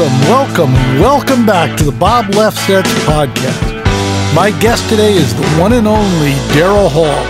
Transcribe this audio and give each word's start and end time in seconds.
Welcome, 0.00 0.18
welcome, 0.28 0.72
welcome 1.00 1.46
back 1.46 1.76
to 1.78 1.84
the 1.84 1.92
Bob 1.92 2.26
Lefsetz 2.26 2.84
podcast. 3.04 4.34
My 4.34 4.50
guest 4.60 4.88
today 4.88 5.12
is 5.12 5.34
the 5.34 5.46
one 5.60 5.72
and 5.72 5.86
only 5.86 6.32
Daryl 6.54 6.88
Hall. 6.90 7.24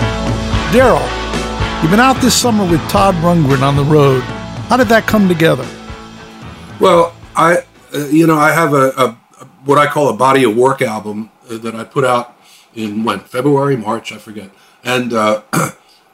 Daryl, 0.73 1.03
you've 1.83 1.91
been 1.91 2.01
out 2.01 2.20
this 2.20 2.34
summer 2.34 2.64
with 2.64 2.81
Todd 2.89 3.14
Rundgren 3.17 3.62
on 3.62 3.77
the 3.77 3.84
road. 3.84 4.20
How 4.69 4.77
did 4.77 4.89
that 4.89 5.06
come 5.06 5.27
together? 5.27 5.67
Well, 6.78 7.14
I, 7.34 7.64
uh, 7.95 8.06
you 8.06 8.27
know, 8.27 8.39
I 8.39 8.53
have 8.53 8.73
a, 8.73 8.92
a, 8.97 9.19
what 9.64 9.78
I 9.78 9.86
call 9.86 10.08
a 10.08 10.17
body 10.17 10.45
of 10.45 10.56
work 10.56 10.81
album 10.81 11.31
uh, 11.51 11.58
that 11.58 11.75
I 11.75 11.84
put 11.84 12.05
out 12.05 12.36
in 12.75 13.05
when 13.05 13.21
February, 13.21 13.77
March, 13.77 14.13
I 14.13 14.19
forget, 14.19 14.51
and 14.85 15.13
uh, 15.13 15.43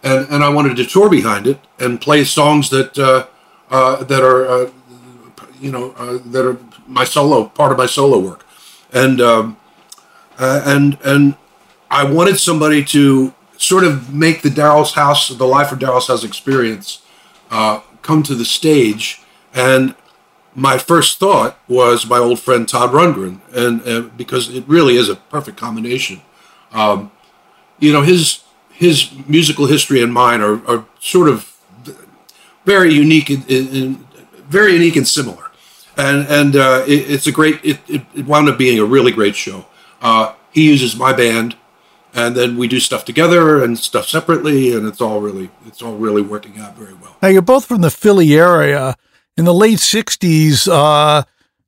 and 0.03 0.29
and 0.31 0.45
I 0.45 0.49
wanted 0.49 0.77
to 0.77 0.85
tour 0.85 1.11
behind 1.11 1.47
it 1.47 1.59
and 1.79 2.01
play 2.01 2.25
songs 2.25 2.71
that 2.71 2.99
uh, 2.99 3.27
uh, 3.71 4.05
that 4.05 4.23
are 4.23 4.47
uh, 4.47 4.71
you 5.61 5.71
know 5.71 5.93
uh, 5.93 6.19
that 6.27 6.47
are 6.47 6.59
my 6.87 7.05
solo 7.05 7.47
part 7.47 7.73
of 7.73 7.79
my 7.79 7.87
solo 7.87 8.19
work, 8.19 8.45
and 8.93 9.21
um, 9.21 9.57
uh, 10.39 10.63
and 10.65 10.99
and 11.05 11.35
I 11.91 12.05
wanted 12.05 12.39
somebody 12.39 12.85
to 12.87 13.35
sort 13.59 13.85
of 13.85 14.13
make 14.13 14.43
the 14.43 14.51
Daryl's 14.51 14.95
House, 14.95 15.29
the 15.29 15.47
life 15.47 15.73
of 15.73 15.79
Daryl's 15.79 16.09
House 16.09 16.25
experience, 16.25 17.03
come 17.51 18.23
to 18.23 18.35
the 18.35 18.45
stage. 18.45 19.23
And 19.55 19.95
my 20.55 20.77
first 20.77 21.19
thought 21.19 21.59
was 21.67 22.07
my 22.07 22.19
old 22.19 22.39
friend 22.39 22.69
Todd 22.69 22.91
Rundgren, 22.91 23.41
and 23.55 24.17
because 24.17 24.55
it 24.55 24.65
really 24.69 24.97
is 24.97 25.09
a 25.09 25.17
perfect 25.17 25.57
combination. 25.57 26.21
Um, 26.77 27.11
you 27.81 27.93
know 27.93 28.03
his 28.03 28.43
his 28.71 29.11
musical 29.27 29.67
history 29.67 30.03
and 30.03 30.13
mine 30.13 30.41
are, 30.41 30.65
are 30.67 30.87
sort 31.01 31.29
of 31.29 31.57
very 32.65 32.93
unique 32.93 33.29
very 34.49 34.75
unique 34.75 34.97
and 34.97 35.09
similar 35.09 35.47
and 35.97 36.27
and 36.29 36.57
uh, 36.57 36.85
it, 36.87 37.11
it's 37.11 37.27
a 37.27 37.33
great. 37.33 37.61
It, 37.65 37.81
it, 37.89 38.27
wound 38.27 38.49
up 38.49 38.59
being 38.59 38.79
a 38.79 38.85
really 38.85 39.13
great 39.13 39.35
show. 39.35 39.67
Uh, 40.01 40.35
he 40.53 40.69
uses 40.69 40.97
my 40.97 41.13
band, 41.13 41.57
and 42.15 42.37
then 42.37 42.57
we 42.57 42.69
do 42.69 42.81
stuff 42.81 43.05
together 43.05 43.63
and 43.63 43.79
stuff 43.79 44.07
separately, 44.07 44.75
and 44.75 44.87
it's 44.87 45.01
all 45.01 45.21
really 45.21 45.51
it's 45.67 45.83
all 45.83 45.97
really 45.97 46.23
working 46.23 46.59
out 46.59 46.77
very 46.77 46.95
well. 46.95 47.17
Now 47.23 47.29
you're 47.29 47.43
both 47.43 47.65
from 47.65 47.81
the 47.81 47.91
Philly 47.91 48.35
area. 48.35 48.97
In 49.37 49.45
the 49.45 49.55
late 49.55 49.79
'60s, 49.79 50.69
uh, 50.71 51.25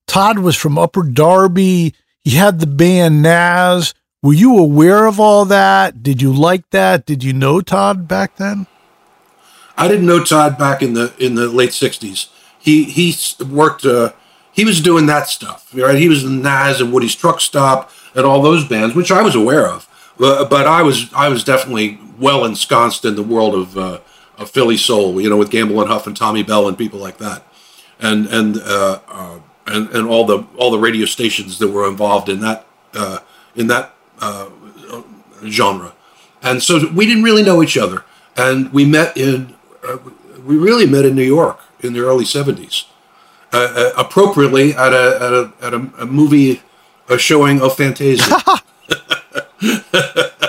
Todd 0.07 0.39
was 0.39 0.57
from 0.57 0.79
Upper 0.79 1.03
Darby. 1.03 1.95
He 2.23 2.31
had 2.33 2.61
the 2.61 2.67
band 2.67 3.23
Nazz. 3.23 3.95
Were 4.23 4.35
you 4.35 4.59
aware 4.59 5.07
of 5.07 5.21
all 5.21 5.45
that? 5.45 6.03
Did 6.03 6.21
you 6.21 6.33
like 6.33 6.69
that? 6.71 7.07
Did 7.07 7.23
you 7.23 7.33
know 7.33 7.61
Todd 7.61 8.09
back 8.09 8.37
then? 8.37 8.67
I 9.77 9.87
didn't 9.87 10.07
know 10.07 10.25
Todd 10.25 10.59
back 10.59 10.83
in 10.83 10.95
the 10.95 11.15
in 11.19 11.37
the 11.37 11.47
late 11.49 11.71
'60s 11.71 12.29
he 12.59 12.85
he 12.85 13.15
worked. 13.45 13.85
Uh, 13.85 14.13
he 14.53 14.65
was 14.65 14.81
doing 14.81 15.07
that 15.07 15.29
stuff, 15.29 15.71
right? 15.75 15.97
He 15.97 16.09
was 16.09 16.25
in 16.25 16.43
Nazz 16.43 16.81
and 16.81 16.93
Woody's 16.93 17.15
Truck 17.15 17.41
Stop 17.41 17.91
and 18.15 18.27
all 18.27 18.43
those 18.43 18.67
bands, 18.67 18.95
which 18.95 19.13
I 19.13 19.23
was 19.23 19.35
aware 19.35 19.69
of. 19.69 19.89
But, 20.19 20.51
but 20.51 20.67
I 20.67 20.83
was 20.83 21.13
I 21.15 21.29
was 21.29 21.45
definitely 21.45 21.99
well 22.19 22.45
ensconced 22.45 23.05
in 23.05 23.15
the 23.15 23.23
world 23.23 23.55
of 23.55 23.79
uh, 23.79 24.01
of 24.37 24.51
Philly 24.51 24.77
soul, 24.77 25.21
you 25.21 25.31
know, 25.31 25.37
with 25.37 25.51
Gamble 25.51 25.81
and 25.81 25.89
Huff 25.89 26.07
and 26.07 26.17
Tommy 26.17 26.43
Bell 26.43 26.69
and 26.69 26.77
people 26.77 26.99
like 26.99 27.19
that, 27.19 27.47
and 28.01 28.27
and 28.27 28.59
uh, 28.59 29.01
uh, 29.09 29.39
and 29.67 29.89
and 29.91 30.09
all 30.09 30.25
the 30.27 30.45
all 30.57 30.71
the 30.71 30.79
radio 30.79 31.07
stations 31.07 31.59
that 31.61 31.69
were 31.69 31.89
involved 31.89 32.29
in 32.29 32.41
that 32.41 32.67
uh, 32.95 33.21
in 33.55 33.69
that 33.69 33.95
uh, 34.21 34.51
genre, 35.47 35.95
and 36.43 36.63
so 36.63 36.89
we 36.91 37.07
didn't 37.07 37.23
really 37.23 37.43
know 37.43 37.63
each 37.63 37.77
other, 37.77 38.05
and 38.37 38.73
we 38.73 38.85
met 38.85 39.17
in 39.17 39.55
uh, 39.87 39.99
we 40.45 40.57
really 40.57 40.87
met 40.87 41.05
in 41.05 41.15
New 41.15 41.23
York 41.23 41.61
in 41.81 41.93
the 41.93 42.01
early 42.01 42.25
70s, 42.25 42.87
uh, 43.53 43.57
uh, 43.57 43.93
appropriately 43.97 44.73
at 44.75 44.93
a, 44.93 45.19
at 45.21 45.33
a, 45.33 45.53
at 45.61 45.75
a, 45.75 46.03
a 46.03 46.07
movie 46.07 46.63
a 47.09 47.19
showing 47.19 47.61
of 47.61 47.77
Fantasia. 47.77 48.37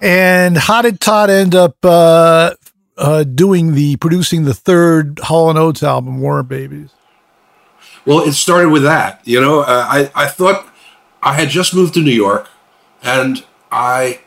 and 0.00 0.56
how 0.56 0.82
did 0.82 1.00
Todd 1.00 1.30
end 1.30 1.54
up 1.54 1.76
uh, 1.84 2.54
uh, 2.96 3.24
doing 3.24 3.74
the 3.74 3.96
producing 3.96 4.44
the 4.44 4.54
third 4.54 5.18
Hall 5.20 5.50
and 5.50 5.58
Oates 5.58 5.82
album, 5.82 6.20
War 6.20 6.42
Babies? 6.42 6.90
Well, 8.04 8.20
it 8.20 8.32
started 8.32 8.70
with 8.70 8.82
that. 8.82 9.20
You 9.24 9.40
know, 9.40 9.60
uh, 9.60 9.86
I 9.88 10.10
I 10.14 10.26
thought 10.26 10.66
I 11.22 11.34
had 11.34 11.48
just 11.48 11.74
moved 11.74 11.94
to 11.94 12.00
New 12.00 12.10
York, 12.10 12.48
and 13.02 13.44
I 13.70 14.20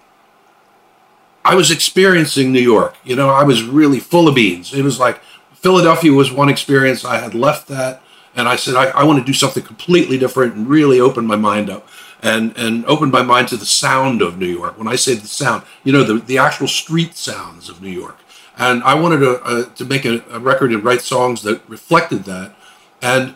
I 1.43 1.55
was 1.55 1.69
experiencing 1.69 2.51
New 2.51 2.61
York. 2.61 2.95
You 3.03 3.15
know, 3.15 3.29
I 3.29 3.43
was 3.43 3.63
really 3.63 3.99
full 3.99 4.27
of 4.27 4.35
beans. 4.35 4.73
It 4.73 4.83
was 4.83 4.99
like 4.99 5.19
Philadelphia 5.53 6.11
was 6.11 6.31
one 6.31 6.49
experience. 6.49 7.05
I 7.05 7.17
had 7.19 7.35
left 7.35 7.67
that, 7.67 8.01
and 8.35 8.47
I 8.47 8.55
said 8.55 8.75
I, 8.75 8.85
I 8.85 9.03
want 9.03 9.19
to 9.19 9.25
do 9.25 9.33
something 9.33 9.63
completely 9.63 10.17
different 10.17 10.55
and 10.55 10.67
really 10.67 10.99
open 10.99 11.25
my 11.25 11.35
mind 11.35 11.69
up 11.69 11.87
and 12.21 12.57
and 12.57 12.85
open 12.85 13.11
my 13.11 13.21
mind 13.21 13.47
to 13.49 13.57
the 13.57 13.65
sound 13.65 14.21
of 14.21 14.37
New 14.37 14.47
York. 14.47 14.77
When 14.77 14.87
I 14.87 14.95
say 14.95 15.13
the 15.13 15.27
sound, 15.27 15.63
you 15.83 15.93
know, 15.93 16.03
the 16.03 16.15
the 16.15 16.37
actual 16.37 16.67
street 16.67 17.15
sounds 17.15 17.69
of 17.69 17.81
New 17.81 17.91
York. 17.91 18.17
And 18.57 18.83
I 18.83 18.95
wanted 18.95 19.19
to 19.19 19.43
uh, 19.43 19.65
to 19.75 19.85
make 19.85 20.05
a, 20.05 20.23
a, 20.31 20.39
record 20.39 20.71
and 20.71 20.83
write 20.83 21.01
songs 21.01 21.43
that 21.43 21.61
reflected 21.69 22.23
that. 22.23 22.55
And 23.01 23.35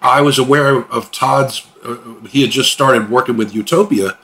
I 0.00 0.22
was 0.22 0.38
aware 0.38 0.84
of 0.90 1.12
Todd's. 1.12 1.66
Uh, 1.86 1.96
he 2.28 2.42
had 2.42 2.50
just 2.50 2.72
started 2.72 3.10
working 3.10 3.36
with 3.36 3.54
Utopia, 3.54 4.18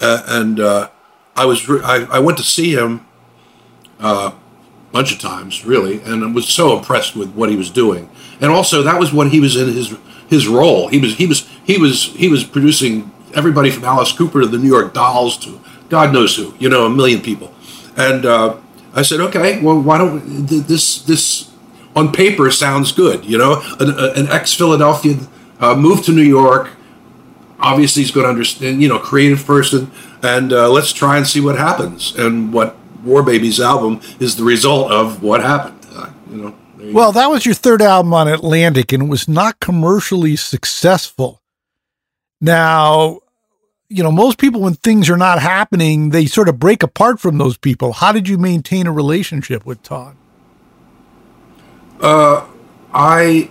uh, 0.00 0.22
and 0.26 0.60
uh, 0.60 0.90
I 1.34 1.46
was 1.46 1.68
re- 1.68 1.80
I, 1.82 2.04
I, 2.10 2.18
went 2.18 2.36
to 2.38 2.44
see 2.44 2.74
him 2.74 3.06
uh, 4.00 4.32
bunch 4.92 5.12
of 5.12 5.18
times, 5.18 5.64
really, 5.64 6.00
and 6.02 6.24
I 6.24 6.26
was 6.28 6.48
so 6.48 6.76
impressed 6.76 7.16
with 7.16 7.32
what 7.34 7.50
he 7.50 7.56
was 7.56 7.70
doing. 7.70 8.10
And 8.40 8.50
also, 8.50 8.82
that 8.82 8.98
was 8.98 9.12
when 9.12 9.30
he 9.30 9.40
was 9.40 9.56
in 9.56 9.72
his 9.72 9.96
his 10.28 10.48
role. 10.48 10.88
He 10.88 10.98
was 10.98 11.16
he 11.16 11.26
was 11.26 11.48
he 11.64 11.78
was 11.78 12.04
he 12.04 12.28
was 12.28 12.44
producing 12.44 13.10
everybody 13.34 13.70
from 13.70 13.84
Alice 13.84 14.12
Cooper 14.12 14.40
to 14.40 14.46
the 14.46 14.58
New 14.58 14.68
York 14.68 14.94
Dolls 14.94 15.36
to 15.38 15.60
God 15.88 16.12
knows 16.12 16.36
who, 16.36 16.54
you 16.58 16.68
know, 16.68 16.86
a 16.86 16.90
million 16.90 17.20
people. 17.20 17.52
And 17.96 18.26
uh, 18.26 18.56
I 18.94 19.02
said, 19.02 19.20
okay, 19.20 19.60
well, 19.60 19.80
why 19.80 19.98
don't 19.98 20.46
this 20.46 21.02
this 21.02 21.50
on 21.94 22.12
paper 22.12 22.50
sounds 22.50 22.92
good, 22.92 23.24
you 23.24 23.38
know, 23.38 23.62
an, 23.80 23.90
an 23.90 24.28
ex 24.28 24.52
Philadelphia 24.52 25.16
uh, 25.60 25.74
moved 25.74 26.04
to 26.04 26.12
New 26.12 26.22
York. 26.22 26.70
Obviously 27.58 28.02
he's 28.02 28.10
going 28.10 28.24
to 28.24 28.30
understand, 28.30 28.82
you 28.82 28.88
know, 28.88 28.98
creative 28.98 29.44
person, 29.44 29.90
and 30.22 30.52
uh, 30.52 30.70
let's 30.70 30.92
try 30.92 31.16
and 31.16 31.26
see 31.26 31.40
what 31.40 31.56
happens. 31.56 32.14
And 32.16 32.52
what 32.52 32.76
War 33.04 33.22
Babies 33.22 33.60
album 33.60 34.00
is 34.20 34.36
the 34.36 34.44
result 34.44 34.90
of 34.90 35.22
what 35.22 35.42
happened. 35.42 35.86
Uh, 35.92 36.10
you 36.30 36.36
know. 36.36 36.54
You 36.78 36.92
well, 36.92 37.12
go. 37.12 37.20
that 37.20 37.30
was 37.30 37.46
your 37.46 37.54
third 37.54 37.82
album 37.82 38.12
on 38.12 38.28
Atlantic, 38.28 38.92
and 38.92 39.04
it 39.04 39.06
was 39.06 39.28
not 39.28 39.60
commercially 39.60 40.36
successful. 40.36 41.40
Now, 42.40 43.20
you 43.88 44.02
know, 44.02 44.12
most 44.12 44.38
people, 44.38 44.60
when 44.60 44.74
things 44.74 45.08
are 45.08 45.16
not 45.16 45.40
happening, 45.40 46.10
they 46.10 46.26
sort 46.26 46.48
of 46.48 46.58
break 46.58 46.82
apart 46.82 47.18
from 47.18 47.38
those 47.38 47.56
people. 47.56 47.94
How 47.94 48.12
did 48.12 48.28
you 48.28 48.36
maintain 48.36 48.86
a 48.86 48.92
relationship 48.92 49.64
with 49.64 49.82
Todd? 49.82 50.16
Uh, 52.00 52.46
I 52.92 53.48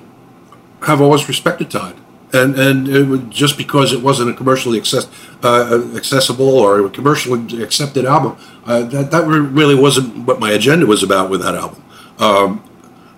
have 0.84 1.02
always 1.02 1.28
respected 1.28 1.72
Todd 1.72 1.96
and 2.36 2.60
and 2.60 2.88
it 2.88 3.08
was 3.08 3.22
just 3.30 3.58
because 3.58 3.94
it 3.94 4.02
wasn't 4.02 4.30
a 4.30 4.34
commercially 4.34 4.78
access, 4.78 5.08
uh, 5.44 5.82
accessible 5.96 6.50
or 6.50 6.86
a 6.86 6.90
commercially 6.90 7.64
accepted 7.64 8.06
album, 8.06 8.38
uh, 8.66 8.84
that 8.84 9.12
that 9.12 9.26
really 9.26 9.76
wasn't 9.76 10.28
what 10.28 10.40
my 10.40 10.52
agenda 10.52 10.86
was 10.86 11.02
about 11.02 11.30
with 11.30 11.42
that 11.42 11.56
album. 11.56 11.84
Um, 12.20 12.64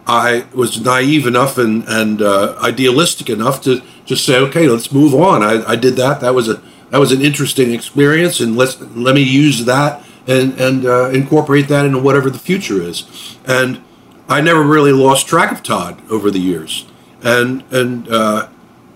I 0.07 0.45
was 0.53 0.79
naive 0.79 1.27
enough 1.27 1.57
and 1.57 1.83
and 1.87 2.21
uh, 2.21 2.55
idealistic 2.61 3.29
enough 3.29 3.61
to 3.63 3.81
just 4.05 4.25
say, 4.25 4.37
okay, 4.37 4.67
let's 4.67 4.91
move 4.91 5.13
on. 5.13 5.43
I, 5.43 5.71
I 5.73 5.75
did 5.75 5.95
that. 5.97 6.21
That 6.21 6.33
was 6.33 6.47
a 6.47 6.61
that 6.91 6.99
was 6.99 7.11
an 7.11 7.21
interesting 7.21 7.73
experience, 7.73 8.39
and 8.39 8.55
let's 8.55 8.79
let 8.79 9.15
me 9.15 9.21
use 9.23 9.65
that 9.65 10.03
and 10.27 10.59
and 10.59 10.85
uh, 10.85 11.09
incorporate 11.09 11.67
that 11.67 11.85
into 11.85 11.99
whatever 11.99 12.29
the 12.29 12.39
future 12.39 12.81
is. 12.81 13.37
And 13.45 13.83
I 14.29 14.41
never 14.41 14.63
really 14.63 14.91
lost 14.91 15.27
track 15.27 15.51
of 15.51 15.63
Todd 15.63 16.01
over 16.09 16.31
the 16.31 16.39
years, 16.39 16.85
and 17.21 17.63
and 17.71 18.07
uh, 18.09 18.47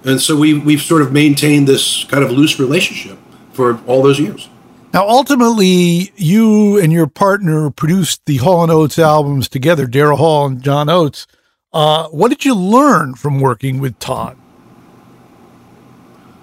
and 0.03 0.19
so 0.21 0.35
we 0.35 0.57
we've 0.57 0.81
sort 0.81 1.01
of 1.01 1.11
maintained 1.11 1.67
this 1.67 2.03
kind 2.05 2.23
of 2.23 2.31
loose 2.31 2.59
relationship 2.59 3.17
for 3.53 3.79
all 3.87 4.01
those 4.01 4.19
years. 4.19 4.49
Now, 4.93 5.07
ultimately, 5.07 6.11
you 6.17 6.77
and 6.77 6.91
your 6.91 7.07
partner 7.07 7.69
produced 7.69 8.25
the 8.25 8.37
Hall 8.37 8.61
and 8.63 8.71
Oates 8.71 8.99
albums 8.99 9.47
together, 9.47 9.87
Daryl 9.87 10.17
Hall 10.17 10.47
and 10.47 10.61
John 10.61 10.89
Oates. 10.89 11.27
Uh, 11.71 12.09
what 12.09 12.27
did 12.27 12.43
you 12.43 12.53
learn 12.53 13.15
from 13.15 13.39
working 13.39 13.79
with 13.79 13.97
Todd? 13.99 14.37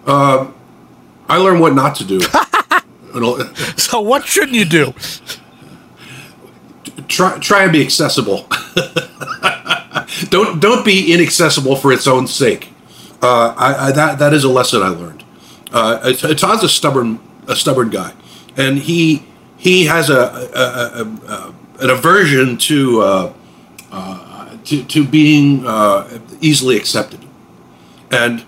Uh, 0.06 0.50
I 1.28 1.36
learned 1.36 1.60
what 1.60 1.74
not 1.74 1.94
to 1.96 2.04
do. 2.04 2.20
so, 3.76 4.00
what 4.00 4.24
shouldn't 4.24 4.54
you 4.54 4.64
do? 4.64 4.94
Try 7.08 7.38
try 7.38 7.64
and 7.64 7.72
be 7.72 7.82
accessible. 7.82 8.46
don't 10.28 10.60
don't 10.60 10.84
be 10.84 11.12
inaccessible 11.12 11.76
for 11.76 11.92
its 11.92 12.06
own 12.06 12.26
sake. 12.26 12.70
Uh, 13.20 13.54
I, 13.56 13.88
I, 13.88 13.92
that 13.92 14.18
that 14.18 14.32
is 14.32 14.44
a 14.44 14.48
lesson 14.48 14.82
I 14.82 14.88
learned. 14.88 15.24
Uh, 15.72 16.12
Todd's 16.12 16.62
a 16.62 16.68
stubborn 16.68 17.20
a 17.46 17.56
stubborn 17.56 17.90
guy, 17.90 18.14
and 18.56 18.78
he 18.78 19.24
he 19.56 19.86
has 19.86 20.08
a, 20.08 20.20
a, 20.54 21.32
a 21.32 21.54
an 21.80 21.90
aversion 21.90 22.56
to, 22.58 23.00
uh, 23.00 23.32
uh 23.90 24.56
to 24.64 24.84
to 24.84 25.06
being 25.06 25.66
uh, 25.66 26.18
easily 26.40 26.76
accepted. 26.76 27.20
And 28.10 28.44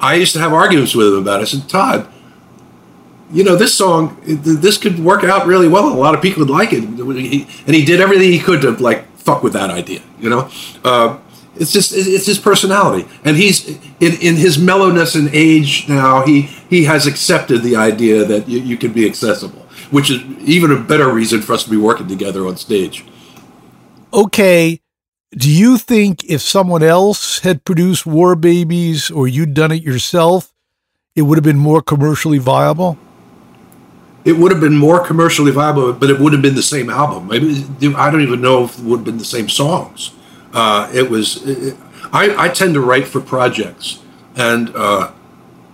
I 0.00 0.14
used 0.14 0.32
to 0.34 0.40
have 0.40 0.52
arguments 0.52 0.94
with 0.94 1.08
him 1.08 1.18
about 1.18 1.40
it. 1.40 1.42
I 1.42 1.44
said, 1.46 1.68
Todd, 1.68 2.08
you 3.32 3.44
know, 3.44 3.56
this 3.56 3.74
song, 3.74 4.20
this 4.24 4.76
could 4.76 4.98
work 4.98 5.24
out 5.24 5.46
really 5.46 5.68
well. 5.68 5.88
A 5.88 5.94
lot 5.94 6.14
of 6.14 6.22
people 6.22 6.40
would 6.40 6.50
like 6.50 6.72
it. 6.72 6.84
And 6.84 7.74
he 7.74 7.84
did 7.84 8.00
everything 8.00 8.32
he 8.32 8.38
could 8.38 8.60
to 8.62 8.72
like 8.72 9.06
fuck 9.16 9.42
with 9.42 9.52
that 9.54 9.70
idea, 9.70 10.00
you 10.18 10.28
know? 10.28 10.50
It's 11.56 11.72
just 11.72 11.92
it's 11.94 12.26
his 12.26 12.38
personality, 12.38 13.08
and 13.24 13.36
he's 13.36 13.68
in, 14.00 14.14
in 14.20 14.36
his 14.36 14.58
mellowness 14.58 15.14
and 15.14 15.28
age 15.32 15.88
now. 15.88 16.24
He 16.24 16.42
he 16.42 16.84
has 16.84 17.06
accepted 17.06 17.62
the 17.62 17.76
idea 17.76 18.24
that 18.24 18.48
you, 18.48 18.58
you 18.58 18.76
can 18.76 18.92
be 18.92 19.06
accessible, 19.06 19.60
which 19.90 20.10
is 20.10 20.22
even 20.40 20.72
a 20.72 20.80
better 20.80 21.08
reason 21.08 21.42
for 21.42 21.52
us 21.52 21.64
to 21.64 21.70
be 21.70 21.76
working 21.76 22.08
together 22.08 22.46
on 22.46 22.56
stage. 22.56 23.04
Okay, 24.12 24.80
do 25.36 25.50
you 25.50 25.78
think 25.78 26.24
if 26.24 26.40
someone 26.40 26.82
else 26.82 27.40
had 27.40 27.64
produced 27.64 28.06
War 28.06 28.36
Babies 28.36 29.10
or 29.10 29.26
you'd 29.26 29.54
done 29.54 29.72
it 29.72 29.82
yourself, 29.82 30.52
it 31.16 31.22
would 31.22 31.36
have 31.36 31.44
been 31.44 31.58
more 31.58 31.82
commercially 31.82 32.38
viable? 32.38 32.98
It 34.24 34.38
would 34.38 34.52
have 34.52 34.60
been 34.60 34.76
more 34.76 35.04
commercially 35.04 35.50
viable, 35.50 35.92
but 35.92 36.08
it 36.08 36.18
would 36.18 36.32
have 36.32 36.40
been 36.40 36.54
the 36.54 36.62
same 36.62 36.88
album. 36.88 37.28
Maybe 37.28 37.66
I 37.94 38.10
don't 38.10 38.22
even 38.22 38.40
know 38.40 38.64
if 38.64 38.78
it 38.78 38.84
would 38.84 38.98
have 38.98 39.04
been 39.04 39.18
the 39.18 39.24
same 39.24 39.48
songs. 39.48 40.12
Uh, 40.54 40.88
it 40.94 41.10
was. 41.10 41.44
It, 41.46 41.76
I, 42.12 42.44
I, 42.44 42.48
tend 42.48 42.74
to 42.74 42.80
write 42.80 43.08
for 43.08 43.20
projects, 43.20 44.00
and 44.36 44.70
uh, 44.76 45.10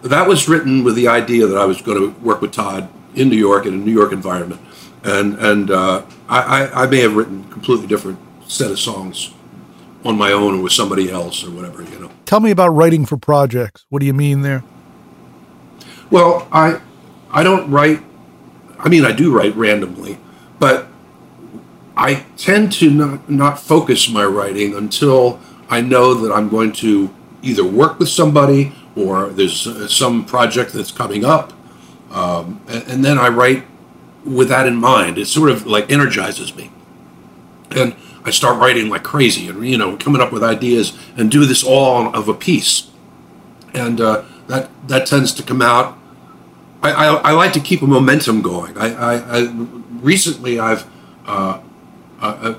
that 0.02 0.26
was 0.26 0.48
written 0.48 0.82
with 0.82 0.94
the 0.94 1.06
idea 1.06 1.46
that 1.46 1.58
I 1.58 1.66
was 1.66 1.82
going 1.82 1.98
to 1.98 2.18
work 2.20 2.40
with 2.40 2.52
Todd 2.52 2.88
in 3.14 3.28
New 3.28 3.36
York 3.36 3.66
in 3.66 3.74
a 3.74 3.76
New 3.76 3.92
York 3.92 4.10
environment, 4.10 4.60
and 5.04 5.38
and 5.38 5.70
uh, 5.70 6.02
I, 6.28 6.66
I, 6.72 6.86
may 6.86 7.00
have 7.00 7.14
written 7.14 7.44
a 7.46 7.52
completely 7.52 7.86
different 7.86 8.18
set 8.46 8.70
of 8.70 8.78
songs 8.78 9.34
on 10.02 10.16
my 10.16 10.32
own 10.32 10.58
or 10.58 10.62
with 10.62 10.72
somebody 10.72 11.10
else 11.10 11.44
or 11.44 11.50
whatever 11.50 11.82
you 11.82 11.98
know. 11.98 12.10
Tell 12.24 12.40
me 12.40 12.50
about 12.50 12.70
writing 12.70 13.04
for 13.04 13.18
projects. 13.18 13.84
What 13.90 14.00
do 14.00 14.06
you 14.06 14.14
mean 14.14 14.40
there? 14.40 14.64
Well, 16.10 16.48
I 16.50 16.80
I 17.30 17.42
don't 17.42 17.70
write. 17.70 18.02
I 18.78 18.88
mean, 18.88 19.04
I 19.04 19.12
do 19.12 19.36
write 19.36 19.54
randomly, 19.56 20.18
but 20.58 20.86
I 22.00 22.24
tend 22.38 22.72
to 22.72 22.90
not, 22.90 23.28
not 23.28 23.60
focus 23.60 24.08
my 24.08 24.24
writing 24.24 24.74
until 24.74 25.38
I 25.68 25.82
know 25.82 26.14
that 26.14 26.32
I'm 26.32 26.48
going 26.48 26.72
to 26.84 27.14
either 27.42 27.62
work 27.62 27.98
with 27.98 28.08
somebody 28.08 28.72
or 28.96 29.28
there's 29.28 29.66
uh, 29.66 29.86
some 29.86 30.24
project 30.24 30.72
that's 30.72 30.90
coming 30.90 31.26
up. 31.26 31.52
Um, 32.10 32.62
and, 32.68 32.88
and, 32.88 33.04
then 33.04 33.18
I 33.18 33.28
write 33.28 33.66
with 34.24 34.48
that 34.48 34.66
in 34.66 34.76
mind. 34.76 35.18
It 35.18 35.26
sort 35.26 35.50
of 35.50 35.66
like 35.66 35.92
energizes 35.92 36.56
me. 36.56 36.72
And 37.70 37.94
I 38.24 38.30
start 38.30 38.58
writing 38.58 38.88
like 38.88 39.02
crazy 39.02 39.48
and, 39.48 39.64
you 39.68 39.76
know, 39.76 39.98
coming 39.98 40.22
up 40.22 40.32
with 40.32 40.42
ideas 40.42 40.98
and 41.18 41.30
do 41.30 41.44
this 41.44 41.62
all 41.62 42.16
of 42.16 42.28
a 42.28 42.34
piece. 42.34 42.90
And 43.74 44.00
uh, 44.00 44.24
that, 44.46 44.70
that 44.88 45.06
tends 45.06 45.34
to 45.34 45.42
come 45.42 45.60
out. 45.60 45.98
I, 46.82 46.92
I, 46.92 47.06
I, 47.16 47.32
like 47.32 47.52
to 47.52 47.60
keep 47.60 47.82
a 47.82 47.86
momentum 47.86 48.40
going. 48.40 48.76
I, 48.78 48.94
I, 48.94 49.38
I 49.38 49.52
recently 50.00 50.58
I've 50.58 50.90
uh, 51.26 51.60
uh, 52.20 52.38
uh, 52.40 52.54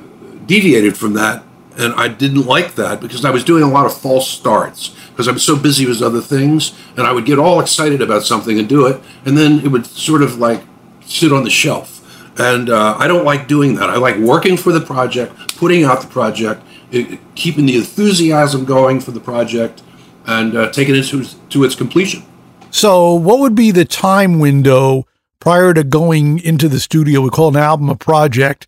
deviated 0.45 0.97
from 0.97 1.13
that, 1.13 1.43
and 1.77 1.93
I 1.93 2.07
didn't 2.07 2.45
like 2.45 2.75
that 2.75 2.99
because 2.99 3.23
I 3.23 3.31
was 3.31 3.43
doing 3.43 3.63
a 3.63 3.69
lot 3.69 3.85
of 3.85 3.95
false 3.95 4.27
starts 4.27 4.95
because 5.09 5.27
I 5.27 5.31
was 5.31 5.43
so 5.43 5.55
busy 5.57 5.85
with 5.85 6.01
other 6.01 6.21
things, 6.21 6.73
and 6.97 7.05
I 7.05 7.11
would 7.11 7.25
get 7.25 7.37
all 7.37 7.59
excited 7.59 8.01
about 8.01 8.23
something 8.23 8.57
and 8.57 8.67
do 8.67 8.87
it, 8.87 9.01
and 9.25 9.37
then 9.37 9.59
it 9.59 9.67
would 9.67 9.85
sort 9.85 10.21
of 10.23 10.37
like 10.37 10.63
sit 11.05 11.31
on 11.31 11.43
the 11.43 11.49
shelf. 11.49 11.99
And 12.39 12.69
uh, 12.69 12.95
I 12.97 13.07
don't 13.07 13.25
like 13.25 13.47
doing 13.47 13.75
that. 13.75 13.89
I 13.89 13.97
like 13.97 14.17
working 14.17 14.57
for 14.57 14.71
the 14.71 14.79
project, 14.79 15.57
putting 15.57 15.83
out 15.83 16.01
the 16.01 16.07
project, 16.07 16.63
it, 16.91 17.19
keeping 17.35 17.65
the 17.65 17.75
enthusiasm 17.75 18.65
going 18.65 18.99
for 18.99 19.11
the 19.11 19.19
project, 19.19 19.83
and 20.25 20.55
uh, 20.55 20.71
taking 20.71 20.95
it 20.95 21.03
to, 21.03 21.23
to 21.49 21.63
its 21.63 21.75
completion. 21.75 22.23
So, 22.71 23.13
what 23.13 23.39
would 23.39 23.53
be 23.53 23.71
the 23.71 23.85
time 23.85 24.39
window 24.39 25.05
prior 25.39 25.73
to 25.73 25.83
going 25.83 26.39
into 26.39 26.69
the 26.69 26.79
studio? 26.79 27.21
We 27.21 27.29
call 27.29 27.49
an 27.49 27.57
album 27.57 27.89
a 27.89 27.95
project 27.95 28.65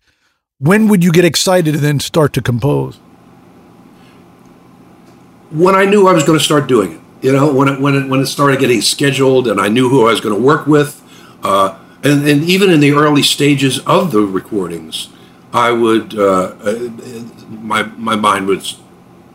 when 0.58 0.88
would 0.88 1.02
you 1.02 1.12
get 1.12 1.24
excited 1.24 1.74
and 1.74 1.82
then 1.82 2.00
start 2.00 2.32
to 2.34 2.42
compose? 2.42 2.96
When 5.50 5.74
I 5.74 5.84
knew 5.84 6.06
I 6.08 6.12
was 6.12 6.24
going 6.24 6.38
to 6.38 6.44
start 6.44 6.66
doing 6.66 6.92
it. 6.92 7.00
You 7.22 7.32
know, 7.32 7.52
when 7.54 7.68
it, 7.68 7.80
when 7.80 7.94
it, 7.94 8.08
when 8.08 8.20
it 8.20 8.26
started 8.26 8.60
getting 8.60 8.82
scheduled 8.82 9.48
and 9.48 9.58
I 9.58 9.68
knew 9.68 9.88
who 9.88 10.02
I 10.06 10.10
was 10.10 10.20
going 10.20 10.34
to 10.34 10.40
work 10.40 10.66
with. 10.66 11.00
Uh, 11.42 11.78
and, 12.02 12.28
and 12.28 12.44
even 12.44 12.70
in 12.70 12.80
the 12.80 12.92
early 12.92 13.22
stages 13.22 13.78
of 13.86 14.12
the 14.12 14.20
recordings, 14.20 15.08
I 15.52 15.70
would, 15.70 16.18
uh, 16.18 16.54
uh, 16.60 16.90
my, 17.48 17.84
my 17.84 18.14
mind 18.14 18.46
would 18.48 18.66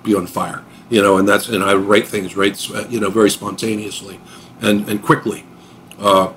be 0.04 0.14
on 0.14 0.28
fire, 0.28 0.64
you 0.90 1.02
know, 1.02 1.18
and 1.18 1.28
that's, 1.28 1.50
and 1.50 1.64
I 1.64 1.74
write 1.74 2.08
things, 2.08 2.36
right, 2.36 2.56
you 2.92 3.00
know, 3.00 3.10
very 3.10 3.32
spontaneously 3.32 4.20
and, 4.62 4.88
and 4.88 5.02
quickly. 5.02 5.46
Uh, 5.98 6.34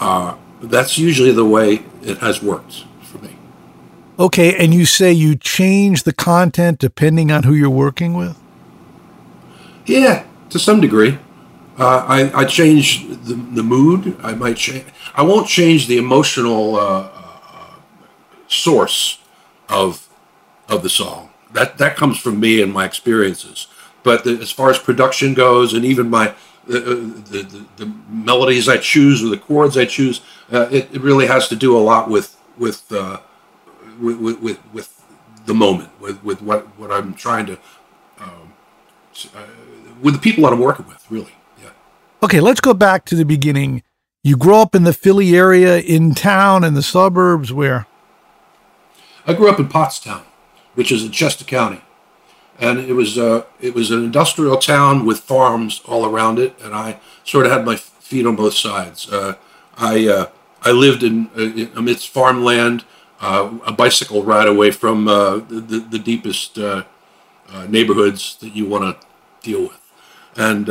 uh, 0.00 0.36
that's 0.62 0.96
usually 0.96 1.32
the 1.32 1.44
way 1.44 1.84
it 2.02 2.18
has 2.18 2.42
worked. 2.42 2.84
Okay, 4.18 4.56
and 4.56 4.72
you 4.72 4.86
say 4.86 5.12
you 5.12 5.36
change 5.36 6.04
the 6.04 6.12
content 6.12 6.78
depending 6.78 7.30
on 7.30 7.42
who 7.42 7.52
you're 7.52 7.68
working 7.68 8.14
with? 8.14 8.38
Yeah, 9.84 10.24
to 10.50 10.58
some 10.58 10.80
degree. 10.80 11.18
Uh, 11.78 12.04
I, 12.08 12.40
I 12.40 12.44
change 12.46 13.06
the, 13.06 13.34
the 13.34 13.62
mood. 13.62 14.16
I 14.22 14.34
might 14.34 14.56
change. 14.56 14.86
I 15.14 15.22
won't 15.22 15.46
change 15.46 15.86
the 15.86 15.98
emotional 15.98 16.76
uh, 16.76 17.10
uh, 17.12 17.74
source 18.48 19.18
of 19.68 20.08
of 20.68 20.82
the 20.82 20.88
song. 20.88 21.28
That 21.52 21.76
that 21.76 21.96
comes 21.96 22.18
from 22.18 22.40
me 22.40 22.62
and 22.62 22.72
my 22.72 22.86
experiences. 22.86 23.66
But 24.02 24.24
the, 24.24 24.38
as 24.40 24.50
far 24.50 24.70
as 24.70 24.78
production 24.78 25.34
goes, 25.34 25.74
and 25.74 25.84
even 25.84 26.08
my 26.08 26.34
the, 26.66 26.78
uh, 26.78 26.84
the, 26.84 27.42
the, 27.42 27.84
the, 27.84 27.92
melodies 28.08 28.68
I 28.68 28.78
choose 28.78 29.22
or 29.22 29.28
the 29.28 29.36
chords 29.36 29.76
I 29.76 29.84
choose, 29.84 30.20
uh, 30.50 30.68
it, 30.70 30.88
it 30.92 31.00
really 31.00 31.26
has 31.26 31.48
to 31.48 31.56
do 31.56 31.76
a 31.76 31.80
lot 31.80 32.08
with 32.08 32.36
with 32.56 32.90
uh, 32.90 33.18
with, 34.00 34.40
with, 34.40 34.72
with 34.72 35.04
the 35.46 35.54
moment, 35.54 35.90
with, 36.00 36.22
with 36.22 36.42
what, 36.42 36.66
what 36.78 36.90
I'm 36.90 37.14
trying 37.14 37.46
to, 37.46 37.58
um, 38.18 38.52
uh, 39.34 39.42
with 40.02 40.14
the 40.14 40.20
people 40.20 40.44
that 40.44 40.52
I'm 40.52 40.60
working 40.60 40.86
with, 40.86 41.04
really. 41.10 41.32
Yeah. 41.62 41.70
Okay, 42.22 42.40
let's 42.40 42.60
go 42.60 42.74
back 42.74 43.04
to 43.06 43.14
the 43.14 43.24
beginning. 43.24 43.82
You 44.22 44.36
grew 44.36 44.56
up 44.56 44.74
in 44.74 44.82
the 44.82 44.92
Philly 44.92 45.36
area, 45.36 45.78
in 45.78 46.14
town, 46.14 46.64
in 46.64 46.74
the 46.74 46.82
suburbs, 46.82 47.52
where? 47.52 47.86
I 49.26 49.34
grew 49.34 49.48
up 49.48 49.58
in 49.58 49.68
Pottstown, 49.68 50.22
which 50.74 50.92
is 50.92 51.04
in 51.04 51.12
Chester 51.12 51.44
County, 51.44 51.80
and 52.58 52.78
it 52.78 52.92
was 52.92 53.18
uh, 53.18 53.44
it 53.60 53.74
was 53.74 53.90
an 53.90 54.04
industrial 54.04 54.56
town 54.56 55.04
with 55.04 55.20
farms 55.20 55.80
all 55.84 56.06
around 56.06 56.38
it, 56.38 56.54
and 56.62 56.74
I 56.74 56.98
sort 57.24 57.46
of 57.46 57.52
had 57.52 57.64
my 57.64 57.76
feet 57.76 58.26
on 58.26 58.36
both 58.36 58.54
sides. 58.54 59.12
Uh, 59.12 59.34
I 59.76 60.06
uh, 60.08 60.26
I 60.62 60.70
lived 60.70 61.02
in, 61.02 61.28
uh, 61.36 61.78
amidst 61.78 62.08
farmland, 62.08 62.84
uh, 63.20 63.50
a 63.66 63.72
bicycle 63.72 64.22
ride 64.22 64.48
away 64.48 64.70
from 64.70 65.08
uh, 65.08 65.36
the, 65.36 65.86
the 65.90 65.98
deepest 65.98 66.58
neighborhoods 67.68 68.36
that 68.36 68.54
you 68.54 68.66
want 68.66 68.84
to 68.84 69.06
deal 69.42 69.62
with, 69.62 69.80
and 70.36 70.68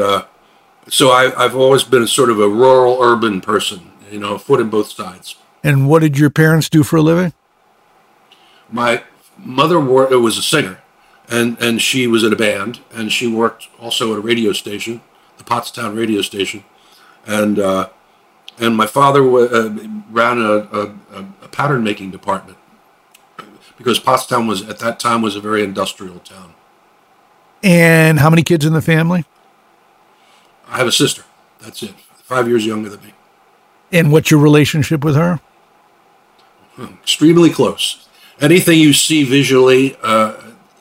so 0.88 1.10
I, 1.10 1.34
I've 1.44 1.56
always 1.56 1.84
been 1.84 2.04
a 2.04 2.08
sort 2.08 2.30
of 2.30 2.40
a 2.40 2.48
rural 2.48 3.02
urban 3.02 3.42
person, 3.42 3.92
you 4.12 4.20
know, 4.20 4.36
a 4.36 4.40
foot 4.40 4.60
in 4.60 4.70
both 4.70 4.92
sides. 4.92 5.36
And 5.64 5.90
what 5.90 6.02
did 6.02 6.18
your 6.18 6.30
parents 6.30 6.70
do 6.70 6.84
for 6.84 6.98
a 6.98 7.02
living? 7.02 7.34
My 8.70 9.04
mother 9.38 9.80
was 9.80 10.38
a 10.38 10.44
singer, 10.44 10.82
and 11.30 11.58
and 11.60 11.82
she 11.82 12.08
was 12.08 12.24
in 12.24 12.32
a 12.32 12.36
band, 12.36 12.82
and 12.94 13.12
she 13.12 13.28
worked 13.28 13.68
also 13.80 14.12
at 14.14 14.20
a 14.20 14.22
radio 14.22 14.52
station, 14.54 15.02
the 15.38 15.44
Pottstown 15.44 15.98
radio 15.98 16.22
station, 16.22 16.64
and 17.26 17.58
uh, 17.58 17.90
and 18.60 18.76
my 18.76 18.88
father 18.88 19.22
uh, 19.22 19.70
ran 20.10 20.38
a, 20.40 20.68
a, 20.72 20.96
a, 21.44 21.48
pattern 21.50 21.84
making 21.84 22.12
department 22.12 22.58
because 23.78 24.00
Pottstown 24.00 24.48
was 24.48 24.62
at 24.68 24.80
that 24.80 25.00
time 25.00 25.22
was 25.22 25.36
a 25.36 25.42
very 25.42 25.64
industrial 25.64 26.20
town. 26.20 26.54
And 27.64 28.20
how 28.20 28.30
many 28.30 28.44
kids 28.44 28.66
in 28.66 28.74
the 28.74 28.82
family? 28.82 29.26
I 30.68 30.78
have 30.78 30.88
a 30.88 30.92
sister. 30.92 31.24
That's 31.60 31.82
it. 31.84 31.94
Five 32.24 32.48
years 32.48 32.66
younger 32.66 32.90
than 32.90 33.02
me. 33.02 33.14
And 33.92 34.12
what's 34.12 34.32
your 34.32 34.40
relationship 34.40 35.04
with 35.04 35.16
her? 35.16 35.40
Extremely 36.80 37.50
close. 37.50 38.08
Anything 38.42 38.80
you 38.80 38.94
see 38.94 39.24
visually 39.24 39.98
uh, 40.04 40.34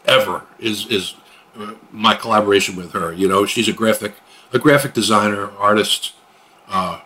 ever 0.07 0.43
is 0.59 0.87
is 0.87 1.15
uh, 1.57 1.75
my 1.93 2.15
collaboration 2.15 2.75
with 2.75 2.93
her. 2.93 3.13
You 3.13 3.29
know, 3.29 3.47
she's 3.47 3.69
a 3.69 3.73
graphic 3.73 4.15
a 4.53 4.59
graphic 4.59 4.95
designer, 4.95 5.51
artist, 5.59 6.15
uh, 6.69 7.01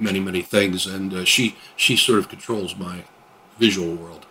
many 0.00 0.20
many 0.20 0.42
things, 0.42 0.86
and 0.86 1.12
uh, 1.12 1.24
she 1.24 1.56
she 1.76 1.96
sort 1.96 2.18
of 2.18 2.28
controls 2.28 2.76
my 2.76 3.04
visual 3.58 3.94
world. 3.94 4.26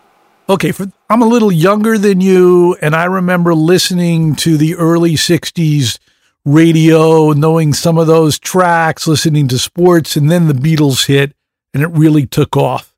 Okay, 0.48 0.72
for, 0.72 0.90
I'm 1.08 1.22
a 1.22 1.26
little 1.28 1.52
younger 1.52 1.96
than 1.96 2.20
you, 2.20 2.76
and 2.82 2.94
I 2.94 3.04
remember 3.04 3.54
listening 3.54 4.34
to 4.36 4.56
the 4.56 4.74
early 4.74 5.14
'60s 5.14 5.98
radio, 6.44 7.32
knowing 7.32 7.72
some 7.72 7.98
of 7.98 8.06
those 8.06 8.38
tracks, 8.38 9.06
listening 9.06 9.48
to 9.48 9.58
sports, 9.58 10.16
and 10.16 10.30
then 10.30 10.48
the 10.48 10.54
Beatles 10.54 11.06
hit, 11.06 11.34
and 11.72 11.82
it 11.82 11.88
really 11.88 12.26
took 12.26 12.56
off. 12.56 12.94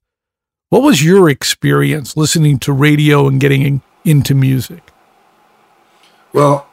What 0.70 0.82
was 0.82 1.04
your 1.04 1.28
experience 1.28 2.16
listening 2.16 2.58
to 2.60 2.72
radio 2.72 3.28
and 3.28 3.38
getting 3.38 3.82
into 4.04 4.34
music? 4.34 4.90
Well, 6.32 6.66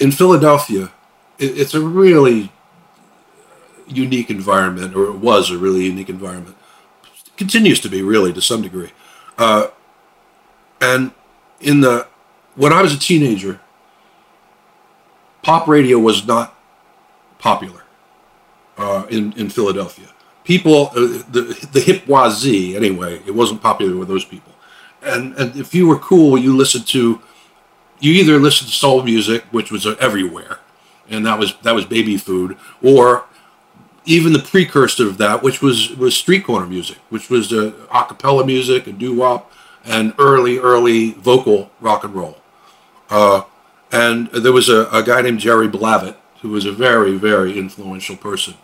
in 0.00 0.10
Philadelphia, 0.10 0.90
it's 1.38 1.74
a 1.74 1.80
really 1.80 2.50
unique 3.90 4.30
environment, 4.30 4.94
or 4.94 5.04
it 5.04 5.16
was 5.16 5.50
a 5.50 5.58
really 5.58 5.84
unique 5.84 6.08
environment. 6.08 6.56
Continues 7.36 7.80
to 7.80 7.88
be, 7.88 8.02
really, 8.02 8.32
to 8.32 8.40
some 8.40 8.62
degree. 8.62 8.90
Uh, 9.38 9.68
and 10.80 11.12
in 11.60 11.80
the 11.80 12.06
when 12.56 12.72
I 12.72 12.82
was 12.82 12.94
a 12.94 12.98
teenager, 12.98 13.60
pop 15.42 15.66
radio 15.66 15.98
was 15.98 16.26
not 16.26 16.54
popular 17.38 17.82
uh, 18.76 19.06
in 19.10 19.32
in 19.34 19.48
Philadelphia. 19.48 20.08
People, 20.44 20.90
uh, 20.94 21.22
the 21.30 21.68
the 21.72 21.80
hip 21.80 22.04
wazee 22.06 22.74
anyway, 22.74 23.22
it 23.26 23.34
wasn't 23.34 23.62
popular 23.62 23.96
with 23.96 24.08
those 24.08 24.24
people. 24.24 24.52
And 25.02 25.34
and 25.34 25.56
if 25.56 25.74
you 25.74 25.86
were 25.86 25.98
cool, 25.98 26.36
you 26.36 26.56
listened 26.56 26.86
to, 26.88 27.20
you 28.00 28.12
either 28.12 28.38
listened 28.38 28.70
to 28.70 28.76
soul 28.76 29.02
music, 29.02 29.44
which 29.50 29.70
was 29.70 29.86
everywhere, 29.86 30.58
and 31.08 31.24
that 31.26 31.38
was 31.38 31.56
that 31.62 31.74
was 31.74 31.84
baby 31.84 32.16
food, 32.16 32.56
or 32.82 33.24
even 34.10 34.32
the 34.32 34.40
precursor 34.40 35.06
of 35.06 35.18
that, 35.18 35.42
which 35.42 35.62
was 35.62 35.90
was 35.96 36.16
street 36.16 36.44
corner 36.44 36.66
music, 36.66 36.98
which 37.10 37.30
was 37.30 37.52
uh, 37.52 37.72
a 37.94 38.04
cappella 38.04 38.44
music, 38.44 38.86
a 38.86 38.92
doo 38.92 39.14
wop, 39.14 39.52
and 39.84 40.12
early 40.18 40.58
early 40.58 41.12
vocal 41.12 41.70
rock 41.80 42.02
and 42.02 42.14
roll. 42.14 42.36
Uh, 43.08 43.42
and 43.92 44.28
there 44.28 44.52
was 44.52 44.68
a, 44.68 44.88
a 44.92 45.02
guy 45.02 45.20
named 45.22 45.40
Jerry 45.40 45.68
Blavat 45.68 46.16
who 46.42 46.48
was 46.48 46.64
a 46.64 46.72
very, 46.72 47.16
very 47.16 47.58
influential 47.58 48.16
person 48.16 48.54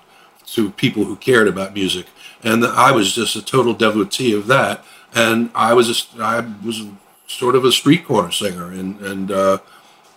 to 0.46 0.70
people 0.70 1.04
who 1.04 1.16
cared 1.16 1.46
about 1.46 1.74
music. 1.74 2.06
And 2.42 2.64
I 2.64 2.90
was 2.92 3.14
just 3.14 3.36
a 3.36 3.44
total 3.44 3.74
devotee 3.74 4.32
of 4.32 4.46
that. 4.46 4.84
And 5.14 5.50
I 5.54 5.74
was 5.74 5.88
a, 5.90 6.22
I 6.22 6.40
was 6.64 6.86
sort 7.26 7.54
of 7.54 7.64
a 7.64 7.72
street 7.72 8.04
corner 8.04 8.30
singer, 8.30 8.70
and 8.70 9.00
and 9.00 9.30
uh, 9.30 9.58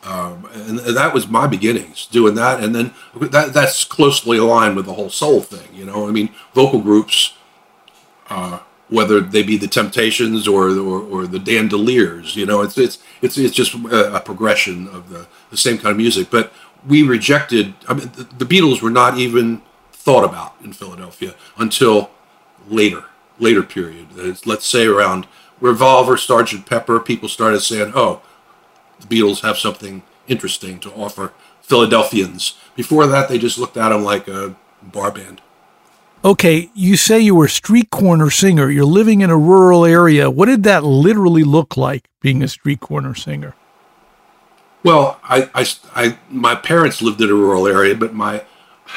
um, 0.03 0.48
and 0.53 0.79
that 0.79 1.13
was 1.13 1.27
my 1.27 1.46
beginnings 1.46 2.06
doing 2.08 2.36
that. 2.36 2.63
And 2.63 2.74
then 2.74 2.94
that 3.20 3.53
that's 3.53 3.84
closely 3.84 4.38
aligned 4.38 4.75
with 4.75 4.86
the 4.86 4.94
whole 4.94 5.10
soul 5.10 5.41
thing. 5.41 5.74
You 5.74 5.86
know, 5.86 6.08
I 6.08 6.12
mean, 6.12 6.29
vocal 6.53 6.82
groups. 6.82 7.34
Uh, 8.29 8.60
whether 8.89 9.20
they 9.20 9.44
be 9.44 9.58
the 9.58 9.68
Temptations 9.68 10.48
or 10.48 10.70
or, 10.70 11.01
or 11.01 11.27
the 11.27 11.39
Dandeliers. 11.39 12.36
You 12.36 12.46
know, 12.46 12.62
it's 12.62 12.77
it's 12.77 13.00
it's 13.22 13.38
it's 13.38 13.56
just 13.56 13.74
a, 13.74 14.15
a, 14.15 14.20
progression 14.20 14.88
of 14.88 15.10
the, 15.10 15.27
the 15.51 15.58
same 15.58 15.77
kind 15.77 15.91
of 15.91 15.98
music. 15.98 16.29
But 16.29 16.51
we 16.88 17.03
rejected. 17.03 17.74
I 17.88 17.94
mean, 17.94 18.12
the, 18.15 18.24
the, 18.24 18.46
Beatles 18.46 18.82
were 18.82 18.89
not 18.89 19.18
even 19.18 19.62
thought 19.91 20.24
about 20.24 20.56
in 20.63 20.74
Philadelphia 20.74 21.36
until 21.58 22.10
later, 22.68 23.06
later 23.38 23.63
period. 23.63 24.08
It's, 24.15 24.46
let's 24.46 24.65
say 24.65 24.86
around 24.86 25.27
Revolver, 25.62 26.18
Sergeant 26.18 26.65
Pepper. 26.65 27.00
People 27.00 27.29
started 27.29 27.62
saying, 27.62 27.94
"Oh, 27.96 28.22
the 29.00 29.08
Beatles 29.08 29.41
have 29.41 29.58
something 29.58 30.03
interesting 30.27 30.79
to 30.79 30.91
offer 30.91 31.34
Philadelphians." 31.62 32.56
Before 32.75 33.08
that, 33.08 33.29
they 33.29 33.38
just 33.38 33.58
looked 33.58 33.77
at 33.77 33.89
them 33.89 34.03
like 34.03 34.27
a 34.27 34.56
bar 34.82 35.12
band. 35.12 35.41
Okay, 36.24 36.70
you 36.74 36.98
say 36.98 37.20
you 37.20 37.34
were 37.34 37.46
a 37.46 37.50
street 37.50 37.89
corner 37.91 38.29
singer. 38.29 38.70
You're 38.70 38.84
living 38.84 39.22
in 39.22 39.29
a 39.29 39.38
rural 39.38 39.86
area. 39.86 40.29
What 40.29 40.48
did 40.48 40.63
that 40.63 40.84
literally 40.84 41.46
look 41.46 41.77
like, 41.77 42.10
being 42.20 42.44
a 42.44 42.48
street 42.50 42.82
corner 42.82 43.15
singer? 43.15 43.56
Well, 44.84 45.20
I, 45.24 45.50
I, 45.56 45.65
I, 45.96 46.18
my 46.29 46.56
parents 46.56 47.01
lived 47.01 47.22
in 47.22 47.29
a 47.29 47.34
rural 47.34 47.68
area, 47.68 47.96
but 47.96 48.13
my 48.13 48.44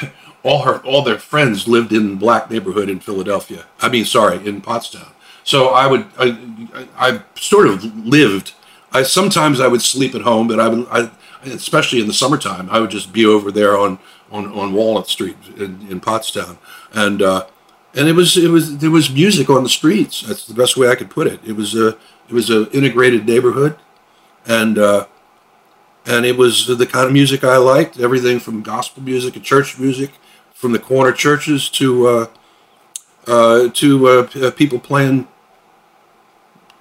all 0.43 0.63
her 0.63 0.79
all 0.79 1.01
their 1.01 1.19
friends 1.19 1.67
lived 1.67 1.93
in 1.93 2.17
black 2.17 2.51
neighborhood 2.51 2.89
in 2.89 2.99
Philadelphia. 2.99 3.65
I 3.79 3.89
mean, 3.89 4.03
sorry, 4.03 4.45
in 4.45 4.61
Pottstown. 4.61 5.11
So 5.45 5.69
I 5.69 5.87
would, 5.87 6.05
I, 6.17 6.87
I, 6.97 7.21
sort 7.35 7.67
of 7.67 7.83
lived. 7.83 8.53
I 8.93 9.03
sometimes 9.03 9.59
I 9.59 9.67
would 9.67 9.81
sleep 9.81 10.15
at 10.15 10.21
home, 10.21 10.47
but 10.47 10.59
I 10.59 10.67
would, 10.67 10.87
I, 10.89 11.11
especially 11.45 11.99
in 11.99 12.07
the 12.07 12.13
summertime, 12.13 12.69
I 12.69 12.79
would 12.79 12.91
just 12.91 13.11
be 13.11 13.25
over 13.25 13.51
there 13.51 13.77
on 13.77 13.99
on, 14.31 14.47
on 14.47 14.73
Walnut 14.73 15.07
Street 15.07 15.37
in, 15.57 15.87
in 15.89 16.01
Pottstown 16.01 16.57
and 16.93 17.21
uh, 17.21 17.45
and 17.95 18.07
it 18.07 18.13
was 18.13 18.37
it 18.37 18.49
was 18.49 18.77
there 18.77 18.91
was 18.91 19.09
music 19.11 19.49
on 19.49 19.63
the 19.63 19.69
streets. 19.69 20.21
That's 20.21 20.45
the 20.45 20.53
best 20.53 20.77
way 20.77 20.87
I 20.87 20.95
could 20.95 21.09
put 21.09 21.27
it. 21.27 21.39
It 21.45 21.53
was 21.53 21.75
a 21.75 21.89
it 21.89 22.31
was 22.31 22.49
an 22.49 22.67
integrated 22.67 23.25
neighborhood, 23.25 23.77
and 24.45 24.77
uh, 24.77 25.07
and 26.05 26.25
it 26.25 26.37
was 26.37 26.67
the 26.67 26.85
kind 26.85 27.07
of 27.07 27.13
music 27.13 27.43
I 27.43 27.57
liked. 27.57 27.99
Everything 27.99 28.39
from 28.39 28.61
gospel 28.61 29.03
music 29.03 29.35
and 29.35 29.43
church 29.43 29.77
music, 29.77 30.11
from 30.53 30.71
the 30.71 30.79
corner 30.79 31.11
churches 31.11 31.69
to 31.71 32.07
uh, 32.07 32.27
uh, 33.27 33.69
to 33.69 34.07
uh, 34.07 34.51
people 34.51 34.79
playing 34.79 35.27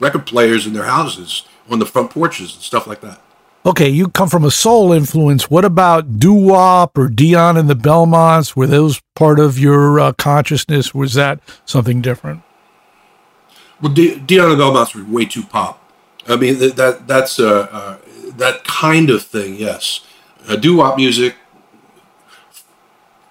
record 0.00 0.26
players 0.26 0.66
in 0.66 0.72
their 0.72 0.84
houses 0.84 1.44
on 1.72 1.78
the 1.78 1.86
front 1.86 2.10
porches 2.10 2.54
and 2.54 2.62
stuff 2.62 2.86
like 2.86 3.00
that 3.00 3.20
okay, 3.64 3.88
you 3.88 4.08
come 4.08 4.28
from 4.28 4.44
a 4.44 4.50
soul 4.50 4.92
influence. 4.92 5.50
What 5.50 5.64
about 5.64 6.18
doo 6.18 6.32
wop 6.32 6.96
or 6.98 7.08
Dion 7.08 7.56
and 7.56 7.68
the 7.68 7.74
Belmonts? 7.74 8.56
Were 8.56 8.66
those 8.66 9.00
part 9.14 9.38
of 9.38 9.58
your 9.58 10.00
uh, 10.00 10.12
consciousness? 10.12 10.94
Was 10.94 11.14
that 11.14 11.40
something 11.64 12.00
different? 12.00 12.42
Well, 13.80 13.92
D- 13.92 14.18
Dion 14.18 14.50
and 14.50 14.60
the 14.60 14.64
Belmonts 14.64 14.94
were 14.94 15.04
way 15.04 15.24
too 15.24 15.42
pop. 15.42 15.78
I 16.28 16.36
mean, 16.36 16.58
that, 16.58 16.76
that 16.76 17.06
that's 17.08 17.38
uh, 17.40 17.68
uh, 17.70 17.98
that 18.36 18.64
kind 18.64 19.10
of 19.10 19.22
thing. 19.22 19.56
Yes, 19.56 20.06
uh, 20.48 20.56
doo 20.56 20.76
wop 20.76 20.96
music, 20.96 21.34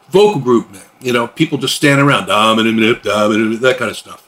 vocal 0.09 0.41
group, 0.41 0.71
man. 0.71 0.81
You 0.99 1.13
know, 1.13 1.27
people 1.27 1.57
just 1.57 1.75
stand 1.75 2.01
around, 2.01 2.27
dominant, 2.27 3.03
dominant, 3.03 3.61
that 3.61 3.77
kind 3.77 3.89
of 3.89 3.97
stuff. 3.97 4.27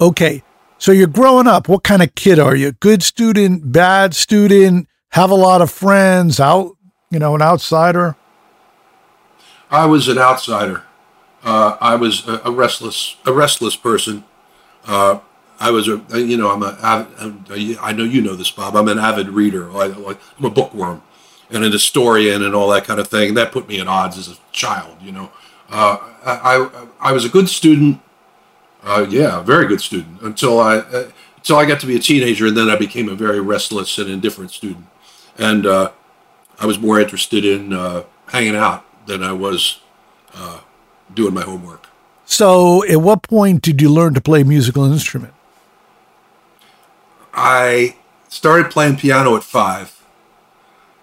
Okay, 0.00 0.44
so 0.78 0.92
you're 0.92 1.06
growing 1.06 1.46
up. 1.46 1.68
What 1.68 1.82
kind 1.82 2.02
of 2.02 2.14
kid 2.14 2.38
are 2.38 2.56
you? 2.56 2.72
Good 2.72 3.02
student, 3.02 3.72
bad 3.72 4.14
student? 4.14 4.88
have 5.10 5.30
a 5.30 5.34
lot 5.34 5.62
of 5.62 5.70
friends, 5.70 6.40
out, 6.40 6.76
you 7.10 7.18
know, 7.18 7.34
an 7.34 7.42
outsider? 7.42 8.16
I 9.70 9.86
was 9.86 10.08
an 10.08 10.18
outsider. 10.18 10.82
Uh, 11.42 11.76
I 11.80 11.94
was 11.94 12.26
a, 12.26 12.40
a, 12.44 12.50
restless, 12.50 13.16
a 13.24 13.32
restless 13.32 13.76
person. 13.76 14.24
Uh, 14.84 15.20
I 15.60 15.70
was 15.70 15.88
a, 15.88 16.02
you 16.14 16.36
know, 16.36 16.50
I'm 16.50 16.62
a, 16.62 16.78
I 16.82 17.92
know 17.92 18.04
you 18.04 18.20
know 18.20 18.34
this, 18.34 18.50
Bob. 18.50 18.76
I'm 18.76 18.88
an 18.88 18.98
avid 18.98 19.28
reader. 19.28 19.70
I, 19.72 19.86
am 19.86 20.44
a 20.44 20.50
bookworm 20.50 21.02
and 21.50 21.64
a 21.64 21.68
historian 21.68 22.42
and 22.42 22.54
all 22.54 22.68
that 22.68 22.84
kind 22.84 23.00
of 23.00 23.08
thing. 23.08 23.34
That 23.34 23.52
put 23.52 23.68
me 23.68 23.80
at 23.80 23.88
odds 23.88 24.18
as 24.18 24.28
a 24.28 24.36
child, 24.52 24.96
you 25.00 25.12
know. 25.12 25.30
Uh, 25.70 25.98
I, 26.24 26.56
I, 26.56 26.86
I 27.10 27.12
was 27.12 27.24
a 27.24 27.28
good 27.28 27.48
student. 27.48 28.00
Uh, 28.82 29.06
yeah, 29.08 29.42
very 29.42 29.66
good 29.66 29.80
student 29.80 30.20
until 30.22 30.60
I 30.60 30.78
uh, 30.78 31.10
until 31.36 31.56
I 31.56 31.66
got 31.66 31.80
to 31.80 31.86
be 31.86 31.96
a 31.96 32.00
teenager, 32.00 32.46
and 32.46 32.56
then 32.56 32.68
I 32.68 32.76
became 32.76 33.08
a 33.08 33.14
very 33.14 33.40
restless 33.40 33.98
and 33.98 34.08
indifferent 34.10 34.50
student. 34.50 34.86
And 35.36 35.66
uh, 35.66 35.92
I 36.58 36.66
was 36.66 36.78
more 36.78 37.00
interested 37.00 37.44
in 37.44 37.72
uh, 37.72 38.04
hanging 38.26 38.56
out 38.56 38.84
than 39.06 39.22
I 39.22 39.32
was 39.32 39.80
uh, 40.34 40.60
doing 41.14 41.34
my 41.34 41.42
homework. 41.42 41.86
So, 42.24 42.84
at 42.84 43.00
what 43.00 43.22
point 43.22 43.62
did 43.62 43.80
you 43.80 43.88
learn 43.88 44.14
to 44.14 44.20
play 44.20 44.42
a 44.42 44.44
musical 44.44 44.84
instrument? 44.84 45.32
I 47.32 47.96
started 48.28 48.70
playing 48.70 48.96
piano 48.96 49.36
at 49.36 49.44
five, 49.44 50.02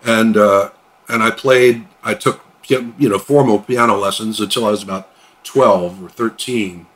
and 0.03 0.37
uh, 0.37 0.69
and 1.07 1.23
I 1.23 1.31
played. 1.31 1.87
I 2.03 2.13
took 2.13 2.41
you 2.67 3.09
know 3.09 3.17
formal 3.17 3.59
piano 3.59 3.95
lessons 3.95 4.39
until 4.39 4.65
I 4.65 4.71
was 4.71 4.83
about 4.83 5.09
twelve 5.43 6.03
or 6.03 6.09
thirteen, 6.09 6.87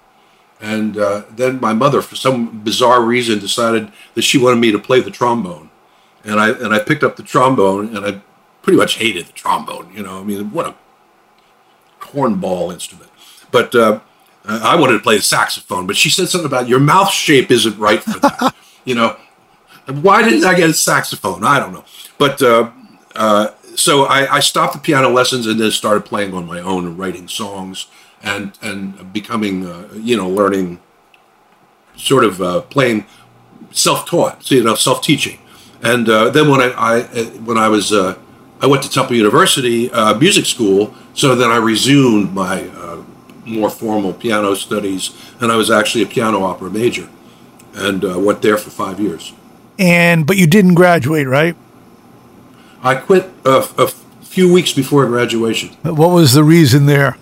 and 0.61 0.97
uh, 0.97 1.23
then 1.29 1.59
my 1.59 1.73
mother, 1.73 2.01
for 2.01 2.15
some 2.15 2.59
bizarre 2.61 3.01
reason, 3.01 3.39
decided 3.39 3.91
that 4.15 4.23
she 4.23 4.37
wanted 4.37 4.59
me 4.59 4.71
to 4.71 4.79
play 4.79 4.99
the 4.99 5.11
trombone, 5.11 5.69
and 6.23 6.39
I 6.39 6.49
and 6.49 6.73
I 6.73 6.79
picked 6.79 7.03
up 7.03 7.15
the 7.15 7.23
trombone, 7.23 7.95
and 7.95 8.05
I 8.05 8.21
pretty 8.61 8.77
much 8.77 8.95
hated 8.95 9.27
the 9.27 9.33
trombone. 9.33 9.91
You 9.93 10.03
know, 10.03 10.19
I 10.19 10.23
mean, 10.23 10.51
what 10.51 10.67
a 10.67 10.75
cornball 11.99 12.73
instrument. 12.73 13.09
But 13.51 13.73
uh, 13.73 13.99
I 14.45 14.75
wanted 14.75 14.93
to 14.93 14.99
play 14.99 15.17
the 15.17 15.23
saxophone, 15.23 15.87
but 15.87 15.95
she 15.95 16.09
said 16.09 16.27
something 16.27 16.45
about 16.45 16.67
your 16.67 16.79
mouth 16.79 17.11
shape 17.11 17.51
isn't 17.51 17.77
right 17.77 18.03
for 18.03 18.19
that. 18.19 18.55
you 18.85 18.95
know, 18.95 19.15
why 19.87 20.23
didn't 20.23 20.45
I 20.45 20.55
get 20.55 20.69
a 20.69 20.73
saxophone? 20.73 21.43
I 21.43 21.59
don't 21.59 21.73
know. 21.73 21.85
But 22.17 22.41
uh, 22.41 22.71
uh, 23.15 23.51
so 23.75 24.05
I, 24.05 24.35
I, 24.35 24.39
stopped 24.39 24.73
the 24.73 24.79
piano 24.79 25.09
lessons 25.09 25.47
and 25.47 25.59
then 25.59 25.71
started 25.71 26.05
playing 26.05 26.33
on 26.33 26.45
my 26.45 26.59
own 26.59 26.85
and 26.85 26.97
writing 26.97 27.27
songs 27.27 27.87
and 28.23 28.57
and 28.61 29.11
becoming 29.13 29.65
uh, 29.65 29.87
you 29.93 30.15
know 30.15 30.29
learning 30.29 30.79
sort 31.95 32.23
of 32.23 32.41
uh, 32.41 32.61
playing 32.61 33.05
self-taught, 33.71 34.43
so, 34.43 34.55
you 34.55 34.63
know, 34.63 34.73
self-teaching. 34.73 35.37
And 35.83 36.07
uh, 36.07 36.29
then 36.29 36.49
when 36.49 36.61
I, 36.61 36.71
I, 36.75 37.23
when 37.43 37.57
I 37.57 37.67
was 37.67 37.93
I 37.93 38.15
went 38.65 38.83
to 38.83 38.89
Temple 38.89 39.15
University 39.15 39.89
music 40.17 40.45
school, 40.45 40.93
so 41.13 41.35
then 41.35 41.49
I 41.49 41.57
resumed 41.57 42.33
my 42.33 42.69
more 43.45 43.69
formal 43.69 44.13
piano 44.13 44.55
studies, 44.55 45.13
and 45.41 45.51
I 45.51 45.55
was 45.55 45.69
actually 45.69 46.03
a 46.03 46.07
piano 46.07 46.43
opera 46.43 46.69
major, 46.69 47.09
and 47.75 48.01
went 48.25 48.41
there 48.41 48.57
for 48.57 48.69
five 48.69 48.99
years 48.99 49.33
and 49.79 50.27
but 50.27 50.37
you 50.37 50.45
didn't 50.45 50.75
graduate, 50.75 51.25
right? 51.25 51.55
I 52.83 52.95
quit 52.95 53.29
a, 53.45 53.65
a 53.77 53.87
few 54.21 54.51
weeks 54.51 54.73
before 54.73 55.05
graduation. 55.07 55.69
What 55.83 56.11
was 56.11 56.33
the 56.33 56.43
reason 56.43 56.85
there? 56.85 57.17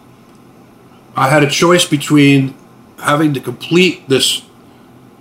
I 1.18 1.30
had 1.30 1.44
a 1.44 1.50
choice 1.50 1.84
between 1.84 2.54
having 3.00 3.34
to 3.34 3.40
complete 3.40 4.08
this 4.08 4.44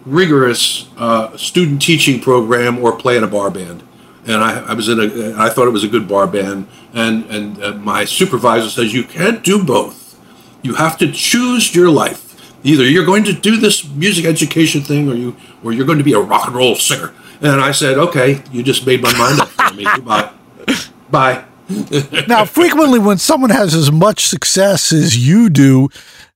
rigorous 0.04 0.88
uh, 0.98 1.34
student 1.38 1.80
teaching 1.80 2.20
program 2.20 2.78
or 2.78 2.96
play 2.96 3.16
in 3.16 3.24
a 3.24 3.26
bar 3.26 3.50
band. 3.50 3.82
And 4.26 4.44
I, 4.44 4.60
I, 4.66 4.74
was 4.74 4.88
in 4.88 5.00
a, 5.00 5.34
I 5.40 5.48
thought 5.48 5.66
it 5.66 5.72
was 5.72 5.84
a 5.84 5.88
good 5.88 6.06
bar 6.06 6.26
band. 6.26 6.68
And, 6.92 7.24
and 7.30 7.64
uh, 7.64 7.72
my 7.74 8.04
supervisor 8.04 8.68
says, 8.68 8.92
You 8.92 9.04
can't 9.04 9.42
do 9.42 9.64
both. 9.64 10.20
You 10.62 10.74
have 10.74 10.98
to 10.98 11.10
choose 11.10 11.74
your 11.74 11.88
life. 11.88 12.24
Either 12.62 12.84
you're 12.84 13.06
going 13.06 13.24
to 13.24 13.32
do 13.32 13.56
this 13.56 13.88
music 13.88 14.26
education 14.26 14.82
thing 14.82 15.08
or, 15.08 15.14
you, 15.14 15.36
or 15.64 15.72
you're 15.72 15.86
going 15.86 15.98
to 15.98 16.04
be 16.04 16.12
a 16.12 16.20
rock 16.20 16.46
and 16.48 16.56
roll 16.56 16.74
singer. 16.74 17.14
And 17.40 17.60
I 17.60 17.70
said, 17.70 17.96
okay, 17.96 18.42
you 18.50 18.62
just 18.62 18.86
made 18.86 19.00
my 19.00 19.16
mind 19.16 19.40
up 19.40 19.48
for 19.48 19.74
me. 19.74 19.84
Goodbye. 19.84 20.32
Bye. 21.10 21.44
now, 22.28 22.44
frequently 22.44 22.98
when 22.98 23.18
someone 23.18 23.50
has 23.50 23.74
as 23.74 23.90
much 23.90 24.26
success 24.26 24.92
as 24.92 25.26
you 25.26 25.50
do, 25.50 25.88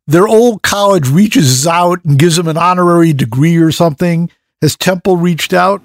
their 0.07 0.27
old 0.27 0.63
college 0.63 1.09
reaches 1.09 1.67
out 1.67 2.05
and 2.05 2.19
gives 2.19 2.37
them 2.37 2.49
an 2.49 2.57
honorary 2.57 3.13
degree 3.13 3.57
or 3.57 3.71
something. 3.71 4.31
Has 4.61 4.77
Temple 4.77 5.17
reached 5.17 5.53
out? 5.53 5.83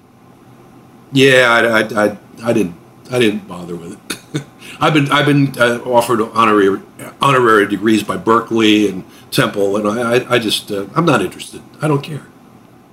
Yeah, 1.12 1.48
I, 1.50 1.80
I, 1.80 2.06
I, 2.06 2.18
I 2.42 2.52
didn't. 2.52 2.74
I 3.10 3.20
didn't 3.20 3.46
bother 3.46 3.76
with 3.76 3.92
it. 3.92 4.42
I've 4.80 4.92
been 4.92 5.10
I've 5.12 5.26
been 5.26 5.56
uh, 5.58 5.78
offered 5.86 6.20
honorary 6.20 6.82
honorary 7.22 7.68
degrees 7.68 8.02
by 8.02 8.18
Berklee 8.18 8.90
and 8.90 9.04
Temple, 9.30 9.76
and 9.76 9.88
I 9.88 10.34
I, 10.34 10.38
just 10.40 10.72
uh, 10.72 10.86
I'm 10.96 11.06
not 11.06 11.22
interested. 11.22 11.62
I 11.80 11.86
don't 11.86 12.02
care. 12.02 12.26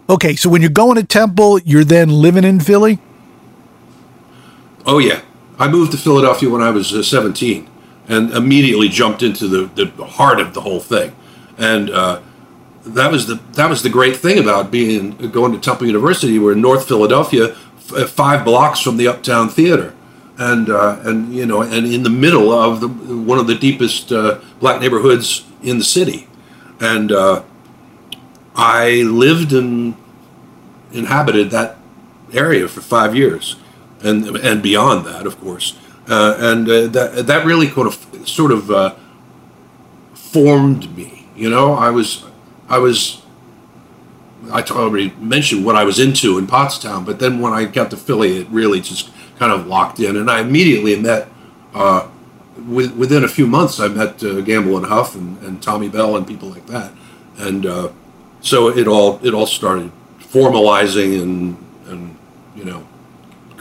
Okay, 0.10 0.36
so 0.36 0.50
when 0.50 0.62
you're 0.62 0.70
going 0.70 0.96
to 0.96 1.04
Temple, 1.04 1.60
you're 1.60 1.86
then 1.86 2.10
living 2.10 2.44
in 2.44 2.60
Philly? 2.60 3.00
Oh, 4.86 5.00
yeah. 5.00 5.22
I 5.60 5.68
moved 5.68 5.92
to 5.92 5.98
Philadelphia 5.98 6.50
when 6.50 6.62
I 6.62 6.72
was 6.72 6.94
uh, 6.94 7.04
17 7.04 7.70
and 8.08 8.32
immediately 8.32 8.90
jumped 8.90 9.24
into 9.24 9.48
the, 9.48 9.86
the 9.86 10.06
heart 10.06 10.40
of 10.40 10.54
the 10.54 10.62
whole 10.62 10.80
thing. 10.80 11.16
And 11.58 11.90
uh, 11.90 12.22
that 12.86 13.12
was 13.12 13.28
the 13.28 13.36
that 13.54 13.70
was 13.70 13.84
the 13.84 13.90
great 13.90 14.18
thing 14.18 14.40
about 14.40 14.72
being 14.72 15.12
going 15.32 15.52
to 15.54 15.60
Temple 15.60 15.88
University. 15.88 16.38
We're 16.40 16.54
in 16.54 16.62
North 16.62 16.88
Philadelphia, 16.88 17.56
f- 17.78 17.94
uh, 17.94 18.08
five 18.08 18.44
blocks 18.44 18.80
from 18.82 18.98
the 18.98 19.08
Uptown 19.08 19.50
Theater, 19.50 19.96
and 20.38 20.70
uh, 20.70 21.00
and 21.04 21.34
you 21.34 21.46
know, 21.46 21.62
and 21.62 21.86
in 21.86 22.04
the 22.04 22.10
middle 22.10 22.52
of 22.52 22.82
the, 22.82 22.88
one 22.88 23.40
of 23.40 23.48
the 23.48 23.56
deepest 23.56 24.12
uh, 24.12 24.40
black 24.60 24.82
neighborhoods 24.82 25.46
in 25.62 25.78
the 25.78 25.84
city, 25.84 26.28
and 26.80 27.12
uh, 27.12 27.44
I 28.56 29.04
lived 29.04 29.54
and 29.54 29.96
inhabited 30.92 31.52
that 31.52 31.78
area 32.34 32.68
for 32.68 32.82
five 32.82 33.16
years, 33.16 33.56
and 34.04 34.38
and 34.38 34.62
beyond 34.62 35.06
that, 35.06 35.26
of 35.26 35.40
course. 35.40 35.78
Uh, 36.08 36.36
and 36.38 36.70
uh, 36.70 36.88
that 36.88 37.28
that 37.28 37.46
really 37.46 37.68
kind 37.68 37.88
of 37.88 38.28
sort 38.28 38.52
of 38.52 38.70
uh, 38.70 38.96
formed 40.14 40.96
me. 40.96 41.28
You 41.36 41.50
know, 41.50 41.74
I 41.74 41.90
was 41.90 42.26
I 42.68 42.78
was 42.78 43.22
I 44.52 44.62
already 44.64 45.12
mentioned 45.18 45.66
what 45.66 45.76
I 45.76 45.84
was 45.84 46.00
into 46.00 46.38
in 46.38 46.48
Pottstown, 46.48 47.06
but 47.06 47.20
then 47.20 47.40
when 47.40 47.54
I 47.54 47.66
got 47.66 47.90
to 47.92 47.98
Philly, 47.98 48.38
it 48.38 48.48
really 48.50 48.82
just 48.82 49.12
kind 49.40 49.52
of 49.52 49.68
locked 49.68 50.00
in, 50.00 50.18
and 50.18 50.30
I 50.30 50.42
immediately 50.42 50.96
met. 51.00 51.30
Uh, 51.74 52.10
with, 52.68 52.96
within 52.96 53.24
a 53.24 53.28
few 53.28 53.48
months, 53.48 53.80
I 53.80 53.88
met 53.88 54.24
uh, 54.24 54.42
Gamble 54.42 54.78
and 54.78 54.86
Huff 54.86 55.16
and, 55.16 55.42
and 55.42 55.62
Tommy 55.62 55.90
Bell 55.90 56.16
and 56.16 56.26
people 56.26 56.50
like 56.50 56.68
that, 56.68 56.92
and 57.38 57.66
uh, 57.66 57.90
so 58.42 58.70
it 58.70 58.88
all 58.88 59.20
it 59.26 59.34
all 59.34 59.48
started 59.48 59.92
formalizing 60.20 61.22
and 61.22 61.58
and 61.88 62.18
you 62.56 62.64
know 62.64 62.86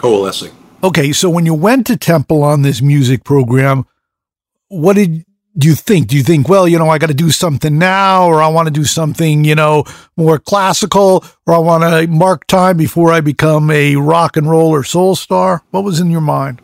coalescing. 0.03 0.53
Okay, 0.85 1.13
so 1.13 1.31
when 1.31 1.47
you 1.47 1.55
went 1.55 1.87
to 1.87 1.97
Temple 1.97 2.43
on 2.43 2.63
this 2.63 2.83
music 2.83 3.23
program, 3.25 3.87
what 4.69 4.97
did 4.97 5.25
you 5.55 5.75
think? 5.75 6.09
Do 6.09 6.17
you 6.17 6.25
think, 6.25 6.49
well, 6.49 6.67
you 6.67 6.77
know, 6.77 6.89
I 6.89 6.99
got 6.99 7.07
to 7.07 7.15
do 7.15 7.31
something 7.31 7.79
now, 7.79 8.27
or 8.27 8.43
I 8.43 8.49
want 8.49 8.67
to 8.67 8.73
do 8.73 8.85
something, 8.85 9.45
you 9.45 9.55
know, 9.55 9.85
more 10.17 10.41
classical, 10.41 11.25
or 11.47 11.55
I 11.55 11.59
want 11.59 11.85
to 11.85 12.09
mark 12.09 12.49
time 12.49 12.77
before 12.77 13.13
I 13.13 13.21
become 13.21 13.71
a 13.71 13.95
rock 13.95 14.37
and 14.37 14.51
roll 14.51 14.71
or 14.71 14.83
soul 14.83 15.15
star? 15.15 15.63
What 15.71 15.85
was 15.85 16.01
in 16.01 16.11
your 16.11 16.21
mind? 16.21 16.61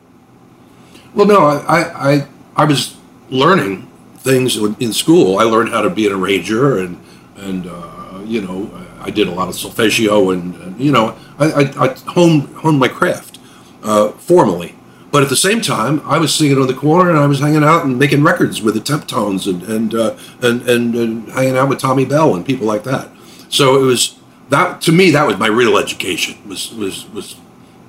Well, 1.15 1.27
no, 1.27 1.47
I 1.47 2.13
I 2.13 2.29
I 2.57 2.65
was 2.65 2.97
learning 3.31 3.89
things 4.17 4.57
in 4.57 4.93
school. 4.93 5.39
I 5.39 5.45
learned 5.45 5.71
how 5.71 5.83
to 5.83 5.91
be 5.91 6.07
an 6.07 6.13
arranger 6.13 6.79
and 6.79 7.01
and 7.37 7.67
uh, 7.67 8.21
you 8.25 8.41
know, 8.41 8.69
I 9.09 9.11
did 9.11 9.27
a 9.27 9.31
lot 9.31 9.49
of 9.49 9.55
solfeggio 9.55 10.31
and, 10.31 10.55
and 10.57 10.79
you 10.79 10.93
know, 10.93 11.17
I, 11.39 11.47
I, 11.51 11.85
I, 11.87 11.89
honed, 12.09 12.55
honed 12.57 12.79
my 12.79 12.89
craft 12.89 13.39
uh, 13.83 14.11
formally. 14.13 14.75
But 15.11 15.23
at 15.23 15.31
the 15.31 15.37
same 15.37 15.63
time, 15.63 16.03
I 16.05 16.19
was 16.19 16.35
singing 16.35 16.59
on 16.59 16.67
the 16.67 16.75
corner 16.75 17.09
and 17.09 17.19
I 17.19 17.27
was 17.27 17.41
hanging 17.41 17.65
out 17.65 17.87
and 17.87 17.99
making 17.99 18.23
records 18.23 18.61
with 18.61 18.75
the 18.75 18.81
Temptones 18.81 19.47
and 19.47 19.63
and, 19.63 19.95
uh, 19.95 20.19
and, 20.43 20.69
and 20.69 20.95
and 20.95 21.29
hanging 21.31 21.57
out 21.57 21.71
with 21.71 21.79
Tommy 21.79 22.05
Bell 22.05 22.35
and 22.35 22.45
people 22.45 22.67
like 22.67 22.85
that. 22.85 23.09
So 23.49 23.83
it 23.83 23.87
was 23.87 24.19
that 24.51 24.83
to 24.83 24.93
me 24.93 25.11
that 25.13 25.27
was 25.27 25.39
my 25.39 25.47
real 25.47 25.79
education 25.79 26.37
was 26.47 26.75
was 26.75 27.09
was 27.09 27.37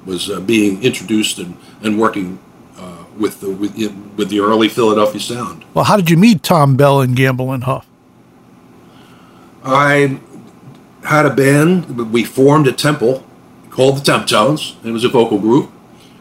was 0.05 0.29
uh, 0.29 0.39
being 0.39 0.81
introduced 0.81 1.37
and 1.39 1.57
and 1.81 1.99
working 1.99 2.39
uh, 2.77 3.03
with 3.17 3.41
the 3.41 3.49
with, 3.49 3.75
with 4.15 4.29
the 4.29 4.39
early 4.39 4.69
Philadelphia 4.69 5.19
sound. 5.19 5.65
Well, 5.73 5.83
how 5.83 5.97
did 5.97 6.09
you 6.09 6.15
meet 6.15 6.41
Tom 6.41 6.77
Bell 6.77 7.01
and 7.01 7.17
Gamble 7.17 7.51
and 7.51 7.65
Huff? 7.65 7.85
I 9.61 10.21
had 11.03 11.25
a 11.25 11.33
band. 11.33 12.11
We 12.11 12.23
formed 12.23 12.67
a 12.67 12.71
temple 12.71 13.23
called 13.69 13.97
the 13.97 14.11
Temptones. 14.11 14.75
It 14.85 14.91
was 14.91 15.03
a 15.03 15.09
vocal 15.09 15.39
group, 15.39 15.71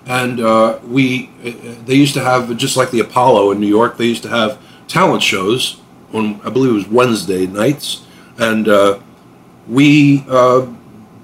and 0.06 0.40
uh, 0.40 0.78
we 0.86 1.26
they 1.84 1.94
used 1.94 2.14
to 2.14 2.20
have 2.20 2.56
just 2.56 2.76
like 2.76 2.90
the 2.90 3.00
Apollo 3.00 3.50
in 3.52 3.60
New 3.60 3.66
York. 3.66 3.96
They 3.96 4.06
used 4.06 4.22
to 4.24 4.28
have 4.28 4.58
talent 4.86 5.22
shows 5.22 5.80
on 6.12 6.40
I 6.44 6.50
believe 6.50 6.70
it 6.70 6.74
was 6.74 6.88
Wednesday 6.88 7.46
nights, 7.46 8.06
and 8.38 8.68
uh, 8.68 9.00
we 9.66 10.24
uh, 10.28 10.66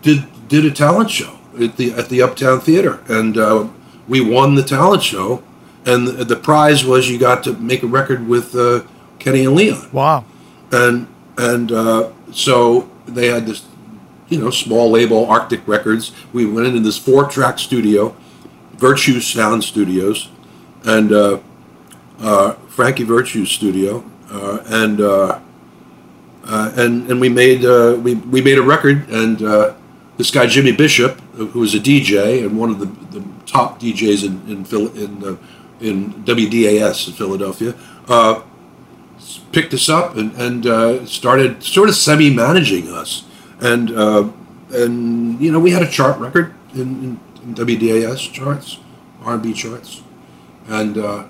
did 0.02 0.24
did 0.48 0.64
a 0.64 0.70
talent 0.70 1.10
show 1.10 1.38
at 1.60 1.76
the 1.76 1.92
at 1.92 2.08
the 2.08 2.22
Uptown 2.22 2.60
Theater, 2.60 3.02
and 3.08 3.36
uh, 3.36 3.68
we 4.08 4.20
won 4.20 4.54
the 4.54 4.62
talent 4.62 5.02
show. 5.02 5.42
And 5.86 6.08
the, 6.08 6.24
the, 6.24 6.36
prize 6.36 6.82
was 6.82 7.10
you 7.10 7.18
got 7.18 7.44
to 7.44 7.52
make 7.52 7.82
a 7.82 7.86
record 7.86 8.26
with 8.26 8.56
uh, 8.56 8.84
Kenny 9.18 9.44
and 9.44 9.54
Leon. 9.54 9.90
Wow! 9.92 10.24
And 10.72 11.06
and 11.36 11.70
uh, 11.70 12.10
so 12.32 12.88
they 13.06 13.28
had 13.28 13.46
this, 13.46 13.66
you 14.28 14.40
know, 14.40 14.50
small 14.50 14.90
label, 14.90 15.26
Arctic 15.26 15.66
Records. 15.66 16.12
We 16.32 16.46
went 16.46 16.66
into 16.66 16.80
this 16.80 16.98
four-track 16.98 17.58
studio, 17.58 18.16
Virtue 18.74 19.20
Sound 19.20 19.64
Studios, 19.64 20.28
and 20.84 21.12
uh, 21.12 21.38
uh, 22.20 22.52
Frankie 22.68 23.04
Virtue's 23.04 23.50
studio, 23.50 24.04
uh, 24.30 24.62
and 24.66 25.00
uh, 25.00 25.40
uh, 26.44 26.72
and 26.76 27.10
and 27.10 27.20
we 27.20 27.28
made 27.28 27.64
uh, 27.64 27.98
we 28.02 28.14
we 28.14 28.40
made 28.40 28.58
a 28.58 28.62
record, 28.62 29.08
and 29.08 29.38
this 30.16 30.30
guy 30.30 30.46
Jimmy 30.46 30.72
Bishop, 30.72 31.20
who 31.34 31.58
was 31.58 31.74
a 31.74 31.80
DJ 31.80 32.44
and 32.44 32.58
one 32.58 32.70
of 32.70 32.78
the, 32.78 32.86
the 33.18 33.24
top 33.46 33.80
DJs 33.80 34.24
in 34.24 34.34
in 34.48 34.64
in, 34.96 35.38
in 35.80 36.12
WDAS 36.24 37.08
in 37.08 37.14
Philadelphia, 37.14 37.74
picked 39.52 39.74
us 39.74 39.88
up 39.88 40.16
and 40.16 40.32
and 40.32 40.66
uh, 40.66 41.06
started 41.06 41.62
sort 41.62 41.88
of 41.88 41.94
semi 41.94 42.30
managing 42.30 42.88
us, 42.88 43.24
and 43.60 43.90
uh, 43.90 44.28
and 44.72 45.40
you 45.40 45.52
know 45.52 45.60
we 45.60 45.70
had 45.70 45.82
a 45.82 45.90
chart 45.90 46.18
record 46.18 46.54
in, 46.74 46.80
in, 46.80 47.20
WDAS 47.54 48.32
charts, 48.32 48.78
R&B 49.22 49.52
charts, 49.52 50.02
and 50.66 50.96
uh, 50.96 51.24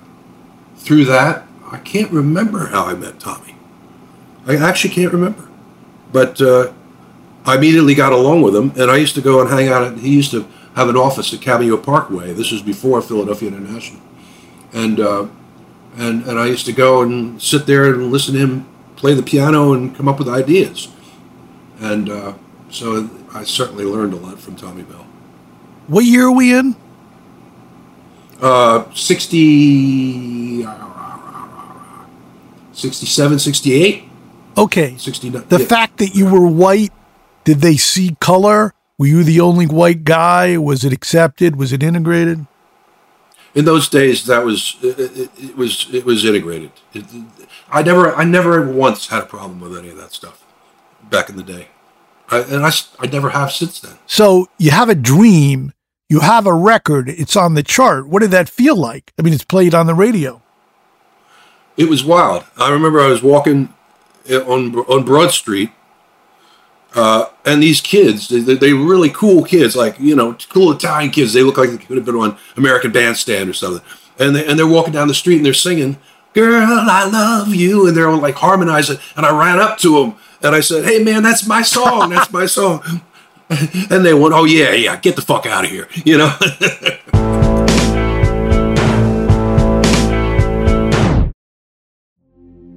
through 0.77 1.05
that 1.07 1.45
I 1.75 1.79
can't 1.79 2.13
remember 2.13 2.69
how 2.69 2.85
I 2.85 2.95
met 2.95 3.19
Tommy. 3.19 3.57
I 4.47 4.55
actually 4.57 4.95
can't 4.95 5.13
remember. 5.13 5.49
But 6.13 6.41
uh, 6.41 6.73
I 7.45 7.57
immediately 7.57 7.97
got 7.97 8.13
along 8.13 8.43
with 8.43 8.55
him, 8.55 8.71
and 8.77 8.91
I 8.91 8.97
used 8.97 9.17
to 9.17 9.21
go 9.21 9.41
and 9.41 9.51
hang 9.51 9.69
out. 9.69 9.83
At, 9.83 9.99
he 9.99 10.15
used 10.15 10.31
to 10.31 10.47
have 10.77 10.89
an 10.89 10.97
office 10.97 11.35
at 11.35 11.41
Cameo 11.41 11.77
Parkway. 11.77 12.33
This 12.33 12.53
was 12.53 12.63
before 12.63 13.03
Philadelphia 13.03 13.49
International, 13.49 14.01
and 14.73 15.01
uh, 15.01 15.27
and 15.97 16.25
and 16.25 16.39
I 16.39 16.47
used 16.47 16.67
to 16.67 16.73
go 16.73 17.03
and 17.03 17.41
sit 17.41 17.67
there 17.67 17.93
and 17.93 18.11
listen 18.11 18.35
to 18.35 18.41
him 18.41 18.67
play 18.97 19.15
the 19.15 19.23
piano 19.23 19.73
and 19.75 19.95
come 19.95 20.09
up 20.09 20.19
with 20.19 20.29
ideas, 20.29 20.89
and 21.81 22.09
uh, 22.09 22.35
so 22.71 23.09
I 23.35 23.45
certainly 23.45 23.85
learned 23.85 24.15
a 24.15 24.17
lot 24.17 24.39
from 24.39 24.57
Tommy 24.57 24.83
Bell. 24.83 25.07
What 25.87 26.05
year 26.05 26.29
are 26.29 26.33
we 26.33 26.55
in? 26.55 26.77
Uh, 28.41 28.85
60, 28.95 30.67
67, 32.73 33.39
68. 33.39 34.05
Okay. 34.57 34.97
69. 34.97 35.45
The 35.49 35.59
yeah. 35.59 35.67
fact 35.67 35.99
that 35.99 36.15
you 36.15 36.31
were 36.31 36.47
white, 36.47 36.93
did 37.45 37.59
they 37.59 37.77
see 37.77 38.17
color? 38.21 38.75
Were 38.99 39.07
you 39.07 39.25
the 39.25 39.41
only 39.41 39.67
white 39.67 40.05
guy? 40.05 40.57
Was 40.57 40.85
it 40.85 40.93
accepted? 40.93 41.57
Was 41.57 41.73
it 41.73 41.83
integrated? 41.83 42.47
In 43.55 43.65
those 43.65 43.89
days 43.89 44.27
that 44.27 44.45
was 44.45 44.77
it, 44.83 44.99
it, 44.99 45.31
it 45.39 45.57
was 45.57 45.87
it 45.93 46.05
was 46.05 46.25
integrated 46.25 46.73
it, 46.93 47.05
i 47.71 47.83
never 47.83 48.15
i 48.17 48.25
never 48.25 48.67
once 48.71 49.09
had 49.09 49.23
a 49.23 49.27
problem 49.27 49.61
with 49.61 49.77
any 49.77 49.89
of 49.91 49.97
that 49.97 50.13
stuff 50.13 50.45
back 51.11 51.29
in 51.29 51.37
the 51.37 51.43
day 51.43 51.69
I, 52.31 52.41
and 52.41 52.65
I, 52.65 52.71
I 52.99 53.07
never 53.07 53.31
have 53.31 53.53
since 53.53 53.81
then 53.81 53.97
So 54.07 54.49
you 54.59 54.71
have 54.71 54.89
a 54.89 54.95
dream, 54.95 55.73
you 56.09 56.21
have 56.21 56.47
a 56.47 56.55
record, 56.55 57.09
it's 57.11 57.37
on 57.37 57.53
the 57.55 57.63
chart. 57.63 58.09
What 58.09 58.23
did 58.23 58.31
that 58.31 58.49
feel 58.49 58.77
like? 58.77 59.13
I 59.19 59.23
mean, 59.23 59.35
it's 59.35 59.45
played 59.45 59.75
on 59.75 59.87
the 59.87 59.95
radio. 59.95 60.41
it 61.77 61.89
was 61.89 62.05
wild 62.05 62.45
i 62.57 62.71
remember 62.71 63.01
i 63.01 63.09
was 63.09 63.23
walking 63.23 63.73
eh, 64.29 64.39
on 64.39 64.75
on 64.93 65.05
broad 65.05 65.31
street 65.33 65.71
uh, 66.95 67.29
and 67.45 67.63
these 67.63 67.81
kids 67.81 68.29
they, 68.29 68.41
they 68.41 68.73
were 68.73 68.85
really 68.85 69.11
cool 69.11 69.45
kids 69.45 69.75
like 69.75 69.99
you 69.99 70.15
know 70.15 70.37
cool 70.49 70.71
italian 70.71 71.11
kids. 71.11 71.33
They 71.33 71.43
look 71.43 71.59
like 71.59 71.71
they 71.71 71.79
could 71.79 71.97
have 71.97 72.07
been 72.07 72.15
on 72.15 72.39
american 72.57 72.93
bandstand 72.93 73.51
or 73.51 73.53
something. 73.53 73.85
And, 74.17 74.37
they, 74.37 74.47
and 74.47 74.57
they're 74.57 74.67
walking 74.67 74.93
down 74.93 75.09
the 75.09 75.15
street 75.15 75.37
and 75.37 75.47
they're 75.47 75.55
singing 75.55 75.99
girl 76.35 76.67
i 76.67 77.05
love 77.05 77.55
you. 77.55 77.87
And 77.87 77.97
they're 77.97 78.09
all 78.09 78.21
like 78.21 78.37
harmonizing. 78.37 78.99
And 79.17 79.27
i 79.27 79.37
ran 79.37 79.59
up 79.59 79.79
to 79.79 80.01
them 80.01 80.15
and 80.43 80.55
i 80.55 80.61
said 80.61 80.85
hey 80.85 81.03
man 81.03 81.23
that's 81.23 81.47
my 81.47 81.63
song 81.63 82.11
that's 82.11 82.33
my 82.33 82.47
song. 82.47 82.83
And 83.91 84.05
they 84.05 84.15
went 84.15 84.33
oh 84.33 84.45
yeah 84.45 84.73
yeah 84.73 84.97
get 84.97 85.17
the 85.17 85.23
fuck 85.23 85.45
out 85.47 85.65
of 85.65 85.71
here 85.71 85.87
you 86.05 86.17
know? 86.17 86.35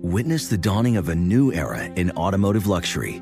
Witness 0.01 0.47
the 0.47 0.57
dawning 0.57 0.97
of 0.97 1.09
a 1.09 1.15
new 1.15 1.53
era 1.53 1.85
in 1.95 2.11
automotive 2.11 2.67
luxury 2.67 3.21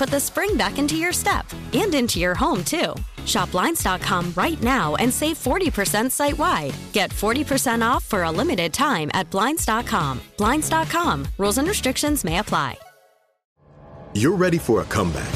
put 0.00 0.08
the 0.08 0.18
spring 0.18 0.56
back 0.56 0.78
into 0.78 0.96
your 0.96 1.12
step 1.12 1.44
and 1.74 1.94
into 1.94 2.18
your 2.18 2.34
home, 2.34 2.64
too. 2.64 2.94
Shop 3.26 3.52
Blinds.com 3.52 4.32
right 4.34 4.60
now 4.62 4.96
and 4.96 5.12
save 5.12 5.36
40% 5.36 6.10
site 6.10 6.38
wide. 6.38 6.74
Get 6.94 7.10
40% 7.10 7.82
off 7.86 8.02
for 8.06 8.22
a 8.22 8.30
limited 8.30 8.72
time 8.72 9.10
at 9.12 9.30
Blinds.com. 9.30 10.22
Blinds.com. 10.38 11.28
Rules 11.36 11.58
and 11.58 11.68
restrictions 11.68 12.24
may 12.24 12.38
apply. 12.38 12.78
You're 14.14 14.34
ready 14.34 14.56
for 14.56 14.80
a 14.80 14.84
comeback. 14.84 15.34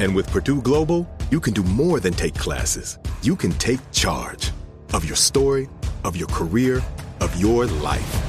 And 0.00 0.16
with 0.16 0.26
Purdue 0.32 0.60
Global, 0.60 1.08
you 1.30 1.38
can 1.38 1.54
do 1.54 1.62
more 1.62 2.00
than 2.00 2.12
take 2.12 2.34
classes. 2.34 2.98
You 3.22 3.36
can 3.36 3.52
take 3.52 3.80
charge 3.92 4.50
of 4.94 5.04
your 5.04 5.16
story, 5.16 5.68
of 6.02 6.16
your 6.16 6.28
career, 6.28 6.82
of 7.20 7.40
your 7.40 7.66
life. 7.66 8.22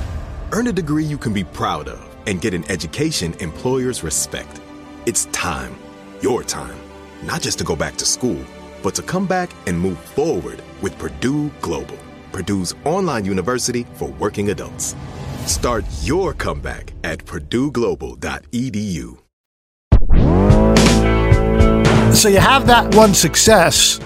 Earn 0.52 0.68
a 0.68 0.72
degree 0.72 1.04
you 1.04 1.18
can 1.18 1.34
be 1.34 1.44
proud 1.44 1.88
of 1.88 2.00
and 2.28 2.40
get 2.40 2.54
an 2.54 2.64
education 2.70 3.34
employers 3.40 4.04
respect. 4.04 4.60
It's 5.06 5.26
time, 5.34 5.76
your 6.22 6.44
time, 6.44 6.78
not 7.24 7.42
just 7.42 7.58
to 7.58 7.66
go 7.66 7.76
back 7.76 7.98
to 7.98 8.06
school, 8.06 8.40
but 8.82 8.96
to 8.96 9.02
come 9.02 9.28
back 9.28 9.52
and 9.68 9.78
move 9.78 10.00
forward 10.00 10.64
with 10.82 10.98
Purdue 10.98 11.50
Global, 11.60 11.98
Purdue's 12.32 12.74
online 12.86 13.26
university 13.26 13.86
for 13.96 14.08
working 14.12 14.50
adults. 14.52 14.96
Start 15.46 15.84
your 16.04 16.34
comeback 16.34 16.94
at 17.04 17.20
purdueglobal.edu. 17.26 19.18
So 22.16 22.30
you 22.30 22.40
have 22.40 22.68
that 22.68 22.96
one 22.96 23.14
success. 23.14 24.00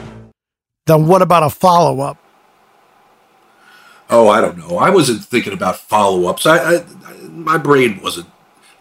Then 0.87 1.05
what 1.05 1.21
about 1.21 1.43
a 1.43 1.51
follow 1.51 1.99
up? 1.99 2.17
Oh, 4.09 4.29
I 4.29 4.41
don't 4.41 4.57
know. 4.57 4.79
I 4.79 4.89
wasn't 4.89 5.23
thinking 5.23 5.53
about 5.53 5.77
follow 5.77 6.25
ups. 6.25 6.47
I, 6.47 6.57
I, 6.57 6.75
I, 7.05 7.13
my 7.29 7.59
brain 7.59 7.99
wasn't. 8.01 8.25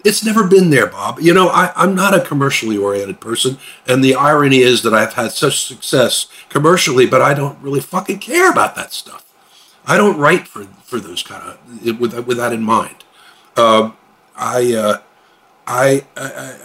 It's 0.07 0.25
never 0.25 0.47
been 0.47 0.71
there, 0.71 0.87
Bob. 0.87 1.19
You 1.19 1.35
know, 1.35 1.49
I, 1.49 1.73
I'm 1.75 1.97
not 1.97 2.15
a 2.15 2.21
commercially 2.21 2.79
oriented 2.79 3.21
person, 3.21 3.59
and 3.89 4.05
the 4.05 4.15
irony 4.15 4.59
is 4.59 4.83
that 4.83 4.95
I've 4.95 5.15
had 5.15 5.33
such 5.33 5.65
success 5.65 6.29
commercially, 6.49 7.07
but 7.07 7.21
I 7.21 7.35
don't 7.35 7.61
really 7.61 7.81
fucking 7.81 8.21
care 8.21 8.49
about 8.49 8.77
that 8.77 8.93
stuff. 8.93 9.25
I 9.85 9.97
don't 9.97 10.17
write 10.17 10.47
for 10.47 10.65
for 10.85 11.01
those 11.01 11.25
kind 11.25 11.43
of 11.43 11.99
with 11.99 12.15
with 12.25 12.37
that 12.37 12.53
in 12.53 12.63
mind. 12.63 13.03
Uh, 13.57 13.91
I 14.37 14.75
uh, 14.75 14.99
I, 15.67 16.05
I, 16.17 16.57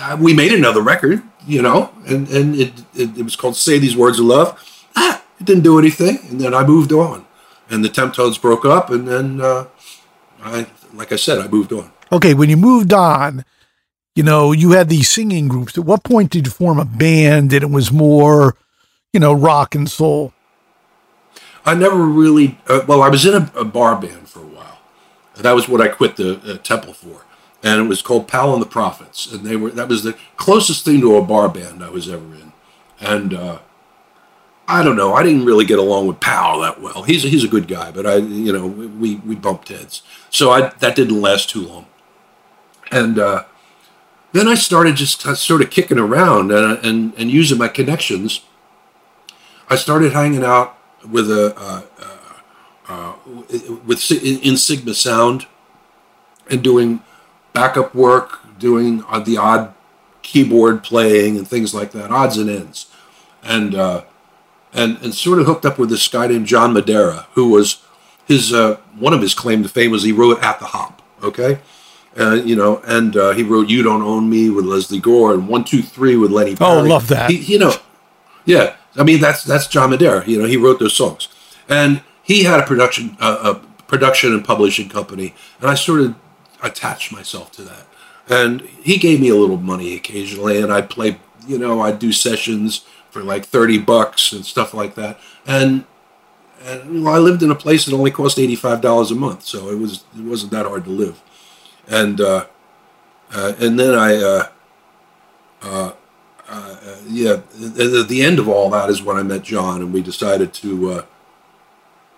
I, 0.00 0.14
we 0.14 0.32
made 0.32 0.52
another 0.52 0.80
record, 0.80 1.24
you 1.44 1.62
know, 1.62 1.92
and 2.06 2.28
and 2.28 2.54
it, 2.54 2.72
it, 2.94 3.18
it 3.18 3.22
was 3.24 3.34
called 3.34 3.56
"Say 3.56 3.80
These 3.80 3.96
Words 3.96 4.20
of 4.20 4.26
Love." 4.26 4.84
Ah, 4.94 5.24
it 5.40 5.44
didn't 5.44 5.64
do 5.64 5.80
anything, 5.80 6.18
and 6.30 6.40
then 6.40 6.54
I 6.54 6.64
moved 6.64 6.92
on, 6.92 7.26
and 7.68 7.84
the 7.84 7.88
Temptones 7.88 8.40
broke 8.40 8.64
up, 8.64 8.90
and 8.90 9.08
then 9.08 9.40
uh, 9.40 9.66
I, 10.40 10.68
like 10.94 11.10
I 11.10 11.16
said, 11.16 11.40
I 11.40 11.48
moved 11.48 11.72
on. 11.72 11.90
Okay, 12.12 12.34
when 12.34 12.48
you 12.48 12.56
moved 12.56 12.92
on, 12.92 13.44
you 14.14 14.22
know, 14.22 14.52
you 14.52 14.72
had 14.72 14.88
these 14.88 15.10
singing 15.10 15.48
groups. 15.48 15.76
At 15.76 15.84
what 15.84 16.04
point 16.04 16.30
did 16.30 16.46
you 16.46 16.52
form 16.52 16.78
a 16.78 16.84
band 16.84 17.52
and 17.52 17.64
it 17.64 17.70
was 17.70 17.92
more, 17.92 18.56
you 19.12 19.20
know, 19.20 19.32
rock 19.32 19.74
and 19.74 19.90
soul? 19.90 20.32
I 21.64 21.74
never 21.74 21.96
really, 21.96 22.58
uh, 22.68 22.82
well, 22.86 23.02
I 23.02 23.08
was 23.08 23.26
in 23.26 23.34
a, 23.34 23.52
a, 23.56 23.64
bar 23.64 24.00
band 24.00 24.28
for 24.28 24.38
a 24.38 24.46
while. 24.46 24.78
That 25.34 25.52
was 25.52 25.68
what 25.68 25.80
I 25.80 25.88
quit 25.88 26.16
the 26.16 26.38
uh, 26.38 26.58
Temple 26.58 26.94
for. 26.94 27.24
And 27.62 27.80
it 27.80 27.88
was 27.88 28.02
called 28.02 28.28
Pal 28.28 28.52
and 28.54 28.62
the 28.62 28.66
Prophets. 28.66 29.30
And 29.30 29.44
they 29.44 29.56
were, 29.56 29.70
that 29.70 29.88
was 29.88 30.04
the 30.04 30.16
closest 30.36 30.84
thing 30.84 31.00
to 31.00 31.16
a 31.16 31.22
bar 31.22 31.48
band 31.48 31.82
I 31.82 31.90
was 31.90 32.08
ever 32.08 32.24
in. 32.34 32.52
And, 33.00 33.34
uh, 33.34 33.58
I 34.68 34.82
don't 34.82 34.96
know. 34.96 35.14
I 35.14 35.22
didn't 35.22 35.44
really 35.44 35.64
get 35.64 35.78
along 35.78 36.06
with 36.06 36.20
Powell 36.20 36.60
that 36.60 36.80
well. 36.80 37.02
He's 37.02 37.24
a, 37.24 37.28
he's 37.28 37.44
a 37.44 37.48
good 37.48 37.68
guy, 37.68 37.90
but 37.90 38.06
I, 38.06 38.16
you 38.16 38.52
know, 38.52 38.66
we, 38.66 39.16
we 39.16 39.34
bumped 39.34 39.68
heads. 39.68 40.02
So 40.30 40.50
I, 40.50 40.70
that 40.80 40.96
didn't 40.96 41.20
last 41.20 41.50
too 41.50 41.66
long. 41.66 41.86
And, 42.90 43.18
uh, 43.18 43.44
then 44.36 44.48
I 44.48 44.54
started 44.54 44.96
just 44.96 45.22
sort 45.36 45.62
of 45.62 45.70
kicking 45.70 45.98
around 45.98 46.52
and, 46.52 46.78
and, 46.84 47.14
and 47.16 47.30
using 47.30 47.56
my 47.56 47.68
connections. 47.68 48.42
I 49.70 49.76
started 49.76 50.12
hanging 50.12 50.44
out 50.44 50.76
with 51.08 51.30
a 51.30 51.54
uh, 51.56 51.82
uh, 51.98 52.12
uh 52.88 53.14
with 53.86 54.10
in 54.12 54.56
Sigma 54.58 54.92
Sound 54.92 55.46
and 56.50 56.62
doing 56.62 57.00
backup 57.52 57.94
work, 57.94 58.40
doing 58.58 59.04
uh, 59.08 59.20
the 59.20 59.38
odd 59.38 59.72
keyboard 60.22 60.82
playing 60.82 61.38
and 61.38 61.48
things 61.48 61.72
like 61.72 61.92
that, 61.92 62.10
odds 62.10 62.36
and 62.36 62.50
ends, 62.50 62.86
and 63.42 63.74
uh, 63.74 64.04
and 64.72 64.98
and 64.98 65.14
sort 65.14 65.40
of 65.40 65.46
hooked 65.46 65.64
up 65.64 65.78
with 65.78 65.88
this 65.88 66.06
guy 66.08 66.26
named 66.26 66.46
John 66.46 66.74
Madara, 66.74 67.24
who 67.32 67.48
was 67.48 67.82
his 68.26 68.52
uh, 68.52 68.76
one 68.98 69.14
of 69.14 69.22
his 69.22 69.34
claim 69.34 69.62
to 69.62 69.68
fame 69.68 69.90
was 69.90 70.02
he 70.02 70.12
wrote 70.12 70.42
at 70.42 70.60
the 70.60 70.66
Hop. 70.66 71.02
Okay, 71.22 71.58
uh, 72.18 72.34
you 72.34 72.56
know, 72.56 72.80
and 72.86 73.16
uh, 73.16 73.32
he 73.32 73.42
wrote 73.42 73.68
"You 73.68 73.82
Don't 73.82 74.02
Own 74.02 74.28
Me" 74.30 74.48
with 74.48 74.64
Lesley 74.64 75.00
Gore 75.00 75.34
and 75.34 75.48
"One 75.48 75.64
Two 75.64 75.82
Three 75.82 76.16
with 76.16 76.30
Lenny. 76.30 76.54
Barry. 76.54 76.80
Oh, 76.80 76.82
love 76.82 77.08
that. 77.08 77.30
He, 77.30 77.36
you 77.36 77.58
know, 77.58 77.74
yeah. 78.44 78.76
I 78.96 79.02
mean, 79.02 79.20
that's 79.20 79.44
that's 79.44 79.66
John 79.66 79.90
Madara. 79.90 80.26
You 80.26 80.38
know, 80.38 80.46
he 80.46 80.56
wrote 80.56 80.78
those 80.78 80.96
songs, 80.96 81.28
and 81.68 82.02
he 82.22 82.44
had 82.44 82.60
a 82.60 82.62
production 82.64 83.16
uh, 83.20 83.54
a 83.54 83.82
production 83.82 84.32
and 84.32 84.44
publishing 84.44 84.88
company, 84.88 85.34
and 85.60 85.68
I 85.68 85.74
sort 85.74 86.00
of 86.00 86.14
attached 86.62 87.12
myself 87.12 87.52
to 87.52 87.62
that. 87.62 87.86
And 88.28 88.62
he 88.62 88.96
gave 88.96 89.20
me 89.20 89.28
a 89.28 89.36
little 89.36 89.58
money 89.58 89.94
occasionally, 89.94 90.60
and 90.60 90.72
I'd 90.72 90.88
play. 90.88 91.18
You 91.46 91.58
know, 91.58 91.80
I'd 91.80 91.98
do 91.98 92.12
sessions 92.12 92.84
for 93.10 93.22
like 93.22 93.44
thirty 93.44 93.78
bucks 93.78 94.32
and 94.32 94.44
stuff 94.44 94.72
like 94.72 94.94
that, 94.94 95.20
and 95.46 95.84
and 96.64 96.94
you 96.94 97.00
know, 97.02 97.10
I 97.10 97.18
lived 97.18 97.42
in 97.42 97.50
a 97.50 97.54
place 97.54 97.84
that 97.84 97.94
only 97.94 98.10
cost 98.10 98.38
eighty 98.38 98.56
five 98.56 98.80
dollars 98.80 99.10
a 99.10 99.14
month, 99.14 99.42
so 99.42 99.68
it 99.68 99.78
was 99.78 100.04
it 100.16 100.24
wasn't 100.24 100.52
that 100.52 100.64
hard 100.64 100.84
to 100.84 100.90
live 100.90 101.22
and 101.88 102.20
uh, 102.20 102.46
uh, 103.32 103.52
and 103.58 103.78
then 103.78 103.94
I, 103.94 104.16
uh, 104.16 104.48
uh, 105.62 105.92
uh 106.48 106.96
yeah, 107.06 107.32
at 107.32 108.08
the 108.08 108.22
end 108.22 108.38
of 108.38 108.48
all 108.48 108.70
that 108.70 108.90
is 108.90 109.02
when 109.02 109.16
I 109.16 109.22
met 109.22 109.42
John, 109.42 109.80
and 109.82 109.92
we 109.92 110.02
decided 110.02 110.52
to 110.54 111.04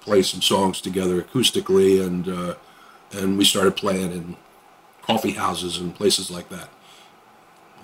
play 0.01 0.23
some 0.23 0.43
songs 0.43 0.81
together 0.81 1.23
acoustically, 1.23 2.05
and 2.05 2.57
and 3.13 3.39
we 3.39 3.45
started 3.45 3.77
playing 3.77 4.13
in 4.13 4.37
coffee 5.03 5.33
houses 5.33 5.79
and 5.79 5.95
places 5.95 6.31
like 6.31 6.49
that. 6.51 6.69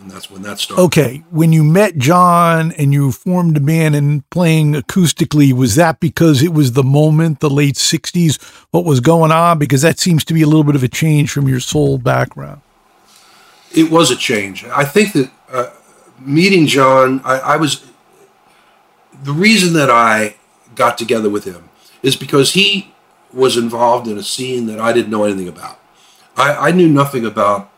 And 0.04 0.12
that's 0.12 0.30
when 0.30 0.42
that 0.42 0.58
started. 0.58 0.82
Okay, 0.82 1.24
when 1.30 1.54
you 1.54 1.64
met 1.64 1.96
John 1.96 2.72
and 2.72 2.92
you 2.92 3.10
formed 3.10 3.56
a 3.56 3.60
band 3.60 3.96
and 3.96 4.28
playing 4.28 4.74
acoustically, 4.74 5.50
was 5.50 5.76
that 5.76 5.98
because 5.98 6.42
it 6.42 6.52
was 6.52 6.72
the 6.72 6.82
moment, 6.82 7.40
the 7.40 7.48
late 7.48 7.76
'60s, 7.76 8.38
what 8.70 8.84
was 8.84 9.00
going 9.00 9.32
on? 9.32 9.58
Because 9.58 9.80
that 9.80 9.98
seems 9.98 10.22
to 10.26 10.34
be 10.34 10.42
a 10.42 10.46
little 10.46 10.62
bit 10.62 10.74
of 10.74 10.82
a 10.82 10.88
change 10.88 11.32
from 11.32 11.48
your 11.48 11.58
soul 11.58 11.96
background. 11.96 12.60
It 13.74 13.90
was 13.90 14.10
a 14.10 14.16
change. 14.16 14.62
I 14.66 14.84
think 14.84 15.14
that 15.14 15.30
uh, 15.50 15.70
meeting 16.20 16.66
John, 16.66 17.22
I, 17.24 17.38
I 17.38 17.56
was 17.56 17.90
the 19.22 19.32
reason 19.32 19.72
that 19.72 19.90
I 19.90 20.36
got 20.74 20.98
together 20.98 21.30
with 21.30 21.44
him 21.44 21.70
is 22.02 22.14
because 22.14 22.52
he 22.52 22.92
was 23.32 23.56
involved 23.56 24.06
in 24.06 24.18
a 24.18 24.22
scene 24.22 24.66
that 24.66 24.78
I 24.78 24.92
didn't 24.92 25.10
know 25.10 25.24
anything 25.24 25.48
about. 25.48 25.80
I, 26.36 26.68
I 26.68 26.70
knew 26.72 26.88
nothing 26.88 27.24
about 27.24 27.70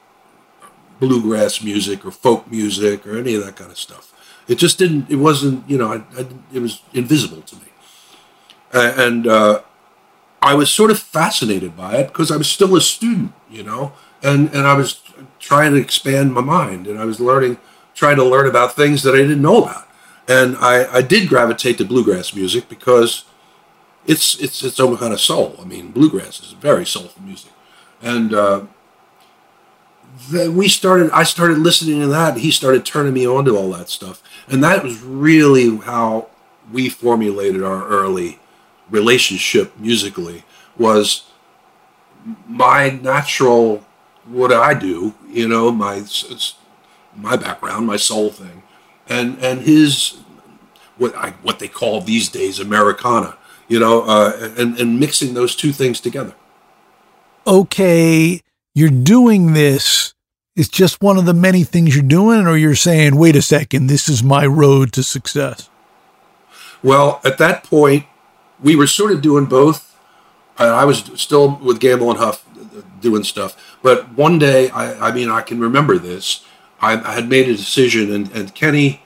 bluegrass 0.99 1.63
music 1.63 2.05
or 2.05 2.11
folk 2.11 2.51
music 2.51 3.07
or 3.07 3.19
any 3.19 3.35
of 3.35 3.45
that 3.45 3.57
kind 3.57 3.71
of 3.71 3.79
stuff. 3.79 4.13
It 4.49 4.57
just 4.57 4.79
didn't. 4.79 5.11
It 5.11 5.17
wasn't. 5.17 5.69
You 5.69 5.79
know, 5.79 5.93
I, 5.93 5.97
I, 6.21 6.27
it 6.53 6.61
was 6.61 6.83
invisible 6.95 7.43
to 7.43 7.57
me, 7.57 7.63
and 8.73 9.27
uh, 9.27 9.63
I 10.41 10.55
was 10.55 10.71
sort 10.71 10.91
of 10.91 10.99
fascinated 10.99 11.77
by 11.77 11.97
it 11.97 12.09
because 12.09 12.31
I 12.31 12.37
was 12.37 12.49
still 12.49 12.77
a 12.77 12.81
student. 12.81 13.33
You 13.51 13.65
know, 13.65 13.93
and 14.23 14.49
and 14.55 14.67
I 14.67 14.75
was 14.75 15.01
trying 15.41 15.73
to 15.73 15.81
expand 15.81 16.33
my 16.33 16.43
mind, 16.43 16.87
and 16.87 16.99
I 16.99 17.05
was 17.05 17.19
learning, 17.19 17.59
trying 17.95 18.17
to 18.17 18.25
learn 18.25 18.47
about 18.47 18.77
things 18.77 19.03
that 19.03 19.15
I 19.15 19.19
didn't 19.19 19.43
know 19.43 19.65
about, 19.65 19.89
and 20.29 20.57
I 20.59 20.99
I 20.99 21.03
did 21.03 21.29
gravitate 21.29 21.79
to 21.79 21.85
bluegrass 21.85 22.33
music 22.33 22.69
because 22.69 23.25
it's 24.07 24.39
it's 24.41 24.63
its 24.63 24.79
own 24.79 24.97
kind 24.97 25.13
of 25.13 25.21
soul. 25.21 25.57
I 25.61 25.65
mean, 25.65 25.91
bluegrass 25.91 26.41
is 26.41 26.53
very 26.53 26.87
soulful 26.87 27.23
music, 27.23 27.51
and 28.01 28.33
uh, 28.33 28.63
we 30.33 30.69
started 30.69 31.11
i 31.11 31.23
started 31.23 31.59
listening 31.59 32.01
to 32.01 32.07
that 32.07 32.39
he 32.39 32.51
started 32.51 32.85
turning 32.85 33.12
me 33.12 33.27
on 33.27 33.45
to 33.45 33.57
all 33.57 33.71
that 33.71 33.89
stuff. 33.89 34.23
And 34.49 34.62
that 34.62 34.85
was 34.85 35.01
really 35.03 35.77
how 35.79 36.29
we 36.73 36.89
formulated 36.89 37.62
our 37.62 37.87
early 37.87 38.39
relationship 38.91 39.77
musically 39.79 40.45
was 40.77 41.25
my 42.49 42.91
natural 42.91 43.85
what 44.25 44.53
i 44.53 44.75
do 44.75 45.15
you 45.29 45.47
know 45.49 45.71
my 45.71 46.05
my 47.17 47.37
background 47.37 47.87
my 47.87 47.97
soul 47.97 48.31
thing 48.31 48.62
and 49.09 49.39
and 49.41 49.62
his 49.62 50.19
what 50.97 51.15
I, 51.15 51.31
what 51.43 51.59
they 51.59 51.69
call 51.69 52.01
these 52.01 52.29
days 52.29 52.59
americana 52.59 53.37
you 53.69 53.79
know 53.79 54.03
uh, 54.03 54.51
and 54.57 54.79
and 54.79 55.01
mixing 55.01 55.35
those 55.35 55.57
two 55.57 55.73
things 55.73 56.01
together. 56.01 56.35
Okay 57.47 58.41
you're 58.75 58.91
doing 58.91 59.53
this 59.53 60.12
is 60.57 60.69
just 60.69 61.03
one 61.03 61.19
of 61.19 61.27
the 61.27 61.35
many 61.35 61.62
things 61.62 61.95
you're 61.95 62.03
doing, 62.03 62.47
or 62.47 62.57
you're 62.57 62.75
saying, 62.75 63.14
wait 63.16 63.37
a 63.37 63.42
second, 63.42 63.87
this 63.87 64.09
is 64.09 64.23
my 64.23 64.47
road 64.47 64.92
to 64.95 65.03
success? 65.03 65.69
Well, 66.83 67.21
at 67.25 67.38
that 67.38 67.62
point, 67.62 68.07
we 68.61 68.75
were 68.75 68.87
sort 68.87 69.12
of 69.12 69.21
doing 69.21 69.45
both. 69.45 69.95
I 70.59 70.87
was 70.87 71.11
still 71.16 71.57
with 71.57 71.81
Gamble 71.81 72.11
and 72.11 72.19
Huff 72.19 72.47
doing 73.01 73.25
stuff. 73.25 73.77
But 73.83 74.16
one 74.16 74.38
day, 74.38 74.71
I, 74.71 75.09
I 75.09 75.12
mean, 75.12 75.29
I 75.29 75.42
can 75.42 75.61
remember 75.61 75.99
this. 75.99 76.45
I, 76.81 76.95
I 76.95 77.12
had 77.12 77.29
made 77.29 77.49
a 77.49 77.57
decision, 77.57 78.11
and, 78.11 78.31
and 78.33 78.55
Kenny, 78.55 79.03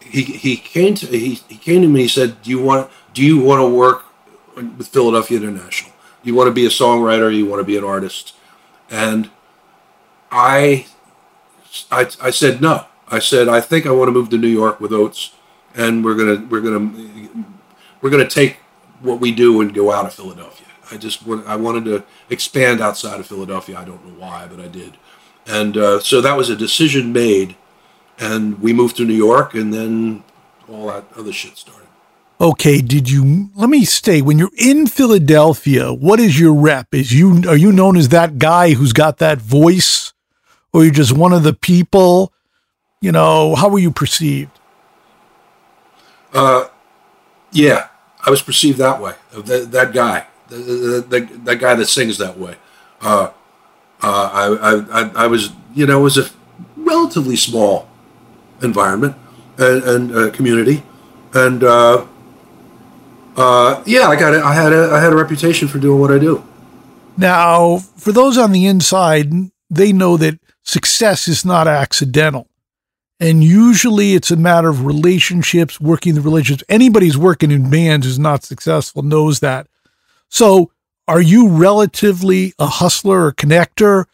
he, 0.00 0.22
he 0.22 0.56
came 0.56 0.94
to 0.96 1.06
he, 1.06 1.34
he 1.34 1.56
came 1.56 1.82
to 1.82 1.88
me. 1.88 2.02
He 2.02 2.08
said, 2.08 2.42
"Do 2.42 2.50
you 2.50 2.60
want 2.60 2.90
do 3.14 3.22
you 3.22 3.40
want 3.40 3.60
to 3.60 3.68
work 3.68 4.04
with 4.56 4.88
Philadelphia 4.88 5.38
International? 5.38 5.92
Do 6.22 6.30
you 6.30 6.34
want 6.34 6.48
to 6.48 6.52
be 6.52 6.66
a 6.66 6.68
songwriter? 6.68 7.34
you 7.34 7.46
want 7.46 7.60
to 7.60 7.64
be 7.64 7.76
an 7.76 7.84
artist?" 7.84 8.34
And 8.90 9.30
I, 10.30 10.86
I, 11.90 12.10
I 12.22 12.30
said 12.30 12.60
no. 12.60 12.86
I 13.08 13.18
said 13.18 13.48
I 13.48 13.60
think 13.60 13.86
I 13.86 13.90
want 13.90 14.08
to 14.08 14.12
move 14.12 14.30
to 14.30 14.38
New 14.38 14.48
York 14.48 14.80
with 14.80 14.92
Oates, 14.92 15.34
and 15.74 16.04
we're 16.04 16.14
gonna 16.14 16.46
we're 16.48 16.60
gonna 16.60 17.28
we're 18.00 18.10
gonna 18.10 18.28
take 18.28 18.58
what 19.00 19.20
we 19.20 19.32
do 19.32 19.60
and 19.60 19.74
go 19.74 19.90
out 19.90 20.06
of 20.06 20.14
Philadelphia. 20.14 20.66
I 20.92 20.96
just 20.96 21.26
I 21.46 21.56
wanted 21.56 21.84
to 21.86 22.04
expand 22.28 22.80
outside 22.80 23.18
of 23.18 23.26
Philadelphia. 23.26 23.78
I 23.78 23.84
don't 23.84 24.04
know 24.06 24.14
why, 24.20 24.46
but 24.48 24.60
I 24.60 24.68
did, 24.68 24.96
and 25.46 25.76
uh, 25.76 26.00
so 26.00 26.20
that 26.20 26.36
was 26.36 26.50
a 26.50 26.56
decision 26.56 27.12
made, 27.12 27.56
and 28.18 28.60
we 28.60 28.72
moved 28.72 28.96
to 28.98 29.04
New 29.04 29.14
York, 29.14 29.54
and 29.54 29.74
then 29.74 30.22
all 30.68 30.86
that 30.86 31.04
other 31.16 31.32
shit 31.32 31.56
started. 31.56 31.88
Okay, 32.40 32.80
did 32.80 33.10
you 33.10 33.50
let 33.54 33.68
me 33.68 33.84
stay 33.84 34.22
when 34.22 34.38
you're 34.38 34.50
in 34.56 34.86
Philadelphia? 34.86 35.92
What 35.92 36.20
is 36.20 36.40
your 36.40 36.54
rep? 36.54 36.86
Is 36.92 37.12
you 37.12 37.42
are 37.46 37.56
you 37.56 37.70
known 37.70 37.96
as 37.96 38.08
that 38.08 38.38
guy 38.38 38.72
who's 38.72 38.92
got 38.92 39.18
that 39.18 39.38
voice? 39.38 40.14
Or 40.72 40.84
you're 40.84 40.92
just 40.92 41.12
one 41.12 41.32
of 41.32 41.42
the 41.42 41.52
people? 41.52 42.32
You 43.00 43.12
know, 43.12 43.54
how 43.54 43.68
were 43.68 43.78
you 43.78 43.90
perceived? 43.90 44.50
Uh, 46.32 46.68
yeah, 47.52 47.88
I 48.24 48.30
was 48.30 48.42
perceived 48.42 48.78
that 48.78 49.00
way. 49.00 49.14
That, 49.32 49.72
that 49.72 49.92
guy, 49.92 50.26
that, 50.48 51.40
that 51.44 51.56
guy 51.56 51.74
that 51.74 51.86
sings 51.86 52.18
that 52.18 52.38
way. 52.38 52.56
Uh, 53.00 53.30
uh, 54.02 54.30
I, 54.92 55.00
I, 55.00 55.24
I 55.24 55.26
was, 55.26 55.50
you 55.74 55.86
know, 55.86 56.00
it 56.00 56.02
was 56.02 56.18
a 56.18 56.30
relatively 56.76 57.36
small 57.36 57.88
environment 58.62 59.16
and, 59.58 59.82
and 59.82 60.16
uh, 60.16 60.30
community, 60.30 60.82
and 61.34 61.62
uh, 61.64 62.06
uh, 63.36 63.82
yeah, 63.86 64.08
I 64.08 64.16
got 64.16 64.34
it. 64.34 64.42
I 64.42 64.54
had 64.54 64.72
a, 64.72 64.90
I 64.90 65.00
had 65.00 65.12
a 65.12 65.16
reputation 65.16 65.68
for 65.68 65.78
doing 65.78 66.00
what 66.00 66.10
I 66.10 66.18
do. 66.18 66.46
Now, 67.16 67.78
for 67.78 68.12
those 68.12 68.38
on 68.38 68.52
the 68.52 68.66
inside, 68.66 69.32
they 69.68 69.92
know 69.92 70.16
that 70.16 70.38
success 70.62 71.28
is 71.28 71.44
not 71.44 71.66
accidental. 71.66 72.46
And 73.18 73.44
usually 73.44 74.14
it's 74.14 74.30
a 74.30 74.36
matter 74.36 74.68
of 74.68 74.86
relationships, 74.86 75.80
working 75.80 76.14
the 76.14 76.22
relationships. 76.22 76.64
Anybody's 76.70 77.18
working 77.18 77.50
in 77.50 77.70
bands 77.70 78.06
who's 78.06 78.18
not 78.18 78.44
successful 78.44 79.02
knows 79.02 79.40
that. 79.40 79.66
So 80.28 80.70
are 81.06 81.20
you 81.20 81.48
relatively 81.48 82.54
a 82.58 82.66
hustler 82.66 83.26
or 83.26 83.32
connector? 83.32 84.06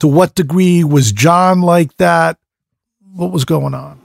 To 0.00 0.08
what 0.08 0.34
degree 0.34 0.82
was 0.84 1.12
John 1.12 1.60
like 1.60 1.96
that? 1.98 2.38
What 3.12 3.32
was 3.32 3.44
going 3.44 3.74
on? 3.74 4.00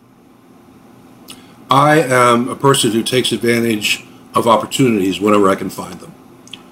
I 1.70 2.00
am 2.02 2.48
a 2.50 2.56
person 2.56 2.92
who 2.92 3.04
takes 3.04 3.32
advantage 3.32 4.04
of 4.34 4.48
opportunities 4.48 5.20
whenever 5.20 5.50
I 5.50 5.56
can 5.56 5.70
find 5.70 6.00
them, 6.00 6.14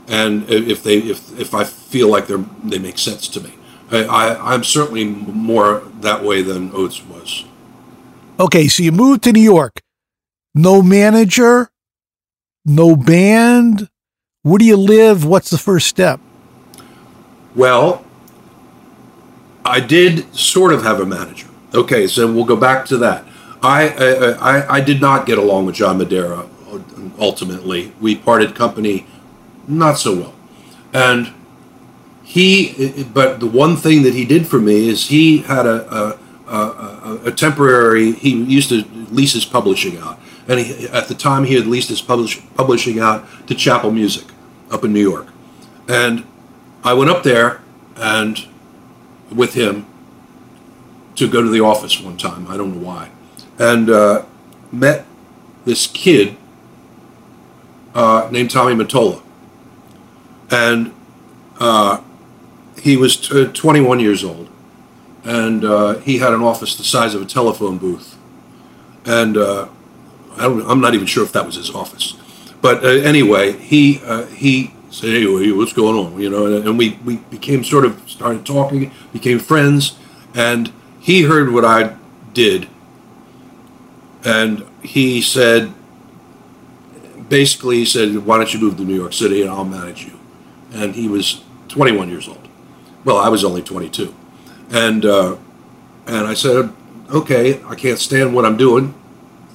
and 0.08 0.50
if 0.50 0.84
they 0.84 0.98
if 0.98 1.40
if 1.40 1.54
I 1.54 1.64
feel 1.64 2.10
like 2.10 2.28
they 2.28 2.44
they 2.64 2.80
make 2.80 2.98
sense 2.98 3.28
to 3.30 3.42
me. 3.42 3.54
I, 3.92 4.04
I 4.04 4.54
I'm 4.54 4.64
certainly 4.64 5.06
more 5.06 5.84
that 6.02 6.24
way 6.24 6.42
than 6.42 6.72
Oates 6.74 7.04
was. 7.06 7.46
Okay, 8.40 8.68
so 8.68 8.84
you 8.84 8.92
moved 8.92 9.24
to 9.24 9.32
New 9.32 9.42
York. 9.42 9.82
No 10.54 10.82
manager, 10.82 11.70
no 12.66 12.96
band. 12.96 13.90
Where 14.44 14.60
do 14.60 14.66
you 14.66 14.78
live? 14.78 15.26
What's 15.26 15.50
the 15.50 15.58
first 15.58 15.88
step? 15.88 16.20
Well, 17.56 18.06
I 19.66 19.80
did 19.80 20.34
sort 20.36 20.72
of 20.74 20.84
have 20.84 21.00
a 21.00 21.06
manager. 21.06 21.48
Okay, 21.74 22.08
so 22.08 22.32
we'll 22.32 22.46
go 22.46 22.56
back 22.56 22.86
to 22.88 22.98
that. 22.98 23.26
I, 23.62 23.90
I, 24.40 24.76
I 24.76 24.82
did 24.82 25.02
not 25.02 25.26
get 25.26 25.38
along 25.38 25.66
with 25.66 25.76
John 25.76 26.00
Madara. 26.00 26.48
Ultimately, 27.20 27.92
we 28.00 28.16
parted 28.16 28.56
company 28.56 29.08
not 29.68 29.98
so 29.98 30.16
well, 30.16 30.36
and 30.94 31.34
he. 32.28 33.04
But 33.14 33.40
the 33.40 33.48
one 33.48 33.76
thing 33.76 34.04
that 34.04 34.14
he 34.14 34.26
did 34.26 34.48
for 34.48 34.60
me 34.60 34.90
is 34.90 35.08
he 35.08 35.40
had 35.40 35.66
a 35.66 36.18
a, 36.48 36.54
a, 36.54 37.20
a 37.26 37.32
temporary. 37.32 38.12
He 38.12 38.32
used 38.44 38.70
to 38.70 38.84
lease 39.12 39.34
his 39.34 39.46
publishing 39.46 39.98
out, 39.98 40.20
and 40.48 40.60
he, 40.60 40.88
at 40.90 41.08
the 41.08 41.16
time 41.16 41.46
he 41.46 41.56
had 41.56 41.66
leased 41.66 41.90
his 41.90 42.02
publish, 42.02 42.42
publishing 42.56 43.00
out 43.00 43.26
to 43.48 43.56
Chappell 43.56 43.92
Music 43.92 44.26
up 44.72 44.84
in 44.84 44.94
New 44.94 45.08
York, 45.10 45.28
and 45.88 46.26
I 46.84 46.94
went 46.94 47.10
up 47.10 47.24
there 47.24 47.62
and 47.96 48.48
with 49.34 49.54
him 49.54 49.86
to 51.16 51.28
go 51.28 51.42
to 51.42 51.50
the 51.50 51.62
office 51.62 52.00
one 52.00 52.18
time. 52.18 52.48
I 52.48 52.58
don't 52.58 52.76
know 52.76 52.86
why 52.86 53.10
and 53.60 53.90
uh, 53.90 54.26
met 54.72 55.06
this 55.66 55.88
kid 55.88 56.36
uh, 57.94 58.30
named 58.32 58.52
Tommy 58.52 58.76
Mottola. 58.76 59.22
And 60.50 60.94
uh, 61.60 62.02
he 62.88 62.98
was 62.98 63.18
t- 63.18 63.48
21 63.48 64.00
years 64.00 64.24
old. 64.24 64.50
And 65.24 65.66
uh, 65.66 66.00
he 66.00 66.20
had 66.20 66.34
an 66.34 66.42
office 66.42 66.76
the 66.76 66.84
size 66.84 67.14
of 67.14 67.22
a 67.22 67.26
telephone 67.26 67.78
booth. 67.78 68.18
And 69.06 69.38
uh, 69.38 69.68
I 70.38 70.46
am 70.46 70.82
not 70.82 70.94
even 70.94 71.08
sure 71.08 71.24
if 71.24 71.32
that 71.34 71.46
was 71.46 71.56
his 71.56 71.70
office. 71.70 72.16
But 72.62 72.84
uh, 72.84 72.88
anyway, 72.88 73.54
he 73.54 73.94
he 74.36 74.74
said, 74.90 75.10
"Hey, 75.10 75.52
what's 75.52 75.74
going 75.74 75.98
on?" 75.98 76.20
You 76.20 76.30
know, 76.30 76.46
and, 76.46 76.68
and 76.68 76.78
we 76.78 76.98
we 77.06 77.18
became 77.18 77.64
sort 77.64 77.86
of 77.86 78.10
started 78.10 78.46
talking, 78.46 78.92
became 79.14 79.40
friends, 79.40 79.98
and 80.34 80.72
he 81.00 81.24
heard 81.24 81.54
what 81.54 81.64
I 81.64 81.96
did 82.34 82.68
and 84.28 84.66
he 84.82 85.22
said, 85.22 85.74
basically, 87.30 87.78
he 87.78 87.86
said, 87.86 88.26
"Why 88.26 88.38
don't 88.38 88.54
you 88.54 88.60
move 88.60 88.78
to 88.78 88.84
New 88.84 88.96
York 88.96 89.14
City 89.14 89.42
and 89.42 89.50
I'll 89.50 89.64
manage 89.64 90.06
you?" 90.06 90.20
And 90.74 90.96
he 90.96 91.08
was 91.08 91.44
21 91.70 92.10
years 92.10 92.28
old. 92.28 92.47
Well, 93.08 93.20
I 93.20 93.30
was 93.30 93.46
only 93.46 93.62
22, 93.62 94.14
and 94.70 95.06
uh, 95.06 95.38
and 96.08 96.28
I 96.28 96.34
said, 96.34 96.74
"Okay, 97.10 97.64
I 97.64 97.74
can't 97.74 98.00
stand 98.00 98.36
what 98.36 98.44
I'm 98.44 98.58
doing, 98.58 98.94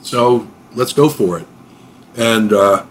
so 0.01 0.49
let's 0.75 0.95
go 0.95 1.11
for 1.11 1.39
it." 1.39 1.47
And 2.17 2.51
uh, 2.55 2.87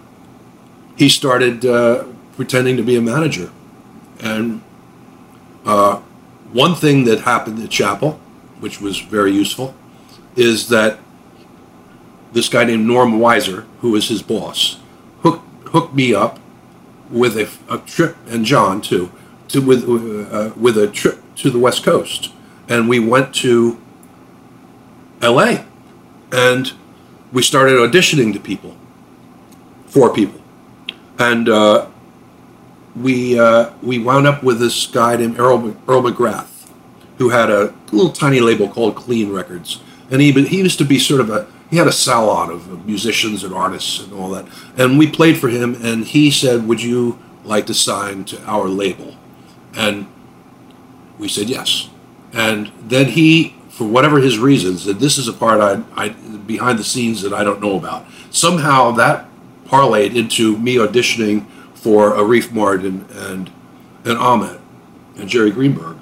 he 0.95 1.09
started 1.09 1.65
uh, 1.65 2.03
pretending 2.35 2.77
to 2.77 2.83
be 2.83 2.95
a 2.95 3.01
manager, 3.01 3.49
and 4.19 4.61
uh, 5.65 5.95
one 6.53 6.75
thing 6.75 7.05
that 7.05 7.21
happened 7.21 7.57
at 7.63 7.71
Chappell, 7.71 8.19
which 8.59 8.79
was 8.79 8.99
very 8.99 9.31
useful, 9.31 9.73
is 10.35 10.69
that 10.69 10.99
this 12.33 12.49
guy 12.49 12.65
named 12.65 12.85
Norm 12.85 13.13
Weiser, 13.13 13.65
who 13.79 13.93
was 13.93 14.09
his 14.09 14.21
boss, 14.21 14.77
hooked 15.23 15.69
hooked 15.69 15.95
me 15.95 16.13
up 16.13 16.39
with 17.09 17.35
a, 17.35 17.49
a 17.67 17.79
trip, 17.79 18.15
and 18.27 18.45
John 18.45 18.79
too, 18.79 19.11
to 19.51 19.61
with 19.61 19.83
uh, 19.83 20.51
with 20.55 20.77
a 20.77 20.87
trip 20.87 21.19
to 21.37 21.49
the 21.49 21.59
West 21.59 21.83
Coast, 21.83 22.31
and 22.67 22.87
we 22.87 22.99
went 22.99 23.33
to 23.35 23.79
L.A. 25.21 25.65
and 26.31 26.73
we 27.31 27.41
started 27.41 27.73
auditioning 27.75 28.33
to 28.33 28.39
people, 28.39 28.75
four 29.85 30.13
people, 30.13 30.41
and 31.19 31.47
uh, 31.47 31.87
we 32.95 33.39
uh, 33.39 33.71
we 33.81 33.99
wound 33.99 34.27
up 34.27 34.43
with 34.43 34.59
this 34.59 34.87
guy 34.87 35.15
named 35.15 35.39
Earl, 35.39 35.75
Earl 35.87 36.03
McGrath, 36.03 36.69
who 37.17 37.29
had 37.29 37.49
a 37.49 37.73
little 37.91 38.11
tiny 38.11 38.39
label 38.39 38.67
called 38.67 38.95
Clean 38.95 39.31
Records, 39.31 39.81
and 40.09 40.21
he 40.21 40.31
he 40.43 40.57
used 40.57 40.77
to 40.79 40.85
be 40.85 40.99
sort 40.99 41.21
of 41.21 41.29
a 41.29 41.47
he 41.69 41.77
had 41.77 41.87
a 41.87 41.91
salon 41.93 42.51
of 42.51 42.85
musicians 42.85 43.43
and 43.43 43.53
artists 43.53 44.01
and 44.01 44.13
all 44.13 44.29
that. 44.31 44.45
And 44.77 44.99
we 44.99 45.09
played 45.09 45.37
for 45.37 45.47
him, 45.47 45.77
and 45.81 46.05
he 46.05 46.29
said, 46.29 46.67
"Would 46.67 46.83
you 46.83 47.17
like 47.45 47.65
to 47.67 47.73
sign 47.73 48.25
to 48.25 48.41
our 48.45 48.67
label?" 48.67 49.15
And 49.75 50.07
we 51.17 51.27
said 51.27 51.49
yes. 51.49 51.89
And 52.33 52.71
then 52.81 53.07
he, 53.07 53.55
for 53.69 53.87
whatever 53.87 54.19
his 54.19 54.39
reasons, 54.39 54.87
and 54.87 54.99
this 54.99 55.17
is 55.17 55.27
a 55.27 55.33
part 55.33 55.59
I, 55.59 55.83
I 55.95 56.09
behind 56.09 56.79
the 56.79 56.83
scenes 56.83 57.21
that 57.21 57.33
I 57.33 57.43
don't 57.43 57.61
know 57.61 57.77
about. 57.77 58.05
Somehow 58.31 58.91
that 58.91 59.27
parlayed 59.65 60.15
into 60.15 60.57
me 60.57 60.75
auditioning 60.75 61.47
for 61.73 62.11
Arif 62.11 62.49
Mardin 62.49 63.09
and 63.29 63.49
and 64.03 64.17
Ahmet 64.17 64.59
and 65.17 65.29
Jerry 65.29 65.51
Greenberg 65.51 65.97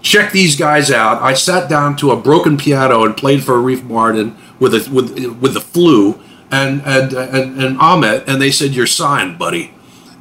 "Check 0.00 0.32
these 0.32 0.56
guys 0.56 0.90
out." 0.90 1.20
I 1.20 1.34
sat 1.34 1.68
down 1.68 1.96
to 1.98 2.10
a 2.10 2.16
broken 2.16 2.56
piano 2.56 3.04
and 3.04 3.14
played 3.14 3.44
for 3.44 3.52
Arif 3.56 3.82
Mardin 3.82 4.34
with 4.58 4.72
a 4.74 4.88
with 4.90 5.14
with 5.38 5.52
the 5.52 5.60
flu 5.60 6.18
and 6.50 6.80
and 6.86 7.12
and 7.12 7.62
and 7.62 7.78
Ahmet, 7.78 8.24
and 8.26 8.40
they 8.40 8.50
said, 8.50 8.70
"You're 8.74 8.86
signed, 8.86 9.38
buddy," 9.38 9.74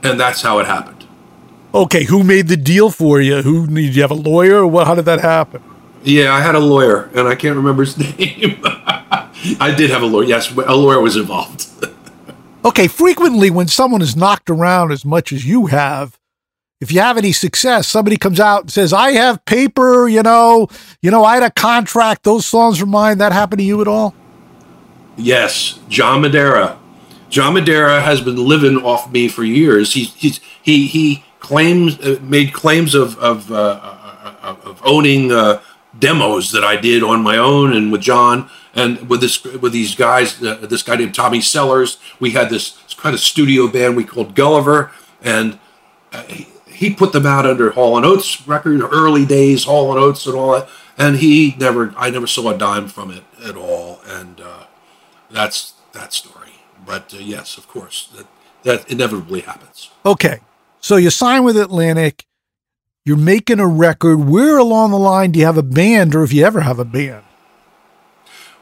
and 0.04 0.20
that's 0.20 0.42
how 0.42 0.60
it 0.60 0.66
happened. 0.66 1.06
Okay, 1.74 2.04
who 2.04 2.22
made 2.22 2.50
the 2.50 2.58
deal 2.58 2.90
for 2.90 3.22
you? 3.22 3.42
Who 3.42 3.68
did 3.68 3.96
you 3.96 4.02
have 4.02 4.12
a 4.12 4.16
lawyer? 4.16 4.58
Or 4.58 4.68
what? 4.68 4.86
How 4.86 4.96
did 4.96 5.06
that 5.06 5.22
happen? 5.22 5.64
Yeah, 6.04 6.34
I 6.34 6.42
had 6.42 6.56
a 6.56 6.60
lawyer, 6.60 7.10
and 7.16 7.26
I 7.26 7.36
can't 7.36 7.56
remember 7.56 7.86
his 7.86 7.98
name. 8.20 8.62
I 9.60 9.74
did 9.74 9.90
have 9.90 10.02
a 10.02 10.06
lawyer. 10.06 10.26
Yes, 10.26 10.52
a 10.52 10.76
lawyer 10.76 11.00
was 11.02 11.16
involved. 11.16 11.68
okay, 12.66 12.88
frequently 12.88 13.50
when 13.50 13.68
someone 13.68 14.02
is 14.02 14.16
knocked 14.16 14.50
around 14.50 14.92
as 14.92 15.06
much 15.06 15.32
as 15.32 15.46
you 15.46 15.68
have, 15.68 16.18
if 16.82 16.92
you 16.92 17.00
have 17.00 17.18
any 17.18 17.32
success, 17.32 17.88
somebody 17.88 18.18
comes 18.18 18.40
out 18.40 18.62
and 18.62 18.72
says, 18.72 18.92
"I 18.94 19.12
have 19.12 19.44
paper," 19.46 20.08
you 20.08 20.24
know, 20.24 20.68
you 21.02 21.12
know, 21.12 21.24
I 21.24 21.36
had 21.36 21.44
a 21.44 21.52
contract. 21.52 22.24
Those 22.24 22.46
songs 22.46 22.82
are 22.82 22.86
mine. 22.86 23.18
That 23.18 23.32
happened 23.32 23.60
to 23.60 23.66
you 23.66 23.82
at 23.82 23.88
all? 23.88 24.14
Yes, 25.18 25.80
John 25.88 26.22
Madara. 26.22 26.78
John 27.30 27.54
Madara 27.54 28.02
has 28.02 28.22
been 28.22 28.38
living 28.38 28.78
off 28.78 29.12
me 29.12 29.28
for 29.28 29.44
years. 29.44 29.94
He 29.94 30.04
he's, 30.04 30.40
he 30.62 30.88
he 30.88 31.24
claims 31.40 32.00
uh, 32.00 32.20
made 32.22 32.54
claims 32.54 32.94
of 32.94 33.18
of, 33.20 33.52
uh, 33.52 33.56
uh, 33.56 34.36
uh 34.44 34.56
of 34.64 34.82
owning 34.86 35.32
uh, 35.32 35.62
demos 35.98 36.52
that 36.52 36.64
I 36.64 36.76
did 36.76 37.04
on 37.04 37.22
my 37.22 37.38
own 37.38 37.74
and 37.74 37.92
with 37.92 38.02
John 38.02 38.50
and 38.76 39.10
with 39.10 39.22
this 39.22 39.44
with 39.44 39.72
these 39.72 39.96
guys. 39.96 40.44
Uh, 40.44 40.56
this 40.70 40.84
guy 40.84 40.98
named 40.98 41.16
Tommy 41.16 41.42
Sellers. 41.42 41.98
We 42.20 42.32
had 42.32 42.50
this 42.50 42.78
kind 42.98 43.14
of 43.14 43.22
studio 43.22 43.68
band 43.68 43.96
we 43.96 44.04
called 44.04 44.36
Gulliver, 44.36 44.92
and 45.22 45.58
uh, 46.12 46.24
he, 46.24 46.48
he 46.68 46.94
put 46.94 47.14
them 47.14 47.26
out 47.26 47.46
under 47.46 47.72
Hall 47.72 47.98
and 47.98 48.06
Oates 48.06 48.46
record, 48.48 48.82
early 48.82 49.26
days 49.26 49.64
Hall 49.64 49.92
and 49.92 50.00
Oates 50.00 50.26
and 50.26 50.36
all 50.36 50.52
that, 50.52 50.68
and 50.98 51.18
he 51.18 51.56
never, 51.58 51.94
I 51.98 52.10
never 52.10 52.28
saw 52.28 52.50
a 52.50 52.58
dime 52.58 52.88
from 52.88 53.12
it 53.12 53.24
at 53.44 53.56
all, 53.56 54.02
and 54.08 54.42
uh, 54.42 54.66
that's 55.32 55.74
that 55.94 56.14
story. 56.14 56.52
But 56.86 57.14
uh, 57.14 57.18
yes, 57.20 57.58
of 57.58 57.68
course, 57.68 58.10
that 58.16 58.28
that 58.64 58.92
inevitably 58.92 59.42
happens. 59.42 59.92
Okay, 60.06 60.40
so 60.80 60.96
you 60.96 61.10
sign 61.10 61.44
with 61.44 61.58
Atlantic, 61.58 62.26
you're 63.06 63.18
making 63.18 63.60
a 63.60 63.68
record. 63.68 64.18
Where 64.18 64.58
along 64.58 64.92
the 64.92 64.98
line 64.98 65.32
do 65.32 65.40
you 65.40 65.46
have 65.46 65.58
a 65.58 65.64
band, 65.64 66.16
or 66.16 66.24
if 66.24 66.34
you 66.34 66.44
ever 66.44 66.62
have 66.62 66.80
a 66.80 66.86
band? 66.86 67.25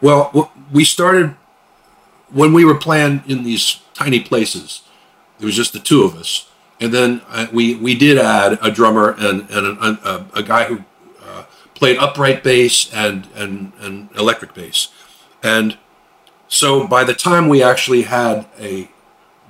Well, 0.04 0.52
we 0.72 0.86
started 0.86 1.36
when 2.30 2.54
we 2.54 2.64
were 2.64 2.78
playing 2.78 3.24
in 3.26 3.44
these 3.44 3.80
tiny 3.96 4.20
places. 4.20 4.84
It 5.40 5.46
was 5.46 5.56
just 5.56 5.74
the 5.74 5.80
two 5.80 6.04
of 6.04 6.16
us 6.16 6.48
and 6.84 6.94
then 6.94 7.22
uh, 7.30 7.48
we 7.54 7.76
we 7.76 7.96
did 7.96 8.18
add 8.18 8.60
a 8.62 8.70
drummer 8.70 9.16
and 9.18 9.50
and 9.50 9.78
a, 9.78 9.82
a, 9.82 10.26
a 10.40 10.44
guy 10.44 10.66
who 10.66 10.84
uh, 11.24 11.46
played 11.76 11.98
upright 11.98 12.44
bass 12.44 12.94
and 12.94 13.28
and 13.36 13.72
and 13.80 14.10
electric 14.18 14.54
bass, 14.54 14.90
and 15.42 15.78
so 16.50 16.86
by 16.86 17.06
the 17.06 17.14
time 17.14 17.48
we 17.48 17.64
actually 17.64 18.04
had 18.04 18.46
a 18.60 18.90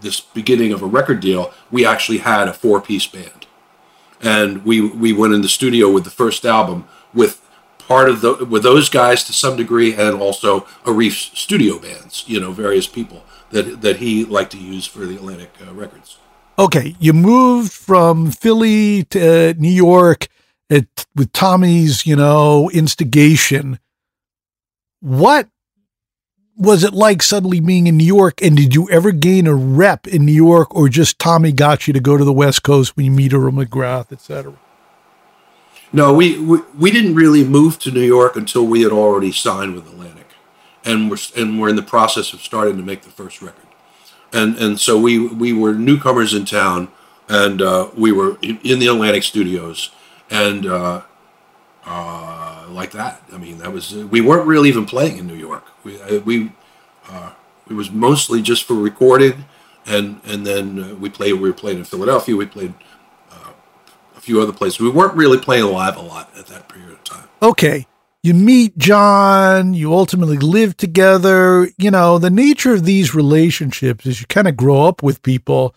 this 0.02 0.20
beginning 0.20 0.72
of 0.72 0.84
a 0.84 0.86
record 0.86 1.22
deal, 1.22 1.52
we 1.72 1.86
actually 1.86 2.20
had 2.20 2.48
a 2.48 2.54
four 2.54 2.80
piece 2.80 3.08
band, 3.08 3.48
and 4.22 4.64
we 4.64 4.80
we 4.82 5.12
went 5.12 5.34
in 5.34 5.42
the 5.42 5.50
studio 5.50 5.90
with 5.90 6.04
the 6.04 6.12
first 6.12 6.46
album 6.46 6.88
with 7.16 7.43
part 7.88 8.10
of 8.10 8.22
the 8.22 8.46
with 8.46 8.64
those 8.64 8.90
guys 8.90 9.24
to 9.26 9.34
some 9.34 9.56
degree 9.56 9.94
and 9.94 10.16
also 10.16 10.68
Arif's 10.86 11.38
studio 11.40 11.80
bands, 11.80 12.24
you 12.28 12.40
know, 12.40 12.52
various 12.52 12.88
people 12.88 13.24
that 13.52 13.82
that 13.82 13.98
he 13.98 14.26
liked 14.26 14.52
to 14.52 14.58
use 14.58 14.86
for 14.86 15.06
the 15.06 15.16
Atlantic 15.16 15.52
uh, 15.66 15.74
records 15.74 16.18
okay, 16.58 16.96
you 17.00 17.14
moved 17.14 17.72
from 17.72 18.32
Philly 18.32 19.04
to 19.06 19.50
uh, 19.50 19.54
New 19.58 19.72
York 19.72 20.28
at, 20.70 21.06
with 21.16 21.32
Tommy's, 21.34 22.06
you 22.06 22.16
know, 22.16 22.70
instigation. 22.72 23.80
What 25.00 25.50
was 26.56 26.84
it 26.84 26.94
like 26.94 27.22
suddenly 27.22 27.60
being 27.60 27.88
in 27.88 27.98
New 27.98 28.06
York? 28.06 28.42
And 28.42 28.56
did 28.56 28.76
you 28.76 28.90
ever 28.90 29.12
gain 29.12 29.48
a 29.48 29.56
rep 29.56 30.08
in 30.08 30.26
New 30.26 30.34
York, 30.34 30.74
or 30.76 30.88
just 30.88 31.20
Tommy 31.20 31.52
got 31.52 31.88
you 31.88 31.94
to 31.94 32.00
go 32.00 32.18
to 32.18 32.24
the 32.24 32.34
West 32.34 32.64
Coast 32.64 32.96
when 32.96 33.06
you 33.06 33.12
meet 33.12 33.34
Earl 33.34 33.52
McGrath, 33.52 34.12
etc.? 34.12 34.54
No, 35.94 36.12
we, 36.12 36.40
we 36.40 36.60
we 36.78 36.92
didn't 36.92 37.16
really 37.16 37.44
move 37.44 37.78
to 37.80 37.92
New 37.92 38.02
York 38.02 38.36
until 38.36 38.66
we 38.66 38.82
had 38.82 38.92
already 38.92 39.32
signed 39.32 39.76
with 39.76 39.86
Atlantic, 39.88 40.28
and 40.84 41.10
we're 41.10 41.18
and 41.38 41.62
we're 41.62 41.70
in 41.70 41.76
the 41.76 41.84
process 41.84 42.34
of 42.34 42.42
starting 42.42 42.78
to 42.78 42.84
make 42.84 43.04
the 43.04 43.12
first 43.12 43.42
record 43.42 43.64
and 44.34 44.58
and 44.58 44.80
so 44.80 45.00
we 45.00 45.20
we 45.28 45.54
were 45.54 45.74
newcomers 45.74 46.34
in 46.34 46.44
town, 46.44 46.90
and 47.30 47.62
uh, 47.62 47.90
we 47.96 48.12
were 48.12 48.38
in 48.42 48.80
the 48.80 48.88
Atlantic 48.88 49.24
Studios, 49.24 49.92
and 50.30 50.66
uh, 50.66 51.02
uh, 51.86 52.66
like 52.70 52.92
that. 52.92 53.22
I 53.32 53.38
mean, 53.38 53.60
that 53.60 53.72
was 53.72 53.94
we 53.94 54.20
weren't 54.20 54.48
really 54.48 54.70
even 54.70 54.86
playing 54.86 55.18
in 55.20 55.28
New 55.28 55.36
York. 55.36 55.64
We 55.84 56.02
uh, 56.02 56.20
we 56.22 56.52
uh, 57.08 57.32
it 57.70 57.74
was 57.74 57.92
mostly 57.92 58.42
just 58.42 58.64
for 58.64 58.74
recording, 58.74 59.46
and 59.86 60.20
and 60.26 60.46
then 60.46 61.00
we 61.00 61.10
played. 61.10 61.34
We 61.34 61.50
were 61.50 61.54
playing 61.54 61.78
in 61.78 61.86
Philadelphia. 61.86 62.36
We 62.36 62.48
played 62.48 62.74
few 64.24 64.42
other 64.42 64.54
places. 64.54 64.80
We 64.80 64.90
weren't 64.90 65.16
really 65.16 65.38
playing 65.38 65.66
live 65.66 65.98
a 65.98 66.02
lot 66.02 66.32
at 66.38 66.48
that 66.48 66.70
period 66.70 66.94
of 66.94 67.04
time. 67.04 67.28
Okay 67.42 67.88
you 68.24 68.34
meet 68.34 68.78
John, 68.78 69.74
you 69.74 69.94
ultimately 69.94 70.38
live 70.38 70.78
together. 70.78 71.70
You 71.78 71.92
know, 71.92 72.18
the 72.18 72.30
nature 72.30 72.74
of 72.74 72.86
these 72.86 73.14
relationships 73.14 74.06
is 74.06 74.22
you 74.22 74.28
kind 74.28 74.48
of 74.48 74.56
grow 74.56 74.84
up 74.84 75.04
with 75.04 75.22
people, 75.24 75.76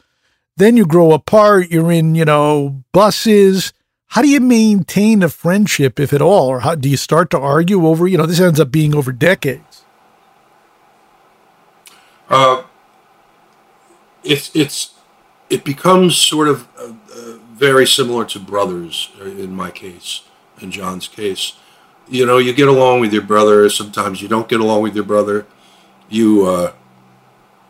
then 0.56 0.76
you 0.76 0.86
grow 0.86 1.12
apart, 1.12 1.70
you're 1.70 1.90
in, 1.90 2.14
you 2.14 2.24
know, 2.24 2.84
buses. 2.92 3.72
How 4.06 4.22
do 4.22 4.28
you 4.28 4.40
maintain 4.40 5.24
a 5.24 5.28
friendship, 5.28 5.98
if 5.98 6.12
at 6.12 6.22
all? 6.22 6.46
Or 6.46 6.60
how 6.60 6.76
do 6.76 6.88
you 6.88 6.96
start 6.96 7.30
to 7.30 7.38
argue 7.38 7.84
over, 7.84 8.06
you 8.06 8.16
know, 8.16 8.26
this 8.26 8.40
ends 8.40 8.60
up 8.60 8.70
being 8.70 8.94
over 8.94 9.10
decades? 9.10 9.82
Uh, 12.30 12.62
it's, 14.22 14.54
it's, 14.54 14.94
it 15.50 15.64
becomes 15.64 16.16
sort 16.16 16.46
of 16.46 16.68
uh, 16.78 16.92
uh, 17.12 17.38
very 17.56 17.86
similar 17.86 18.24
to 18.26 18.38
brothers 18.38 19.10
uh, 19.20 19.24
in 19.24 19.54
my 19.54 19.70
case, 19.70 20.22
in 20.60 20.70
John's 20.70 21.08
case 21.08 21.54
you 22.08 22.26
know, 22.26 22.38
you 22.38 22.52
get 22.52 22.68
along 22.68 23.00
with 23.00 23.12
your 23.12 23.22
brother. 23.22 23.68
Sometimes 23.68 24.22
you 24.22 24.28
don't 24.28 24.48
get 24.48 24.60
along 24.60 24.82
with 24.82 24.94
your 24.94 25.04
brother. 25.04 25.46
You, 26.08 26.46
uh, 26.46 26.72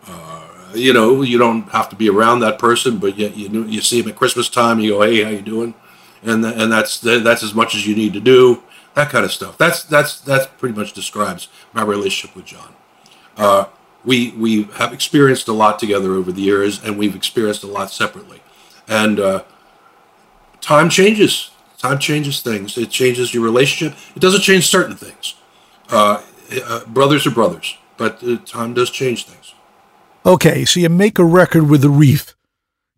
uh, 0.07 0.49
you 0.75 0.93
know, 0.93 1.23
you 1.23 1.39
don't 1.39 1.69
have 1.71 1.89
to 1.91 1.97
be 1.97 2.09
around 2.09 2.41
that 2.41 2.59
person, 2.59 2.99
but 2.99 3.17
yet 3.17 3.37
you 3.37 3.65
you 3.65 3.81
see 3.81 4.01
him 4.01 4.09
at 4.09 4.17
Christmas 4.17 4.49
time. 4.49 4.79
You 4.81 4.93
go, 4.93 5.03
hey, 5.03 5.23
how 5.23 5.31
you 5.31 5.43
doing? 5.43 5.75
And 6.23 6.45
and 6.45 6.71
that's 6.71 7.01
that's 7.01 7.43
as 7.43 7.55
much 7.55 7.75
as 7.75 7.87
you 7.87 7.97
need 7.97 8.13
to 8.13 8.21
do. 8.21 8.63
That 8.95 9.11
kind 9.11 9.25
of 9.25 9.33
stuff. 9.33 9.57
That's 9.59 9.83
that's 9.85 10.21
that's 10.21 10.47
pretty 10.47 10.79
much 10.79 10.93
describes 10.93 11.49
my 11.73 11.83
relationship 11.83 12.37
with 12.37 12.47
John. 12.47 12.75
Uh, 13.37 13.67
we 14.05 14.33
we 14.33 14.65
have 14.75 14.93
experienced 14.93 15.49
a 15.49 15.53
lot 15.53 15.79
together 15.79 16.13
over 16.13 16.31
the 16.31 16.43
years, 16.43 16.83
and 16.83 16.99
we've 16.99 17.17
experienced 17.17 17.63
a 17.63 17.69
lot 17.69 17.91
separately. 17.91 18.43
And 18.87 19.19
uh, 19.19 19.45
time 20.67 20.91
changes 20.91 21.51
Time 21.79 21.99
changes 21.99 22.41
things. 22.41 22.79
It 22.79 22.91
changes 22.91 23.35
your 23.35 23.45
relationship. 23.45 23.97
It 24.15 24.21
doesn't 24.21 24.41
change 24.41 24.67
certain 24.67 24.97
things. 24.97 25.35
Uh, 25.91 26.23
uh, 26.65 26.85
brothers 26.87 27.27
are 27.27 27.31
brothers, 27.31 27.77
but 27.97 28.23
uh, 28.25 28.39
time 28.45 28.73
does 28.75 28.91
change 28.91 29.27
things. 29.27 29.55
Okay, 30.25 30.65
so 30.65 30.81
you 30.81 30.89
make 30.89 31.19
a 31.19 31.25
record 31.25 31.69
with 31.69 31.83
the 31.83 31.91
Reef, 31.91 32.35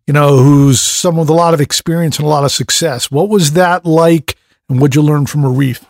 you 0.07 0.13
know, 0.13 0.37
who's 0.37 0.81
someone 0.81 1.23
with 1.23 1.29
a 1.29 1.33
lot 1.33 1.53
of 1.53 1.61
experience 1.61 2.17
and 2.17 2.25
a 2.25 2.29
lot 2.29 2.45
of 2.45 2.51
success. 2.51 3.11
What 3.11 3.29
was 3.29 3.51
that 3.53 3.85
like, 3.85 4.37
and 4.69 4.79
what'd 4.79 4.95
you 4.95 5.01
learn 5.01 5.25
from 5.25 5.41
Arif? 5.41 5.83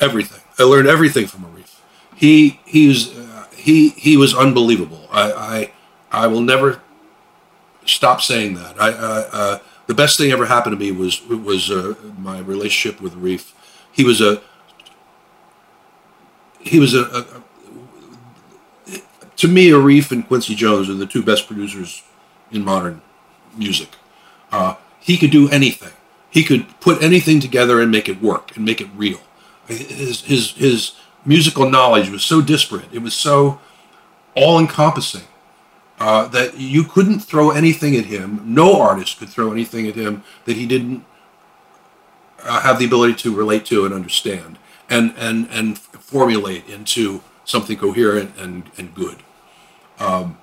Everything. 0.00 0.42
I 0.58 0.64
learned 0.64 0.86
everything 0.86 1.26
from 1.26 1.44
Arif. 1.44 1.80
He 2.14 2.60
he 2.66 2.88
was 2.88 3.16
uh, 3.16 3.46
he 3.56 3.88
he 3.90 4.16
was 4.16 4.34
unbelievable. 4.34 5.08
I 5.10 5.32
I 5.32 5.72
I 6.12 6.26
will 6.26 6.42
never 6.42 6.80
stop 7.86 8.20
saying 8.20 8.54
that. 8.54 8.80
I 8.80 8.90
uh, 8.90 9.58
the 9.90 9.94
best 9.94 10.16
thing 10.16 10.30
ever 10.30 10.46
happened 10.46 10.78
to 10.78 10.78
me 10.78 10.92
was 10.92 11.20
was 11.26 11.68
uh, 11.68 11.94
my 12.16 12.38
relationship 12.38 13.00
with 13.00 13.14
Arif. 13.14 13.52
He 13.90 14.04
was 14.04 14.20
a 14.20 14.40
he 16.60 16.78
was 16.78 16.94
a, 16.94 17.02
a, 17.02 17.42
to 19.34 19.48
me, 19.48 19.70
Arif 19.70 20.12
and 20.12 20.24
Quincy 20.28 20.54
Jones 20.54 20.88
are 20.88 20.94
the 20.94 21.06
two 21.06 21.24
best 21.24 21.48
producers 21.48 22.04
in 22.52 22.64
modern 22.64 23.02
music. 23.56 23.88
Uh, 24.52 24.76
he 25.00 25.18
could 25.18 25.32
do 25.32 25.48
anything. 25.48 25.92
He 26.30 26.44
could 26.44 26.68
put 26.78 27.02
anything 27.02 27.40
together 27.40 27.80
and 27.80 27.90
make 27.90 28.08
it 28.08 28.22
work 28.22 28.54
and 28.54 28.64
make 28.64 28.80
it 28.80 28.88
real. 28.94 29.18
His 29.66 30.20
his 30.20 30.52
his 30.52 30.92
musical 31.24 31.68
knowledge 31.68 32.10
was 32.10 32.22
so 32.22 32.40
disparate. 32.40 32.92
It 32.92 33.02
was 33.02 33.14
so 33.14 33.58
all 34.36 34.60
encompassing 34.60 35.26
uh, 36.00 36.26
that 36.28 36.58
you 36.58 36.82
couldn't 36.82 37.20
throw 37.20 37.50
anything 37.50 37.94
at 37.94 38.06
him. 38.06 38.42
No 38.46 38.80
artist 38.80 39.18
could 39.18 39.28
throw 39.28 39.52
anything 39.52 39.86
at 39.86 39.94
him 39.94 40.24
that 40.46 40.56
he 40.56 40.66
didn't 40.66 41.04
uh, 42.42 42.62
have 42.62 42.78
the 42.78 42.86
ability 42.86 43.14
to 43.14 43.34
relate 43.34 43.66
to 43.66 43.84
and 43.84 43.94
understand 43.94 44.58
and 44.88 45.14
and 45.18 45.46
and 45.50 45.78
formulate 45.78 46.66
into 46.68 47.20
something 47.44 47.76
coherent 47.76 48.32
and 48.38 48.70
and 48.78 48.94
good. 48.94 49.18
Um, 49.98 50.38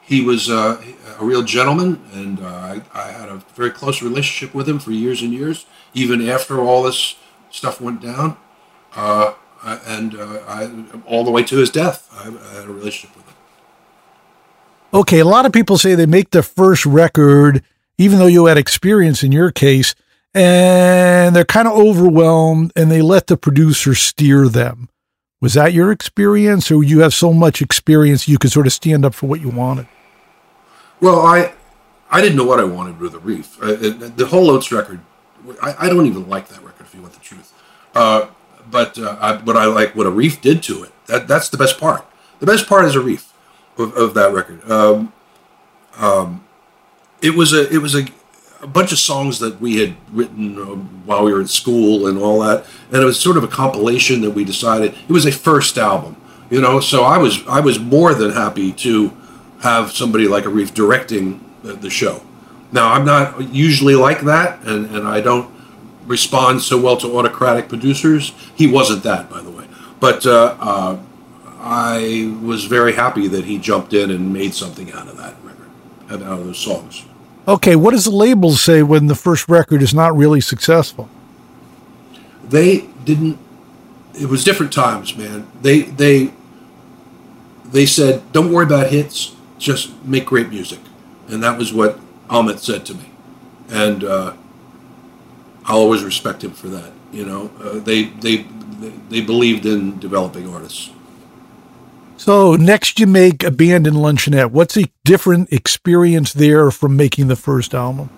he 0.00 0.22
was 0.22 0.48
uh, 0.48 0.80
a 1.18 1.24
real 1.24 1.42
gentleman, 1.42 2.00
and 2.12 2.38
uh, 2.38 2.44
I, 2.46 2.82
I, 2.94 3.10
had 3.10 3.28
a 3.28 3.42
very 3.56 3.70
close 3.70 4.00
relationship 4.02 4.54
with 4.54 4.68
him 4.68 4.78
for 4.78 4.92
years 4.92 5.20
and 5.20 5.32
years, 5.32 5.66
even 5.94 6.28
after 6.28 6.60
all 6.60 6.84
this 6.84 7.16
stuff 7.50 7.80
went 7.80 8.00
down, 8.00 8.36
uh, 8.94 9.34
and 9.64 10.14
uh, 10.14 10.38
I, 10.46 10.70
all 11.06 11.24
the 11.24 11.32
way 11.32 11.42
to 11.42 11.56
his 11.56 11.70
death. 11.70 12.08
I, 12.12 12.28
I 12.28 12.60
had 12.60 12.68
a 12.68 12.72
relationship 12.72 13.16
with 13.16 13.25
him 13.25 13.25
okay, 14.96 15.18
a 15.18 15.24
lot 15.24 15.46
of 15.46 15.52
people 15.52 15.76
say 15.76 15.94
they 15.94 16.06
make 16.06 16.30
their 16.30 16.42
first 16.42 16.86
record, 16.86 17.62
even 17.98 18.18
though 18.18 18.26
you 18.26 18.46
had 18.46 18.56
experience 18.56 19.22
in 19.22 19.30
your 19.30 19.50
case, 19.50 19.94
and 20.34 21.36
they're 21.36 21.44
kind 21.44 21.68
of 21.68 21.74
overwhelmed 21.74 22.72
and 22.76 22.90
they 22.90 23.02
let 23.02 23.26
the 23.26 23.36
producer 23.36 23.94
steer 23.94 24.48
them. 24.48 24.88
Was 25.40 25.54
that 25.54 25.74
your 25.74 25.92
experience, 25.92 26.70
or 26.70 26.82
you 26.82 27.00
have 27.00 27.12
so 27.12 27.32
much 27.32 27.60
experience 27.60 28.26
you 28.26 28.38
could 28.38 28.50
sort 28.50 28.66
of 28.66 28.72
stand 28.72 29.04
up 29.04 29.14
for 29.14 29.26
what 29.26 29.40
you 29.40 29.50
wanted? 29.50 29.86
Well, 31.00 31.20
I 31.20 31.52
I 32.10 32.22
didn't 32.22 32.36
know 32.36 32.44
what 32.44 32.58
I 32.58 32.64
wanted 32.64 32.98
with 32.98 33.12
Arif. 33.12 33.58
Uh, 33.60 34.08
the 34.16 34.26
whole 34.26 34.50
Oates 34.50 34.72
record, 34.72 35.00
I, 35.62 35.74
I, 35.80 35.88
don't 35.88 36.06
even 36.06 36.28
like 36.28 36.48
that 36.48 36.62
record, 36.62 36.86
if 36.86 36.94
you 36.94 37.02
want 37.02 37.12
the 37.12 37.20
truth. 37.20 37.52
Uh, 37.94 38.28
but 38.70 38.98
uh, 38.98 39.18
I, 39.20 39.36
but 39.36 39.56
I 39.56 39.66
like 39.66 39.94
what 39.94 40.06
Arif 40.06 40.40
did 40.40 40.62
to 40.64 40.84
it. 40.84 40.92
That 41.06 41.28
that's 41.28 41.50
the 41.50 41.58
best 41.58 41.78
part. 41.78 42.06
The 42.40 42.46
best 42.46 42.66
part 42.66 42.86
is 42.86 42.96
Arif 42.96 43.26
of, 43.78 43.94
of 43.96 44.14
that 44.14 44.32
record. 44.32 44.68
Um, 44.70 45.12
um, 45.96 46.44
it 47.22 47.34
was 47.34 47.52
a 47.52 47.72
it 47.72 47.78
was 47.78 47.94
a, 47.94 48.06
a, 48.60 48.66
bunch 48.66 48.92
of 48.92 48.98
songs 48.98 49.38
that 49.38 49.60
we 49.60 49.76
had 49.76 49.96
written 50.12 50.58
uh, 50.58 50.64
while 51.06 51.24
we 51.24 51.32
were 51.32 51.40
in 51.40 51.48
school 51.48 52.06
and 52.06 52.18
all 52.18 52.40
that, 52.40 52.66
and 52.92 53.02
it 53.02 53.04
was 53.04 53.18
sort 53.18 53.36
of 53.36 53.44
a 53.44 53.48
compilation 53.48 54.20
that 54.20 54.30
we 54.30 54.44
decided 54.44 54.94
it 55.08 55.12
was 55.12 55.24
a 55.24 55.32
first 55.32 55.78
album, 55.78 56.16
you 56.50 56.60
know. 56.60 56.80
So 56.80 57.04
I 57.04 57.18
was 57.18 57.46
I 57.46 57.60
was 57.60 57.78
more 57.78 58.14
than 58.14 58.32
happy 58.32 58.72
to 58.72 59.16
have 59.62 59.92
somebody 59.92 60.28
like 60.28 60.44
Arif 60.44 60.74
directing 60.74 61.42
the, 61.62 61.72
the 61.72 61.90
show. 61.90 62.22
Now, 62.72 62.92
I'm 62.92 63.04
not 63.04 63.54
usually 63.54 63.94
like 63.94 64.22
that, 64.22 64.62
and, 64.64 64.86
and 64.94 65.06
I 65.06 65.20
don't 65.20 65.50
respond 66.04 66.62
so 66.62 66.80
well 66.80 66.96
to 66.98 67.18
autocratic 67.18 67.68
producers. 67.68 68.32
He 68.54 68.66
wasn't 68.66 69.02
that, 69.04 69.30
by 69.30 69.40
the 69.40 69.50
way. 69.50 69.66
But 70.00 70.26
uh, 70.26 70.56
uh, 70.60 70.98
I 71.68 72.32
was 72.42 72.64
very 72.66 72.92
happy 72.92 73.26
that 73.26 73.44
he 73.44 73.58
jumped 73.58 73.92
in 73.92 74.12
and 74.12 74.32
made 74.32 74.54
something 74.54 74.92
out 74.92 75.08
of 75.08 75.16
that 75.16 75.34
record, 75.42 76.22
out 76.22 76.38
of 76.38 76.46
those 76.46 76.58
songs. 76.58 77.04
Okay, 77.48 77.74
what 77.74 77.90
does 77.90 78.04
the 78.04 78.12
label 78.12 78.52
say 78.52 78.84
when 78.84 79.08
the 79.08 79.16
first 79.16 79.48
record 79.48 79.82
is 79.82 79.92
not 79.92 80.16
really 80.16 80.40
successful? 80.40 81.08
They 82.44 82.82
didn't. 83.04 83.38
It 84.14 84.28
was 84.28 84.44
different 84.44 84.72
times, 84.72 85.16
man. 85.16 85.48
They 85.60 85.82
they 85.82 86.32
they 87.64 87.84
said, 87.84 88.22
"Don't 88.30 88.52
worry 88.52 88.64
about 88.64 88.88
hits, 88.88 89.34
just 89.58 89.92
make 90.04 90.24
great 90.24 90.48
music," 90.48 90.78
and 91.26 91.42
that 91.42 91.58
was 91.58 91.72
what 91.72 91.98
Ahmet 92.30 92.60
said 92.60 92.86
to 92.86 92.94
me, 92.94 93.10
and 93.70 94.04
uh, 94.04 94.34
I'll 95.64 95.78
always 95.78 96.04
respect 96.04 96.44
him 96.44 96.52
for 96.52 96.68
that. 96.68 96.92
You 97.12 97.24
know, 97.24 97.50
uh, 97.60 97.78
they, 97.80 98.04
they 98.04 98.46
they 99.08 99.20
believed 99.20 99.66
in 99.66 99.98
developing 99.98 100.52
artists. 100.52 100.90
So 102.16 102.56
next, 102.56 102.98
you 102.98 103.06
make 103.06 103.42
Abandoned 103.44 103.96
Luncheonette. 103.96 104.50
What's 104.50 104.76
a 104.76 104.90
different 105.04 105.52
experience 105.52 106.32
there 106.32 106.70
from 106.70 106.96
making 106.96 107.28
the 107.28 107.36
first 107.36 107.74
album? 107.74 108.10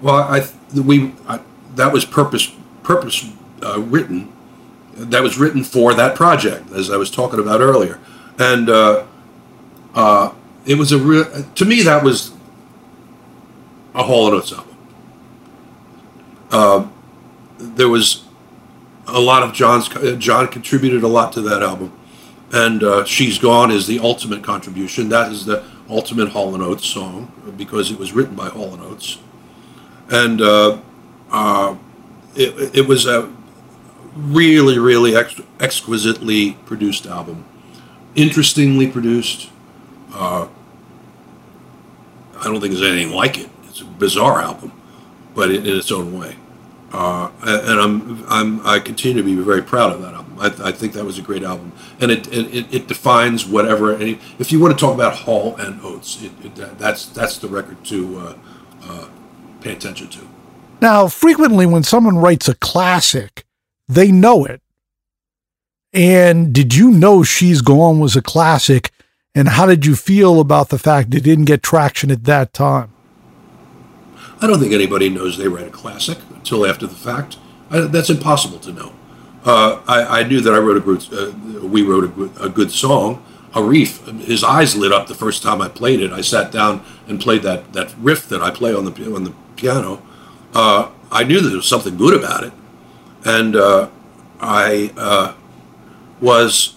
Well, 0.00 0.16
I 0.16 0.46
we 0.74 1.12
I, 1.26 1.40
that 1.74 1.92
was 1.92 2.04
purpose 2.04 2.52
purpose 2.82 3.30
uh, 3.62 3.80
written. 3.80 4.32
That 4.94 5.22
was 5.22 5.38
written 5.38 5.64
for 5.64 5.92
that 5.94 6.14
project, 6.14 6.70
as 6.70 6.90
I 6.90 6.96
was 6.96 7.10
talking 7.10 7.40
about 7.40 7.60
earlier, 7.60 7.98
and 8.38 8.70
uh, 8.70 9.04
uh, 9.94 10.32
it 10.66 10.76
was 10.76 10.92
a 10.92 10.98
real. 10.98 11.24
To 11.42 11.64
me, 11.64 11.82
that 11.82 12.04
was 12.04 12.32
a 13.94 14.02
and 14.02 14.10
Oates 14.10 14.52
album. 14.52 14.76
Uh, 16.50 16.86
there 17.58 17.88
was 17.88 18.24
a 19.06 19.20
lot 19.20 19.42
of 19.42 19.52
John's. 19.52 19.88
John 20.18 20.48
contributed 20.48 21.02
a 21.02 21.08
lot 21.08 21.32
to 21.32 21.40
that 21.42 21.62
album, 21.62 21.92
and 22.54 22.82
uh, 22.82 23.04
"She's 23.04 23.38
Gone" 23.38 23.70
is 23.70 23.86
the 23.86 23.98
ultimate 23.98 24.42
contribution. 24.42 25.08
That 25.08 25.32
is 25.32 25.44
the 25.44 25.64
ultimate 25.90 26.28
Hall 26.30 26.54
Oates 26.62 26.86
song 26.86 27.30
because 27.56 27.90
it 27.90 27.98
was 27.98 28.12
written 28.12 28.34
by 28.34 28.48
Hall 28.48 28.72
and 28.72 28.82
Oates, 28.82 29.18
and 30.08 30.40
uh, 30.40 30.78
uh 31.30 31.76
it, 32.36 32.76
it 32.78 32.88
was 32.88 33.06
a 33.06 33.30
really, 34.16 34.78
really 34.78 35.16
ex- 35.16 35.40
exquisitely 35.60 36.52
produced 36.66 37.06
album, 37.06 37.44
interestingly 38.14 38.88
produced. 38.88 39.50
Uh, 40.12 40.46
I 42.38 42.44
don't 42.44 42.60
think 42.60 42.74
there's 42.74 42.88
anything 42.88 43.14
like 43.14 43.38
it. 43.38 43.50
It's 43.64 43.80
a 43.80 43.84
bizarre 43.84 44.40
album, 44.40 44.72
but 45.34 45.50
in, 45.50 45.66
in 45.66 45.76
its 45.76 45.90
own 45.90 46.18
way. 46.18 46.36
Uh, 46.92 47.30
and 47.42 47.80
I'm, 47.80 48.24
I'm, 48.28 48.66
I 48.66 48.78
continue 48.78 49.20
to 49.20 49.24
be 49.24 49.34
very 49.34 49.62
proud 49.62 49.92
of 49.92 50.02
that 50.02 50.14
album. 50.14 50.23
I, 50.38 50.68
I 50.68 50.72
think 50.72 50.92
that 50.94 51.04
was 51.04 51.18
a 51.18 51.22
great 51.22 51.42
album, 51.42 51.72
and 52.00 52.10
it, 52.10 52.26
it, 52.32 52.74
it 52.74 52.88
defines 52.88 53.46
whatever. 53.46 53.94
Any, 53.94 54.18
if 54.38 54.52
you 54.52 54.60
want 54.60 54.76
to 54.76 54.80
talk 54.80 54.94
about 54.94 55.14
Hall 55.14 55.56
and 55.56 55.80
Oates, 55.82 56.22
it, 56.22 56.32
it, 56.44 56.78
that's 56.78 57.06
that's 57.06 57.38
the 57.38 57.48
record 57.48 57.84
to 57.86 58.18
uh, 58.18 58.36
uh, 58.82 59.08
pay 59.60 59.72
attention 59.72 60.08
to. 60.08 60.28
Now, 60.80 61.08
frequently 61.08 61.66
when 61.66 61.82
someone 61.82 62.18
writes 62.18 62.48
a 62.48 62.54
classic, 62.54 63.44
they 63.88 64.10
know 64.10 64.44
it. 64.44 64.60
And 65.92 66.52
did 66.52 66.74
you 66.74 66.90
know 66.90 67.22
She's 67.22 67.62
Gone 67.62 68.00
was 68.00 68.16
a 68.16 68.22
classic? 68.22 68.90
And 69.34 69.48
how 69.50 69.66
did 69.66 69.86
you 69.86 69.96
feel 69.96 70.40
about 70.40 70.68
the 70.68 70.78
fact 70.78 71.14
it 71.14 71.22
didn't 71.22 71.46
get 71.46 71.62
traction 71.62 72.10
at 72.10 72.24
that 72.24 72.52
time? 72.52 72.92
I 74.40 74.46
don't 74.46 74.60
think 74.60 74.72
anybody 74.72 75.08
knows 75.08 75.38
they 75.38 75.48
write 75.48 75.66
a 75.66 75.70
classic 75.70 76.18
until 76.34 76.66
after 76.66 76.86
the 76.86 76.94
fact. 76.94 77.38
I, 77.70 77.80
that's 77.80 78.10
impossible 78.10 78.58
to 78.60 78.72
know. 78.72 78.92
Uh, 79.44 79.82
I, 79.86 80.20
I, 80.20 80.22
knew 80.22 80.40
that 80.40 80.54
I 80.54 80.58
wrote 80.58 80.78
a 80.78 80.80
good, 80.80 81.06
uh, 81.12 81.66
we 81.66 81.82
wrote 81.82 82.04
a 82.04 82.08
good, 82.08 82.32
a 82.40 82.48
good 82.48 82.70
song. 82.70 83.22
His 83.52 84.42
eyes 84.42 84.74
lit 84.74 84.90
up 84.90 85.06
the 85.06 85.14
first 85.14 85.42
time 85.42 85.60
I 85.60 85.68
played 85.68 86.00
it. 86.00 86.12
I 86.12 86.22
sat 86.22 86.50
down 86.50 86.82
and 87.06 87.20
played 87.20 87.42
that, 87.42 87.72
that 87.74 87.94
riff 87.98 88.26
that 88.30 88.42
I 88.42 88.50
play 88.50 88.74
on 88.74 88.84
the 88.86 89.14
on 89.14 89.24
the 89.24 89.34
piano. 89.56 90.02
Uh, 90.54 90.90
I 91.12 91.24
knew 91.24 91.40
that 91.40 91.48
there 91.48 91.58
was 91.58 91.68
something 91.68 91.96
good 91.96 92.18
about 92.18 92.42
it, 92.44 92.52
and 93.24 93.54
uh, 93.54 93.90
I 94.40 94.92
uh, 94.96 95.34
was 96.20 96.76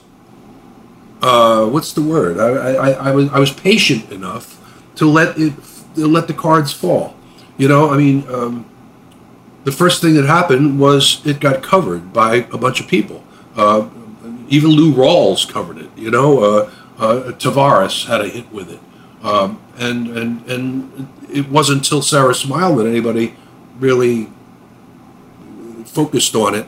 what's 1.22 1.94
the 1.94 2.02
word? 2.02 2.38
I, 2.38 2.50
I, 2.50 2.90
I, 2.92 3.12
was 3.12 3.30
I 3.32 3.40
was 3.40 3.52
patient 3.52 4.12
enough 4.12 4.58
to 4.96 5.08
let 5.08 5.38
it 5.40 5.54
to 5.96 6.06
let 6.06 6.28
the 6.28 6.34
cards 6.34 6.74
fall. 6.74 7.16
You 7.58 7.68
know, 7.68 7.90
I 7.90 7.98
mean, 7.98 8.24
um, 8.30 8.70
the 9.68 9.74
first 9.74 10.02
thing 10.02 10.14
that 10.14 10.26
happened 10.26 10.80
was 10.80 11.22
it 11.26 11.42
got 11.42 11.62
covered 11.62 12.14
by 12.14 12.36
a 12.54 12.58
bunch 12.58 12.80
of 12.80 12.88
people. 12.88 13.22
Uh, 13.54 13.90
even 14.48 14.70
Lou 14.70 14.94
Rawls 14.94 15.46
covered 15.46 15.78
it. 15.78 15.90
You 15.98 16.10
know, 16.10 16.40
uh, 16.40 16.72
uh, 16.98 17.32
Tavares 17.34 18.06
had 18.06 18.22
a 18.22 18.30
hit 18.30 18.50
with 18.50 18.72
it, 18.72 18.80
um, 19.26 19.62
and 19.78 20.08
and 20.18 20.50
and 20.50 21.10
it 21.30 21.50
wasn't 21.50 21.80
until 21.80 22.02
Sara 22.02 22.34
Smile 22.34 22.78
that 22.78 22.88
anybody 22.88 23.36
really 23.78 24.30
focused 25.84 26.34
on 26.34 26.56
it 26.56 26.66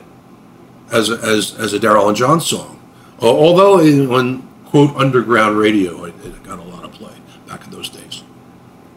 as 0.92 1.08
a, 1.08 1.14
as 1.22 1.58
as 1.58 1.72
a 1.72 1.78
Daryl 1.78 2.06
and 2.08 2.16
John 2.18 2.38
song. 2.38 2.78
Uh, 3.22 3.28
although 3.28 3.78
on 4.14 4.46
quote 4.66 4.94
underground 4.94 5.56
radio, 5.56 6.04
it, 6.04 6.14
it 6.22 6.42
got 6.42 6.58
a 6.58 6.64
lot 6.64 6.84
of 6.84 6.92
play 6.92 7.14
back 7.48 7.64
in 7.64 7.70
those 7.70 7.88
days. 7.88 8.22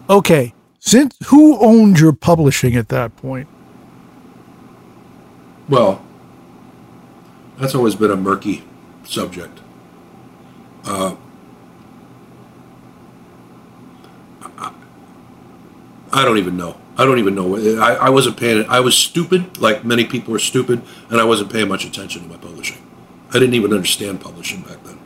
Okay, 0.09 0.53
since 0.79 1.15
who 1.27 1.57
owned 1.59 2.01
your 2.01 2.11
publishing 2.11 2.75
at 2.75 2.89
that 2.89 3.15
point? 3.15 3.47
Well, 5.69 6.03
that's 7.57 7.75
always 7.75 7.95
been 7.95 8.11
a 8.11 8.15
murky 8.15 8.63
subject. 9.03 9.59
Uh, 10.85 11.15
I, 14.57 14.73
I 16.11 16.25
don't 16.25 16.37
even 16.37 16.57
know. 16.57 16.77
I 16.97 17.05
don't 17.05 17.19
even 17.19 17.33
know. 17.33 17.55
I, 17.81 17.93
I 17.95 18.09
wasn't 18.09 18.37
paying. 18.37 18.67
I 18.67 18.79
was 18.79 18.95
stupid, 18.95 19.57
like 19.59 19.83
many 19.83 20.05
people 20.05 20.35
are 20.35 20.39
stupid, 20.39 20.81
and 21.09 21.19
I 21.19 21.23
wasn't 21.23 21.51
paying 21.51 21.67
much 21.67 21.85
attention 21.85 22.23
to 22.23 22.27
my 22.27 22.37
publishing. 22.37 22.77
I 23.29 23.33
didn't 23.33 23.55
even 23.55 23.73
understand 23.73 24.21
publishing 24.21 24.61
back 24.61 24.83
then. 24.83 24.99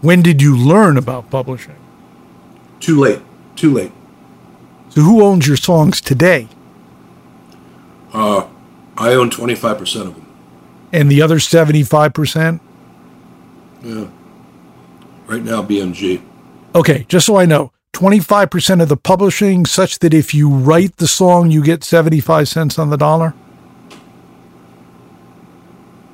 When 0.00 0.22
did 0.22 0.40
you 0.40 0.56
learn 0.56 0.96
about 0.96 1.30
publishing? 1.30 1.76
Too 2.80 3.00
late. 3.00 3.20
Too 3.56 3.72
late. 3.72 3.92
So 4.90 5.02
who 5.02 5.22
owns 5.22 5.46
your 5.46 5.56
songs 5.56 6.00
today? 6.00 6.48
Uh, 8.12 8.46
I 8.96 9.14
own 9.14 9.30
25% 9.30 10.00
of 10.00 10.14
them. 10.14 10.26
And 10.92 11.10
the 11.10 11.22
other 11.22 11.36
75%? 11.36 12.60
Yeah. 13.82 14.06
Right 15.26 15.42
now, 15.42 15.62
BMG. 15.62 16.22
Okay, 16.74 17.04
just 17.08 17.26
so 17.26 17.36
I 17.36 17.46
know, 17.46 17.72
25% 17.94 18.82
of 18.82 18.88
the 18.88 18.96
publishing, 18.96 19.66
such 19.66 20.00
that 20.00 20.12
if 20.12 20.34
you 20.34 20.48
write 20.48 20.96
the 20.96 21.08
song, 21.08 21.50
you 21.50 21.62
get 21.62 21.84
75 21.84 22.48
cents 22.48 22.78
on 22.78 22.90
the 22.90 22.96
dollar? 22.96 23.34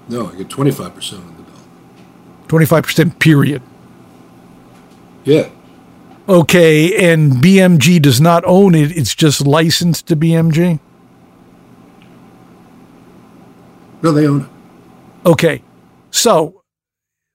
No, 0.09 0.31
I 0.31 0.37
get 0.37 0.49
25% 0.49 0.81
on 1.19 1.37
the 1.37 1.43
dollar. 1.43 2.73
25% 2.73 3.19
period. 3.19 3.63
Yeah. 5.25 5.49
Okay, 6.29 7.13
and 7.13 7.33
BMG 7.33 8.01
does 8.01 8.21
not 8.21 8.45
own 8.47 8.75
it, 8.75 8.97
it's 8.97 9.15
just 9.15 9.47
licensed 9.47 10.07
to 10.09 10.17
BMG? 10.17 10.81
No, 14.03 14.13
they 14.13 14.27
own 14.27 14.43
it. 14.43 14.49
Okay, 15.29 15.63
so 16.11 16.63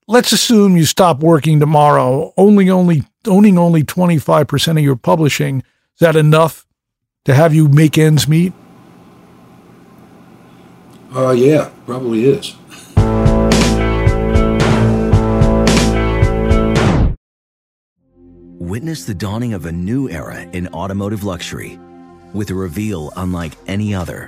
let's 0.07 0.32
assume 0.32 0.76
you 0.76 0.86
stop 0.86 1.20
working 1.20 1.59
tomorrow, 1.59 2.34
only 2.38 2.70
only 2.70 3.03
owning 3.28 3.57
only 3.57 3.84
25% 3.84 4.72
of 4.72 4.80
your 4.80 4.95
publishing. 4.95 5.59
Is 5.59 5.99
that 5.99 6.16
enough 6.16 6.66
to 7.26 7.34
have 7.34 7.53
you 7.53 7.68
make 7.68 7.97
ends 7.97 8.28
meet? 8.28 8.53
Uh, 11.16 11.32
yeah, 11.32 11.70
probably 11.86 12.26
is. 12.26 12.55
Witness 18.59 19.05
the 19.05 19.13
dawning 19.13 19.53
of 19.53 19.66
a 19.66 19.72
new 19.72 20.09
era 20.09 20.41
in 20.41 20.68
automotive 20.70 21.24
luxury 21.24 21.80
with 22.34 22.49
a 22.49 22.53
reveal 22.53 23.13
unlike 23.16 23.53
any 23.68 23.95
other 23.95 24.28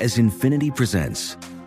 as 0.00 0.16
Infiniti 0.16 0.74
presents 0.74 1.36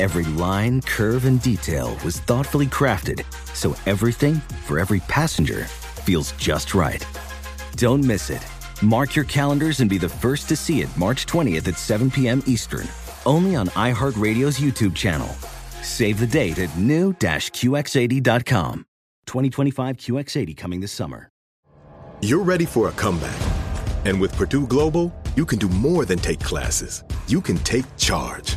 Every 0.00 0.24
line, 0.24 0.82
curve, 0.82 1.24
and 1.24 1.40
detail 1.40 1.96
was 2.04 2.18
thoughtfully 2.18 2.66
crafted 2.66 3.24
so 3.54 3.76
everything 3.86 4.34
for 4.66 4.80
every 4.80 4.98
passenger 5.00 5.66
feels 6.04 6.32
just 6.32 6.74
right. 6.74 7.06
Don't 7.76 8.04
miss 8.04 8.28
it. 8.28 8.44
Mark 8.82 9.14
your 9.14 9.24
calendars 9.24 9.78
and 9.78 9.88
be 9.88 9.98
the 9.98 10.08
first 10.08 10.48
to 10.48 10.56
see 10.56 10.82
it 10.82 10.88
March 10.96 11.26
20th 11.26 11.68
at 11.68 11.78
7 11.78 12.10
p.m. 12.10 12.42
Eastern, 12.44 12.88
only 13.24 13.54
on 13.54 13.68
iHeartRadio's 13.68 14.58
YouTube 14.58 14.96
channel. 14.96 15.28
Save 15.80 16.18
the 16.18 16.26
date 16.26 16.58
at 16.58 16.76
new-QX80.com. 16.76 18.86
2025 19.26 19.96
QX80 19.96 20.56
coming 20.56 20.80
this 20.80 20.90
summer. 20.90 21.28
You're 22.20 22.42
ready 22.42 22.64
for 22.64 22.88
a 22.88 22.92
comeback. 22.92 23.40
And 24.04 24.20
with 24.20 24.36
Purdue 24.36 24.66
Global, 24.66 25.14
you 25.36 25.46
can 25.46 25.60
do 25.60 25.68
more 25.68 26.04
than 26.04 26.18
take 26.18 26.40
classes. 26.40 27.04
You 27.28 27.40
can 27.40 27.58
take 27.58 27.84
charge 27.96 28.56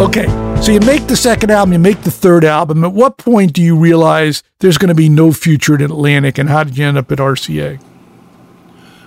Okay, 0.00 0.24
so 0.62 0.72
you 0.72 0.80
make 0.80 1.08
the 1.08 1.14
second 1.14 1.50
album, 1.50 1.74
you 1.74 1.78
make 1.78 2.00
the 2.04 2.10
third 2.10 2.42
album. 2.42 2.84
At 2.84 2.94
what 2.94 3.18
point 3.18 3.52
do 3.52 3.60
you 3.60 3.76
realize 3.76 4.42
there's 4.60 4.78
going 4.78 4.88
to 4.88 4.94
be 4.94 5.10
no 5.10 5.30
future 5.30 5.74
at 5.74 5.82
Atlantic, 5.82 6.38
and 6.38 6.48
how 6.48 6.64
did 6.64 6.78
you 6.78 6.86
end 6.86 6.96
up 6.96 7.12
at 7.12 7.18
RCA? 7.18 7.78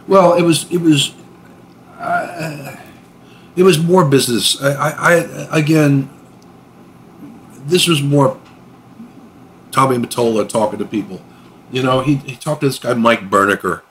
Well, 0.08 0.36
it 0.36 0.44
was 0.44 0.72
it 0.72 0.78
was 0.78 1.16
uh, 1.98 2.76
it 3.56 3.64
was 3.64 3.80
more 3.80 4.06
business. 4.06 4.62
I, 4.62 4.70
I, 4.70 5.14
I 5.16 5.58
again, 5.58 6.12
this 7.66 7.88
was 7.88 8.04
more 8.04 8.39
Tommy 9.72 9.98
Mottola 9.98 10.48
talking 10.48 10.78
to 10.78 10.86
people. 10.86 11.24
You 11.72 11.82
know, 11.82 12.02
he, 12.02 12.18
he 12.18 12.36
talked 12.36 12.62
to 12.62 12.68
this 12.68 12.78
guy 12.78 12.94
Mike 12.94 13.32
Berniker, 13.32 13.82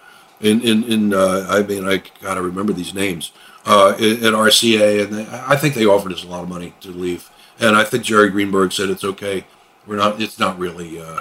in 0.43 0.61
in 0.61 0.85
in. 0.85 1.15
Uh, 1.15 1.47
I 1.49 1.63
mean, 1.63 1.89
I 1.89 2.03
gotta 2.21 2.43
remember 2.43 2.73
these 2.73 2.93
names 2.93 3.33
uh, 3.65 3.91
at 3.91 4.33
RCA, 4.35 5.05
and 5.05 5.13
they, 5.13 5.27
I 5.31 5.57
think 5.57 5.75
they 5.75 5.87
offered 5.87 6.13
us 6.13 6.25
a 6.25 6.29
lot 6.29 6.43
of 6.43 6.49
money 6.49 6.75
to 6.81 6.91
leave. 6.91 7.31
And 7.61 7.77
I 7.77 7.85
think 7.85 8.05
Jerry 8.05 8.31
Greenberg 8.31 8.73
said 8.73 8.91
it's 8.91 9.05
okay. 9.05 9.47
We're 9.87 9.97
not. 9.97 10.21
It's 10.21 10.39
not 10.39 10.59
really. 10.59 11.01
Uh, 11.01 11.21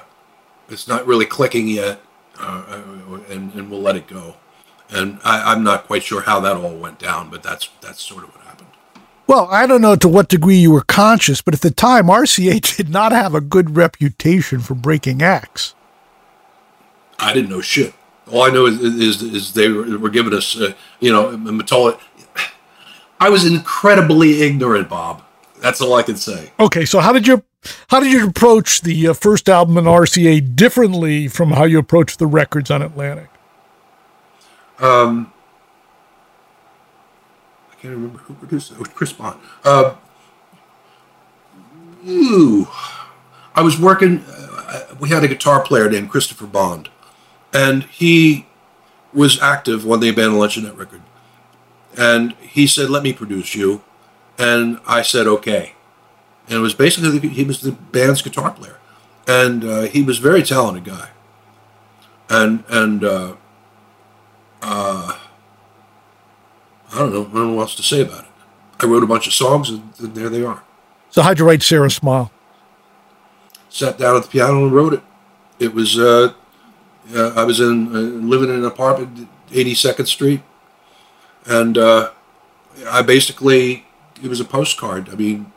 it's 0.70 0.88
not 0.88 1.06
really 1.06 1.26
clicking 1.26 1.68
yet, 1.68 2.02
uh, 2.40 2.82
and 3.30 3.54
and 3.54 3.70
we'll 3.70 3.82
let 3.82 3.96
it 3.96 4.08
go. 4.08 4.36
And 4.90 5.20
I, 5.24 5.54
I'm 5.54 5.64
not 5.64 5.86
quite 5.86 6.04
sure 6.04 6.22
how 6.22 6.40
that 6.42 6.58
all 6.58 6.76
went 6.76 7.00
down, 7.00 7.30
but 7.30 7.44
that's 7.44 7.70
that's 7.82 8.02
sort 8.02 8.24
of 8.24 8.36
what 8.36 8.46
happened. 8.46 8.70
Well, 9.28 9.48
I 9.50 9.66
don't 9.66 9.82
know 9.82 9.96
to 9.96 10.10
what 10.10 10.28
degree 10.28 10.58
you 10.58 10.72
were 10.72 10.82
conscious, 10.82 11.42
but 11.42 11.54
at 11.54 11.62
the 11.62 11.72
time, 11.72 12.08
RCA 12.08 12.60
did 12.78 12.90
not 12.90 13.12
have 13.12 13.36
a 13.36 13.42
good 13.42 13.76
reputation 13.76 14.60
for 14.60 14.74
breaking 14.76 15.22
acts. 15.22 15.76
I 17.20 17.34
didn't 17.34 17.52
know 17.52 17.62
shit. 17.62 17.94
All 18.32 18.44
I 18.44 18.50
know 18.50 18.66
is 18.66 18.80
is, 18.80 19.22
is 19.22 19.54
they 19.54 19.70
were, 19.70 20.10
giving 20.10 20.34
us, 20.34 20.60
uh, 20.60 20.74
you 21.00 21.12
know, 21.12 21.36
Mottola. 21.38 22.00
I 23.20 23.30
was 23.30 23.46
incredibly 23.46 24.42
ignorant, 24.42 24.90
Bob. 24.90 25.22
That's 25.62 25.82
all 25.82 25.94
I 25.94 26.02
can 26.02 26.16
say. 26.16 26.52
Okay, 26.60 26.86
so 26.86 27.00
how 27.00 27.12
did 27.14 27.28
you 27.28 27.44
how 27.90 28.00
did 28.00 28.12
you 28.12 28.28
approach 28.28 28.82
the 28.82 29.10
uh, 29.10 29.14
first 29.14 29.48
album 29.48 29.78
in 29.78 29.86
RCA 29.86 30.56
differently 30.56 31.28
from 31.28 31.52
how 31.52 31.66
you 31.66 31.78
approached 31.78 32.18
the 32.18 32.26
records 32.26 32.72
on 32.72 32.82
Atlantic? 32.82 33.30
Um, 34.80 35.32
I 37.72 37.76
can't 37.76 37.94
remember 37.94 38.18
who 38.20 38.34
produced 38.34 38.72
it. 38.72 38.76
It 38.76 38.80
was 38.80 38.88
Chris 38.90 39.14
Bond. 39.14 39.40
Uh, 39.64 39.96
ooh, 42.08 42.68
I 43.54 43.62
was 43.62 43.80
working. 43.80 44.24
Uh, 44.28 44.96
we 45.00 45.10
had 45.10 45.24
a 45.24 45.28
guitar 45.28 45.62
player 45.62 45.88
named 45.88 46.10
Christopher 46.10 46.48
Bond, 46.48 46.90
and 47.54 47.84
he 47.84 48.47
was 49.14 49.41
active 49.41 49.86
when 49.86 49.99
they 49.99 50.10
abandoned 50.10 50.41
Luncheonette 50.41 50.78
record. 50.78 51.02
And 51.97 52.34
he 52.36 52.68
said, 52.68 52.89
"Let 52.89 53.04
me 53.04 53.14
produce 53.14 53.56
you," 53.56 53.82
and 54.38 54.80
I 54.88 55.02
said, 55.02 55.28
"Okay." 55.28 55.74
And 56.47 56.58
it 56.58 56.62
was 56.62 56.74
basically 56.74 57.20
he 57.30 57.43
was 57.43 57.62
the 57.62 57.72
band's 57.72 58.22
guitar 58.22 58.52
player, 58.52 58.78
and 59.28 59.64
uh, 59.64 59.82
he 59.84 60.02
was 60.02 60.20
a 60.20 60.22
very 60.22 60.43
talented 60.43 60.86
guy. 60.86 61.10
And 62.30 62.64
and 62.70 63.04
uh, 63.04 63.36
uh, 64.62 65.18
I 66.93 66.97
don't 66.97 67.14
know. 67.14 67.22
I 67.22 67.34
don't 67.34 67.34
know 67.34 67.54
what 67.56 67.64
else 67.64 67.76
to 67.76 67.84
say 67.84 68.02
about 68.02 68.24
it. 68.24 68.32
I 68.80 68.86
wrote 68.86 69.04
a 69.04 69.08
bunch 69.08 69.28
of 69.28 69.34
songs, 69.34 69.70
and, 69.70 69.93
and 69.99 70.16
there 70.16 70.30
they 70.30 70.43
are. 70.43 70.64
So 71.10 71.22
how'd 71.22 71.39
you 71.39 71.45
write 71.45 71.62
Sara 71.62 71.91
Smile? 71.91 72.32
Sat 73.70 73.97
down 73.97 74.16
at 74.16 74.24
the 74.24 74.30
piano 74.30 74.64
and 74.64 74.74
wrote 74.74 74.93
it. 74.93 75.04
It 75.60 75.74
was 75.74 75.99
uh, 75.99 76.34
uh, 77.14 77.34
I 77.36 77.43
was 77.43 77.60
in 77.60 77.88
uh, 77.88 77.99
living 77.99 78.49
in 78.49 78.56
an 78.56 78.66
apartment, 78.66 79.28
82nd 79.49 80.08
Street, 80.08 80.41
and 81.45 81.78
uh, 81.78 82.12
I 82.88 83.02
basically 83.02 83.86
it 84.24 84.30
was 84.30 84.39
a 84.39 84.45
postcard. 84.45 85.10
I 85.10 85.16
mean, 85.16 85.52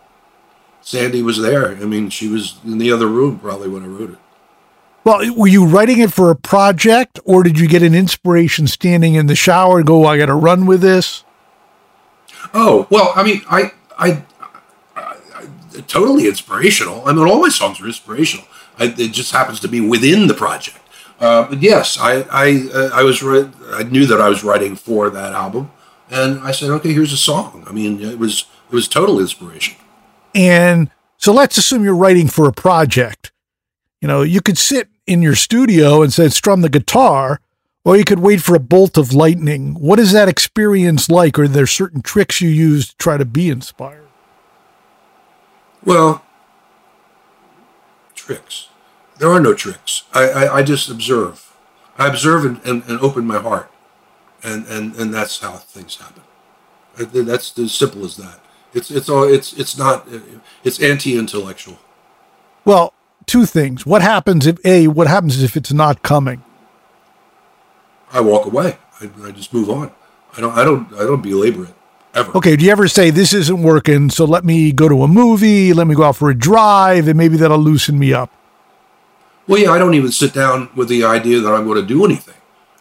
Sandy 0.80 1.22
was 1.22 1.40
there. 1.40 1.70
I 1.70 1.84
mean, 1.84 2.11
she 2.11 2.28
was 2.28 2.59
in 2.64 2.78
the 2.78 2.92
other 2.92 3.07
room 3.07 3.38
probably 3.38 3.68
when 3.68 3.84
I 3.84 3.86
wrote 3.86 4.11
it. 4.11 4.18
Well, 5.05 5.34
were 5.34 5.49
you 5.49 5.66
writing 5.66 6.01
it 6.01 6.12
for 6.12 6.30
a 6.30 6.36
project, 6.36 7.20
or 7.26 7.42
did 7.42 7.59
you 7.59 7.68
get 7.68 7.82
an 7.82 7.95
inspiration 7.95 8.66
standing 8.66 9.14
in 9.14 9.26
the 9.26 9.34
shower 9.34 9.78
and 9.78 9.86
go, 9.86 10.07
"I 10.07 10.16
got 10.16 10.26
to 10.26 10.34
run 10.34 10.64
with 10.64 10.80
this"? 10.80 11.24
Oh 12.55 12.86
well, 12.88 13.12
I 13.14 13.22
mean, 13.22 13.42
I, 13.51 13.72
I, 13.99 14.22
I, 14.97 15.16
I 15.36 15.80
totally 15.86 16.26
inspirational. 16.26 17.07
I 17.07 17.12
mean, 17.12 17.26
all 17.28 17.40
my 17.40 17.51
songs 17.51 17.80
are 17.82 17.86
inspirational. 17.86 18.47
I, 18.78 18.95
it 18.97 19.12
just 19.12 19.30
happens 19.32 19.61
to 19.61 19.68
be 19.68 19.80
within 19.80 20.26
the 20.26 20.34
project. 20.34 20.78
Uh, 21.21 21.49
but 21.49 21.62
yes, 21.62 21.99
I, 21.99 22.23
I, 22.31 22.69
uh, 22.75 22.91
I 22.93 23.03
was, 23.03 23.23
I 23.23 23.85
knew 23.85 24.07
that 24.07 24.21
I 24.21 24.29
was 24.29 24.45
writing 24.45 24.77
for 24.77 25.11
that 25.11 25.33
album, 25.33 25.71
and 26.11 26.41
I 26.41 26.51
said, 26.51 26.71
okay, 26.71 26.93
here's 26.93 27.12
a 27.12 27.17
song. 27.17 27.65
I 27.67 27.73
mean, 27.73 28.01
it 28.01 28.19
was, 28.19 28.47
it 28.71 28.75
was 28.75 28.89
total 28.89 29.21
inspiration. 29.21 29.77
And 30.35 30.91
so 31.17 31.33
let's 31.33 31.57
assume 31.57 31.85
you're 31.85 31.95
writing 31.95 32.29
for 32.29 32.49
a 32.49 32.53
project. 32.53 33.33
You 34.01 34.09
know, 34.09 34.23
you 34.23 34.41
could 34.41 34.59
sit 34.59 34.89
in 35.07 35.23
your 35.23 35.35
studio 35.35 36.03
and 36.03 36.12
say, 36.12 36.29
strum 36.29 36.61
the 36.61 36.69
guitar, 36.69 37.41
or 37.85 37.97
you 37.97 38.05
could 38.05 38.19
wait 38.19 38.43
for 38.43 38.55
a 38.55 38.61
bolt 38.61 38.99
of 38.99 39.12
lightning. 39.12 39.75
What 39.75 39.99
is 40.01 40.12
that 40.12 40.29
experience 40.29 41.09
like? 41.09 41.39
Are 41.39 41.49
there 41.49 41.67
certain 41.67 42.03
tricks 42.03 42.41
you 42.41 42.49
use 42.49 42.89
to 42.89 42.97
try 42.97 43.17
to 43.17 43.25
be 43.25 43.49
inspired? 43.49 44.09
Well, 45.85 46.25
tricks. 48.15 48.69
There 49.19 49.31
are 49.31 49.41
no 49.41 49.55
tricks. 49.55 50.05
I, 50.12 50.29
I, 50.29 50.57
I 50.57 50.62
just 50.62 50.89
observe. 50.91 51.53
I 51.97 52.09
observe 52.09 52.45
and, 52.45 52.61
and, 52.65 52.83
and, 52.89 53.01
open 53.01 53.27
my 53.27 53.39
heart. 53.39 53.71
and 54.43 54.67
and 54.67 54.95
and 54.97 55.15
that's 55.15 55.39
how 55.41 55.53
things 55.53 55.97
happen. 55.97 56.23
That's 56.97 57.57
as 57.59 57.73
simple 57.73 58.05
as 58.05 58.17
that. 58.17 58.41
It's 58.73 58.91
it's 58.91 59.09
all 59.09 59.25
it's 59.25 59.53
it's 59.55 59.79
not 59.79 60.07
it's 60.65 60.81
anti-intellectual. 60.83 61.79
Well, 62.65 62.93
two 63.27 63.47
things. 63.47 63.87
What 63.87 64.03
happens 64.03 64.47
if 64.47 64.59
a 64.65 64.89
what 64.89 65.07
happens 65.07 65.43
if 65.43 65.57
it's 65.57 65.73
not 65.73 66.03
coming? 66.03 66.43
I 68.12 68.21
walk 68.21 68.47
away. 68.47 68.79
I, 69.01 69.11
I 69.25 69.31
just 69.31 69.53
move 69.55 69.71
on. 69.71 69.93
I 70.37 70.41
don't 70.41 70.53
I 70.59 70.65
don't 70.65 70.93
I 70.95 71.05
don't 71.05 71.23
belabor 71.23 71.65
it 71.65 71.75
ever. 72.15 72.37
Okay, 72.37 72.57
do 72.57 72.65
you 72.65 72.73
ever 72.73 72.89
say 72.89 73.11
this 73.11 73.33
isn't 73.33 73.62
working, 73.62 74.11
so 74.11 74.25
let 74.25 74.45
me 74.45 74.73
go 74.73 74.89
to 74.89 75.03
a 75.03 75.09
movie, 75.09 75.73
let 75.73 75.87
me 75.87 75.95
go 75.95 76.05
out 76.05 76.17
for 76.17 76.31
a 76.31 76.35
drive, 76.35 77.09
and 77.09 77.17
maybe 77.17 77.37
that'll 77.37 77.59
loosen 77.59 77.99
me 77.99 78.12
up? 78.12 78.31
Well, 79.47 79.61
yeah, 79.61 79.70
I 79.70 79.78
don't 79.78 79.95
even 79.95 80.11
sit 80.11 80.32
down 80.32 80.70
with 80.74 80.88
the 80.88 81.05
idea 81.05 81.40
that 81.40 81.53
I'm 81.53 81.64
going 81.66 81.80
to 81.80 81.86
do 81.86 82.05
anything. 82.05 82.34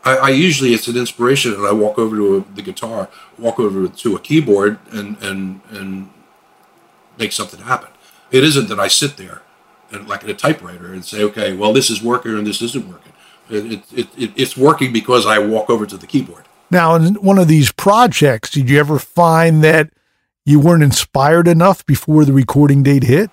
I, 0.06 0.18
I 0.18 0.30
usually 0.30 0.74
it's 0.74 0.88
an 0.88 0.98
inspiration, 0.98 1.54
and 1.54 1.66
I 1.66 1.72
walk 1.72 1.98
over 1.98 2.16
to 2.16 2.38
a, 2.38 2.56
the 2.56 2.62
guitar, 2.62 3.10
walk 3.38 3.60
over 3.60 3.88
to 3.88 4.16
a 4.16 4.20
keyboard, 4.20 4.80
and 4.92 5.18
and 5.22 5.62
and 5.70 6.10
make 7.18 7.32
something 7.32 7.62
happen. 7.62 7.90
It 8.32 8.44
isn't 8.44 8.68
that 8.70 8.80
I 8.80 8.88
sit 8.88 9.18
there 9.18 9.42
and 9.92 10.08
like 10.08 10.24
a 10.24 10.34
typewriter 10.34 10.92
and 10.92 11.06
say, 11.06 11.24
okay, 11.24 11.54
well, 11.54 11.74
this 11.74 11.90
is 11.90 12.02
working 12.02 12.36
and 12.36 12.48
this 12.48 12.62
isn't 12.62 12.88
working. 12.88 13.14
It, 13.50 13.84
it, 13.94 14.08
it, 14.18 14.32
it's 14.36 14.58
working 14.58 14.92
because 14.92 15.26
I 15.26 15.38
walk 15.38 15.70
over 15.70 15.86
to 15.86 15.98
the 15.98 16.08
keyboard. 16.08 16.46
Now, 16.72 16.96
in 16.96 17.16
one 17.16 17.38
of 17.38 17.48
these 17.48 17.72
projects, 17.72 18.50
did 18.50 18.70
you 18.70 18.80
ever 18.80 18.98
find 18.98 19.64
that 19.64 19.92
you 20.46 20.60
weren't 20.60 20.82
inspired 20.84 21.48
enough 21.48 21.86
before 21.86 22.26
the 22.26 22.34
recording 22.34 22.82
date 22.82 23.04
hit? 23.04 23.30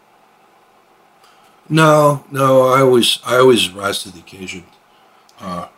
No, 1.71 2.25
no. 2.31 2.63
I 2.69 2.81
always, 2.81 3.21
I 3.25 3.37
always 3.37 3.71
rise 3.71 4.03
to 4.03 4.11
the 4.13 4.19
occasion. 4.19 4.65
Uh, 5.41 5.69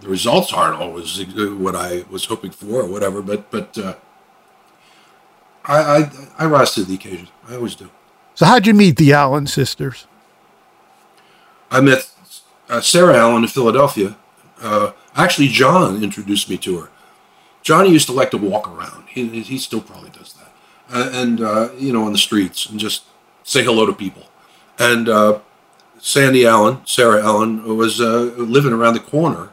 the 0.00 0.08
results 0.08 0.52
aren't 0.52 0.80
always 0.80 1.22
what 1.36 1.76
I 1.76 2.04
was 2.10 2.24
hoping 2.24 2.50
for, 2.50 2.80
or 2.80 2.86
whatever. 2.86 3.22
But, 3.22 3.50
but 3.50 3.78
uh, 3.78 3.94
I, 5.64 5.78
I, 5.78 6.10
I 6.38 6.46
rise 6.46 6.72
to 6.74 6.84
the 6.84 6.94
occasion. 6.94 7.28
I 7.48 7.54
always 7.54 7.74
do. 7.74 7.90
So, 8.34 8.46
how'd 8.46 8.66
you 8.66 8.74
meet 8.74 8.96
the 8.96 9.12
Allen 9.12 9.46
sisters? 9.46 10.06
I 11.70 11.80
met 11.80 12.10
uh, 12.68 12.80
Sarah 12.80 13.16
Allen 13.16 13.42
in 13.42 13.48
Philadelphia. 13.48 14.16
Uh, 14.60 14.92
actually, 15.14 15.48
John 15.48 16.02
introduced 16.02 16.48
me 16.48 16.56
to 16.58 16.80
her. 16.80 16.90
Johnny 17.62 17.90
used 17.90 18.06
to 18.06 18.12
like 18.12 18.30
to 18.30 18.38
walk 18.38 18.66
around. 18.66 19.04
He, 19.08 19.42
he 19.42 19.58
still 19.58 19.82
probably 19.82 20.10
does 20.10 20.32
that. 20.34 20.52
Uh, 20.90 21.10
and, 21.12 21.40
uh, 21.40 21.68
you 21.78 21.92
know, 21.92 22.04
on 22.04 22.12
the 22.12 22.18
streets 22.18 22.66
and 22.66 22.80
just 22.80 23.04
say 23.44 23.62
hello 23.62 23.86
to 23.86 23.92
people. 23.92 24.22
And 24.82 25.08
uh, 25.08 25.38
Sandy 25.98 26.46
Allen, 26.46 26.80
Sarah 26.84 27.22
Allen, 27.22 27.76
was 27.76 28.00
uh, 28.00 28.32
living 28.36 28.72
around 28.72 28.94
the 28.94 29.00
corner, 29.00 29.50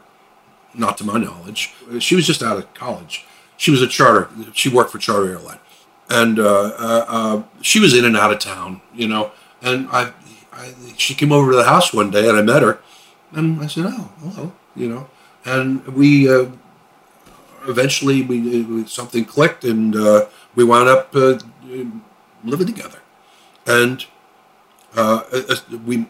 not 0.74 0.98
to 0.98 1.04
my 1.04 1.18
knowledge. 1.18 1.72
She 2.00 2.16
was 2.16 2.26
just 2.26 2.42
out 2.42 2.56
of 2.58 2.72
college. 2.74 3.26
She 3.56 3.70
was 3.70 3.82
a 3.82 3.86
charter, 3.86 4.28
she 4.54 4.68
worked 4.68 4.90
for 4.90 4.98
Charter 4.98 5.30
Airline. 5.30 5.58
And 6.08 6.36
she 7.62 7.78
was 7.78 7.94
in 7.94 8.04
and 8.04 8.16
out 8.16 8.32
of 8.32 8.38
town, 8.38 8.80
you 8.94 9.06
know. 9.06 9.32
And 9.62 9.88
I, 9.90 10.12
I, 10.52 10.74
she 10.96 11.14
came 11.14 11.32
over 11.32 11.50
to 11.52 11.56
the 11.56 11.64
house 11.64 11.92
one 11.92 12.10
day 12.10 12.28
and 12.28 12.36
I 12.36 12.42
met 12.42 12.62
her 12.62 12.80
and 13.32 13.60
I 13.60 13.66
said, 13.66 13.86
"Oh, 13.86 14.10
hello," 14.20 14.52
you 14.74 14.88
know, 14.88 15.08
and 15.44 15.86
we 15.88 16.28
uh, 16.28 16.46
eventually 17.68 18.22
we, 18.22 18.86
something 18.86 19.24
clicked, 19.24 19.64
and 19.64 19.94
uh, 19.96 20.26
we 20.54 20.64
wound 20.64 20.88
up 20.88 21.14
uh, 21.14 21.38
living 22.44 22.66
together. 22.66 22.98
And 23.66 24.04
uh, 24.96 25.22
we, 25.84 25.98
I'm 25.98 26.08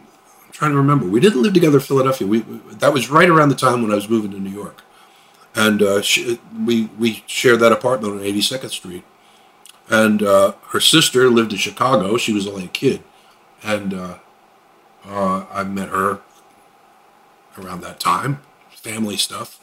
trying 0.51 0.71
to 0.71 0.77
remember, 0.77 1.05
we 1.05 1.19
didn't 1.19 1.41
live 1.41 1.53
together 1.53 1.77
in 1.77 1.83
Philadelphia. 1.83 2.27
We, 2.27 2.39
that 2.39 2.93
was 2.93 3.09
right 3.09 3.29
around 3.29 3.49
the 3.49 3.55
time 3.55 3.81
when 3.81 3.91
I 3.91 3.95
was 3.95 4.09
moving 4.09 4.31
to 4.31 4.39
New 4.39 4.49
York, 4.49 4.81
and 5.55 5.81
uh, 5.81 6.01
she, 6.01 6.39
we 6.65 6.85
we 6.97 7.23
shared 7.27 7.59
that 7.59 7.71
apartment 7.71 8.13
on 8.13 8.19
82nd 8.19 8.69
Street. 8.69 9.03
And 9.89 10.23
uh, 10.23 10.53
her 10.69 10.79
sister 10.79 11.29
lived 11.29 11.51
in 11.51 11.57
Chicago. 11.57 12.15
She 12.15 12.31
was 12.31 12.47
only 12.47 12.65
a 12.65 12.69
kid, 12.69 13.03
and 13.61 13.93
I 15.05 15.63
met 15.63 15.89
her 15.89 16.21
around 17.57 17.81
that 17.81 17.99
time, 17.99 18.41
family 18.69 19.17
stuff, 19.17 19.59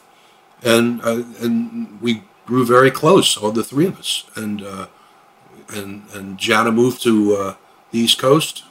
and 0.63 1.01
uh, 1.03 1.23
and 1.41 2.01
we 2.01 2.23
grew 2.45 2.65
very 2.65 2.91
close, 2.91 3.37
all 3.37 3.51
the 3.51 3.63
three 3.63 3.87
of 3.87 3.99
us, 3.99 4.23
and 4.35 4.61
uh, 4.61 4.87
and 5.69 6.03
and 6.13 6.37
Janna 6.37 6.73
moved 6.73 7.01
to 7.03 7.35
uh, 7.35 7.55
the 7.91 7.99
East 7.99 8.17
Coast, 8.17 8.63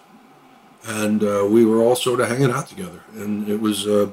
and 0.89 1.22
uh, 1.22 1.47
we 1.49 1.64
were 1.64 1.78
all 1.78 1.95
sort 1.95 2.20
of 2.20 2.28
hanging 2.28 2.51
out 2.51 2.66
together, 2.66 3.03
and 3.14 3.49
it 3.49 3.61
was 3.61 3.86
uh, 3.86 4.11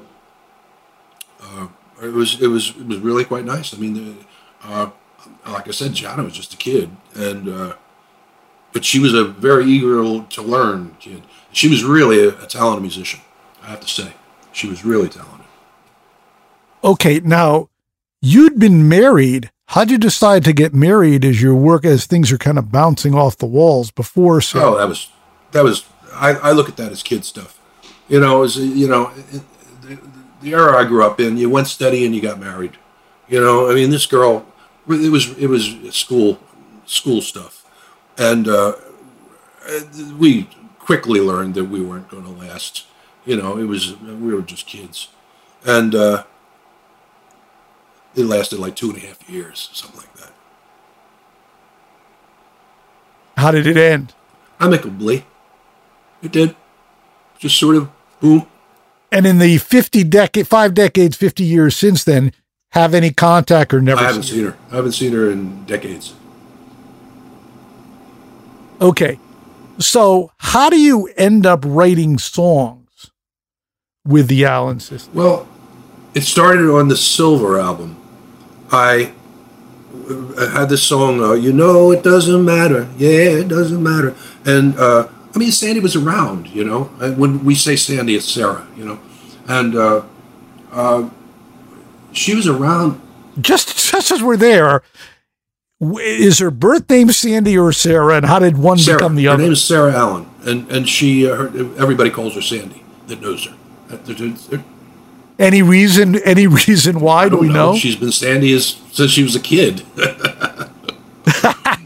uh, 1.42 1.68
it 2.02 2.12
was 2.12 2.40
it 2.40 2.48
was 2.48 2.70
it 2.78 2.86
was 2.86 2.98
really 2.98 3.24
quite 3.24 3.44
nice. 3.44 3.74
I 3.74 3.78
mean, 3.78 4.24
like 5.46 5.66
I 5.66 5.70
said, 5.72 5.92
Janna 5.92 6.24
was 6.24 6.34
just 6.34 6.54
a 6.54 6.56
kid, 6.56 6.90
and 7.14 7.74
but 8.76 8.84
she 8.84 8.98
was 8.98 9.14
a 9.14 9.24
very 9.24 9.64
eager 9.64 10.22
to 10.22 10.42
learn 10.42 10.96
kid. 11.00 11.22
She 11.50 11.66
was 11.66 11.82
really 11.82 12.22
a, 12.22 12.28
a 12.42 12.46
talented 12.46 12.82
musician, 12.82 13.20
I 13.62 13.68
have 13.68 13.80
to 13.80 13.88
say. 13.88 14.12
She 14.52 14.68
was 14.68 14.84
really 14.84 15.08
talented. 15.08 15.46
Okay, 16.84 17.20
now 17.20 17.70
you'd 18.20 18.58
been 18.58 18.86
married. 18.86 19.50
How'd 19.68 19.90
you 19.90 19.96
decide 19.96 20.44
to 20.44 20.52
get 20.52 20.74
married 20.74 21.24
as 21.24 21.40
your 21.40 21.54
work 21.54 21.86
as 21.86 22.04
things 22.04 22.30
are 22.30 22.36
kind 22.36 22.58
of 22.58 22.70
bouncing 22.70 23.14
off 23.14 23.38
the 23.38 23.46
walls 23.46 23.90
before? 23.90 24.42
So 24.42 24.74
oh, 24.74 24.78
that 24.78 24.88
was 24.88 25.10
that 25.52 25.64
was. 25.64 25.86
I, 26.16 26.30
I 26.32 26.52
look 26.52 26.68
at 26.68 26.76
that 26.76 26.92
as 26.92 27.02
kid 27.02 27.24
stuff. 27.24 27.58
You 28.08 28.20
know, 28.20 28.42
as 28.42 28.56
you 28.56 28.88
know, 28.88 29.12
the, 29.82 29.98
the 30.40 30.52
era 30.52 30.76
I 30.76 30.84
grew 30.84 31.04
up 31.04 31.20
in, 31.20 31.36
you 31.36 31.50
went 31.50 31.66
steady 31.66 32.04
and 32.04 32.14
you 32.14 32.20
got 32.20 32.38
married. 32.38 32.76
You 33.28 33.40
know, 33.40 33.70
I 33.70 33.74
mean, 33.74 33.90
this 33.90 34.06
girl, 34.06 34.46
it 34.88 35.10
was 35.10 35.36
it 35.38 35.48
was 35.48 35.76
school 35.90 36.38
school 36.86 37.20
stuff, 37.20 37.64
and 38.16 38.46
uh, 38.48 38.74
we 40.16 40.48
quickly 40.78 41.20
learned 41.20 41.54
that 41.54 41.64
we 41.64 41.82
weren't 41.82 42.08
going 42.08 42.24
to 42.24 42.30
last 42.30 42.86
you 43.26 43.36
know, 43.36 43.58
it 43.58 43.64
was 43.64 43.98
we 43.98 44.32
were 44.32 44.40
just 44.40 44.66
kids, 44.66 45.08
and 45.66 45.94
uh, 45.94 46.22
it 48.14 48.24
lasted 48.24 48.60
like 48.60 48.76
two 48.76 48.90
and 48.90 49.02
a 49.02 49.06
half 49.06 49.28
years, 49.28 49.68
something 49.72 50.00
like 50.00 50.14
that. 50.14 50.32
How 53.36 53.50
did 53.50 53.66
it 53.66 53.76
end? 53.76 54.14
Amicably. 54.60 55.26
It 56.22 56.32
did. 56.32 56.56
Just 57.38 57.58
sort 57.58 57.76
of 57.76 57.90
boom. 58.20 58.46
And 59.12 59.26
in 59.26 59.38
the 59.38 59.58
fifty 59.58 60.04
decade, 60.04 60.48
five 60.48 60.74
decades, 60.74 61.16
fifty 61.16 61.44
years 61.44 61.76
since 61.76 62.04
then, 62.04 62.32
have 62.70 62.94
any 62.94 63.12
contact 63.12 63.72
or 63.72 63.80
never? 63.80 64.00
I 64.00 64.04
haven't 64.04 64.24
seen 64.24 64.44
her. 64.44 64.50
her. 64.50 64.58
I 64.72 64.76
haven't 64.76 64.92
seen 64.92 65.12
her 65.12 65.30
in 65.30 65.64
decades. 65.64 66.14
Okay. 68.80 69.18
So, 69.78 70.32
how 70.38 70.70
do 70.70 70.80
you 70.80 71.08
end 71.16 71.46
up 71.46 71.62
writing 71.64 72.18
songs? 72.18 72.86
with 74.06 74.28
the 74.28 74.44
Allen 74.44 74.80
sisters? 74.80 75.12
Well, 75.14 75.48
it 76.14 76.22
started 76.22 76.70
on 76.70 76.88
the 76.88 76.96
Silver 76.96 77.58
album. 77.58 77.96
I, 78.70 79.12
I 80.38 80.60
had 80.60 80.68
this 80.68 80.82
song, 80.82 81.22
uh, 81.22 81.32
You 81.32 81.52
Know 81.52 81.90
It 81.90 82.02
Doesn't 82.02 82.44
Matter. 82.44 82.88
Yeah, 82.96 83.08
it 83.08 83.48
doesn't 83.48 83.82
matter. 83.82 84.14
And, 84.44 84.78
uh, 84.78 85.08
I 85.36 85.38
mean, 85.38 85.52
Sandy 85.52 85.80
was 85.80 85.94
around, 85.94 86.48
you 86.48 86.64
know. 86.64 86.84
When 87.18 87.44
we 87.44 87.54
say 87.54 87.76
Sandy, 87.76 88.14
it's 88.14 88.24
Sarah, 88.24 88.66
you 88.74 88.86
know. 88.86 88.98
And 89.46 89.76
uh, 89.76 90.02
uh, 90.72 91.10
she 92.12 92.34
was 92.34 92.48
around. 92.48 92.98
Just, 93.38 93.90
just 93.90 94.10
as 94.10 94.22
we're 94.22 94.38
there, 94.38 94.82
is 95.78 96.38
her 96.38 96.50
birth 96.50 96.88
name 96.88 97.12
Sandy 97.12 97.58
or 97.58 97.70
Sarah? 97.70 98.16
And 98.16 98.24
how 98.24 98.38
did 98.38 98.56
one 98.56 98.78
Sarah. 98.78 98.96
become 98.96 99.14
the 99.14 99.24
her 99.24 99.32
other? 99.32 99.42
Her 99.42 99.46
name 99.48 99.52
is 99.52 99.62
Sarah 99.62 99.92
Allen. 99.92 100.26
And, 100.46 100.70
and 100.72 100.88
she, 100.88 101.30
uh, 101.30 101.36
her, 101.36 101.46
everybody 101.78 102.08
calls 102.08 102.34
her 102.34 102.40
Sandy 102.40 102.82
that 103.08 103.20
knows 103.20 103.44
her. 103.44 104.64
Any 105.38 105.60
reason? 105.60 106.16
Any 106.20 106.46
reason 106.46 107.00
why? 107.00 107.28
Do 107.28 107.36
we 107.36 107.48
know. 107.48 107.72
know? 107.72 107.76
She's 107.76 107.96
been 107.96 108.10
Sandy 108.10 108.54
as, 108.54 108.68
since 108.90 109.10
she 109.10 109.22
was 109.22 109.36
a 109.36 109.40
kid. 109.40 109.82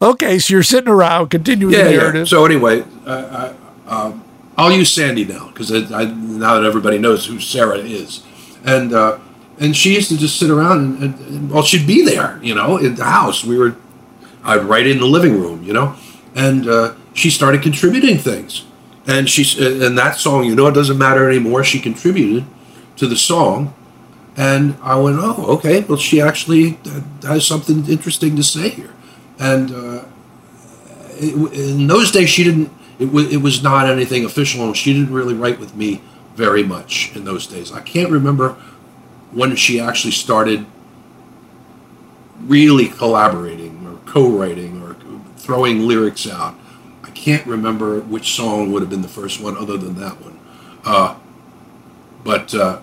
okay, 0.00 0.38
so 0.38 0.54
you're 0.54 0.62
sitting 0.62 0.88
around 0.90 1.28
continuing 1.28 1.74
yeah, 1.74 1.84
the 1.84 1.90
narrative. 1.90 2.20
Yeah. 2.20 2.24
So 2.24 2.44
anyway, 2.44 2.84
uh, 3.06 3.54
I, 3.86 3.90
um, 3.90 4.24
I'll 4.56 4.72
use 4.72 4.92
Sandy 4.92 5.24
now 5.24 5.48
because 5.48 5.70
now 5.70 6.54
that 6.54 6.64
everybody 6.64 6.98
knows 6.98 7.26
who 7.26 7.40
Sarah 7.40 7.78
is, 7.78 8.22
and 8.64 8.92
uh, 8.92 9.18
and 9.58 9.76
she 9.76 9.94
used 9.94 10.08
to 10.10 10.18
just 10.18 10.38
sit 10.38 10.50
around 10.50 11.02
and, 11.02 11.14
and, 11.14 11.50
well, 11.50 11.62
she'd 11.62 11.86
be 11.86 12.04
there, 12.04 12.38
you 12.42 12.54
know, 12.54 12.78
in 12.78 12.94
the 12.94 13.04
house. 13.04 13.44
We 13.44 13.58
were, 13.58 13.76
I'd 14.42 14.64
write 14.64 14.86
in 14.86 14.98
the 14.98 15.06
living 15.06 15.40
room, 15.40 15.62
you 15.62 15.72
know, 15.72 15.96
and 16.34 16.66
uh, 16.66 16.94
she 17.14 17.30
started 17.30 17.62
contributing 17.62 18.18
things 18.18 18.64
and 19.06 19.28
she's 19.28 19.58
and 19.58 19.96
that 19.98 20.16
song 20.16 20.44
you 20.44 20.54
know 20.54 20.66
it 20.66 20.74
doesn't 20.74 20.98
matter 20.98 21.28
anymore 21.28 21.64
she 21.64 21.80
contributed 21.80 22.44
to 22.96 23.06
the 23.06 23.16
song 23.16 23.74
and 24.36 24.76
i 24.82 24.96
went 24.96 25.16
oh 25.18 25.46
okay 25.46 25.80
well 25.80 25.98
she 25.98 26.20
actually 26.20 26.78
has 27.22 27.46
something 27.46 27.86
interesting 27.88 28.36
to 28.36 28.42
say 28.42 28.68
here 28.68 28.92
and 29.40 29.72
uh, 29.72 30.04
it, 31.18 31.34
in 31.54 31.86
those 31.86 32.10
days 32.12 32.28
she 32.28 32.44
didn't 32.44 32.70
it, 32.98 33.06
w- 33.06 33.28
it 33.28 33.38
was 33.38 33.62
not 33.62 33.86
anything 33.88 34.24
official 34.24 34.64
and 34.64 34.76
she 34.76 34.92
didn't 34.92 35.12
really 35.12 35.34
write 35.34 35.58
with 35.58 35.74
me 35.74 36.00
very 36.34 36.62
much 36.62 37.10
in 37.16 37.24
those 37.24 37.46
days 37.46 37.72
i 37.72 37.80
can't 37.80 38.10
remember 38.10 38.56
when 39.32 39.54
she 39.56 39.80
actually 39.80 40.12
started 40.12 40.66
really 42.46 42.88
collaborating 42.88 43.86
or 43.86 43.96
co-writing 44.10 44.82
or 44.82 44.96
throwing 45.36 45.86
lyrics 45.86 46.28
out. 46.28 46.54
I 47.02 47.10
can't 47.10 47.46
remember 47.46 48.00
which 48.00 48.34
song 48.34 48.72
would 48.72 48.82
have 48.82 48.90
been 48.90 49.02
the 49.02 49.08
first 49.08 49.40
one, 49.40 49.56
other 49.56 49.76
than 49.76 49.94
that 49.96 50.20
one. 50.20 50.38
Uh, 50.84 51.16
but 52.24 52.54
uh, 52.54 52.80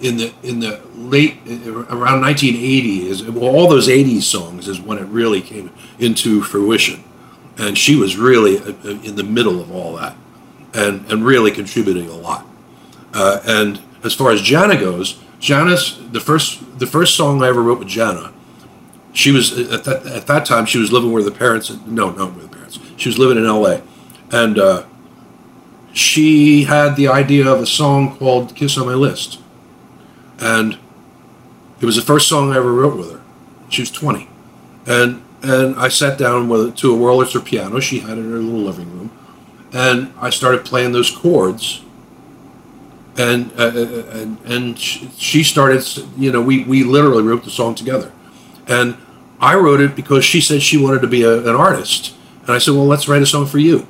in 0.00 0.16
the 0.16 0.32
in 0.42 0.60
the 0.60 0.80
late 0.94 1.36
around 1.46 2.20
1980 2.20 3.08
is 3.08 3.22
well, 3.24 3.54
all 3.54 3.68
those 3.68 3.88
80s 3.88 4.22
songs 4.22 4.68
is 4.68 4.80
when 4.80 4.98
it 4.98 5.04
really 5.04 5.40
came 5.40 5.70
into 5.98 6.42
fruition, 6.42 7.04
and 7.58 7.78
she 7.78 7.94
was 7.96 8.16
really 8.16 8.58
uh, 8.58 8.72
uh, 8.84 9.00
in 9.02 9.16
the 9.16 9.22
middle 9.22 9.60
of 9.60 9.70
all 9.70 9.96
that, 9.96 10.16
and 10.72 11.10
and 11.10 11.24
really 11.24 11.50
contributing 11.50 12.08
a 12.08 12.14
lot. 12.14 12.46
Uh, 13.12 13.40
and 13.46 13.80
as 14.02 14.14
far 14.14 14.30
as 14.32 14.42
Janna 14.42 14.78
goes, 14.78 15.20
Janna's 15.40 16.00
the 16.10 16.20
first 16.20 16.78
the 16.78 16.86
first 16.86 17.14
song 17.14 17.42
I 17.42 17.48
ever 17.48 17.62
wrote 17.62 17.78
with 17.78 17.88
Janna. 17.88 18.32
She 19.12 19.30
was 19.30 19.56
at 19.70 19.84
that 19.84 20.06
at 20.06 20.26
that 20.26 20.44
time 20.44 20.66
she 20.66 20.78
was 20.78 20.90
living 20.90 21.12
with 21.12 21.24
the 21.24 21.30
parents. 21.30 21.70
No, 21.86 22.10
not 22.10 22.34
with 22.34 22.50
the 22.50 22.56
parents. 22.56 22.80
She 22.96 23.08
was 23.08 23.18
living 23.18 23.38
in 23.38 23.46
L.A. 23.46 23.82
and 24.32 24.58
uh, 24.58 24.84
she 25.92 26.64
had 26.64 26.96
the 26.96 27.06
idea 27.08 27.48
of 27.48 27.60
a 27.60 27.66
song 27.66 28.16
called 28.16 28.56
"Kiss 28.56 28.76
on 28.76 28.86
My 28.86 28.94
List," 28.94 29.38
and 30.38 30.78
it 31.80 31.86
was 31.86 31.96
the 31.96 32.02
first 32.02 32.28
song 32.28 32.52
I 32.52 32.56
ever 32.56 32.72
wrote 32.72 32.96
with 32.96 33.12
her. 33.12 33.20
She 33.68 33.82
was 33.82 33.90
twenty, 33.90 34.28
and 34.86 35.22
and 35.42 35.76
I 35.76 35.88
sat 35.88 36.18
down 36.18 36.48
with 36.48 36.76
to 36.76 36.94
a 36.94 36.98
Wurlitzer 36.98 37.44
piano 37.44 37.80
she 37.80 38.00
had 38.00 38.18
in 38.18 38.30
her 38.30 38.38
little 38.38 38.60
living 38.60 38.90
room, 38.90 39.10
and 39.72 40.12
I 40.20 40.30
started 40.30 40.64
playing 40.64 40.92
those 40.92 41.10
chords 41.10 41.84
and 43.16 43.52
uh, 43.58 43.64
uh, 43.64 44.06
and 44.12 44.38
and 44.44 44.78
she 44.78 45.44
started. 45.44 45.84
You 46.16 46.32
know, 46.32 46.42
we 46.42 46.64
we 46.64 46.84
literally 46.84 47.22
wrote 47.22 47.44
the 47.44 47.50
song 47.50 47.74
together, 47.74 48.12
and 48.66 48.96
I 49.40 49.54
wrote 49.54 49.80
it 49.80 49.94
because 49.94 50.24
she 50.24 50.40
said 50.40 50.62
she 50.62 50.76
wanted 50.76 51.00
to 51.02 51.06
be 51.06 51.22
a, 51.22 51.38
an 51.40 51.54
artist, 51.54 52.14
and 52.42 52.50
I 52.50 52.58
said, 52.58 52.74
well, 52.74 52.86
let's 52.86 53.08
write 53.08 53.22
a 53.22 53.26
song 53.26 53.46
for 53.46 53.58
you, 53.58 53.86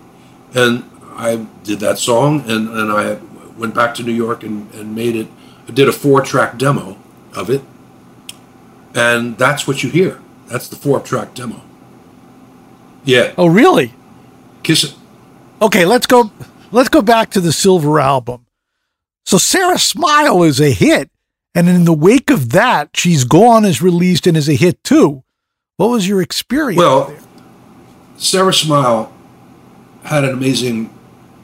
and 0.54 0.84
I 1.16 1.46
did 1.62 1.80
that 1.80 1.98
song, 1.98 2.40
and 2.48 2.68
and 2.68 2.92
I 2.92 3.18
went 3.58 3.74
back 3.74 3.94
to 3.96 4.02
New 4.02 4.12
York 4.12 4.42
and 4.42 4.72
and 4.74 4.94
made 4.94 5.16
it. 5.16 5.28
Did 5.72 5.88
a 5.88 5.92
four 5.92 6.20
track 6.20 6.58
demo 6.58 6.98
of 7.34 7.50
it, 7.50 7.62
and 8.94 9.36
that's 9.38 9.66
what 9.66 9.82
you 9.82 9.90
hear. 9.90 10.20
That's 10.46 10.68
the 10.68 10.76
four 10.76 11.00
track 11.00 11.34
demo. 11.34 11.62
Yeah. 13.04 13.32
Oh, 13.36 13.46
really? 13.46 13.92
Kiss 14.62 14.84
it. 14.84 14.94
Okay, 15.60 15.84
let's 15.84 16.06
go. 16.06 16.30
Let's 16.70 16.88
go 16.88 17.02
back 17.02 17.30
to 17.30 17.40
the 17.40 17.52
Silver 17.52 17.98
album. 18.00 18.46
So 19.24 19.38
Sara 19.38 19.78
Smile 19.78 20.42
is 20.42 20.60
a 20.60 20.70
hit. 20.70 21.10
And 21.54 21.68
in 21.68 21.84
the 21.84 21.92
wake 21.92 22.30
of 22.30 22.50
that, 22.50 22.90
She's 22.94 23.22
Gone 23.24 23.64
is 23.64 23.80
released 23.80 24.26
and 24.26 24.36
is 24.36 24.48
a 24.48 24.54
hit 24.54 24.82
too. 24.82 25.22
What 25.76 25.90
was 25.90 26.08
your 26.08 26.20
experience? 26.20 26.78
Well, 26.78 27.06
there? 27.06 27.18
Sara 28.16 28.52
Smile 28.52 29.12
had 30.02 30.24
an 30.24 30.30
amazing 30.30 30.90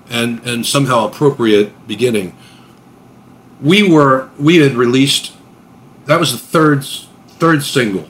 and, 0.09 0.45
and 0.45 0.67
somehow 0.67 1.07
appropriate 1.07 1.87
beginning. 1.87 2.37
We 3.63 3.89
were 3.89 4.31
we 4.39 4.57
had 4.57 4.73
released 4.73 5.33
that 6.07 6.19
was 6.19 6.33
the 6.33 6.39
third 6.39 6.85
third 6.85 7.63
single 7.63 8.09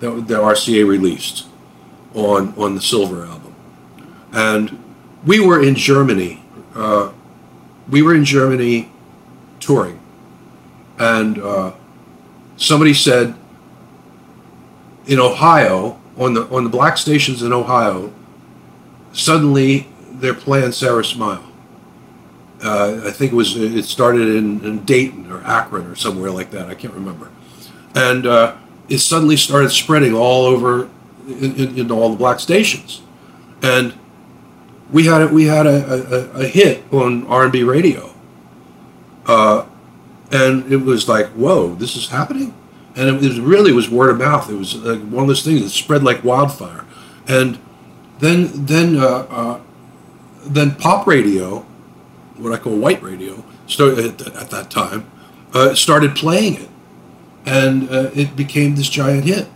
that, 0.00 0.10
that 0.28 0.40
RCA 0.40 0.86
released 0.86 1.46
on 2.14 2.54
on 2.56 2.74
the 2.74 2.80
Silver 2.80 3.24
album, 3.24 3.54
and 4.32 4.82
we 5.24 5.40
were 5.40 5.62
in 5.62 5.74
Germany. 5.74 6.42
Uh, 6.74 7.12
we 7.90 8.02
were 8.02 8.14
in 8.14 8.24
Germany 8.24 8.90
touring, 9.60 10.00
and 10.98 11.38
uh, 11.38 11.72
somebody 12.56 12.94
said 12.94 13.34
in 15.06 15.18
Ohio 15.18 16.00
on 16.16 16.34
the 16.34 16.42
on 16.48 16.64
the 16.64 16.70
black 16.70 16.96
stations 16.96 17.42
in 17.42 17.52
Ohio, 17.52 18.12
suddenly 19.12 19.88
they're 20.12 20.34
playing 20.34 20.72
Sara 20.72 21.04
Smile. 21.04 21.51
Uh, 22.62 23.02
I 23.04 23.10
think 23.10 23.32
it 23.32 23.34
was 23.34 23.56
it 23.56 23.84
started 23.84 24.28
in, 24.28 24.64
in, 24.64 24.84
Dayton 24.84 25.30
or 25.32 25.42
Akron 25.42 25.86
or 25.86 25.96
somewhere 25.96 26.30
like 26.30 26.52
that. 26.52 26.68
I 26.68 26.74
can't 26.74 26.94
remember, 26.94 27.28
and 27.94 28.24
uh, 28.24 28.56
it 28.88 28.98
suddenly 28.98 29.36
started 29.36 29.70
spreading 29.70 30.14
all 30.14 30.44
over 30.44 30.88
in, 31.26 31.56
in, 31.56 31.78
into 31.78 31.94
all 31.94 32.10
the 32.10 32.16
black 32.16 32.38
stations, 32.38 33.02
and 33.62 33.94
we 34.92 35.06
had 35.06 35.22
a, 35.22 35.28
we 35.28 35.46
had 35.46 35.66
a, 35.66 36.30
a, 36.36 36.42
a 36.42 36.46
hit 36.46 36.84
on 36.92 37.26
R 37.26 37.44
and 37.44 37.52
B 37.52 37.64
radio, 37.64 38.14
uh, 39.26 39.66
and 40.30 40.72
it 40.72 40.78
was 40.78 41.08
like, 41.08 41.26
whoa, 41.30 41.74
this 41.74 41.96
is 41.96 42.08
happening. 42.08 42.54
And 42.94 43.08
it 43.08 43.26
was 43.26 43.40
really 43.40 43.72
was 43.72 43.88
word 43.88 44.10
of 44.10 44.18
mouth. 44.18 44.50
It 44.50 44.54
was 44.54 44.76
like 44.76 45.00
one 45.00 45.22
of 45.22 45.28
those 45.28 45.42
things 45.42 45.62
that 45.62 45.70
spread 45.70 46.02
like 46.02 46.22
wildfire. 46.24 46.84
And 47.26 47.58
then 48.18 48.66
then 48.66 48.96
uh, 48.96 49.26
uh, 49.30 49.60
then 50.44 50.74
pop 50.74 51.06
radio, 51.06 51.64
what 52.42 52.52
I 52.52 52.58
call 52.58 52.76
white 52.76 53.02
radio, 53.02 53.44
at, 53.78 54.26
at 54.26 54.50
that 54.50 54.70
time, 54.70 55.10
uh, 55.54 55.74
started 55.74 56.14
playing 56.14 56.54
it, 56.54 56.68
and 57.46 57.88
uh, 57.90 58.10
it 58.14 58.36
became 58.36 58.74
this 58.74 58.88
giant 58.88 59.24
hit. 59.24 59.48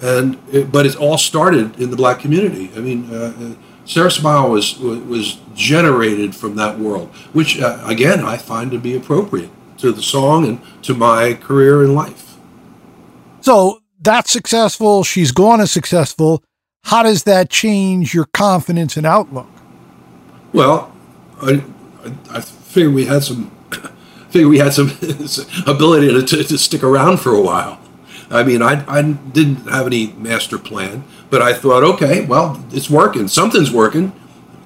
And 0.00 0.38
it, 0.52 0.70
but 0.70 0.86
it 0.86 0.96
all 0.96 1.18
started 1.18 1.80
in 1.80 1.90
the 1.90 1.96
black 1.96 2.20
community. 2.20 2.70
I 2.76 2.78
mean 2.80 3.12
uh, 3.12 3.34
uh, 3.36 3.54
Sara 3.84 4.10
Smile 4.10 4.50
was, 4.50 4.78
was 4.78 5.38
generated 5.54 6.36
from 6.36 6.56
that 6.56 6.78
world, 6.78 7.08
which 7.32 7.60
uh, 7.60 7.82
again 7.84 8.24
I 8.24 8.36
find 8.36 8.70
to 8.70 8.78
be 8.78 8.94
appropriate 8.94 9.50
to 9.78 9.92
the 9.92 10.02
song 10.02 10.46
and 10.46 10.60
to 10.84 10.94
my 10.94 11.34
career 11.34 11.82
in 11.82 11.94
life. 11.94 12.36
So 13.40 13.80
that's 14.00 14.30
successful. 14.30 15.04
She's 15.04 15.32
gone 15.32 15.60
as 15.60 15.70
successful. 15.70 16.44
How 16.84 17.02
does 17.02 17.24
that 17.24 17.50
change 17.50 18.14
your 18.14 18.26
confidence 18.26 18.96
and 18.96 19.06
outlook? 19.06 19.48
Well, 20.52 20.94
I, 21.40 21.64
I, 22.30 22.40
figure 22.40 22.90
we 22.90 23.06
had 23.06 23.22
some 23.22 23.50
figure 24.30 24.48
we 24.48 24.58
had 24.58 24.72
some 24.72 24.88
ability 25.66 26.08
to, 26.08 26.22
to, 26.22 26.44
to 26.44 26.58
stick 26.58 26.82
around 26.82 27.18
for 27.18 27.32
a 27.32 27.40
while. 27.40 27.80
I 28.30 28.42
mean, 28.42 28.60
I, 28.62 28.84
I 28.86 29.02
didn't 29.02 29.68
have 29.68 29.86
any 29.86 30.12
master 30.12 30.58
plan, 30.58 31.04
but 31.30 31.40
I 31.40 31.54
thought, 31.54 31.82
okay, 31.82 32.24
well, 32.26 32.62
it's 32.70 32.90
working. 32.90 33.26
Something's 33.26 33.72
working. 33.72 34.12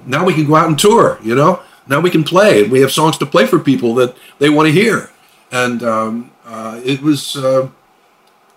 Now 0.05 0.25
we 0.25 0.33
can 0.33 0.45
go 0.45 0.55
out 0.55 0.67
and 0.67 0.77
tour, 0.77 1.17
you 1.23 1.33
know? 1.33 1.61
Now 1.87 2.01
we 2.01 2.09
can 2.09 2.23
play. 2.23 2.63
We 2.63 2.81
have 2.81 2.91
songs 2.91 3.17
to 3.19 3.25
play 3.25 3.45
for 3.45 3.59
people 3.59 3.95
that 3.95 4.15
they 4.39 4.49
want 4.49 4.67
to 4.67 4.71
hear. 4.71 5.09
And 5.51 5.83
um, 5.83 6.31
uh, 6.45 6.81
it 6.83 7.01
was. 7.01 7.35
Uh, 7.35 7.69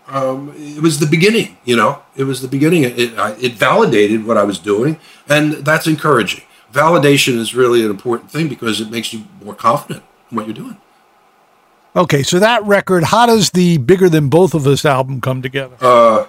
um, 0.09 0.55
it 0.57 0.80
was 0.80 1.01
the 1.01 1.07
beginning, 1.07 1.57
you 1.64 1.74
know. 1.74 2.03
It 2.14 2.24
was 2.24 2.41
the 2.41 2.47
beginning. 2.47 2.84
It, 2.84 2.95
it 2.97 3.53
validated 3.55 4.24
what 4.24 4.37
I 4.37 4.45
was 4.45 4.61
doing, 4.61 5.01
and 5.28 5.53
that's 5.55 5.89
encouraging. 5.89 6.45
Validation 6.77 7.39
is 7.39 7.55
really 7.55 7.83
an 7.83 7.91
important 7.91 8.31
thing 8.31 8.49
because 8.49 8.81
it 8.81 8.91
makes 8.91 9.12
you 9.12 9.24
more 9.43 9.55
confident 9.55 10.05
in 10.31 10.37
what 10.37 10.47
you're 10.47 10.55
doing. 10.55 10.77
Okay, 11.97 12.22
so 12.22 12.39
that 12.39 12.62
record, 12.64 13.05
how 13.05 13.24
does 13.24 13.51
the 13.51 13.79
Bigger 13.79 14.11
Than 14.11 14.29
Both 14.29 14.53
of 14.53 14.66
Us 14.66 14.85
album 14.85 15.22
come 15.22 15.41
together? 15.41 15.77
Uh, 15.81 16.27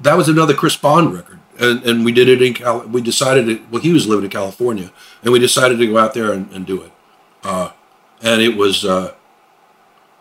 that 0.00 0.16
was 0.16 0.28
another 0.28 0.54
Chris 0.54 0.76
Bond 0.76 1.14
record. 1.14 1.38
And, 1.60 1.82
and 1.84 2.04
we 2.04 2.12
did 2.12 2.28
it 2.28 2.42
in 2.42 2.54
Cal. 2.54 2.80
We 2.86 3.00
decided 3.00 3.48
it. 3.48 3.70
Well, 3.70 3.82
he 3.82 3.92
was 3.92 4.06
living 4.06 4.24
in 4.24 4.30
California, 4.30 4.92
and 5.22 5.32
we 5.32 5.38
decided 5.38 5.78
to 5.78 5.86
go 5.86 5.98
out 5.98 6.14
there 6.14 6.32
and, 6.32 6.50
and 6.52 6.64
do 6.66 6.82
it. 6.82 6.92
Uh, 7.42 7.70
and 8.22 8.40
it 8.40 8.56
was, 8.56 8.84
uh, 8.84 9.14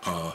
uh, 0.05 0.31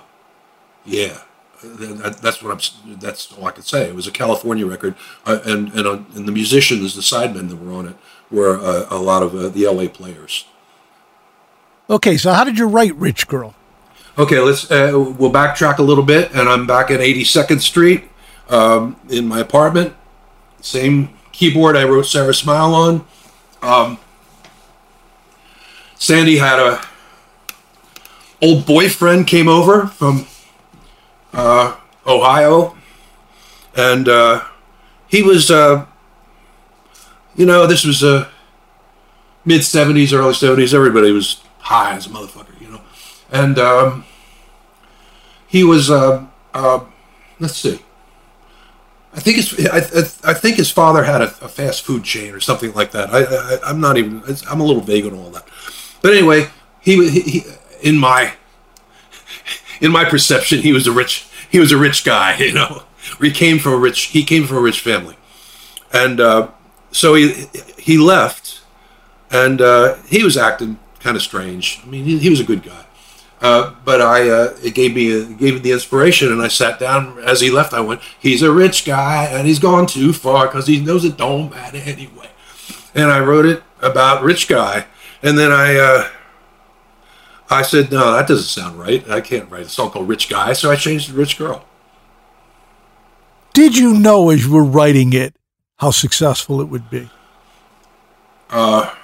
yeah, 0.84 1.18
that, 1.64 2.18
that's 2.22 2.42
what 2.42 2.52
I'm. 2.52 2.98
That's 3.00 3.32
all 3.32 3.46
I 3.46 3.50
can 3.50 3.64
say. 3.64 3.88
It 3.88 3.96
was 3.96 4.06
a 4.06 4.12
California 4.12 4.64
record, 4.64 4.94
uh, 5.26 5.40
and 5.44 5.72
and, 5.72 5.86
uh, 5.86 5.98
and 6.14 6.28
the 6.28 6.32
musicians, 6.32 6.94
the 6.94 7.02
sidemen 7.02 7.48
that 7.48 7.56
were 7.56 7.72
on 7.72 7.88
it, 7.88 7.96
were 8.32 8.58
uh, 8.58 8.86
a 8.90 8.98
lot 8.98 9.22
of 9.22 9.34
uh, 9.34 9.48
the 9.48 9.66
LA 9.66 9.88
players. 9.88 10.46
Okay, 11.88 12.16
so 12.16 12.32
how 12.32 12.44
did 12.44 12.58
you 12.58 12.66
write 12.66 12.96
"Rich 12.96 13.28
Girl"? 13.28 13.54
Okay, 14.18 14.40
let's 14.40 14.70
uh, 14.70 14.90
we'll 14.92 15.32
backtrack 15.32 15.78
a 15.78 15.82
little 15.82 16.04
bit, 16.04 16.32
and 16.32 16.48
I'm 16.48 16.66
back 16.66 16.90
at 16.90 17.00
82nd 17.00 17.60
Street 17.60 18.04
um, 18.48 18.96
in 19.08 19.28
my 19.28 19.40
apartment. 19.40 19.94
Same 20.60 21.10
keyboard 21.32 21.76
I 21.76 21.84
wrote 21.84 22.06
Sara 22.06 22.34
Smile 22.34 22.74
on. 22.74 23.06
Um, 23.62 23.98
Sandy 25.96 26.38
had 26.38 26.58
a 26.58 26.80
old 28.40 28.66
boyfriend 28.66 29.26
came 29.26 29.48
over 29.48 29.86
from 29.86 30.26
uh, 31.32 31.76
Ohio, 32.06 32.76
and 33.76 34.08
uh, 34.08 34.44
he 35.06 35.22
was, 35.22 35.50
uh, 35.50 35.86
you 37.36 37.46
know, 37.46 37.66
this 37.66 37.84
was 37.84 38.02
uh, 38.02 38.28
mid 39.44 39.62
'70s, 39.62 40.12
early 40.12 40.34
'70s. 40.34 40.74
Everybody 40.74 41.12
was 41.12 41.42
high 41.58 41.94
as 41.94 42.06
a 42.06 42.10
motherfucker, 42.10 42.60
you 42.60 42.68
know 42.68 42.80
and 43.32 43.58
um, 43.58 44.04
he 45.48 45.64
was. 45.64 45.90
Uh, 45.90 46.26
uh, 46.54 46.84
let's 47.40 47.56
see. 47.56 47.80
I 49.14 49.20
think 49.20 49.36
his 49.36 49.66
I, 49.66 50.30
I, 50.30 50.34
think 50.34 50.56
his 50.56 50.70
father 50.70 51.04
had 51.04 51.20
a, 51.20 51.24
a, 51.24 51.48
fast 51.48 51.82
food 51.82 52.04
chain 52.04 52.32
or 52.32 52.40
something 52.40 52.72
like 52.72 52.92
that. 52.92 53.10
I, 53.10 53.66
I 53.66 53.70
am 53.70 53.80
not 53.80 53.98
even 53.98 54.22
I'm 54.48 54.60
a 54.60 54.64
little 54.64 54.82
vague 54.82 55.04
on 55.06 55.14
all 55.14 55.30
that, 55.30 55.46
but 56.00 56.12
anyway, 56.12 56.48
he, 56.80 57.08
he, 57.10 57.20
he 57.20 57.42
in 57.82 57.98
my 57.98 58.34
in 59.80 59.90
my 59.90 60.04
perception 60.04 60.60
he 60.60 60.72
was 60.72 60.86
a 60.86 60.92
rich 60.92 61.26
he 61.50 61.58
was 61.58 61.72
a 61.72 61.76
rich 61.76 62.04
guy, 62.04 62.36
you 62.38 62.52
know. 62.52 62.84
he 63.20 63.30
came 63.30 63.58
from 63.58 63.72
a 63.72 63.78
rich 63.78 64.04
he 64.04 64.24
came 64.24 64.46
from 64.46 64.58
a 64.58 64.62
rich 64.62 64.80
family, 64.80 65.16
and 65.92 66.20
uh, 66.20 66.48
so 66.92 67.14
he 67.14 67.46
he 67.78 67.98
left, 67.98 68.62
and 69.30 69.60
uh, 69.60 69.96
he 70.06 70.22
was 70.22 70.36
acting 70.36 70.78
kind 71.00 71.16
of 71.16 71.22
strange. 71.22 71.80
I 71.82 71.86
mean, 71.86 72.04
he, 72.04 72.18
he 72.18 72.30
was 72.30 72.38
a 72.38 72.44
good 72.44 72.62
guy, 72.62 72.84
uh, 73.40 73.74
but 73.84 74.00
I 74.00 74.28
uh, 74.28 74.56
it 74.62 74.74
gave 74.74 74.94
me 74.94 75.10
a, 75.10 75.22
it 75.22 75.38
gave 75.38 75.54
me 75.54 75.60
the 75.60 75.72
inspiration, 75.72 76.30
and 76.30 76.40
I 76.40 76.48
sat 76.48 76.78
down 76.78 77.18
as 77.20 77.40
he 77.40 77.50
left. 77.50 77.72
I 77.72 77.80
went, 77.80 78.00
he's 78.20 78.42
a 78.42 78.52
rich 78.52 78.84
guy, 78.84 79.24
and 79.24 79.46
he's 79.46 79.58
gone 79.58 79.86
too 79.86 80.12
far 80.12 80.46
because 80.46 80.66
he 80.66 80.80
knows 80.80 81.04
it 81.04 81.16
don't 81.16 81.50
matter 81.50 81.78
anyway. 81.78 82.28
And 82.94 83.10
I 83.10 83.20
wrote 83.20 83.46
it 83.46 83.62
about 83.80 84.22
rich 84.22 84.46
guy, 84.48 84.86
and 85.22 85.36
then 85.36 85.50
I. 85.50 85.76
Uh, 85.76 86.08
I 87.50 87.60
said, 87.60 87.92
no, 87.92 88.12
that 88.12 88.26
doesn't 88.26 88.46
sound 88.46 88.78
right. 88.78 89.06
I 89.10 89.20
can't 89.20 89.50
write 89.50 89.66
a 89.66 89.68
song 89.68 89.90
called 89.90 90.08
Rich 90.08 90.30
Guy, 90.30 90.54
so 90.54 90.70
I 90.70 90.76
changed 90.76 91.10
it 91.10 91.12
to 91.12 91.18
Rich 91.18 91.36
Girl. 91.36 91.62
Did 93.52 93.76
you 93.76 93.92
know 93.92 94.30
as 94.30 94.46
you 94.46 94.52
were 94.52 94.64
writing 94.64 95.12
it 95.12 95.34
how 95.82 95.90
successful 95.90 96.60
it 96.60 96.66
would 96.66 96.88
be? 96.90 97.10
Uh, 98.48 98.94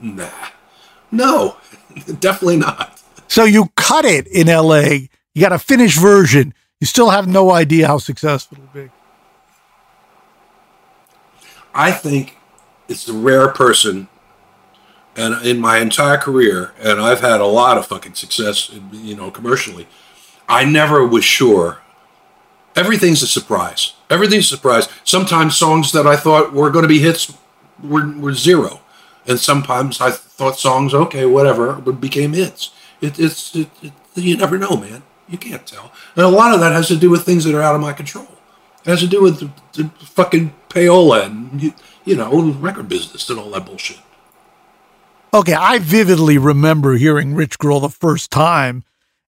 nah. 0.00 0.30
No, 1.10 1.58
definitely 2.20 2.56
not. 2.56 3.02
So 3.28 3.44
you 3.44 3.66
cut 3.76 4.06
it 4.06 4.26
in 4.26 4.46
LA. 4.46 5.08
You 5.34 5.42
got 5.42 5.52
a 5.52 5.58
finished 5.58 6.00
version. 6.00 6.54
You 6.80 6.86
still 6.86 7.10
have 7.10 7.28
no 7.28 7.50
idea 7.50 7.86
how 7.86 7.98
successful 7.98 8.56
it'll 8.56 8.86
be. 8.86 8.90
I 11.74 11.92
think 11.92 12.38
it's 12.88 13.04
the 13.04 13.12
rare 13.12 13.48
person 13.48 14.08
and 15.16 15.44
in 15.44 15.58
my 15.58 15.80
entire 15.80 16.16
career, 16.16 16.72
and 16.80 16.98
I've 16.98 17.20
had 17.20 17.42
a 17.42 17.46
lot 17.46 17.76
of 17.76 17.86
fucking 17.86 18.14
success, 18.14 18.70
you 18.90 19.14
know, 19.14 19.30
commercially. 19.30 19.86
I 20.48 20.64
never 20.64 21.06
was 21.06 21.26
sure. 21.26 21.82
Everything's 22.74 23.22
a 23.22 23.26
surprise. 23.26 23.95
Everything's 24.08 24.48
surprise. 24.48 24.88
Sometimes 25.04 25.56
songs 25.56 25.92
that 25.92 26.06
I 26.06 26.16
thought 26.16 26.52
were 26.52 26.70
going 26.70 26.84
to 26.84 26.88
be 26.88 27.00
hits 27.00 27.36
were, 27.82 28.06
were 28.16 28.34
zero, 28.34 28.80
and 29.26 29.38
sometimes 29.38 30.00
I 30.00 30.10
thought 30.10 30.58
songs, 30.58 30.94
okay, 30.94 31.26
whatever, 31.26 31.74
became 31.74 32.32
hits. 32.32 32.70
It, 33.00 33.18
it's 33.18 33.54
it, 33.54 33.68
it, 33.82 33.92
you 34.14 34.36
never 34.36 34.58
know, 34.58 34.76
man. 34.76 35.02
You 35.28 35.38
can't 35.38 35.66
tell, 35.66 35.92
and 36.14 36.24
a 36.24 36.28
lot 36.28 36.54
of 36.54 36.60
that 36.60 36.72
has 36.72 36.88
to 36.88 36.96
do 36.96 37.10
with 37.10 37.24
things 37.24 37.44
that 37.44 37.54
are 37.54 37.62
out 37.62 37.74
of 37.74 37.80
my 37.80 37.92
control. 37.92 38.28
It 38.84 38.90
has 38.90 39.00
to 39.00 39.08
do 39.08 39.20
with 39.20 39.40
the, 39.40 39.50
the 39.72 39.88
fucking 40.06 40.54
payola 40.68 41.26
and 41.26 41.60
you, 41.60 41.74
you 42.04 42.14
know 42.14 42.52
record 42.52 42.88
business 42.88 43.28
and 43.28 43.40
all 43.40 43.50
that 43.50 43.66
bullshit. 43.66 43.98
Okay, 45.34 45.54
I 45.54 45.80
vividly 45.80 46.38
remember 46.38 46.94
hearing 46.94 47.34
Rich 47.34 47.58
Girl 47.58 47.80
the 47.80 47.88
first 47.88 48.30
time 48.30 48.84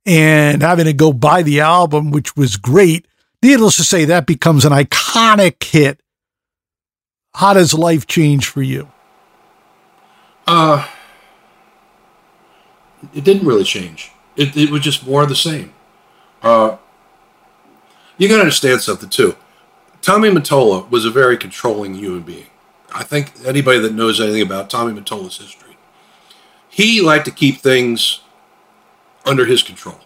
and 0.07 0.63
having 0.63 0.85
to 0.85 0.93
go 0.93 1.13
buy 1.13 1.43
the 1.43 1.61
album, 1.61 2.13
which 2.13 2.37
was 2.37 2.57
great. 2.57 3.08
Needless 3.43 3.77
to 3.77 3.85
say, 3.85 4.05
that 4.05 4.27
becomes 4.27 4.65
an 4.65 4.73
iconic 4.73 5.63
hit. 5.63 6.01
How 7.35 7.55
does 7.55 7.73
life 7.73 8.07
change 8.07 8.47
for 8.47 8.63
you? 8.63 8.91
Uh, 10.47 10.89
it 13.15 13.23
didn't 13.23 13.47
really 13.47 13.65
change. 13.65 14.11
It, 14.37 14.57
it 14.57 14.71
was 14.71 14.81
just 14.81 15.07
more 15.07 15.23
of 15.23 15.29
the 15.29 15.37
same. 15.37 15.73
Uh, 16.43 16.79
you 18.17 18.29
got 18.29 18.37
to 18.37 18.41
understand 18.41 18.81
something 18.81 19.09
too. 19.09 19.37
Tommy 20.01 20.31
Mottola 20.31 20.89
was 20.91 21.05
a 21.05 21.11
very 21.11 21.37
controlling 21.37 21.95
human 21.95 22.23
being. 22.23 22.47
I 22.95 23.05
think 23.05 23.33
anybody 23.45 23.79
that 23.81 23.93
knows 23.93 24.21
anything 24.21 24.43
about 24.43 24.71
Tommy 24.71 24.99
Mottola's 24.99 25.39
history, 25.39 25.77
he 26.69 27.01
liked 27.01 27.27
to 27.27 27.31
keep 27.31 27.59
things 27.59 28.21
under 29.25 29.45
his 29.45 29.63
control. 29.63 30.01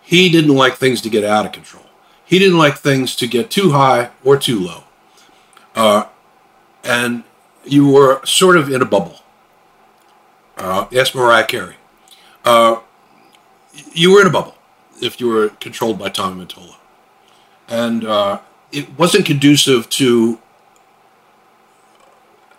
He 0.00 0.30
didn't 0.30 0.54
like 0.54 0.76
things 0.76 1.00
to 1.02 1.10
get 1.10 1.24
out 1.24 1.46
of 1.46 1.52
control. 1.52 1.81
He 2.24 2.38
didn't 2.38 2.58
like 2.58 2.78
things 2.78 3.14
to 3.16 3.26
get 3.26 3.50
too 3.50 3.72
high 3.72 4.10
or 4.24 4.36
too 4.36 4.58
low. 4.58 4.84
Uh, 5.74 6.06
and 6.82 7.24
you 7.64 7.88
were 7.88 8.24
sort 8.24 8.56
of 8.56 8.70
in 8.70 8.82
a 8.82 8.84
bubble. 8.84 9.20
Uh, 10.56 10.86
ask 10.96 11.14
Mariah 11.14 11.46
Carey. 11.46 11.76
Uh, 12.44 12.80
you 13.92 14.12
were 14.12 14.20
in 14.20 14.26
a 14.26 14.30
bubble 14.30 14.56
if 15.00 15.20
you 15.20 15.28
were 15.28 15.48
controlled 15.48 15.98
by 15.98 16.08
Tommy 16.08 16.44
Mottola. 16.44 16.76
And 17.68 18.04
uh, 18.04 18.40
it 18.70 18.98
wasn't 18.98 19.26
conducive 19.26 19.88
to 19.90 20.38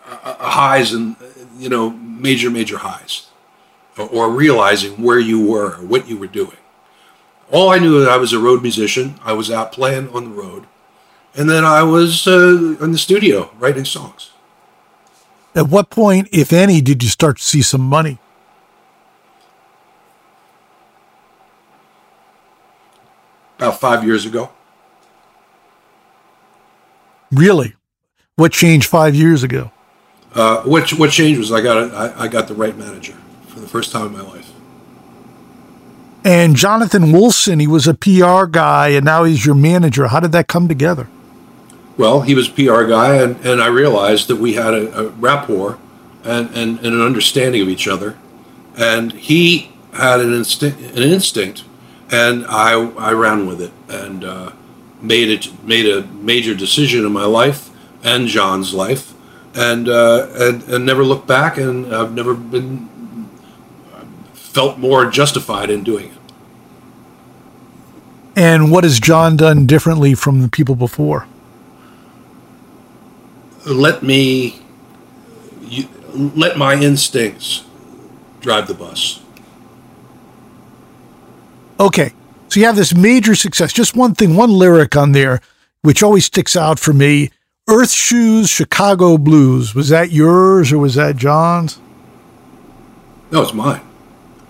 highs 0.04 0.92
and, 0.92 1.16
you 1.58 1.68
know, 1.68 1.90
major, 1.90 2.50
major 2.50 2.78
highs 2.78 3.28
or, 3.96 4.08
or 4.08 4.30
realizing 4.30 5.02
where 5.02 5.18
you 5.18 5.44
were, 5.44 5.76
or 5.76 5.84
what 5.84 6.08
you 6.08 6.16
were 6.16 6.26
doing. 6.26 6.56
All 7.54 7.70
I 7.70 7.78
knew 7.78 8.00
that 8.00 8.10
I 8.10 8.16
was 8.16 8.32
a 8.32 8.40
road 8.40 8.62
musician. 8.62 9.14
I 9.22 9.32
was 9.32 9.48
out 9.48 9.70
playing 9.70 10.08
on 10.08 10.24
the 10.24 10.30
road. 10.30 10.66
And 11.36 11.48
then 11.48 11.64
I 11.64 11.84
was 11.84 12.26
uh, 12.26 12.76
in 12.80 12.90
the 12.90 12.98
studio 12.98 13.48
writing 13.60 13.84
songs. 13.84 14.32
At 15.54 15.68
what 15.68 15.88
point, 15.88 16.28
if 16.32 16.52
any, 16.52 16.80
did 16.80 17.04
you 17.04 17.08
start 17.08 17.36
to 17.38 17.44
see 17.44 17.62
some 17.62 17.80
money? 17.80 18.18
About 23.58 23.78
five 23.78 24.04
years 24.04 24.26
ago. 24.26 24.50
Really? 27.30 27.76
What 28.34 28.50
changed 28.50 28.88
five 28.88 29.14
years 29.14 29.44
ago? 29.44 29.70
Uh, 30.34 30.62
what 30.64 30.92
what 30.94 31.12
changed 31.12 31.38
was 31.38 31.52
I 31.52 31.60
got 31.60 31.76
a, 31.76 31.94
I, 31.94 32.24
I 32.24 32.28
got 32.28 32.48
the 32.48 32.54
right 32.54 32.76
manager 32.76 33.14
for 33.46 33.60
the 33.60 33.68
first 33.68 33.92
time 33.92 34.06
in 34.06 34.12
my 34.12 34.22
life. 34.22 34.43
And 36.24 36.56
Jonathan 36.56 37.12
Wolfson, 37.12 37.60
he 37.60 37.66
was 37.66 37.86
a 37.86 37.92
PR 37.92 38.46
guy, 38.46 38.88
and 38.88 39.04
now 39.04 39.24
he's 39.24 39.44
your 39.44 39.54
manager. 39.54 40.08
How 40.08 40.20
did 40.20 40.32
that 40.32 40.48
come 40.48 40.68
together? 40.68 41.06
Well, 41.98 42.22
he 42.22 42.34
was 42.34 42.48
a 42.48 42.52
PR 42.52 42.84
guy, 42.84 43.16
and, 43.16 43.36
and 43.44 43.62
I 43.62 43.66
realized 43.66 44.28
that 44.28 44.36
we 44.36 44.54
had 44.54 44.72
a, 44.72 45.00
a 45.00 45.08
rapport 45.10 45.78
and, 46.24 46.48
and, 46.54 46.78
and 46.78 46.86
an 46.86 47.02
understanding 47.02 47.60
of 47.60 47.68
each 47.68 47.86
other. 47.86 48.16
And 48.76 49.12
he 49.12 49.70
had 49.92 50.20
an 50.20 50.32
instinct, 50.32 50.80
an 50.80 51.02
instinct, 51.02 51.64
and 52.10 52.44
I 52.48 52.72
I 52.96 53.12
ran 53.12 53.46
with 53.46 53.60
it 53.60 53.72
and 53.88 54.24
uh, 54.24 54.52
made 55.00 55.28
it 55.28 55.64
made 55.64 55.86
a 55.86 56.02
major 56.06 56.54
decision 56.54 57.04
in 57.04 57.12
my 57.12 57.24
life 57.24 57.70
and 58.02 58.26
John's 58.26 58.74
life, 58.74 59.14
and 59.54 59.88
uh, 59.88 60.26
and 60.34 60.62
and 60.64 60.84
never 60.84 61.04
looked 61.04 61.28
back. 61.28 61.56
And 61.56 61.94
I've 61.94 62.12
never 62.12 62.34
been 62.34 62.88
felt 64.54 64.78
more 64.78 65.10
justified 65.10 65.68
in 65.68 65.82
doing 65.82 66.06
it. 66.06 66.18
And 68.36 68.70
what 68.70 68.84
has 68.84 69.00
John 69.00 69.36
done 69.36 69.66
differently 69.66 70.14
from 70.14 70.42
the 70.42 70.48
people 70.48 70.76
before? 70.76 71.26
Let 73.66 74.02
me 74.02 74.62
you, 75.62 75.88
let 76.14 76.56
my 76.56 76.74
instincts 76.74 77.64
drive 78.40 78.68
the 78.68 78.74
bus. 78.74 79.20
Okay. 81.80 82.12
So 82.48 82.60
you 82.60 82.66
have 82.66 82.76
this 82.76 82.94
major 82.94 83.34
success. 83.34 83.72
Just 83.72 83.96
one 83.96 84.14
thing, 84.14 84.36
one 84.36 84.50
lyric 84.50 84.96
on 84.96 85.12
there, 85.12 85.40
which 85.82 86.02
always 86.02 86.26
sticks 86.26 86.54
out 86.54 86.78
for 86.78 86.92
me. 86.92 87.30
Earth 87.68 87.90
Shoes, 87.90 88.50
Chicago 88.50 89.16
Blues. 89.18 89.74
Was 89.74 89.88
that 89.88 90.12
yours 90.12 90.72
or 90.72 90.78
was 90.78 90.94
that 90.94 91.16
John's? 91.16 91.80
No, 93.32 93.42
it's 93.42 93.54
mine. 93.54 93.80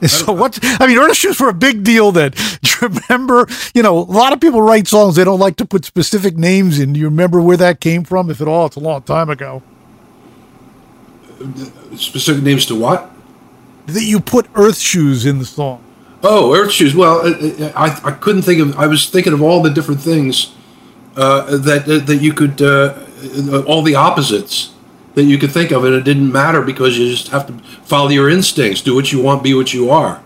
So 0.24 0.32
what? 0.32 0.58
I 0.80 0.86
mean, 0.86 0.98
Earth 0.98 1.16
Shoes 1.16 1.40
were 1.40 1.48
a 1.48 1.54
big 1.54 1.82
deal 1.82 2.12
then. 2.12 2.30
Do 2.62 2.70
you 2.82 2.88
remember? 2.88 3.46
You 3.74 3.82
know, 3.82 3.98
a 3.98 4.00
lot 4.00 4.32
of 4.32 4.40
people 4.40 4.60
write 4.62 4.86
songs 4.86 5.16
they 5.16 5.24
don't 5.24 5.40
like 5.40 5.56
to 5.56 5.64
put 5.64 5.84
specific 5.84 6.36
names 6.36 6.78
in. 6.78 6.92
Do 6.92 7.00
you 7.00 7.06
remember 7.06 7.40
where 7.40 7.56
that 7.56 7.80
came 7.80 8.04
from, 8.04 8.30
if 8.30 8.40
at 8.40 8.48
all? 8.48 8.66
It's 8.66 8.76
a 8.76 8.80
long 8.80 9.02
time 9.02 9.30
ago. 9.30 9.62
Specific 11.96 12.42
names 12.42 12.66
to 12.66 12.74
what? 12.74 13.10
That 13.86 14.04
you 14.04 14.20
put 14.20 14.46
Earth 14.54 14.78
Shoes 14.78 15.26
in 15.26 15.38
the 15.38 15.44
song. 15.44 15.82
Oh, 16.22 16.54
Earth 16.54 16.72
Shoes. 16.72 16.94
Well, 16.94 17.20
I, 17.76 18.00
I 18.04 18.10
couldn't 18.12 18.42
think 18.42 18.60
of. 18.60 18.78
I 18.78 18.86
was 18.86 19.08
thinking 19.08 19.32
of 19.32 19.42
all 19.42 19.62
the 19.62 19.70
different 19.70 20.00
things 20.00 20.54
uh, 21.16 21.56
that 21.58 21.86
that 22.06 22.16
you 22.16 22.32
could, 22.32 22.60
uh, 22.60 22.94
all 23.66 23.82
the 23.82 23.94
opposites 23.94 24.73
that 25.14 25.24
you 25.24 25.38
could 25.38 25.52
think 25.52 25.70
of, 25.70 25.84
and 25.84 25.94
it 25.94 26.04
didn't 26.04 26.30
matter 26.30 26.60
because 26.62 26.98
you 26.98 27.08
just 27.08 27.28
have 27.28 27.46
to 27.46 27.52
follow 27.84 28.08
your 28.08 28.28
instincts, 28.28 28.80
do 28.80 28.94
what 28.94 29.12
you 29.12 29.22
want, 29.22 29.42
be 29.42 29.54
what 29.54 29.72
you 29.72 29.90
are. 29.90 30.22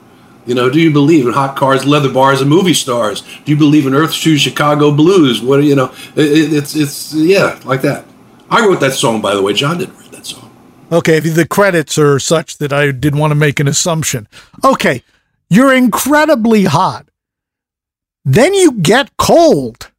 You 0.47 0.55
know, 0.55 0.71
do 0.71 0.81
you 0.81 0.91
believe 0.91 1.27
in 1.27 1.35
hot 1.35 1.57
cars, 1.57 1.85
leather 1.85 2.11
bars, 2.11 2.41
and 2.41 2.49
movie 2.49 2.73
stars? 2.73 3.21
Do 3.45 3.53
you 3.53 3.57
believe 3.59 3.87
in 3.87 3.93
Earth 3.93 4.13
Shoes, 4.13 4.41
Chicago 4.41 4.91
Blues? 4.91 5.43
What 5.43 5.63
you 5.63 5.77
know? 5.77 5.93
It, 6.17 6.55
it's 6.55 6.75
it's 6.75 7.13
yeah, 7.13 7.61
like 7.65 7.83
that. 7.83 8.07
I 8.51 8.67
wrote 8.67 8.81
that 8.81 8.95
song, 8.95 9.21
by 9.21 9.35
the 9.35 9.43
way. 9.43 9.53
John 9.53 9.77
didn't 9.77 9.97
write 9.97 10.11
that 10.13 10.25
song. 10.25 10.51
Okay, 10.91 11.21
the 11.21 11.47
credits 11.47 11.99
are 11.99 12.19
such 12.19 12.57
that 12.59 12.73
I 12.73 12.91
didn't 12.93 13.19
want 13.19 13.33
to 13.33 13.35
make 13.35 13.61
an 13.61 13.69
assumption. 13.69 14.27
Okay, 14.65 15.03
you're 15.51 15.75
incredibly 15.75 16.65
hot. 16.65 17.07
Then 18.25 18.55
you 18.55 18.73
get 18.73 19.15
cold. 19.19 19.91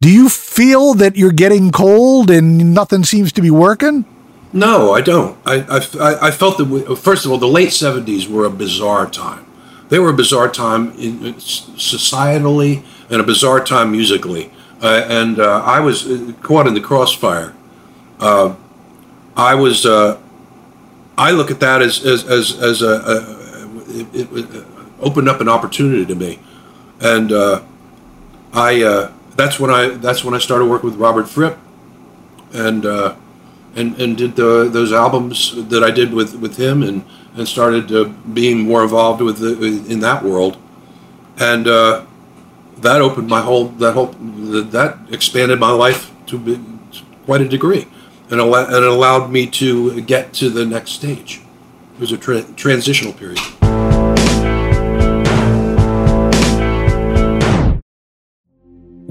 Do 0.00 0.10
you 0.10 0.28
feel 0.28 0.94
that 0.94 1.16
you're 1.16 1.32
getting 1.32 1.70
cold 1.70 2.30
and 2.30 2.72
nothing 2.74 3.04
seems 3.04 3.32
to 3.32 3.42
be 3.42 3.50
working? 3.50 4.06
No, 4.52 4.92
I 4.92 5.00
don't. 5.00 5.38
I, 5.44 5.60
I, 6.00 6.28
I 6.28 6.30
felt 6.30 6.58
that, 6.58 6.64
we, 6.64 6.96
first 6.96 7.24
of 7.24 7.30
all, 7.30 7.38
the 7.38 7.46
late 7.46 7.68
70s 7.68 8.26
were 8.26 8.44
a 8.44 8.50
bizarre 8.50 9.08
time. 9.08 9.46
They 9.90 9.98
were 9.98 10.10
a 10.10 10.16
bizarre 10.16 10.48
time 10.50 10.92
in, 10.92 11.34
societally 11.34 12.82
and 13.10 13.20
a 13.20 13.24
bizarre 13.24 13.62
time 13.62 13.92
musically 13.92 14.50
uh, 14.82 15.06
and 15.08 15.38
uh, 15.38 15.62
I 15.64 15.80
was 15.80 16.06
uh, 16.06 16.32
caught 16.40 16.66
in 16.66 16.74
the 16.74 16.80
crossfire. 16.80 17.54
Uh, 18.18 18.54
I 19.36 19.54
was. 19.54 19.84
Uh, 19.84 20.18
I 21.18 21.32
look 21.32 21.50
at 21.50 21.60
that 21.60 21.82
as 21.82 22.04
as 22.04 22.24
as, 22.24 22.58
as 22.62 22.82
a, 22.82 22.88
a 22.88 24.08
it, 24.14 24.28
it, 24.32 24.64
opened 25.00 25.28
up 25.28 25.40
an 25.40 25.48
opportunity 25.48 26.06
to 26.06 26.14
me, 26.14 26.38
and 27.00 27.32
I. 28.52 29.10
that's 29.36 29.58
when 29.58 29.70
I. 29.70 29.88
That's 29.88 30.24
when 30.24 30.34
I 30.34 30.38
started 30.38 30.66
working 30.66 30.90
with 30.90 30.98
Robert 30.98 31.28
Fripp, 31.28 31.58
and 32.52 32.84
and 33.74 33.98
and 34.00 34.16
did 34.16 34.36
the, 34.36 34.68
those 34.68 34.92
albums 34.92 35.54
that 35.68 35.82
I 35.82 35.90
did 35.90 36.12
with 36.12 36.34
with 36.36 36.56
him, 36.56 36.82
and 36.82 37.04
and 37.36 37.46
started 37.46 37.92
uh, 37.92 38.04
being 38.32 38.60
more 38.60 38.82
involved 38.82 39.20
with 39.20 39.38
the, 39.38 39.92
in 39.92 40.00
that 40.00 40.24
world, 40.24 40.56
and 41.38 41.66
uh, 41.68 42.04
that 42.78 43.00
opened 43.00 43.28
my 43.28 43.40
whole 43.40 43.68
that 43.68 43.94
whole 43.94 44.14
that 44.16 44.98
expanded 45.10 45.60
my 45.60 45.70
life 45.70 46.10
to, 46.26 46.38
be, 46.38 46.60
quite 47.26 47.40
a 47.40 47.48
degree, 47.48 47.86
and 48.30 48.40
al- 48.40 48.54
and 48.54 48.84
allowed 48.84 49.30
me 49.30 49.46
to 49.46 50.00
get 50.02 50.32
to 50.34 50.50
the 50.50 50.66
next 50.66 50.92
stage. 50.92 51.40
It 51.94 52.00
was 52.00 52.12
a 52.12 52.18
tra- 52.18 52.42
transitional 52.54 53.12
period. 53.12 53.40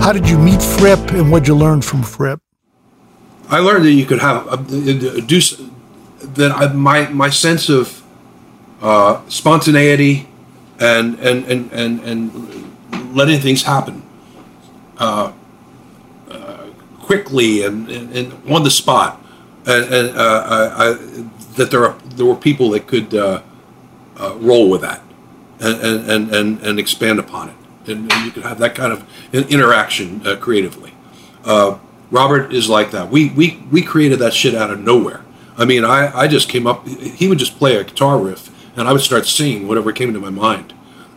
How 0.00 0.12
did 0.12 0.26
you 0.26 0.38
meet 0.38 0.62
Fripp 0.62 1.12
and 1.12 1.30
what 1.30 1.40
did 1.40 1.48
you 1.48 1.54
learn 1.54 1.82
from 1.82 2.02
Fripp? 2.02 2.40
I 3.50 3.58
learned 3.58 3.84
that 3.84 3.92
you 3.92 4.06
could 4.06 4.20
have 4.20 4.46
a, 4.50 4.56
do 4.56 5.40
that. 6.22 6.52
I, 6.52 6.72
my 6.72 7.08
my 7.10 7.28
sense 7.28 7.68
of 7.68 8.02
uh, 8.80 9.20
spontaneity 9.28 10.26
and 10.80 11.18
and, 11.18 11.44
and 11.44 11.70
and 11.72 12.00
and 12.00 13.14
letting 13.14 13.40
things 13.40 13.62
happen 13.62 14.02
uh, 14.96 15.32
uh, 16.30 16.66
quickly 17.00 17.64
and, 17.64 17.90
and, 17.90 18.16
and, 18.16 18.50
on 18.50 18.62
the 18.64 18.70
spot, 18.70 19.20
and, 19.66 19.84
and 19.92 20.16
uh, 20.16 20.74
I, 20.78 20.92
that 21.56 21.70
there 21.70 21.84
are 21.84 21.96
there 22.16 22.24
were 22.24 22.36
people 22.36 22.70
that 22.70 22.86
could 22.86 23.14
uh, 23.14 23.42
uh, 24.16 24.34
roll 24.36 24.70
with 24.70 24.80
that 24.80 25.02
and, 25.60 26.10
and 26.10 26.34
and 26.34 26.60
and 26.62 26.78
expand 26.78 27.18
upon 27.18 27.50
it 27.50 27.59
and, 27.86 28.12
and 28.12 28.24
you 28.26 28.30
can 28.30 28.42
have 28.42 28.58
that 28.58 28.74
kind 28.74 28.92
of 28.92 29.06
interaction 29.32 30.26
uh, 30.26 30.36
creatively. 30.36 30.92
Uh, 31.44 31.78
Robert 32.10 32.52
is 32.52 32.68
like 32.68 32.90
that. 32.90 33.10
We 33.10 33.30
we 33.30 33.62
we 33.70 33.82
created 33.82 34.18
that 34.18 34.34
shit 34.34 34.54
out 34.54 34.70
of 34.70 34.80
nowhere. 34.80 35.24
I 35.56 35.64
mean, 35.64 35.84
I 35.84 36.14
I 36.16 36.28
just 36.28 36.48
came 36.48 36.66
up. 36.66 36.86
He 36.86 37.28
would 37.28 37.38
just 37.38 37.58
play 37.58 37.76
a 37.76 37.84
guitar 37.84 38.18
riff, 38.18 38.50
and 38.76 38.88
I 38.88 38.92
would 38.92 39.02
start 39.02 39.26
singing 39.26 39.68
whatever 39.68 39.92
came 39.92 40.08
into 40.08 40.20
my 40.20 40.30
mind, 40.30 40.72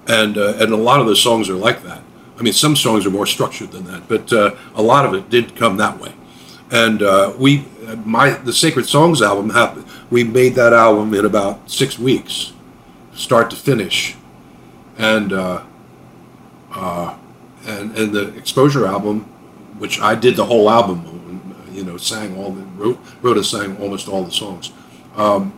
and 0.07 0.38
uh, 0.38 0.53
and 0.60 0.72
a 0.72 0.77
lot 0.77 0.99
of 0.99 1.07
the 1.07 1.15
songs 1.15 1.49
are 1.49 1.56
like 1.56 1.84
that. 1.84 2.03
I 2.38 2.41
mean, 2.41 2.53
some 2.53 2.76
songs 2.76 3.06
are 3.06 3.11
more 3.11 3.26
structured 3.26 3.72
than 3.72 3.85
that, 3.85 4.07
but 4.07 4.31
uh, 4.34 4.56
a 4.76 4.81
lot 4.81 5.06
of 5.06 5.14
it 5.14 5.30
did 5.30 5.56
come 5.56 5.77
that 5.77 5.99
way. 5.99 6.14
And 6.72 7.03
uh, 7.03 7.34
we, 7.38 7.65
my 8.03 8.31
the 8.31 8.53
Sacred 8.53 8.85
Songs 8.85 9.22
album 9.22 9.52
happened. 9.52 9.85
We 10.10 10.23
made 10.23 10.56
that 10.56 10.73
album 10.73 11.14
in 11.14 11.26
about 11.26 11.69
six 11.69 11.98
weeks, 11.99 12.53
start 13.14 13.49
to 13.52 13.56
finish, 13.56 14.15
and 14.98 15.34
uh, 15.34 15.64
and 17.84 17.97
and 17.97 18.14
the 18.14 18.35
Exposure 18.38 18.85
album, 18.85 19.22
which 19.77 19.99
I 19.99 20.15
did 20.15 20.35
the 20.35 20.45
whole 20.45 20.69
album, 20.69 20.97
you 21.72 21.84
know, 21.84 21.97
sang 21.97 22.38
all 22.38 22.51
the 22.51 22.61
wrote 22.77 22.99
wrote 23.22 23.38
and 23.38 23.45
sang 23.45 23.77
almost 23.77 24.07
all 24.07 24.23
the 24.23 24.31
songs. 24.31 24.72
Um, 25.15 25.53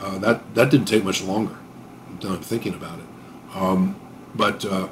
uh, 0.00 0.18
that 0.18 0.54
that 0.54 0.70
didn't 0.70 0.86
take 0.86 1.04
much 1.04 1.22
longer. 1.22 1.56
I'm 2.24 2.40
thinking 2.40 2.74
about 2.74 2.98
it, 2.98 3.56
um, 3.56 3.96
but 4.34 4.64
uh, 4.64 4.88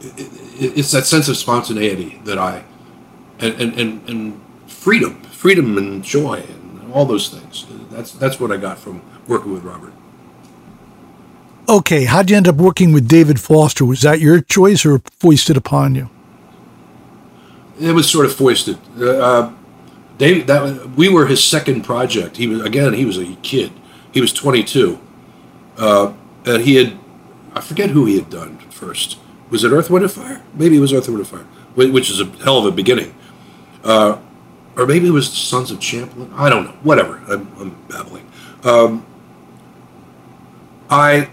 it, 0.00 0.18
it, 0.18 0.78
it's 0.78 0.90
that 0.90 1.06
sense 1.06 1.28
of 1.28 1.36
spontaneity 1.36 2.20
that 2.24 2.38
I 2.38 2.64
and 3.38 3.54
and, 3.60 3.80
and, 3.80 4.08
and 4.08 4.40
freedom, 4.66 5.22
freedom 5.22 5.78
and 5.78 6.02
joy, 6.04 6.44
and 6.48 6.92
all 6.92 7.04
those 7.04 7.28
things. 7.28 7.66
That's 7.90 8.12
that's 8.12 8.38
what 8.40 8.52
I 8.52 8.56
got 8.56 8.78
from 8.78 9.02
working 9.26 9.52
with 9.52 9.64
Robert. 9.64 9.92
Okay, 11.68 12.04
how'd 12.04 12.30
you 12.30 12.36
end 12.36 12.46
up 12.46 12.56
working 12.56 12.92
with 12.92 13.08
David 13.08 13.40
Foster? 13.40 13.84
Was 13.84 14.02
that 14.02 14.20
your 14.20 14.40
choice 14.40 14.86
or 14.86 15.00
foisted 15.18 15.56
upon 15.56 15.94
you? 15.94 16.08
It 17.80 17.92
was 17.92 18.08
sort 18.08 18.24
of 18.26 18.34
foisted. 18.34 18.78
Uh, 19.00 19.52
David, 20.16 20.46
that 20.46 20.90
we 20.90 21.08
were 21.08 21.26
his 21.26 21.42
second 21.42 21.82
project. 21.82 22.36
He 22.36 22.46
was 22.46 22.62
again. 22.62 22.92
He 22.94 23.04
was 23.04 23.18
a 23.18 23.34
kid. 23.42 23.72
He 24.12 24.20
was 24.20 24.32
22, 24.32 24.98
uh, 25.76 26.12
and 26.46 26.62
he 26.62 26.76
had 26.76 26.98
I 27.56 27.60
forget 27.62 27.90
who 27.90 28.04
he 28.04 28.16
had 28.18 28.28
done 28.28 28.58
first, 28.68 29.18
was 29.48 29.64
it 29.64 29.72
Earth, 29.72 29.88
Wind, 29.88 30.04
and 30.04 30.12
Fire? 30.12 30.42
Maybe 30.52 30.76
it 30.76 30.80
was 30.80 30.92
Earth, 30.92 31.08
Wind, 31.08 31.20
and 31.20 31.28
Fire, 31.28 31.46
which 31.74 32.10
is 32.10 32.20
a 32.20 32.26
hell 32.44 32.58
of 32.58 32.66
a 32.66 32.70
beginning. 32.70 33.14
Uh, 33.82 34.18
or 34.76 34.84
maybe 34.84 35.08
it 35.08 35.12
was 35.12 35.32
Sons 35.32 35.70
of 35.70 35.80
Champlin. 35.80 36.30
I 36.34 36.50
don't 36.50 36.64
know. 36.64 36.76
Whatever. 36.82 37.16
I'm, 37.28 37.50
I'm 37.58 37.70
babbling. 37.88 38.30
Um, 38.62 39.06
I 40.90 41.30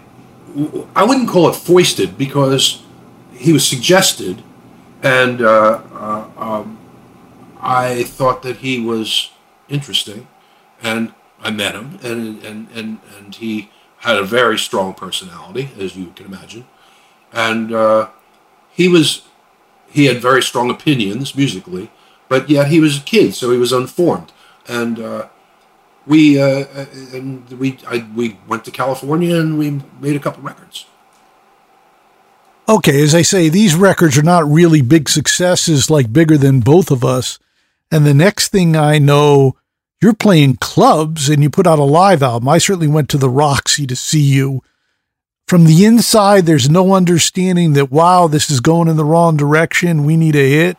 I 0.94 1.04
wouldn't 1.04 1.28
call 1.28 1.48
it 1.48 1.54
foisted 1.54 2.16
because 2.16 2.82
he 3.32 3.52
was 3.52 3.66
suggested, 3.66 4.42
and 5.02 5.42
uh, 5.42 5.80
uh, 5.92 6.28
um, 6.36 6.78
I 7.60 8.04
thought 8.04 8.42
that 8.42 8.58
he 8.58 8.80
was 8.80 9.30
interesting, 9.68 10.28
and 10.82 11.12
I 11.40 11.50
met 11.50 11.74
him, 11.74 11.98
and 12.02 12.42
and 12.44 12.68
and 12.72 12.98
and 13.16 13.34
he 13.34 13.70
had 13.98 14.16
a 14.16 14.22
very 14.22 14.58
strong 14.58 14.94
personality, 14.94 15.70
as 15.78 15.96
you 15.96 16.12
can 16.14 16.26
imagine, 16.26 16.66
and 17.32 17.72
uh, 17.72 18.10
he 18.70 18.86
was 18.88 19.22
he 19.90 20.06
had 20.06 20.20
very 20.20 20.42
strong 20.42 20.70
opinions 20.70 21.34
musically, 21.34 21.90
but 22.28 22.48
yet 22.48 22.68
he 22.68 22.80
was 22.80 22.98
a 22.98 23.02
kid, 23.02 23.34
so 23.34 23.50
he 23.50 23.58
was 23.58 23.72
unformed, 23.72 24.32
and 24.68 25.00
uh, 25.00 25.28
we 26.06 26.40
uh, 26.40 26.46
uh, 26.46 26.86
and 27.12 27.48
we 27.50 27.78
I, 27.86 28.06
we 28.14 28.38
went 28.46 28.64
to 28.66 28.70
California 28.70 29.36
and 29.36 29.58
we 29.58 29.80
made 30.00 30.16
a 30.16 30.20
couple 30.20 30.42
records. 30.42 30.86
Okay, 32.68 33.02
as 33.02 33.14
I 33.14 33.22
say, 33.22 33.48
these 33.48 33.74
records 33.74 34.16
are 34.16 34.22
not 34.22 34.50
really 34.50 34.80
big 34.80 35.08
successes, 35.10 35.90
like 35.90 36.12
bigger 36.12 36.38
than 36.38 36.60
both 36.60 36.90
of 36.90 37.04
us. 37.04 37.38
And 37.90 38.06
the 38.06 38.14
next 38.14 38.48
thing 38.48 38.74
I 38.74 38.98
know, 38.98 39.56
you're 40.00 40.14
playing 40.14 40.56
clubs 40.56 41.28
and 41.28 41.42
you 41.42 41.50
put 41.50 41.66
out 41.66 41.78
a 41.78 41.84
live 41.84 42.22
album. 42.22 42.48
I 42.48 42.56
certainly 42.56 42.88
went 42.88 43.10
to 43.10 43.18
the 43.18 43.28
Roxy 43.28 43.86
to 43.86 43.94
see 43.94 44.22
you. 44.22 44.62
From 45.46 45.66
the 45.66 45.84
inside, 45.84 46.46
there's 46.46 46.70
no 46.70 46.94
understanding 46.94 47.74
that 47.74 47.92
wow, 47.92 48.28
this 48.28 48.48
is 48.48 48.60
going 48.60 48.88
in 48.88 48.96
the 48.96 49.04
wrong 49.04 49.36
direction. 49.36 50.06
We 50.06 50.16
need 50.16 50.34
a 50.34 50.48
hit. 50.48 50.78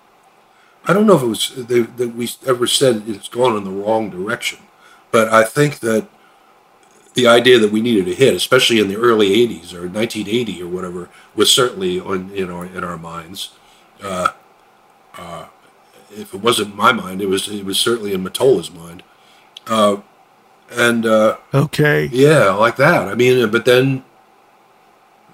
I 0.88 0.94
don't 0.94 1.06
know 1.06 1.16
if 1.16 1.24
it 1.24 1.28
was 1.28 1.50
that 1.56 2.14
we 2.16 2.30
ever 2.48 2.66
said 2.68 3.04
it's 3.08 3.30
going 3.30 3.58
in 3.58 3.64
the 3.64 3.72
wrong 3.72 4.10
direction. 4.10 4.60
But 5.16 5.32
I 5.32 5.46
think 5.46 5.80
that 5.80 6.10
the 7.14 7.26
idea 7.26 7.58
that 7.60 7.72
we 7.72 7.80
needed 7.80 8.06
a 8.10 8.14
hit, 8.14 8.34
especially 8.34 8.82
in 8.82 8.90
the 8.90 8.98
early 8.98 9.30
'80s 9.30 9.74
or 9.74 9.88
1980 9.88 10.62
or 10.62 10.68
whatever, 10.68 11.10
was 11.34 11.50
certainly 11.50 12.02
on 12.02 12.32
in 12.32 12.50
our 12.50 12.66
in 12.66 12.84
our 12.84 12.98
minds. 12.98 13.52
Uh, 14.04 14.32
uh, 15.18 15.46
if 16.12 16.34
it 16.34 16.42
wasn't 16.42 16.76
my 16.76 16.92
mind, 16.92 17.22
it 17.22 17.28
was 17.28 17.48
it 17.48 17.64
was 17.64 17.80
certainly 17.80 18.12
in 18.12 18.26
Mottola's 18.26 18.70
mind. 18.70 19.04
Uh, 19.68 20.02
and 20.70 21.06
uh, 21.06 21.38
okay, 21.54 22.10
yeah, 22.12 22.52
like 22.52 22.76
that. 22.76 23.08
I 23.08 23.16
mean, 23.16 23.50
but 23.50 23.64
then 23.64 24.04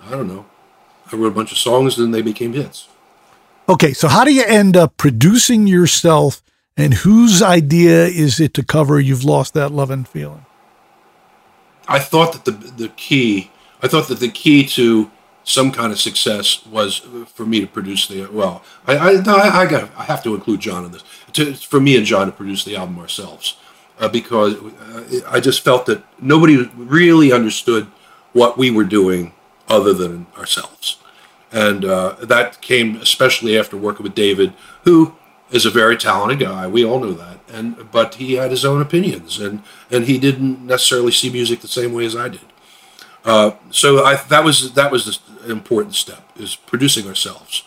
I 0.05 0.11
don't 0.11 0.27
know. 0.27 0.45
I 1.11 1.15
wrote 1.15 1.25
a 1.25 1.31
bunch 1.31 1.51
of 1.51 1.57
songs, 1.57 1.97
and 1.97 2.13
they 2.13 2.21
became 2.21 2.53
hits. 2.53 2.87
Okay, 3.67 3.93
so 3.93 4.07
how 4.07 4.25
do 4.25 4.31
you 4.31 4.43
end 4.43 4.77
up 4.77 4.95
producing 4.97 5.65
yourself 5.65 6.43
and 6.81 6.95
whose 6.95 7.43
idea 7.43 8.05
is 8.05 8.39
it 8.39 8.55
to 8.55 8.63
cover 8.63 8.99
You've 8.99 9.23
Lost 9.23 9.53
That 9.53 9.71
Love 9.71 9.91
and 9.91 10.07
Feeling? 10.07 10.45
I 11.87 11.99
thought 11.99 12.33
that 12.33 12.45
the 12.45 12.51
the 12.51 12.89
key, 12.89 13.51
I 13.83 13.87
thought 13.87 14.07
that 14.07 14.19
the 14.19 14.29
key 14.29 14.65
to 14.67 15.11
some 15.43 15.71
kind 15.71 15.91
of 15.91 15.99
success 15.99 16.65
was 16.65 17.01
for 17.33 17.45
me 17.45 17.59
to 17.59 17.67
produce 17.67 18.07
the 18.07 18.25
well. 18.27 18.63
I 18.87 18.97
I, 18.97 19.11
I, 19.11 19.59
I 19.61 19.65
got 19.67 19.91
I 19.95 20.03
have 20.05 20.23
to 20.23 20.33
include 20.33 20.61
John 20.61 20.85
in 20.85 20.91
this. 20.91 21.03
To, 21.33 21.53
for 21.53 21.79
me 21.79 21.95
and 21.97 22.05
John 22.05 22.25
to 22.25 22.31
produce 22.31 22.63
the 22.63 22.75
album 22.75 22.97
ourselves, 22.99 23.57
uh, 23.99 24.09
because 24.09 24.55
uh, 24.55 25.21
I 25.29 25.39
just 25.39 25.61
felt 25.61 25.85
that 25.85 26.03
nobody 26.19 26.69
really 26.75 27.31
understood 27.31 27.87
what 28.33 28.57
we 28.57 28.71
were 28.71 28.83
doing 28.83 29.33
other 29.67 29.93
than 29.93 30.25
ourselves, 30.35 30.97
and 31.51 31.85
uh, 31.85 32.15
that 32.21 32.61
came 32.61 32.95
especially 32.97 33.57
after 33.57 33.77
working 33.77 34.03
with 34.03 34.15
David, 34.15 34.53
who 34.83 35.15
is 35.51 35.65
a 35.65 35.69
very 35.69 35.97
talented 35.97 36.39
guy. 36.39 36.65
We 36.67 36.85
all 36.85 36.99
knew 36.99 37.13
that, 37.13 37.39
and 37.49 37.91
but 37.91 38.15
he 38.15 38.33
had 38.33 38.51
his 38.51 38.65
own 38.65 38.81
opinions, 38.81 39.39
and 39.39 39.61
and 39.91 40.05
he 40.05 40.17
didn't 40.17 40.65
necessarily 40.65 41.11
see 41.11 41.29
music 41.29 41.59
the 41.59 41.67
same 41.67 41.93
way 41.93 42.05
as 42.05 42.15
I 42.15 42.29
did. 42.29 42.41
Uh, 43.23 43.51
so 43.69 44.03
I, 44.03 44.15
that 44.15 44.43
was 44.43 44.73
that 44.73 44.91
was 44.91 45.19
the 45.19 45.51
important 45.51 45.95
step 45.95 46.23
is 46.35 46.55
producing 46.55 47.07
ourselves, 47.07 47.63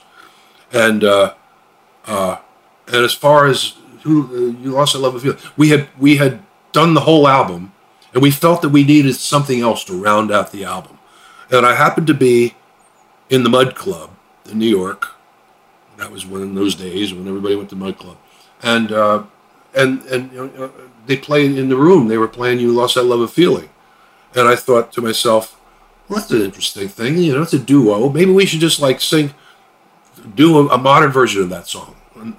and 0.72 1.04
uh, 1.04 1.34
uh, 2.06 2.38
and 2.86 3.04
as 3.04 3.14
far 3.14 3.46
as 3.46 3.74
who 4.02 4.56
you 4.60 4.72
lost 4.72 4.94
that 4.94 4.98
love 4.98 5.14
of 5.14 5.22
feeling, 5.22 5.38
we 5.56 5.68
had 5.68 5.88
we 5.98 6.16
had 6.16 6.42
done 6.72 6.94
the 6.94 7.02
whole 7.02 7.28
album, 7.28 7.72
and 8.12 8.22
we 8.22 8.30
felt 8.30 8.62
that 8.62 8.70
we 8.70 8.82
needed 8.82 9.14
something 9.14 9.60
else 9.60 9.84
to 9.84 10.02
round 10.02 10.32
out 10.32 10.50
the 10.50 10.64
album, 10.64 10.98
and 11.50 11.66
I 11.66 11.74
happened 11.74 12.06
to 12.08 12.14
be 12.14 12.54
in 13.28 13.42
the 13.42 13.50
Mud 13.50 13.74
Club 13.74 14.10
in 14.50 14.58
New 14.58 14.68
York 14.68 15.13
that 15.96 16.10
was 16.10 16.26
one 16.26 16.42
of 16.42 16.54
those 16.54 16.74
days 16.74 17.12
when 17.12 17.26
everybody 17.28 17.56
went 17.56 17.70
to 17.70 17.76
Mud 17.76 17.98
Club, 17.98 18.16
and 18.62 18.92
uh, 18.92 19.24
and 19.74 20.02
and 20.04 20.32
you 20.32 20.46
know, 20.46 20.64
uh, 20.64 20.70
they 21.06 21.16
played 21.16 21.56
in 21.58 21.68
the 21.68 21.76
room. 21.76 22.08
They 22.08 22.18
were 22.18 22.28
playing 22.28 22.60
"You 22.60 22.72
Lost 22.72 22.94
That 22.94 23.04
Love 23.04 23.20
of 23.20 23.32
Feeling," 23.32 23.70
and 24.34 24.48
I 24.48 24.56
thought 24.56 24.92
to 24.92 25.02
myself, 25.02 25.60
"Well, 26.08 26.18
that's 26.18 26.30
an 26.30 26.42
interesting 26.42 26.88
thing. 26.88 27.18
You 27.18 27.34
know, 27.34 27.42
it's 27.42 27.52
a 27.52 27.58
duo. 27.58 28.08
Maybe 28.08 28.32
we 28.32 28.46
should 28.46 28.60
just 28.60 28.80
like 28.80 29.00
sing, 29.00 29.34
do 30.34 30.58
a, 30.58 30.74
a 30.74 30.78
modern 30.78 31.10
version 31.10 31.42
of 31.42 31.50
that 31.50 31.66
song." 31.68 31.96
And, 32.16 32.36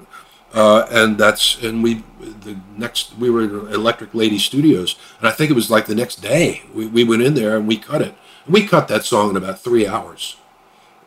uh, 0.53 0.87
and 0.89 1.17
that's 1.17 1.61
and 1.61 1.83
we 1.83 2.03
the 2.19 2.57
next 2.77 3.17
we 3.17 3.29
were 3.29 3.43
at 3.43 3.73
Electric 3.73 4.13
Lady 4.13 4.39
Studios, 4.39 4.95
and 5.19 5.27
I 5.27 5.31
think 5.31 5.51
it 5.51 5.55
was 5.55 5.69
like 5.69 5.85
the 5.85 5.95
next 5.95 6.17
day 6.17 6.63
we, 6.73 6.87
we 6.87 7.03
went 7.03 7.23
in 7.23 7.33
there 7.33 7.57
and 7.57 7.67
we 7.67 7.77
cut 7.77 8.01
it. 8.01 8.15
We 8.47 8.67
cut 8.67 8.87
that 8.87 9.03
song 9.03 9.31
in 9.31 9.37
about 9.37 9.59
three 9.59 9.87
hours, 9.87 10.37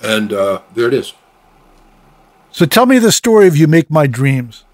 and 0.01 0.33
uh, 0.33 0.62
there 0.75 0.89
it 0.89 0.95
is. 0.95 1.15
So 2.51 2.66
tell 2.66 2.87
me 2.87 2.99
the 2.99 3.12
story 3.12 3.47
of 3.47 3.57
You 3.57 3.66
Make 3.66 3.91
My 3.91 4.07
Dreams. 4.07 4.65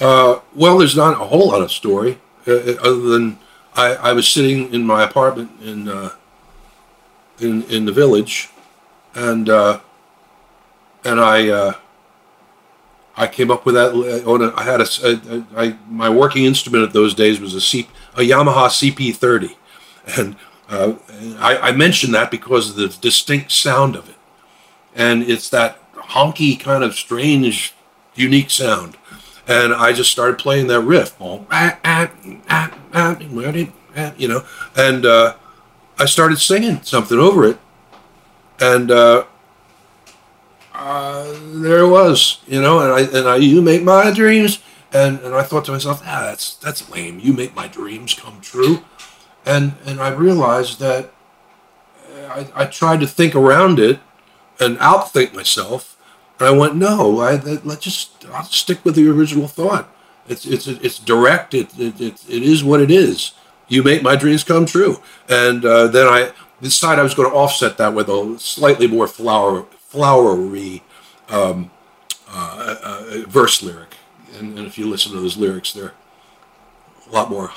Uh, 0.00 0.40
well, 0.54 0.78
there's 0.78 0.96
not 0.96 1.20
a 1.20 1.26
whole 1.26 1.48
lot 1.48 1.62
of 1.62 1.70
story 1.70 2.18
uh, 2.46 2.52
uh, 2.52 2.76
other 2.82 3.00
than 3.00 3.38
I, 3.76 3.94
I, 3.96 4.12
was 4.12 4.26
sitting 4.26 4.72
in 4.72 4.86
my 4.86 5.02
apartment 5.02 5.50
in 5.62 5.88
uh, 5.88 6.10
in 7.38 7.64
in 7.64 7.84
the 7.84 7.92
village, 7.92 8.48
and 9.14 9.48
uh, 9.48 9.80
and 11.04 11.20
I 11.20 11.48
uh, 11.48 11.72
I 13.16 13.26
came 13.26 13.50
up 13.50 13.66
with 13.66 13.74
that. 13.74 13.92
On 14.26 14.42
a, 14.42 14.54
I 14.56 14.64
had 14.64 14.80
a, 14.80 14.86
a, 15.04 15.44
a, 15.54 15.78
my 15.88 16.08
working 16.08 16.46
instrument 16.46 16.84
at 16.84 16.94
those 16.94 17.14
days 17.14 17.38
was 17.38 17.54
a 17.54 17.60
C, 17.60 17.86
a 18.14 18.20
Yamaha 18.20 18.68
CP30, 18.68 19.54
and 20.18 20.36
I, 21.38 21.68
I 21.68 21.72
mentioned 21.72 22.14
that 22.14 22.30
because 22.30 22.70
of 22.70 22.76
the 22.76 22.88
distinct 22.88 23.52
sound 23.52 23.96
of 23.96 24.08
it, 24.08 24.16
and 24.94 25.22
it's 25.22 25.50
that 25.50 25.79
honky 26.10 26.58
kind 26.58 26.84
of 26.84 26.94
strange, 26.94 27.74
unique 28.14 28.50
sound. 28.50 28.96
And 29.48 29.72
I 29.72 29.92
just 29.92 30.12
started 30.12 30.38
playing 30.38 30.68
that 30.68 30.80
riff, 30.80 31.16
you 34.18 34.28
know, 34.28 34.44
and 34.76 35.06
uh, 35.06 35.34
I 35.98 36.04
started 36.04 36.38
singing 36.38 36.82
something 36.82 37.18
over 37.18 37.44
it, 37.46 37.58
and 38.60 38.90
uh, 38.90 39.24
uh, 40.72 41.36
there 41.54 41.80
it 41.80 41.88
was, 41.88 42.40
you 42.46 42.60
know, 42.60 42.78
and 42.80 42.92
I 42.92 43.18
and 43.18 43.28
I 43.28 43.36
you 43.36 43.60
make 43.60 43.82
my 43.82 44.12
dreams, 44.12 44.60
and 44.92 45.18
and 45.20 45.34
I 45.34 45.42
thought 45.42 45.64
to 45.64 45.72
myself, 45.72 46.00
ah, 46.04 46.26
that's 46.26 46.54
that's 46.54 46.88
lame. 46.90 47.18
You 47.18 47.32
make 47.32 47.56
my 47.56 47.66
dreams 47.66 48.14
come 48.14 48.40
true, 48.40 48.84
and 49.44 49.74
and 49.84 50.00
I 50.00 50.10
realized 50.10 50.78
that 50.78 51.12
I, 52.30 52.46
I 52.54 52.64
tried 52.66 53.00
to 53.00 53.06
think 53.06 53.34
around 53.34 53.78
it 53.78 53.98
and 54.60 54.78
outthink 54.78 55.34
myself, 55.34 55.89
I 56.42 56.50
went, 56.50 56.76
no, 56.76 57.20
I, 57.20 57.36
let's 57.64 57.84
just 57.84 58.26
I'll 58.32 58.44
stick 58.44 58.84
with 58.84 58.94
the 58.94 59.08
original 59.08 59.48
thought. 59.48 59.92
It's 60.28 60.46
it's 60.46 60.66
it's 60.66 60.98
direct. 60.98 61.54
It 61.54 61.76
it, 61.78 62.00
it, 62.00 62.24
it 62.28 62.42
is 62.42 62.62
what 62.62 62.80
it 62.80 62.90
is. 62.90 63.32
You 63.68 63.82
make 63.82 64.02
my 64.02 64.16
dreams 64.16 64.44
come 64.44 64.66
true. 64.66 65.00
And 65.28 65.64
uh, 65.64 65.88
then 65.88 66.06
I 66.06 66.32
decided 66.60 67.00
I 67.00 67.04
was 67.04 67.14
going 67.14 67.30
to 67.30 67.36
offset 67.36 67.76
that 67.78 67.94
with 67.94 68.08
a 68.08 68.36
slightly 68.38 68.86
more 68.86 69.06
flower 69.06 69.62
flowery 69.78 70.82
um, 71.28 71.70
uh, 72.28 72.76
uh, 72.82 73.24
verse 73.28 73.62
lyric. 73.62 73.96
And, 74.38 74.56
and 74.56 74.66
if 74.66 74.78
you 74.78 74.88
listen 74.88 75.12
to 75.12 75.20
those 75.20 75.36
lyrics, 75.36 75.72
they're 75.72 75.94
a 77.08 77.12
lot 77.12 77.30
more 77.30 77.50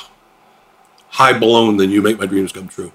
high 1.09 1.37
blown 1.37 1.77
than 1.77 1.91
"You 1.91 2.01
Make 2.01 2.19
My 2.19 2.25
Dreams 2.25 2.51
Come 2.51 2.67
True." 2.67 2.91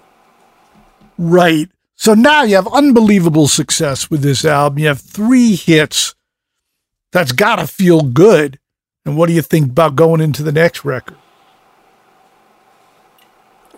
Right. 1.16 1.70
So 1.98 2.14
now 2.14 2.44
you 2.44 2.54
have 2.54 2.68
unbelievable 2.68 3.48
success 3.48 4.08
with 4.08 4.22
this 4.22 4.44
album. 4.44 4.78
You 4.78 4.86
have 4.86 5.00
three 5.00 5.56
hits. 5.56 6.14
That's 7.10 7.32
got 7.32 7.56
to 7.56 7.66
feel 7.66 8.02
good. 8.02 8.60
And 9.04 9.16
what 9.16 9.26
do 9.26 9.32
you 9.32 9.42
think 9.42 9.70
about 9.70 9.96
going 9.96 10.20
into 10.20 10.44
the 10.44 10.52
next 10.52 10.84
record? 10.84 11.16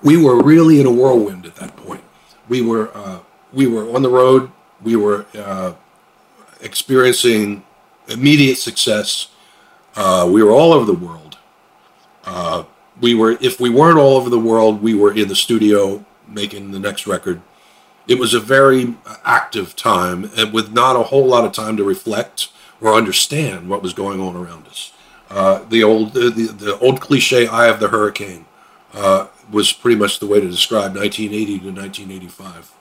We 0.02 0.22
were 0.22 0.42
really 0.42 0.80
in 0.80 0.86
a 0.86 0.90
whirlwind 0.90 1.46
at 1.46 1.56
that 1.56 1.76
point. 1.76 2.04
We 2.46 2.60
were 2.60 2.94
uh, 2.94 3.20
we 3.54 3.66
were 3.66 3.88
on 3.94 4.02
the 4.02 4.10
road. 4.10 4.52
We 4.82 4.96
were 4.96 5.24
uh, 5.34 5.72
experiencing 6.60 7.62
immediate 8.08 8.58
success. 8.58 9.28
Uh, 9.96 10.28
we 10.30 10.42
were 10.42 10.50
all 10.50 10.74
over 10.74 10.84
the 10.84 10.92
world. 11.06 11.38
Uh, 12.24 12.64
we 13.00 13.14
were 13.14 13.38
if 13.40 13.60
we 13.60 13.70
weren't 13.70 13.98
all 13.98 14.16
over 14.18 14.28
the 14.28 14.38
world, 14.38 14.82
we 14.82 14.94
were 14.94 15.12
in 15.12 15.28
the 15.28 15.36
studio 15.36 16.04
making 16.28 16.72
the 16.72 16.78
next 16.78 17.06
record 17.06 17.40
it 18.06 18.18
was 18.18 18.34
a 18.34 18.40
very 18.40 18.94
active 19.24 19.76
time 19.76 20.30
and 20.36 20.52
with 20.52 20.72
not 20.72 20.96
a 20.96 21.04
whole 21.04 21.26
lot 21.26 21.44
of 21.44 21.52
time 21.52 21.76
to 21.76 21.84
reflect 21.84 22.48
or 22.80 22.94
understand 22.94 23.68
what 23.68 23.82
was 23.82 23.92
going 23.92 24.20
on 24.20 24.36
around 24.36 24.66
us. 24.66 24.92
Uh, 25.28 25.62
the 25.68 25.84
old 25.84 26.12
the, 26.14 26.30
the, 26.30 26.78
old 26.80 27.00
cliche 27.00 27.46
"Eye 27.46 27.68
of 27.68 27.78
the 27.78 27.88
Hurricane" 27.88 28.46
uh, 28.92 29.28
was 29.50 29.72
pretty 29.72 29.96
much 29.96 30.18
the 30.18 30.26
way 30.26 30.40
to 30.40 30.48
describe 30.48 30.96
1980 30.96 31.60
to 31.60 31.70
1985. 31.70 32.72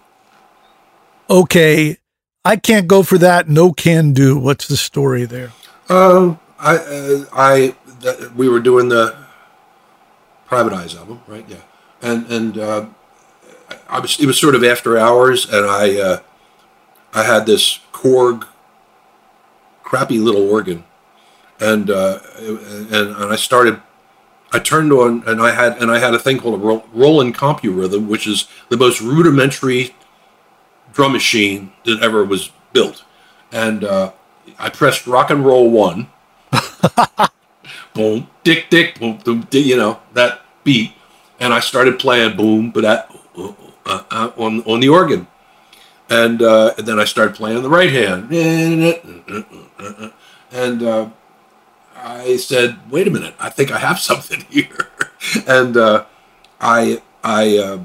Okay, 1.30 1.98
I 2.44 2.56
can't 2.56 2.88
go 2.88 3.04
for 3.04 3.20
that. 3.20 3.48
No 3.48 3.72
can 3.72 4.14
do. 4.14 4.38
What's 4.40 4.68
the 4.68 4.78
story 4.78 5.26
there? 5.26 5.52
Um, 5.90 6.40
I 6.58 6.78
uh, 6.78 7.26
I 7.34 7.76
th- 8.02 8.32
we 8.32 8.50
were 8.50 8.60
doing 8.60 8.90
the 8.90 9.16
Private 10.48 10.74
Eyes 10.74 10.96
album, 10.96 11.22
right? 11.28 11.46
Yeah, 11.48 11.62
and 12.02 12.26
and 12.32 12.58
uh, 12.58 12.86
I 13.90 14.00
was 14.00 14.20
it 14.20 14.26
was 14.26 14.40
sort 14.40 14.56
of 14.56 14.64
after 14.64 14.98
hours, 14.98 15.46
and 15.52 15.66
I 15.66 16.00
uh, 16.00 16.20
I 17.14 17.24
had 17.24 17.46
this 17.46 17.80
Korg 17.92 18.48
crappy 19.84 20.20
little 20.20 20.50
organ, 20.50 20.84
and 21.60 21.90
uh, 21.90 22.20
and 22.38 23.16
and 23.16 23.34
I 23.34 23.36
started. 23.36 23.82
I 24.52 24.58
turned 24.58 24.92
on 24.92 25.24
and 25.28 25.40
I 25.40 25.52
had 25.52 25.78
and 25.80 25.92
I 25.92 26.00
had 26.00 26.16
a 26.16 26.20
thing 26.20 26.40
called 26.40 26.56
a 26.56 26.84
Roland 26.92 27.36
CompuRhythm, 27.36 28.08
which 28.08 28.26
is 28.26 28.48
the 28.70 28.78
most 28.78 29.00
rudimentary 29.00 29.94
drum 30.92 31.12
machine 31.12 31.72
that 31.86 32.02
ever 32.02 32.24
was 32.24 32.52
built, 32.74 33.04
and 33.52 33.84
uh, 33.84 34.12
I 34.58 34.70
pressed 34.70 35.06
rock 35.06 35.30
and 35.30 35.46
roll 35.46 35.70
one. 35.70 36.10
boom, 37.94 38.28
dick, 38.44 38.72
dick, 38.72 39.00
boom, 39.00 39.18
boom, 39.18 39.48
dick, 39.52 39.68
you 39.68 39.78
know 39.78 40.00
that 40.14 40.42
beat, 40.64 40.94
and 41.40 41.54
I 41.54 41.60
started 41.60 42.00
playing 42.00 42.36
boom, 42.36 42.72
but 42.72 42.82
that 42.82 43.12
uh, 43.90 44.04
uh, 44.12 44.32
on 44.38 44.62
on 44.64 44.80
the 44.80 44.88
organ, 44.88 45.28
and, 46.10 46.42
uh, 46.44 46.74
and 46.78 46.88
then 46.88 47.00
I 47.00 47.06
started 47.06 47.36
playing 47.36 47.64
the 47.64 47.70
right 47.70 47.92
hand, 47.92 48.32
and 50.52 50.84
uh, 50.84 51.10
I 51.98 52.38
said, 52.38 52.78
"Wait 52.92 53.08
a 53.08 53.12
minute, 53.12 53.34
I 53.40 53.50
think 53.50 53.72
I 53.72 53.80
have 53.80 54.00
something 54.00 54.42
here," 54.50 54.90
and 55.48 55.76
uh, 55.76 56.06
I 56.62 57.02
I, 57.24 57.58
uh, 57.58 57.80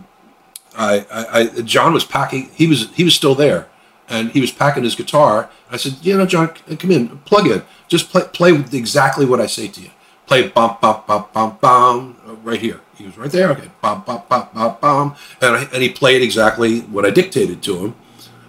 I 0.77 1.07
I 1.11 1.41
I 1.41 1.47
John 1.63 1.95
was 1.95 2.05
packing. 2.05 2.51
He 2.55 2.67
was 2.67 2.91
he 2.95 3.03
was 3.03 3.15
still 3.15 3.35
there, 3.35 3.69
and 4.07 4.31
he 4.33 4.43
was 4.43 4.53
packing 4.53 4.85
his 4.85 4.95
guitar. 4.95 5.49
I 5.71 5.79
said, 5.79 5.95
"You 6.03 6.19
know, 6.19 6.27
John, 6.27 6.49
come 6.49 6.91
in, 6.91 7.19
plug 7.21 7.47
in, 7.47 7.63
just 7.89 8.11
play 8.11 8.25
play 8.33 8.53
exactly 8.73 9.25
what 9.25 9.41
I 9.41 9.47
say 9.47 9.69
to 9.69 9.81
you. 9.81 9.91
Play 10.27 10.49
bum 10.49 10.77
bum 10.83 11.03
bum 11.07 11.25
bum 11.33 11.57
bum 11.63 12.41
right 12.45 12.61
here." 12.61 12.81
He 12.97 13.07
was 13.07 13.19
right 13.19 13.31
there. 13.31 13.51
Okay, 13.51 13.71
bum 13.81 14.05
bum 14.07 14.23
bum 14.29 14.49
bum 14.55 14.77
bum, 14.81 15.17
and 15.41 15.57
I, 15.57 15.63
and 15.73 15.83
he 15.83 15.89
played 15.89 16.23
exactly 16.23 16.81
what 16.81 17.05
I 17.05 17.11
dictated 17.11 17.63
to 17.65 17.79
him, 17.79 17.95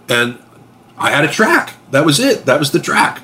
and 0.08 0.38
I 0.96 1.10
had 1.10 1.24
a 1.24 1.28
track. 1.28 1.74
That 1.90 2.04
was 2.04 2.20
it. 2.20 2.46
That 2.46 2.58
was 2.58 2.70
the 2.70 2.80
track. 2.80 3.22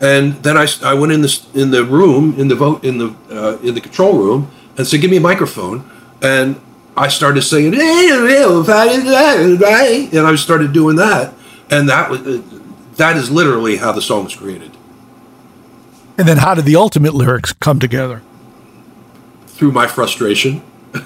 And 0.00 0.34
then 0.42 0.56
I, 0.56 0.66
I 0.82 0.94
went 0.94 1.12
in 1.12 1.22
the 1.22 1.46
in 1.54 1.70
the 1.70 1.84
room 1.84 2.38
in 2.38 2.48
the 2.48 2.54
vote 2.54 2.84
in 2.84 2.98
the 2.98 3.14
uh, 3.30 3.58
in 3.62 3.74
the 3.74 3.80
control 3.80 4.16
room 4.16 4.50
and 4.76 4.86
said, 4.86 5.00
"Give 5.00 5.10
me 5.10 5.16
a 5.18 5.20
microphone." 5.20 5.88
And 6.22 6.60
I 6.96 7.08
started 7.08 7.42
singing, 7.42 7.74
and 7.74 7.82
I 10.26 10.34
started 10.36 10.72
doing 10.72 10.96
that, 10.96 11.34
and 11.70 11.88
that 11.88 12.10
was 12.10 12.42
that 12.96 13.16
is 13.16 13.30
literally 13.30 13.76
how 13.76 13.92
the 13.92 14.02
song 14.02 14.24
was 14.24 14.34
created. 14.34 14.72
And 16.16 16.26
then, 16.26 16.38
how 16.38 16.54
did 16.54 16.64
the 16.64 16.74
ultimate 16.74 17.14
lyrics 17.14 17.52
come 17.52 17.78
together? 17.78 18.22
Through 19.58 19.72
my 19.72 19.88
frustration. 19.88 20.62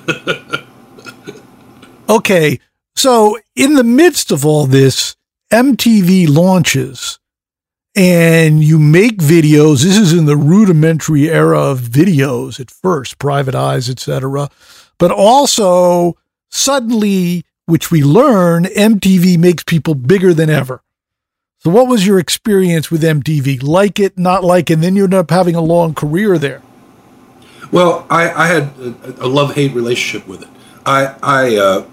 okay, 2.11 2.61
so 2.95 3.39
in 3.57 3.77
the 3.77 3.83
midst 3.83 4.31
of 4.31 4.45
all 4.45 4.67
this, 4.67 5.17
MTV 5.51 6.29
launches 6.29 7.19
and 7.95 8.63
you 8.63 8.79
make 8.79 9.21
videos. 9.21 9.83
This 9.83 9.97
is 9.97 10.13
in 10.13 10.27
the 10.27 10.37
rudimentary 10.37 11.31
era 11.31 11.59
of 11.59 11.81
videos 11.81 12.61
at 12.61 12.71
first, 12.71 13.19
private 13.19 13.55
eyes, 13.55 13.89
etc. 13.89 14.51
But 14.99 15.11
also 15.11 16.19
suddenly, 16.51 17.47
which 17.65 17.91
we 17.91 18.03
learn, 18.03 18.65
MTV 18.65 19.39
makes 19.39 19.65
people 19.65 19.95
bigger 19.95 20.35
than 20.35 20.51
ever. 20.51 20.83
So, 21.61 21.71
what 21.71 21.89
was 21.89 22.07
your 22.07 22.19
experience 22.19 22.91
with 22.91 23.03
MTV? 23.03 23.63
Like 23.63 23.99
it, 23.99 24.19
not 24.19 24.45
like 24.45 24.71
it, 24.71 24.75
and 24.75 24.83
then 24.83 24.95
you 24.95 25.05
end 25.05 25.15
up 25.15 25.31
having 25.31 25.55
a 25.55 25.63
long 25.63 25.95
career 25.95 26.37
there. 26.37 26.61
Well, 27.73 28.07
I, 28.09 28.31
I 28.31 28.47
had 28.47 28.63
a, 28.79 29.25
a 29.25 29.29
love 29.29 29.55
hate 29.55 29.73
relationship 29.75 30.29
with 30.29 30.43
it. 30.43 30.49
I 30.87 31.15
I 31.23 31.57
uh, 31.57 31.87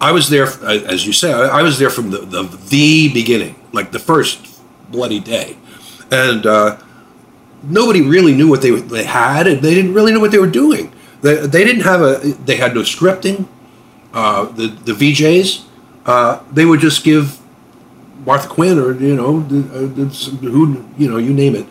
I 0.00 0.12
was 0.12 0.28
there, 0.28 0.46
as 0.64 1.06
you 1.06 1.12
say, 1.12 1.32
I, 1.32 1.58
I 1.58 1.62
was 1.62 1.78
there 1.78 1.90
from 1.90 2.10
the, 2.10 2.18
the, 2.18 2.42
the 2.42 3.12
beginning, 3.12 3.56
like 3.72 3.90
the 3.90 3.98
first 3.98 4.60
bloody 4.90 5.18
day, 5.18 5.56
and 6.12 6.46
uh, 6.46 6.78
nobody 7.64 8.02
really 8.02 8.34
knew 8.34 8.48
what 8.48 8.62
they 8.62 8.70
they 8.70 9.04
had, 9.04 9.46
and 9.46 9.62
they 9.62 9.74
didn't 9.74 9.94
really 9.94 10.12
know 10.12 10.20
what 10.20 10.30
they 10.30 10.38
were 10.38 10.46
doing. 10.46 10.92
They, 11.22 11.34
they 11.46 11.64
didn't 11.64 11.82
have 11.82 12.02
a 12.02 12.18
they 12.44 12.56
had 12.56 12.74
no 12.74 12.82
scripting. 12.82 13.48
Uh, 14.12 14.44
the 14.44 14.68
the 14.68 14.92
VJs 14.92 15.64
uh, 16.08 16.40
they 16.52 16.64
would 16.64 16.80
just 16.80 17.04
give 17.04 17.38
Martha 18.24 18.48
Quinn 18.48 18.78
or 18.78 18.92
you 18.92 19.14
know 19.14 19.38
uh, 19.38 20.04
who 20.46 20.84
you 20.96 21.10
know 21.10 21.18
you 21.18 21.34
name 21.34 21.54
it 21.54 21.66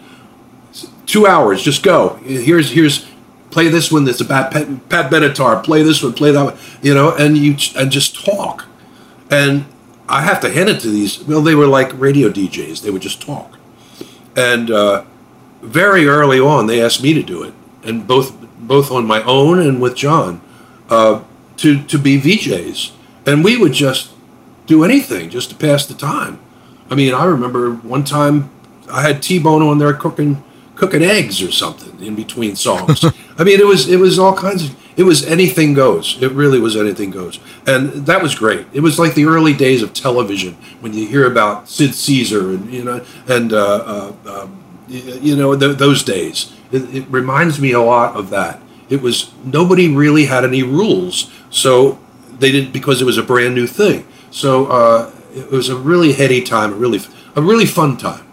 two 1.07 1.25
hours 1.25 1.63
just 1.63 1.81
go 1.81 2.15
here's 2.23 2.69
here's 2.69 3.07
play 3.51 3.67
this 3.69 3.91
one 3.91 4.03
that's 4.03 4.21
about 4.21 4.51
Pat, 4.51 4.89
Pat 4.89 5.11
Benatar 5.11 5.63
play 5.63 5.83
this 5.83 6.03
one 6.03 6.13
play 6.13 6.31
that 6.31 6.43
one 6.43 6.57
you 6.81 6.93
know 6.93 7.15
and 7.15 7.37
you 7.37 7.55
and 7.75 7.91
just 7.91 8.25
talk 8.25 8.65
and 9.29 9.65
I 10.09 10.21
have 10.21 10.39
to 10.41 10.49
hand 10.49 10.69
it 10.69 10.79
to 10.81 10.89
these. 10.89 11.21
Well, 11.23 11.41
they 11.41 11.55
were 11.55 11.67
like 11.67 11.97
radio 11.99 12.29
DJs. 12.29 12.81
They 12.81 12.89
would 12.89 13.01
just 13.01 13.21
talk, 13.21 13.57
and 14.35 14.71
uh, 14.71 15.03
very 15.61 16.07
early 16.07 16.39
on, 16.39 16.67
they 16.67 16.81
asked 16.81 17.03
me 17.03 17.13
to 17.13 17.23
do 17.23 17.43
it, 17.43 17.53
and 17.83 18.07
both 18.07 18.35
both 18.59 18.91
on 18.91 19.05
my 19.05 19.21
own 19.23 19.59
and 19.59 19.81
with 19.81 19.95
John, 19.95 20.41
uh, 20.89 21.23
to 21.57 21.83
to 21.83 21.97
be 21.97 22.19
VJs, 22.19 22.91
and 23.25 23.43
we 23.43 23.57
would 23.57 23.73
just 23.73 24.11
do 24.65 24.83
anything 24.83 25.29
just 25.29 25.49
to 25.49 25.55
pass 25.55 25.85
the 25.85 25.93
time. 25.93 26.39
I 26.89 26.95
mean, 26.95 27.13
I 27.13 27.25
remember 27.25 27.73
one 27.73 28.05
time 28.05 28.49
I 28.89 29.01
had 29.01 29.21
T 29.21 29.39
Bone 29.39 29.61
on 29.61 29.77
there 29.77 29.93
cooking 29.93 30.41
cooking 30.77 31.03
eggs 31.03 31.41
or 31.41 31.51
something 31.51 31.99
in 32.05 32.15
between 32.15 32.55
songs. 32.55 33.03
I 33.37 33.43
mean, 33.43 33.59
it 33.59 33.65
was 33.65 33.89
it 33.89 33.99
was 33.99 34.17
all 34.17 34.35
kinds 34.35 34.65
of 34.65 34.75
it 34.95 35.03
was 35.03 35.25
anything 35.25 35.73
goes. 35.73 36.17
It 36.21 36.31
really 36.31 36.59
was 36.59 36.75
anything 36.75 37.11
goes, 37.11 37.39
and 37.67 38.05
that 38.07 38.21
was 38.21 38.35
great. 38.35 38.65
It 38.73 38.79
was 38.79 38.97
like 38.97 39.13
the 39.13 39.25
early 39.25 39.53
days 39.53 39.83
of 39.83 39.93
television 39.93 40.55
when 40.79 40.93
you 40.93 41.07
hear 41.07 41.29
about 41.29 41.67
Sid 41.67 41.93
Caesar 41.93 42.51
and 42.51 42.73
you 42.73 42.83
know 42.83 43.05
and 43.27 43.53
uh, 43.53 43.57
uh, 43.57 44.13
uh, 44.25 44.47
you 44.87 45.35
know 45.35 45.57
th- 45.57 45.77
those 45.77 46.03
days. 46.03 46.53
It, 46.71 46.93
it 46.93 47.07
reminds 47.09 47.61
me 47.61 47.71
a 47.71 47.81
lot 47.81 48.15
of 48.15 48.29
that. 48.31 48.61
It 48.89 49.01
was 49.01 49.31
nobody 49.43 49.93
really 49.93 50.25
had 50.25 50.43
any 50.43 50.63
rules, 50.63 51.31
so 51.49 51.99
they 52.39 52.51
didn't 52.51 52.73
because 52.73 53.01
it 53.01 53.05
was 53.05 53.17
a 53.17 53.23
brand 53.23 53.55
new 53.55 53.67
thing. 53.67 54.07
So 54.31 54.67
uh, 54.67 55.11
it 55.35 55.51
was 55.51 55.69
a 55.69 55.75
really 55.75 56.13
heady 56.13 56.41
time, 56.41 56.73
a 56.73 56.75
really 56.75 57.01
a 57.35 57.41
really 57.41 57.65
fun 57.65 57.97
time. 57.97 58.25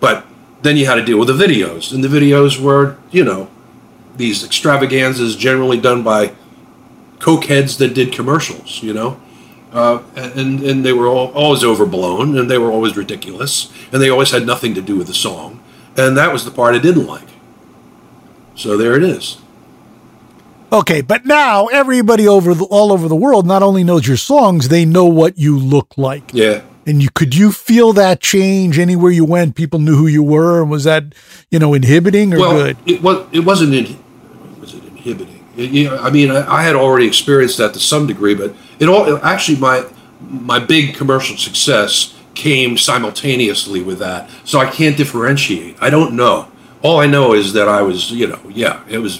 But 0.00 0.24
then 0.62 0.76
you 0.76 0.86
had 0.86 0.96
to 0.96 1.04
deal 1.04 1.18
with 1.18 1.28
the 1.28 1.44
videos, 1.44 1.92
and 1.92 2.04
the 2.04 2.08
videos 2.08 2.60
were 2.60 2.96
you 3.10 3.24
know 3.24 3.48
these 4.16 4.44
extravaganzas 4.44 5.36
generally 5.36 5.80
done 5.80 6.02
by 6.02 6.32
cokeheads 7.18 7.78
that 7.78 7.94
did 7.94 8.12
commercials, 8.12 8.82
you 8.82 8.92
know. 8.92 9.20
Uh, 9.72 10.02
and 10.16 10.60
and 10.62 10.84
they 10.84 10.92
were 10.92 11.06
all, 11.06 11.32
always 11.32 11.62
overblown, 11.62 12.36
and 12.36 12.50
they 12.50 12.58
were 12.58 12.70
always 12.70 12.96
ridiculous, 12.96 13.72
and 13.92 14.02
they 14.02 14.10
always 14.10 14.32
had 14.32 14.44
nothing 14.44 14.74
to 14.74 14.82
do 14.82 14.96
with 14.96 15.06
the 15.06 15.14
song, 15.14 15.62
and 15.96 16.16
that 16.16 16.32
was 16.32 16.44
the 16.44 16.50
part 16.50 16.74
I 16.74 16.78
didn't 16.78 17.06
like. 17.06 17.28
So 18.56 18.76
there 18.76 18.96
it 18.96 19.04
is. 19.04 19.38
Okay, 20.72 21.00
but 21.00 21.24
now 21.24 21.66
everybody 21.66 22.28
over 22.28 22.54
the, 22.54 22.64
all 22.64 22.92
over 22.92 23.08
the 23.08 23.16
world 23.16 23.46
not 23.46 23.62
only 23.62 23.82
knows 23.82 24.06
your 24.06 24.16
songs, 24.16 24.68
they 24.68 24.84
know 24.84 25.06
what 25.06 25.36
you 25.36 25.58
look 25.58 25.96
like. 25.96 26.30
Yeah. 26.32 26.62
And 26.86 27.02
you 27.02 27.10
could 27.10 27.34
you 27.34 27.52
feel 27.52 27.92
that 27.92 28.20
change 28.20 28.78
anywhere 28.78 29.10
you 29.10 29.24
went? 29.24 29.54
People 29.54 29.80
knew 29.80 29.96
who 29.96 30.06
you 30.06 30.22
were, 30.22 30.62
and 30.62 30.70
was 30.70 30.84
that 30.84 31.14
you 31.50 31.58
know 31.58 31.74
inhibiting 31.74 32.32
or 32.32 32.38
well, 32.38 32.52
good? 32.52 32.76
It 32.86 33.02
was. 33.02 33.26
It 33.32 33.40
wasn't. 33.40 33.74
In, 33.74 34.02
was 34.60 34.74
it 34.74 34.84
inhibiting? 34.84 35.44
It, 35.56 35.70
you 35.70 35.84
know, 35.84 35.98
I 35.98 36.10
mean, 36.10 36.30
I, 36.30 36.50
I, 36.50 36.62
had 36.62 36.76
already 36.76 37.06
experienced 37.06 37.58
that 37.58 37.74
to 37.74 37.80
some 37.80 38.06
degree, 38.06 38.34
but 38.34 38.54
it 38.78 38.88
all 38.88 39.18
actually 39.24 39.58
my 39.58 39.84
my 40.20 40.58
big 40.58 40.94
commercial 40.94 41.36
success 41.36 42.16
came 42.34 42.78
simultaneously 42.78 43.82
with 43.82 43.98
that, 43.98 44.30
so 44.44 44.58
I 44.58 44.70
can't 44.70 44.96
differentiate. 44.96 45.76
I 45.80 45.90
don't 45.90 46.14
know. 46.14 46.50
All 46.82 46.98
I 46.98 47.06
know 47.06 47.34
is 47.34 47.52
that 47.52 47.68
I 47.68 47.82
was, 47.82 48.10
you 48.10 48.26
know, 48.26 48.40
yeah, 48.48 48.82
it 48.88 48.98
was 48.98 49.18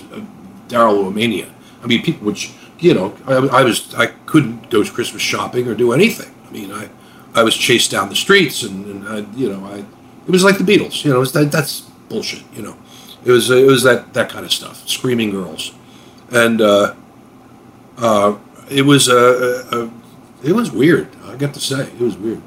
Daryl 0.69 1.13
Mania. 1.13 1.53
I 1.83 1.87
mean, 1.87 2.03
people 2.03 2.25
would, 2.27 2.39
you 2.79 2.95
know, 2.95 3.15
I, 3.27 3.61
I 3.61 3.63
was, 3.63 3.95
I 3.95 4.07
couldn't 4.07 4.71
go 4.71 4.83
to 4.83 4.91
Christmas 4.91 5.21
shopping 5.21 5.69
or 5.69 5.75
do 5.75 5.93
anything. 5.93 6.35
I 6.49 6.53
mean, 6.53 6.73
I 6.73 6.89
I 7.35 7.43
was 7.43 7.57
chased 7.57 7.91
down 7.91 8.09
the 8.09 8.17
streets, 8.17 8.63
and, 8.63 8.85
and 8.87 9.09
I, 9.09 9.19
you 9.37 9.49
know, 9.53 9.65
I 9.65 9.85
it 10.27 10.31
was 10.31 10.45
like 10.45 10.59
the 10.59 10.65
Beatles. 10.65 11.05
You 11.05 11.13
know, 11.13 11.25
that, 11.25 11.53
that's 11.53 11.81
bullshit. 12.09 12.43
You 12.55 12.63
know, 12.63 12.77
it 13.25 13.31
was 13.31 13.51
it 13.51 13.67
was 13.67 13.83
that 13.85 14.13
that 14.15 14.29
kind 14.29 14.45
of 14.45 14.53
stuff, 14.53 14.89
screaming 14.89 15.31
girls, 15.31 15.73
and 16.31 16.61
uh, 16.61 16.95
uh, 17.99 18.37
it 18.71 18.83
was 18.83 19.09
uh, 19.09 19.67
uh, 19.73 19.77
uh 19.77 19.91
it 20.43 20.53
was 20.53 20.71
weird. 20.71 21.09
I, 21.25 21.37
got 21.37 21.55
to 21.55 21.61
say. 21.61 21.83
It 21.83 22.01
was 22.01 22.17
weird. 22.17 22.43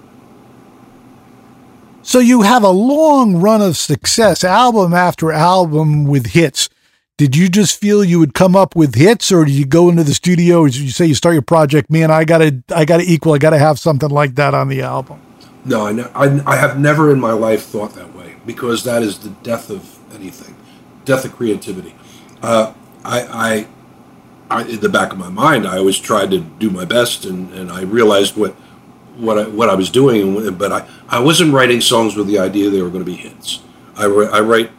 So 2.02 2.20
you 2.20 2.42
have 2.42 2.64
a 2.64 2.70
long 2.70 3.38
run 3.38 3.62
of 3.62 3.78
success, 3.78 4.44
album 4.44 4.94
after 4.94 5.32
album 5.32 6.06
with 6.06 6.28
hits. 6.28 6.70
Did 7.16 7.36
you 7.36 7.48
just 7.48 7.80
feel 7.80 8.04
you 8.04 8.18
would 8.20 8.34
come 8.34 8.56
up 8.56 8.76
with 8.76 8.96
hits, 8.96 9.32
or 9.32 9.46
did 9.46 9.54
you 9.54 9.66
go 9.66 9.88
into 9.88 10.04
the 10.04 10.16
studio, 10.16 10.62
or 10.62 10.68
you 10.68 10.90
say 10.90 11.06
you 11.06 11.14
start 11.14 11.34
your 11.34 11.44
project? 11.44 11.92
Man, 11.92 12.10
I 12.10 12.24
gotta, 12.24 12.64
I 12.74 12.86
gotta 12.86 13.04
equal, 13.04 13.34
I 13.34 13.38
gotta 13.38 13.60
have 13.60 13.78
something 13.78 14.10
like 14.10 14.34
that 14.36 14.56
on 14.56 14.68
the 14.68 14.82
album. 14.82 15.22
No, 15.64 15.86
I, 15.86 15.92
I, 16.16 16.54
I 16.54 16.56
have 16.56 16.80
never 16.80 17.12
in 17.12 17.20
my 17.20 17.34
life 17.34 17.64
thought 17.64 17.94
that 17.94 18.16
way 18.16 18.36
because 18.48 18.84
that 18.86 19.04
is 19.04 19.20
the 19.20 19.30
death 19.30 19.70
of 19.70 20.00
anything, 20.16 20.56
death 21.06 21.24
of 21.24 21.36
creativity. 21.36 21.94
Uh, 22.42 22.74
I, 23.06 23.22
I, 23.22 23.68
I, 24.50 24.64
in 24.64 24.80
the 24.80 24.90
back 24.90 25.12
of 25.12 25.20
my 25.20 25.30
mind, 25.30 25.68
I 25.68 25.78
always 25.78 26.00
tried 26.00 26.32
to 26.32 26.40
do 26.40 26.72
my 26.72 26.84
best, 26.84 27.26
and, 27.26 27.54
and 27.54 27.72
I 27.72 27.84
realized 27.84 28.36
what 28.36 28.56
what 29.18 29.38
I, 29.38 29.48
what 29.48 29.70
I 29.70 29.76
was 29.76 29.92
doing, 29.92 30.58
but 30.58 30.72
I, 30.72 30.88
I 31.08 31.20
wasn't 31.20 31.54
writing 31.54 31.80
songs 31.80 32.16
with 32.16 32.26
the 32.26 32.40
idea 32.40 32.72
they 32.72 32.82
were 32.82 32.90
going 32.90 33.06
to 33.06 33.12
be 33.12 33.16
hits. 33.16 33.60
I, 33.96 34.06
I 34.06 34.40
write 34.40 34.72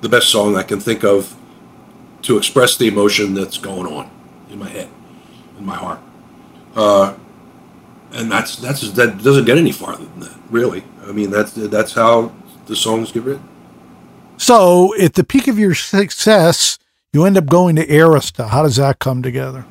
the 0.00 0.08
best 0.08 0.28
song 0.28 0.56
I 0.56 0.62
can 0.62 0.80
think 0.80 1.04
of 1.04 1.36
to 2.22 2.36
express 2.36 2.76
the 2.76 2.88
emotion 2.88 3.34
that's 3.34 3.58
going 3.58 3.92
on 3.92 4.10
in 4.50 4.58
my 4.58 4.68
head, 4.68 4.88
in 5.58 5.64
my 5.64 5.76
heart. 5.76 6.00
Uh, 6.74 7.14
and 8.12 8.30
that's 8.30 8.56
that's 8.56 8.90
that 8.92 9.22
doesn't 9.22 9.44
get 9.44 9.58
any 9.58 9.72
farther 9.72 10.04
than 10.04 10.20
that, 10.20 10.36
really. 10.50 10.84
I 11.06 11.12
mean, 11.12 11.30
that's 11.30 11.52
that's 11.52 11.92
how 11.92 12.32
the 12.66 12.76
songs 12.76 13.12
get 13.12 13.22
written. 13.24 13.46
So, 14.36 14.96
at 15.00 15.14
the 15.14 15.24
peak 15.24 15.48
of 15.48 15.58
your 15.58 15.74
success, 15.74 16.78
you 17.12 17.24
end 17.24 17.36
up 17.36 17.46
going 17.46 17.76
to 17.76 17.86
Arista. 17.86 18.48
How 18.48 18.62
does 18.62 18.76
that 18.76 19.00
come 19.00 19.22
together? 19.22 19.66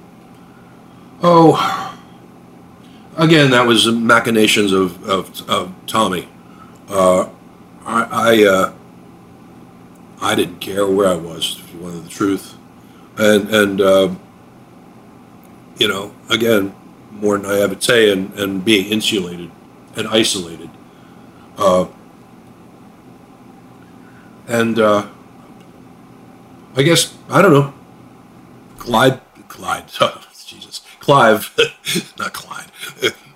Oh, 1.23 1.97
again, 3.15 3.51
that 3.51 3.65
was 3.65 3.87
machinations 3.87 4.71
of, 4.71 5.03
of, 5.09 5.49
of 5.49 5.73
Tommy. 5.87 6.27
Uh, 6.89 7.29
I 7.85 8.03
I, 8.11 8.43
uh, 8.45 8.73
I, 10.21 10.35
didn't 10.35 10.59
care 10.59 10.87
where 10.87 11.07
I 11.07 11.15
was, 11.15 11.59
if 11.59 11.73
you 11.73 11.79
wanted 11.79 12.05
the 12.05 12.09
truth, 12.09 12.55
and 13.17 13.49
and 13.49 13.81
uh, 13.81 14.15
you 15.77 15.87
know, 15.87 16.13
again, 16.29 16.75
more 17.11 17.37
naivete 17.37 18.11
and, 18.11 18.33
and 18.33 18.63
being 18.63 18.91
insulated 18.91 19.51
and 19.95 20.07
isolated, 20.07 20.69
uh, 21.57 21.87
and 24.47 24.79
uh, 24.79 25.07
I 26.75 26.83
guess 26.83 27.15
I 27.29 27.41
don't 27.41 27.53
know, 27.53 27.73
Clyde, 28.77 29.21
Clyde, 29.47 29.85
oh, 30.01 30.23
Jesus, 30.45 30.81
Clive, 30.99 31.55
not 32.17 32.33
Clyde. 32.33 32.71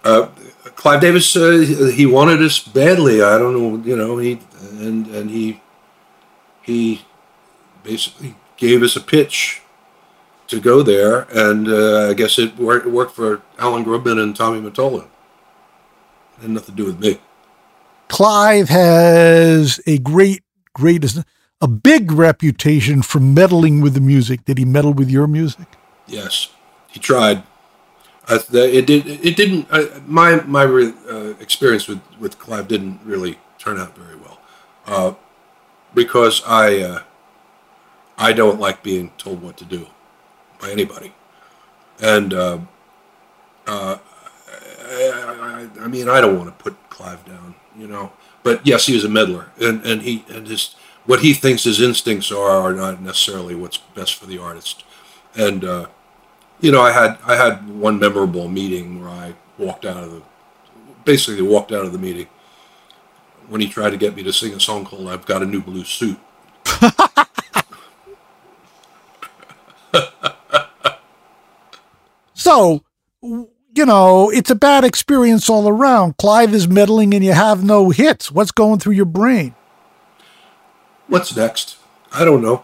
Uh, 0.04 0.28
Clive 0.76 1.02
Davis, 1.02 1.36
uh, 1.36 1.92
he 1.94 2.08
wanted 2.08 2.42
us 2.42 2.60
badly. 2.60 3.22
I 3.22 3.38
don't 3.38 3.54
know, 3.54 3.84
you 3.86 3.96
know, 3.96 4.18
he 4.18 4.40
and 4.80 5.06
and 5.08 5.30
he 5.30 5.62
he 6.72 7.02
basically 7.84 8.36
gave 8.58 8.84
us 8.84 8.96
a 8.96 9.02
pitch 9.02 9.62
to 10.48 10.60
go 10.60 10.82
there, 10.82 11.28
and 11.32 11.68
uh, 11.68 12.10
I 12.10 12.14
guess 12.14 12.38
it 12.38 12.58
worked, 12.58 12.86
worked 12.86 13.16
for 13.16 13.42
Alan 13.58 13.84
Grubman 13.84 14.22
and 14.22 14.36
Tommy 14.36 14.60
Mottola. 14.60 15.08
Had 16.42 16.50
nothing 16.50 16.76
to 16.76 16.84
do 16.84 16.86
with 16.86 17.00
me. 17.00 17.20
Clive 18.10 18.70
has 18.70 19.80
a 19.88 19.98
great, 20.00 20.44
great, 20.74 21.06
a 21.62 21.68
big 21.68 22.12
reputation 22.12 23.02
for 23.02 23.20
meddling 23.20 23.80
with 23.82 23.94
the 23.94 24.02
music. 24.02 24.44
Did 24.46 24.58
he 24.58 24.66
meddle 24.66 24.94
with 24.94 25.10
your 25.10 25.28
music? 25.28 25.68
Yes, 26.08 26.50
he 26.90 27.00
tried. 27.00 27.44
It 28.28 28.86
did. 28.86 29.08
It 29.08 29.36
didn't. 29.36 29.68
Uh, 29.70 30.00
my 30.06 30.42
my 30.42 30.64
uh, 30.64 31.34
experience 31.40 31.88
with 31.88 32.02
with 32.20 32.38
Clive 32.40 32.68
didn't 32.68 33.00
really 33.04 33.38
turn 33.58 33.80
out 33.80 33.96
very 33.96 34.16
well, 34.16 34.40
uh, 34.86 35.14
because 35.94 36.42
I 36.46 36.80
uh, 36.80 37.02
I 38.18 38.34
don't 38.34 38.60
like 38.60 38.84
being 38.84 39.12
told 39.18 39.42
what 39.42 39.58
to 39.58 39.66
do 39.66 39.88
by 40.60 40.72
anybody, 40.72 41.14
and 42.00 42.34
uh, 42.34 42.60
I, 43.68 44.00
I, 44.86 45.68
I, 45.82 45.88
mean 45.88 46.10
I 46.10 46.22
don't 46.22 46.38
want 46.38 46.50
to 46.50 46.64
put 46.64 46.78
Clive 46.90 47.26
down, 47.26 47.56
you 47.78 47.88
know. 47.88 48.12
But 48.44 48.66
yes, 48.66 48.86
he 48.86 48.94
was 48.94 49.04
a 49.04 49.10
meddler, 49.10 49.50
and 49.60 49.86
and 49.86 50.02
he 50.02 50.26
and 50.30 50.48
his 50.48 50.76
what 51.06 51.22
he 51.22 51.34
thinks 51.34 51.64
his 51.64 51.82
instincts 51.82 52.32
are 52.32 52.50
are 52.50 52.74
not 52.74 53.02
necessarily 53.02 53.56
what's 53.56 53.78
best 53.78 54.16
for 54.16 54.26
the 54.26 54.38
artist, 54.38 54.84
and 55.36 55.64
you 56.62 56.72
know, 56.72 56.82
I 56.82 56.92
had 56.92 57.18
I 57.26 57.36
had 57.36 57.68
one 57.68 58.00
memorable 58.00 58.48
meeting 58.48 59.02
where 59.02 59.10
I 59.10 59.34
walked 59.58 59.84
out 59.84 60.04
of 60.04 60.12
the 60.12 60.22
basically 61.04 61.42
walked 61.42 61.72
out 61.72 61.84
of 61.84 61.92
the 61.92 61.98
meeting 61.98 62.28
when 63.52 63.60
he 63.62 63.68
tried 63.68 63.90
to 63.92 63.98
get 63.98 64.16
me 64.16 64.24
to 64.24 64.32
sing 64.32 64.54
a 64.54 64.60
song 64.60 64.86
called 64.86 65.10
"I've 65.10 65.26
Got 65.26 65.44
a 65.44 65.46
New 65.46 65.62
Blue 65.62 65.84
Suit." 65.84 66.18
so, 72.34 72.84
you 73.22 73.86
know, 73.86 74.30
it's 74.32 74.50
a 74.50 74.56
bad 74.56 74.84
experience 74.86 75.50
all 75.50 75.68
around. 75.68 76.18
Clive 76.18 76.54
is 76.54 76.68
meddling 76.68 77.14
and 77.14 77.24
you 77.24 77.34
have 77.34 77.64
no 77.64 77.90
hits. 77.90 78.32
What's 78.32 78.52
going 78.52 78.80
through 78.80 78.94
your 78.94 79.06
brain? 79.06 79.54
What's 81.08 81.36
next? 81.36 81.78
I 82.14 82.24
don't 82.24 82.42
know. 82.42 82.64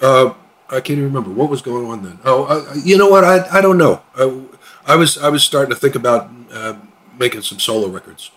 Uh, 0.00 0.34
I 0.68 0.80
can't 0.80 0.98
even 0.98 1.04
remember 1.04 1.30
what 1.30 1.48
was 1.48 1.62
going 1.62 1.86
on 1.86 2.04
then. 2.04 2.18
Oh, 2.24 2.44
I, 2.44 2.74
you 2.76 2.98
know 2.98 3.08
what? 3.08 3.24
I, 3.24 3.48
I 3.50 3.62
don't 3.62 3.78
know. 3.78 4.02
I, 4.14 4.42
I 4.86 4.96
was 4.96 5.16
I 5.16 5.30
was 5.30 5.42
starting 5.42 5.74
to 5.74 5.80
think 5.80 5.94
about 5.94 6.30
uh, 6.52 6.74
making 7.18 7.42
some 7.42 7.58
solo 7.58 7.88
records, 7.88 8.30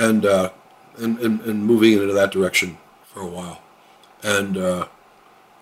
and, 0.00 0.26
uh, 0.26 0.50
and, 0.98 1.18
and 1.20 1.40
and 1.42 1.64
moving 1.64 1.92
into 1.92 2.12
that 2.12 2.30
direction 2.32 2.78
for 3.04 3.20
a 3.20 3.26
while, 3.26 3.60
and 4.22 4.56
uh, 4.56 4.86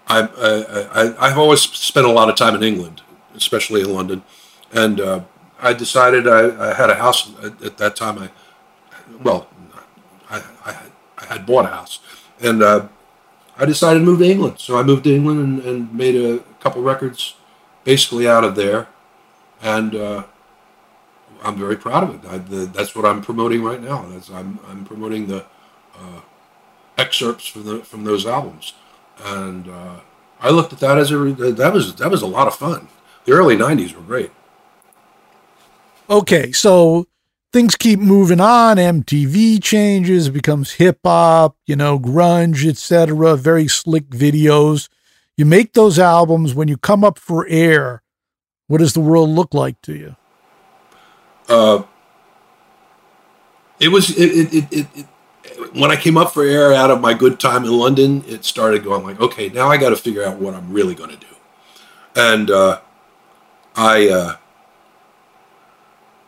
I, 0.07 0.23
I, 0.23 1.27
I 1.27 1.29
have 1.29 1.39
always 1.39 1.61
spent 1.61 2.07
a 2.07 2.11
lot 2.11 2.29
of 2.29 2.37
time 2.37 2.55
in 2.55 2.63
England, 2.63 3.03
especially 3.35 3.83
in 3.83 3.93
London, 3.93 4.23
and 4.73 5.01
uh, 5.01 5.21
I 5.61 5.73
decided 5.75 6.27
I, 6.27 6.71
I 6.71 6.75
had 6.75 6.91
a 6.91 6.95
house 6.95 7.31
at, 7.43 7.63
at, 7.63 7.77
that 7.79 7.97
time. 7.97 8.19
I 8.19 8.31
well, 9.23 9.49
I, 10.31 10.43
I 10.65 10.77
I 11.19 11.25
had 11.27 11.47
bought 11.47 11.67
a 11.67 11.69
house, 11.69 12.01
and 12.41 12.63
uh, 12.63 12.89
I 13.59 13.65
decided 13.65 14.01
to 14.01 14.05
move 14.05 14.21
to 14.21 14.31
England. 14.31 14.61
So 14.61 14.79
I 14.79 14.83
moved 14.83 15.05
to 15.05 15.15
England 15.15 15.41
and, 15.41 15.69
and 15.69 15.95
made 15.95 16.15
a 16.15 16.39
couple 16.61 16.81
records 16.83 17.35
basically 17.85 18.29
out 18.29 18.45
of 18.45 18.55
there. 18.55 18.87
And 19.61 19.95
uh, 19.97 20.25
I'm 21.43 21.57
very 21.57 21.77
proud 21.77 22.05
of 22.05 22.15
it. 22.17 22.29
I, 22.29 22.39
the, 22.39 22.67
that's 22.67 22.95
what 22.95 23.05
I'm 23.05 23.23
promoting 23.23 23.63
right 23.63 23.83
now. 23.83 24.03
That's, 24.09 24.31
I'm, 24.31 24.59
I'm 24.69 24.85
promoting 24.85 25.27
the 25.27 25.45
uh, 25.95 26.21
excerpts 26.97 27.47
from, 27.47 27.65
the, 27.65 27.79
from 27.81 28.05
those 28.05 28.27
albums. 28.27 28.75
And 29.25 29.69
uh, 29.69 30.01
I 30.41 30.51
looked 30.51 30.73
at 30.73 30.81
that 30.81 30.99
as 30.99 31.11
a, 31.11 31.17
that 31.17 31.73
was, 31.73 31.95
that 31.97 32.11
was 32.11 32.23
a 32.23 32.27
lot 32.27 32.47
of 32.47 32.55
fun. 32.55 32.89
The 33.25 33.33
early 33.33 33.57
90s 33.57 33.95
were 33.95 34.03
great. 34.03 34.31
Okay, 36.11 36.53
so 36.53 37.07
things 37.53 37.77
keep 37.77 37.99
moving 37.99 38.41
on. 38.41 38.77
MTV 38.77 39.63
changes, 39.63 40.31
becomes 40.31 40.73
hip 40.73 41.01
hop, 41.05 41.57
you 41.67 41.77
know, 41.77 41.99
grunge, 41.99 42.67
etc. 42.67 43.37
Very 43.37 43.69
slick 43.69 44.09
videos. 44.09 44.89
You 45.37 45.45
make 45.45 45.75
those 45.75 45.99
albums. 45.99 46.55
When 46.55 46.69
you 46.69 46.77
come 46.77 47.05
up 47.05 47.19
for 47.19 47.47
air, 47.49 48.03
what 48.67 48.79
does 48.79 48.95
the 48.95 49.01
world 49.01 49.31
look 49.31 49.55
like 49.55 49.81
to 49.83 49.95
you? 49.95 50.17
Uh, 51.49 51.83
it 53.81 53.89
was 53.89 54.11
it, 54.11 54.55
it, 54.55 54.73
it, 54.73 54.87
it, 54.95 55.07
when 55.73 55.91
I 55.91 55.97
came 55.97 56.17
up 56.17 56.33
for 56.33 56.43
air 56.45 56.73
out 56.73 56.91
of 56.91 57.01
my 57.01 57.15
good 57.15 57.41
time 57.41 57.65
in 57.65 57.73
London. 57.73 58.25
It 58.27 58.45
started 58.45 58.85
going 58.85 59.05
like, 59.05 59.21
okay, 59.21 59.49
now 59.49 59.69
I 59.69 59.77
got 59.77 59.91
to 59.91 59.97
figure 59.97 60.25
out 60.25 60.39
what 60.39 60.55
I'm 60.55 60.73
really 60.73 60.95
going 60.95 61.11
to 61.11 61.17
do, 61.17 61.35
and 62.17 62.51
uh, 62.51 62.81
I. 63.77 64.09
Uh, 64.09 64.37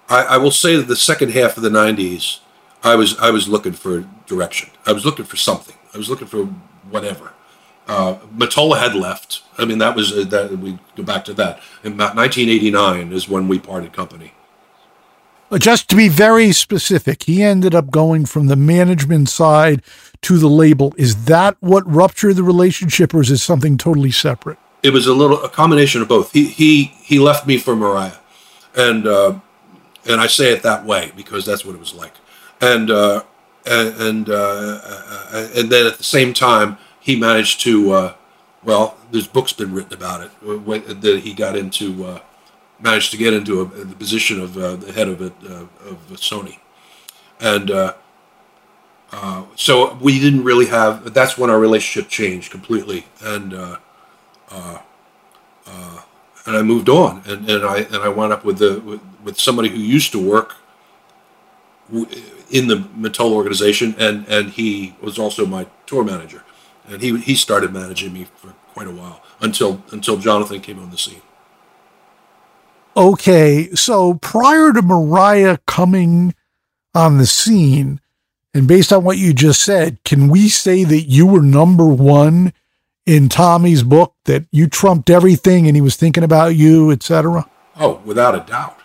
I, 0.09 0.23
I, 0.23 0.37
will 0.39 0.51
say 0.51 0.75
that 0.75 0.89
the 0.89 0.97
second 0.97 1.31
half 1.31 1.57
of 1.57 1.63
the 1.63 1.69
'90s, 1.69 2.41
I 2.83 2.97
was 2.97 3.17
I 3.19 3.31
was 3.31 3.49
looking 3.49 3.75
for 3.75 4.09
direction. 4.27 4.71
I 4.85 4.93
was 4.93 5.05
looking 5.05 5.25
for 5.25 5.37
something. 5.37 5.77
I 5.95 5.99
was 5.99 6.11
looking 6.11 6.27
for 6.27 6.47
whatever. 6.91 7.33
Uh, 7.87 8.19
Mottola 8.37 8.79
had 8.79 8.97
left. 8.97 9.43
I 9.57 9.65
mean, 9.65 9.79
that 9.79 9.95
was 9.95 10.13
uh, 10.13 10.25
that. 10.31 10.59
We 10.59 10.81
go 10.97 11.05
back 11.05 11.25
to 11.27 11.35
that. 11.35 11.61
In 11.85 11.93
about 11.93 12.17
1989 12.17 13.13
is 13.13 13.29
when 13.29 13.47
we 13.47 13.61
parted 13.61 13.93
company. 13.93 14.33
Just 15.59 15.91
to 15.91 15.97
be 15.97 16.09
very 16.09 16.53
specific, 16.53 17.25
he 17.25 17.43
ended 17.43 17.75
up 17.75 17.91
going 17.91 18.25
from 18.25 18.47
the 18.47 18.55
management 18.55 19.29
side 19.29 19.83
to 20.23 20.39
the 20.39 20.49
label. 20.49 20.95
Is 20.97 21.25
that 21.25 21.57
what 21.61 21.85
ruptured 21.91 22.37
the 22.37 22.45
relationship, 22.45 23.13
or 23.13 23.21
is 23.21 23.31
it 23.31 23.39
something 23.39 23.77
totally 23.77 24.13
separate? 24.13 24.59
It 24.83 24.93
was 24.93 25.07
a 25.07 25.15
little 25.15 25.43
a 25.43 25.49
combination 25.49 26.03
of 26.03 26.09
both. 26.09 26.33
He 26.33 26.47
he 26.47 26.85
he 27.03 27.19
left 27.19 27.47
me 27.49 27.59
for 27.59 27.75
Mariah, 27.75 28.19
and 28.77 29.07
uh, 29.07 29.41
and 30.09 30.21
I 30.21 30.29
say 30.29 30.53
it 30.53 30.63
that 30.63 30.85
way 30.85 31.13
because 31.17 31.45
that's 31.45 31.65
what 31.65 31.75
it 31.75 31.81
was 31.81 31.95
like. 31.95 32.15
And 32.61 32.91
uh, 32.91 33.25
and 33.67 34.31
uh, 34.31 34.81
uh, 34.85 35.49
and 35.57 35.69
then 35.69 35.87
at 35.87 35.99
the 35.99 36.05
same 36.05 36.33
time, 36.33 36.79
he 37.01 37.17
managed 37.17 37.61
to 37.63 37.93
uh, 37.93 38.15
well, 38.63 38.97
there's 39.11 39.27
books 39.27 39.53
been 39.53 39.75
written 39.75 39.95
about 39.95 40.23
it 40.23 40.31
uh, 40.47 40.95
that 40.95 41.21
he 41.25 41.35
got 41.35 41.57
into 41.57 42.21
managed 42.81 43.11
to 43.11 43.17
get 43.17 43.33
into 43.33 43.61
a, 43.61 43.65
the 43.65 43.95
position 43.95 44.41
of 44.41 44.57
uh, 44.57 44.77
the 44.77 44.93
head 44.93 45.09
of 45.09 45.21
it 45.23 45.33
uh, 45.45 45.67
of 45.89 45.99
Sony, 46.13 46.59
and 47.41 47.71
uh, 47.71 47.95
uh, 49.13 49.45
so 49.57 49.95
we 50.01 50.19
didn't 50.19 50.45
really 50.45 50.67
have. 50.67 51.13
That's 51.15 51.37
when 51.37 51.51
our 51.51 51.59
relationship 51.59 52.11
changed 52.11 52.51
completely, 52.51 53.07
and 53.23 53.55
uh, 53.55 53.77
uh, 54.51 54.79
and 56.47 56.57
I 56.57 56.63
moved 56.63 56.89
on, 56.89 57.23
and, 57.27 57.49
and 57.49 57.65
I 57.65 57.79
and 57.79 57.97
I 57.97 58.09
wound 58.09 58.33
up 58.33 58.45
with 58.45 58.59
the 58.59 58.81
with, 58.81 59.01
with 59.25 59.39
somebody 59.39 59.69
who 59.69 59.79
used 59.79 60.13
to 60.13 60.19
work 60.19 60.57
in 62.51 62.69
the 62.69 62.77
Mottola 62.77 63.33
organization, 63.33 63.95
and 63.99 64.27
and 64.29 64.51
he 64.51 64.95
was 65.01 65.19
also 65.19 65.47
my 65.47 65.67
tour 65.87 66.05
manager, 66.05 66.45
and 66.89 67.03
he 67.03 67.19
he 67.19 67.35
started 67.35 67.73
managing 67.73 68.13
me 68.13 68.27
for 68.37 68.55
quite 68.73 68.87
a 68.87 68.93
while 68.93 69.23
until 69.41 69.83
until 69.93 70.17
Jonathan 70.17 70.61
came 70.61 70.79
on 70.79 70.91
the 70.91 70.99
scene. 70.99 71.23
Okay, 72.97 73.71
so 73.75 74.15
prior 74.15 74.73
to 74.73 74.83
Mariah 74.83 75.59
coming 75.67 76.35
on 76.93 77.19
the 77.19 77.27
scene, 77.27 78.01
and 78.53 78.67
based 78.67 78.93
on 78.93 79.05
what 79.05 79.17
you 79.17 79.33
just 79.33 79.63
said, 79.63 80.03
can 80.03 80.27
we 80.27 80.49
say 80.49 80.83
that 80.83 81.03
you 81.03 81.25
were 81.25 81.41
number 81.41 81.87
one 81.87 82.53
in 83.07 83.29
Tommy's 83.29 83.85
book, 83.85 84.15
that 84.25 84.45
you 84.51 84.67
trumped 84.67 85.09
everything 85.09 85.69
and 85.69 85.77
he 85.77 85.81
was 85.81 85.95
thinking 85.95 86.25
about 86.25 86.57
you, 86.57 86.91
etc.? 86.91 87.49
Oh, 87.79 88.01
without 88.05 88.35
a 88.35 88.41
doubt, 88.41 88.81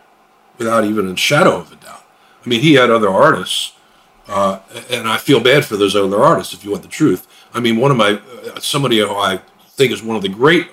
without 0.59 0.85
even 0.85 1.09
a 1.09 1.17
shadow 1.17 1.57
of 1.57 1.71
a 1.71 1.75
doubt. 1.77 2.05
I 2.45 2.47
mean, 2.47 2.61
he 2.61 2.75
had 2.75 2.91
other 2.91 3.09
artists, 3.09 3.73
uh, 4.27 4.59
and 4.91 5.07
I 5.07 5.17
feel 5.17 5.39
bad 5.39 5.65
for 5.65 5.77
those 5.77 5.95
other 5.95 6.21
artists. 6.21 6.53
If 6.53 6.63
you 6.63 6.69
want 6.69 6.83
the 6.83 6.89
truth, 6.89 7.25
I 7.55 7.59
mean, 7.59 7.77
one 7.77 7.89
of 7.89 7.97
my 7.97 8.21
uh, 8.53 8.59
somebody 8.59 8.99
who 8.99 9.15
I 9.15 9.39
think 9.69 9.91
is 9.91 10.03
one 10.03 10.15
of 10.15 10.21
the 10.21 10.29
great 10.29 10.69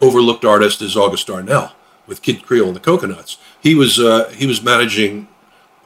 overlooked 0.00 0.44
artists 0.44 0.82
is 0.82 0.96
August 0.96 1.28
Darnell 1.28 1.75
with 2.06 2.22
Kid 2.22 2.44
Creole 2.44 2.68
and 2.68 2.76
the 2.76 2.80
Coconuts. 2.80 3.38
He 3.60 3.74
was 3.74 3.98
uh, 3.98 4.28
he 4.30 4.46
was 4.46 4.62
managing 4.62 5.28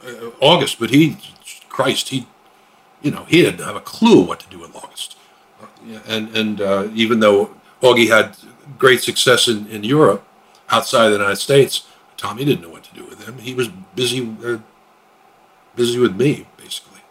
uh, 0.05 0.29
August, 0.39 0.79
but 0.79 0.89
he, 0.89 1.17
Christ, 1.69 2.09
he, 2.09 2.27
you 3.01 3.11
know, 3.11 3.25
he 3.25 3.41
didn't 3.41 3.65
have 3.65 3.75
a 3.75 3.81
clue 3.81 4.21
what 4.21 4.39
to 4.41 4.49
do 4.49 4.59
with 4.59 4.75
August. 4.75 5.17
And 6.07 6.35
and 6.35 6.61
uh, 6.61 6.89
even 6.93 7.19
though 7.19 7.55
Augie 7.81 8.07
had 8.07 8.37
great 8.77 9.01
success 9.01 9.47
in, 9.47 9.67
in 9.67 9.83
Europe, 9.83 10.25
outside 10.69 11.05
of 11.05 11.11
the 11.11 11.17
United 11.17 11.37
States, 11.37 11.87
Tommy 12.17 12.45
didn't 12.45 12.61
know 12.61 12.69
what 12.69 12.83
to 12.83 12.93
do 12.93 13.05
with 13.05 13.25
him. 13.27 13.39
He 13.39 13.53
was 13.53 13.67
busy 13.95 14.35
uh, 14.45 14.59
busy 15.75 15.99
with 15.99 16.15
me, 16.15 16.47
basically. 16.57 17.01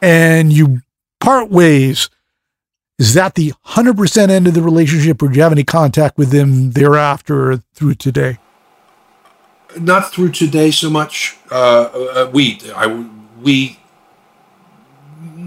And 0.00 0.52
you 0.52 0.82
part 1.20 1.50
ways. 1.50 2.08
Is 2.98 3.14
that 3.14 3.34
the 3.34 3.52
100% 3.66 4.30
end 4.30 4.46
of 4.46 4.54
the 4.54 4.62
relationship, 4.62 5.22
or 5.22 5.28
do 5.28 5.36
you 5.36 5.42
have 5.42 5.52
any 5.52 5.64
contact 5.64 6.18
with 6.18 6.30
them 6.30 6.72
thereafter 6.72 7.52
or 7.52 7.56
through 7.74 7.94
today? 7.94 8.38
Not 9.78 10.12
through 10.12 10.32
today 10.32 10.70
so 10.70 10.90
much. 10.90 11.36
Uh, 11.50 11.54
uh, 11.54 12.30
we, 12.32 12.60
I, 12.76 13.06
we, 13.40 13.78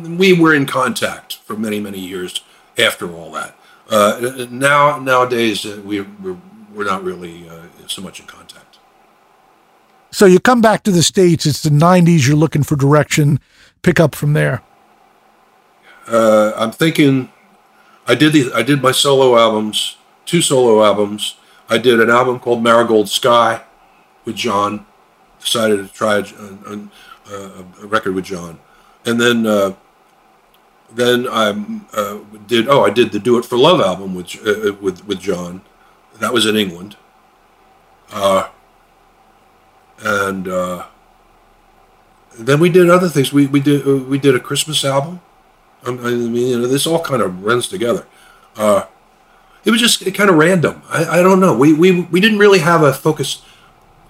we 0.08 0.34
were 0.34 0.54
in 0.54 0.66
contact 0.66 1.38
for 1.38 1.56
many, 1.56 1.80
many 1.80 2.00
years 2.00 2.44
after 2.78 3.14
all 3.14 3.32
that. 3.32 3.56
Uh, 3.90 4.48
now, 4.50 4.98
nowadays, 5.00 5.66
uh, 5.66 5.80
we, 5.86 6.02
we're, 6.02 6.38
we're 6.74 6.86
not 6.86 7.04
really 7.04 7.48
uh, 7.48 7.62
so 7.88 8.02
much 8.02 8.20
in 8.20 8.26
contact. 8.26 8.80
So 10.12 10.26
you 10.26 10.40
come 10.40 10.62
back 10.62 10.84
to 10.84 10.92
the 10.92 11.04
States, 11.04 11.46
it's 11.46 11.62
the 11.62 11.70
90s, 11.70 12.26
you're 12.28 12.36
looking 12.36 12.64
for 12.64 12.76
direction, 12.76 13.40
pick 13.82 14.00
up 14.00 14.16
from 14.16 14.34
there. 14.34 14.62
Uh, 16.08 16.54
I'm 16.56 16.72
thinking 16.72 17.30
I 18.08 18.16
did 18.16 18.34
the 18.34 18.52
I 18.54 18.62
did 18.62 18.82
my 18.82 18.92
solo 18.92 19.38
albums, 19.38 19.98
two 20.26 20.42
solo 20.42 20.84
albums. 20.84 21.36
I 21.70 21.78
did 21.78 22.00
an 22.00 22.10
album 22.10 22.40
called 22.40 22.64
Marigold 22.64 23.10
Sky 23.10 23.64
with 24.24 24.36
John. 24.36 24.86
Decided 25.40 25.78
to 25.78 25.94
try 25.94 26.18
a, 26.18 26.24
a, 26.24 27.66
a 27.82 27.86
record 27.86 28.16
with 28.16 28.26
John, 28.26 28.60
and 29.06 29.22
then 29.22 29.46
uh, 29.46 29.74
then 30.92 31.28
I 31.28 31.50
uh, 31.94 32.20
did 32.48 32.68
oh 32.68 32.84
I 32.84 32.90
did 32.90 33.12
the 33.12 33.20
Do 33.20 33.38
It 33.38 33.46
for 33.46 33.58
Love 33.58 33.82
album 33.82 34.16
with 34.16 34.36
uh, 34.46 34.74
with 34.82 35.06
with 35.08 35.20
John. 35.20 35.62
That 36.20 36.34
was 36.34 36.46
in 36.46 36.56
England. 36.56 36.96
Uh, 38.12 38.50
and 40.00 40.48
uh, 40.48 40.86
then 42.38 42.60
we 42.60 42.70
did 42.70 42.90
other 42.90 43.10
things. 43.10 43.34
We 43.34 43.48
we 43.48 43.60
did 43.60 43.88
uh, 43.88 43.98
we 43.98 44.18
did 44.18 44.36
a 44.36 44.40
Christmas 44.40 44.84
album. 44.86 45.22
I 45.86 45.92
mean, 45.92 46.36
you 46.36 46.60
know, 46.60 46.68
this 46.68 46.88
all 46.88 47.02
kind 47.02 47.22
of 47.22 47.44
runs 47.44 47.68
together. 47.68 48.06
Uh, 48.56 48.86
it 49.64 49.72
was 49.72 49.80
just 49.80 50.06
kind 50.14 50.30
of 50.30 50.36
random. 50.36 50.82
I, 50.90 51.20
I 51.20 51.24
don't 51.24 51.40
know. 51.40 51.58
We, 51.58 51.74
we 51.74 52.02
we 52.02 52.20
didn't 52.20 52.40
really 52.40 52.60
have 52.60 52.84
a 52.84 52.94
focused 52.94 53.44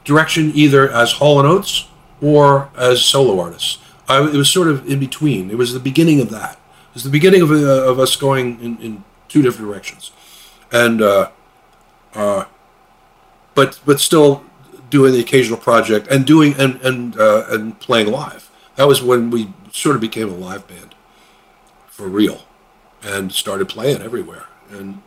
direction 0.03 0.51
either 0.53 0.89
as 0.91 1.13
Hall 1.13 1.39
and 1.39 1.47
Oates 1.47 1.87
or 2.21 2.69
as 2.77 3.03
solo 3.03 3.39
artists. 3.39 3.79
I, 4.07 4.21
it 4.21 4.35
was 4.35 4.49
sort 4.49 4.67
of 4.67 4.87
in 4.87 4.99
between. 4.99 5.49
It 5.49 5.57
was 5.57 5.73
the 5.73 5.79
beginning 5.79 6.19
of 6.21 6.29
that. 6.29 6.53
It 6.89 6.93
was 6.93 7.03
the 7.03 7.09
beginning 7.09 7.41
of, 7.41 7.51
uh, 7.51 7.55
of 7.55 7.99
us 7.99 8.15
going 8.15 8.59
in, 8.61 8.77
in 8.77 9.03
two 9.27 9.41
different 9.41 9.69
directions, 9.69 10.11
and 10.71 11.01
uh, 11.01 11.31
uh, 12.13 12.45
but 13.53 13.79
but 13.85 13.99
still 13.99 14.43
doing 14.89 15.13
the 15.13 15.19
occasional 15.19 15.57
project 15.57 16.07
and 16.07 16.25
doing 16.25 16.53
and 16.57 16.79
and 16.81 17.19
uh, 17.19 17.45
and 17.49 17.79
playing 17.79 18.11
live. 18.11 18.49
That 18.75 18.87
was 18.87 19.01
when 19.01 19.29
we 19.29 19.53
sort 19.71 19.95
of 19.95 20.01
became 20.01 20.29
a 20.29 20.35
live 20.35 20.67
band 20.67 20.94
for 21.95 22.09
real 22.09 22.41
and 23.01 23.31
started 23.31 23.69
playing 23.69 24.01
everywhere. 24.01 24.47
And 24.69 25.01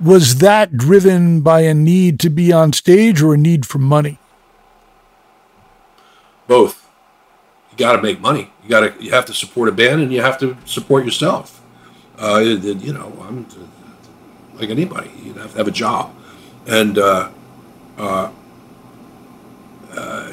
was 0.00 0.38
that 0.38 0.76
driven 0.76 1.40
by 1.40 1.62
a 1.62 1.74
need 1.74 2.20
to 2.20 2.30
be 2.30 2.52
on 2.52 2.72
stage 2.72 3.20
or 3.20 3.34
a 3.34 3.36
need 3.36 3.66
for 3.66 3.78
money? 3.78 4.18
Both. 6.46 6.88
You 7.72 7.76
got 7.76 7.96
to 7.96 8.02
make 8.02 8.20
money. 8.20 8.52
You 8.62 8.68
got 8.68 8.80
to. 8.80 9.02
You 9.02 9.10
have 9.10 9.26
to 9.26 9.34
support 9.34 9.68
a 9.68 9.72
band, 9.72 10.00
and 10.00 10.12
you 10.12 10.20
have 10.20 10.38
to 10.38 10.56
support 10.64 11.04
yourself. 11.04 11.60
Uh, 12.18 12.38
you 12.38 12.92
know, 12.92 13.12
I'm 13.22 13.46
like 14.54 14.70
anybody. 14.70 15.10
You 15.24 15.34
have 15.34 15.52
to 15.52 15.58
have 15.58 15.68
a 15.68 15.72
job, 15.72 16.14
and 16.66 16.98
uh, 16.98 17.30
uh, 17.98 18.30
uh, 19.96 20.30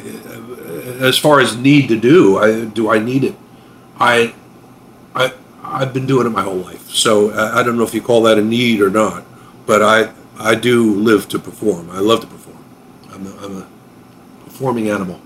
as 0.99 1.17
far 1.17 1.39
as 1.39 1.55
need 1.55 1.87
to 1.89 1.99
do, 1.99 2.37
I 2.37 2.65
do 2.65 2.89
I 2.89 2.99
need 2.99 3.23
it. 3.23 3.35
I, 3.99 4.33
I 5.15 5.33
I've 5.69 5.93
been 5.93 6.05
doing 6.05 6.25
it 6.25 6.29
my 6.29 6.43
whole 6.43 6.55
life, 6.55 6.89
so 6.89 7.31
I, 7.31 7.59
I 7.59 7.63
don't 7.63 7.77
know 7.77 7.83
if 7.83 7.93
you 7.93 8.01
call 8.01 8.21
that 8.23 8.37
a 8.37 8.41
need 8.41 8.81
or 8.81 8.89
not, 8.89 9.25
but 9.65 9.81
I 9.81 10.11
I 10.39 10.55
do 10.55 10.95
live 10.95 11.27
to 11.29 11.39
perform. 11.39 11.89
I 11.89 11.99
love 11.99 12.21
to 12.21 12.27
perform. 12.27 12.63
I'm 13.11 13.27
a, 13.27 13.37
I'm 13.37 13.57
a 13.57 13.67
performing 14.45 14.89
animal. 14.89 15.19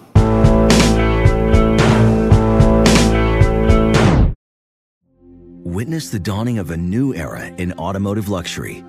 Witness 5.63 6.09
the 6.09 6.19
dawning 6.19 6.57
of 6.59 6.71
a 6.71 6.77
new 6.77 7.13
era 7.13 7.45
in 7.57 7.73
automotive 7.73 8.27
luxury 8.27 8.83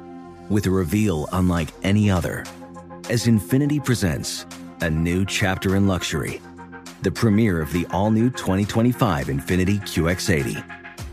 with 0.48 0.66
a 0.66 0.70
reveal 0.70 1.28
unlike 1.32 1.68
any 1.82 2.10
other 2.10 2.44
as 3.10 3.26
Infiniti 3.26 3.84
presents 3.84 4.46
a 4.80 4.88
new 4.88 5.24
chapter 5.26 5.76
in 5.76 5.86
luxury, 5.86 6.40
the 7.02 7.10
premiere 7.10 7.60
of 7.60 7.72
the 7.72 7.86
all 7.90 8.10
new 8.10 8.30
2025 8.30 9.26
Infiniti 9.26 9.80
QX80. 9.80 10.81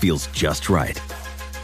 feels 0.00 0.26
just 0.28 0.70
right. 0.70 1.00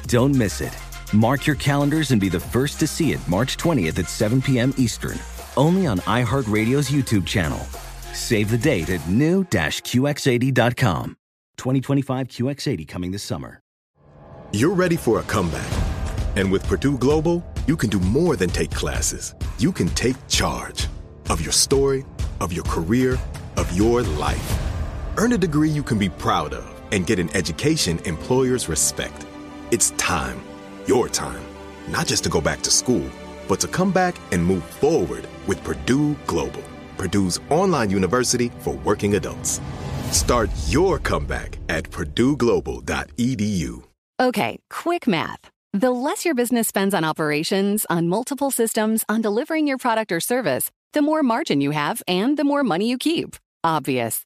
Don't 0.07 0.37
miss 0.37 0.61
it. 0.61 0.77
Mark 1.13 1.47
your 1.47 1.57
calendars 1.57 2.11
and 2.11 2.21
be 2.21 2.29
the 2.29 2.39
first 2.39 2.79
to 2.81 2.87
see 2.87 3.13
it 3.13 3.27
March 3.27 3.57
20th 3.57 3.99
at 3.99 4.09
7 4.09 4.43
p.m. 4.43 4.75
Eastern, 4.77 5.19
only 5.57 5.87
on 5.87 5.99
iHeartRadio's 6.01 6.91
YouTube 6.91 7.27
channel. 7.27 7.59
Save 8.13 8.51
the 8.51 8.59
date 8.59 8.91
at 8.91 9.09
new-QX80.com. 9.09 11.17
2025 11.57 12.29
QX80 12.29 12.87
coming 12.87 13.11
this 13.11 13.23
summer. 13.23 13.61
You're 14.53 14.75
ready 14.75 14.97
for 14.97 15.21
a 15.21 15.23
comeback. 15.23 15.67
And 16.37 16.53
with 16.53 16.69
Purdue 16.69 16.99
Global, 16.99 17.43
you 17.67 17.77
can 17.77 17.89
do 17.89 17.99
more 17.99 18.37
than 18.37 18.51
take 18.51 18.71
classes. 18.71 19.35
You 19.59 19.73
can 19.73 19.89
take 19.89 20.17
charge 20.29 20.87
of 21.31 21.41
your 21.41 21.53
story, 21.53 22.05
of 22.41 22.53
your 22.53 22.65
career, 22.65 23.19
of 23.57 23.75
your 23.75 24.03
life. 24.03 24.63
Earn 25.17 25.33
a 25.33 25.39
degree 25.39 25.71
you 25.71 25.83
can 25.83 25.99
be 25.99 26.11
proud 26.11 26.53
of 26.53 26.76
and 26.97 27.07
get 27.07 27.21
an 27.21 27.31
education 27.37 28.01
employers 28.07 28.69
respect. 28.69 29.25
It's 29.71 29.91
time, 29.93 30.43
your 30.87 31.09
time, 31.09 31.45
not 31.89 32.09
just 32.09 32.25
to 32.25 32.31
go 32.31 32.41
back 32.41 32.63
to 32.63 32.71
school, 32.71 33.09
but 33.47 33.61
to 33.61 33.69
come 33.69 33.93
back 33.93 34.17
and 34.33 34.45
move 34.45 34.65
forward 34.65 35.29
with 35.47 35.63
Purdue 35.63 36.17
Global, 36.27 36.65
Purdue's 36.97 37.39
online 37.51 37.91
university 37.91 38.51
for 38.61 38.75
working 38.77 39.15
adults. 39.15 39.61
Start 40.11 40.51
your 40.67 40.99
comeback 40.99 41.59
at 41.69 41.85
purdueglobal.edu. 41.85 43.83
Okay, 44.19 44.59
quick 44.71 45.07
math. 45.07 45.51
The 45.75 45.91
less 45.91 46.25
your 46.25 46.35
business 46.35 46.69
spends 46.69 46.95
on 46.95 47.05
operations, 47.05 47.85
on 47.91 48.09
multiple 48.09 48.51
systems, 48.51 49.05
on 49.11 49.21
delivering 49.21 49.67
your 49.67 49.77
product 49.77 50.11
or 50.11 50.21
service, 50.21 50.71
the 50.95 51.03
more 51.03 51.23
margin 51.23 51.61
you 51.61 51.73
have 51.73 52.03
and 52.09 52.39
the 52.39 52.45
more 52.45 52.65
money 52.65 52.89
you 52.89 52.97
keep. 52.97 53.37
Obvious. 53.63 54.26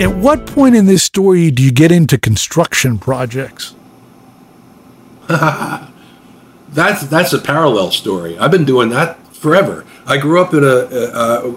At 0.00 0.16
what 0.16 0.46
point 0.46 0.74
in 0.74 0.86
this 0.86 1.02
story 1.02 1.50
do 1.50 1.62
you 1.62 1.70
get 1.70 1.92
into 1.92 2.16
construction 2.16 2.98
projects? 2.98 3.74
that's 5.28 7.02
that's 7.02 7.34
a 7.34 7.38
parallel 7.38 7.90
story. 7.90 8.38
I've 8.38 8.50
been 8.50 8.64
doing 8.64 8.88
that 8.88 9.18
forever. 9.36 9.84
I 10.06 10.16
grew 10.16 10.40
up 10.40 10.54
in 10.54 10.64
a 10.64 10.68
uh, 10.68 11.52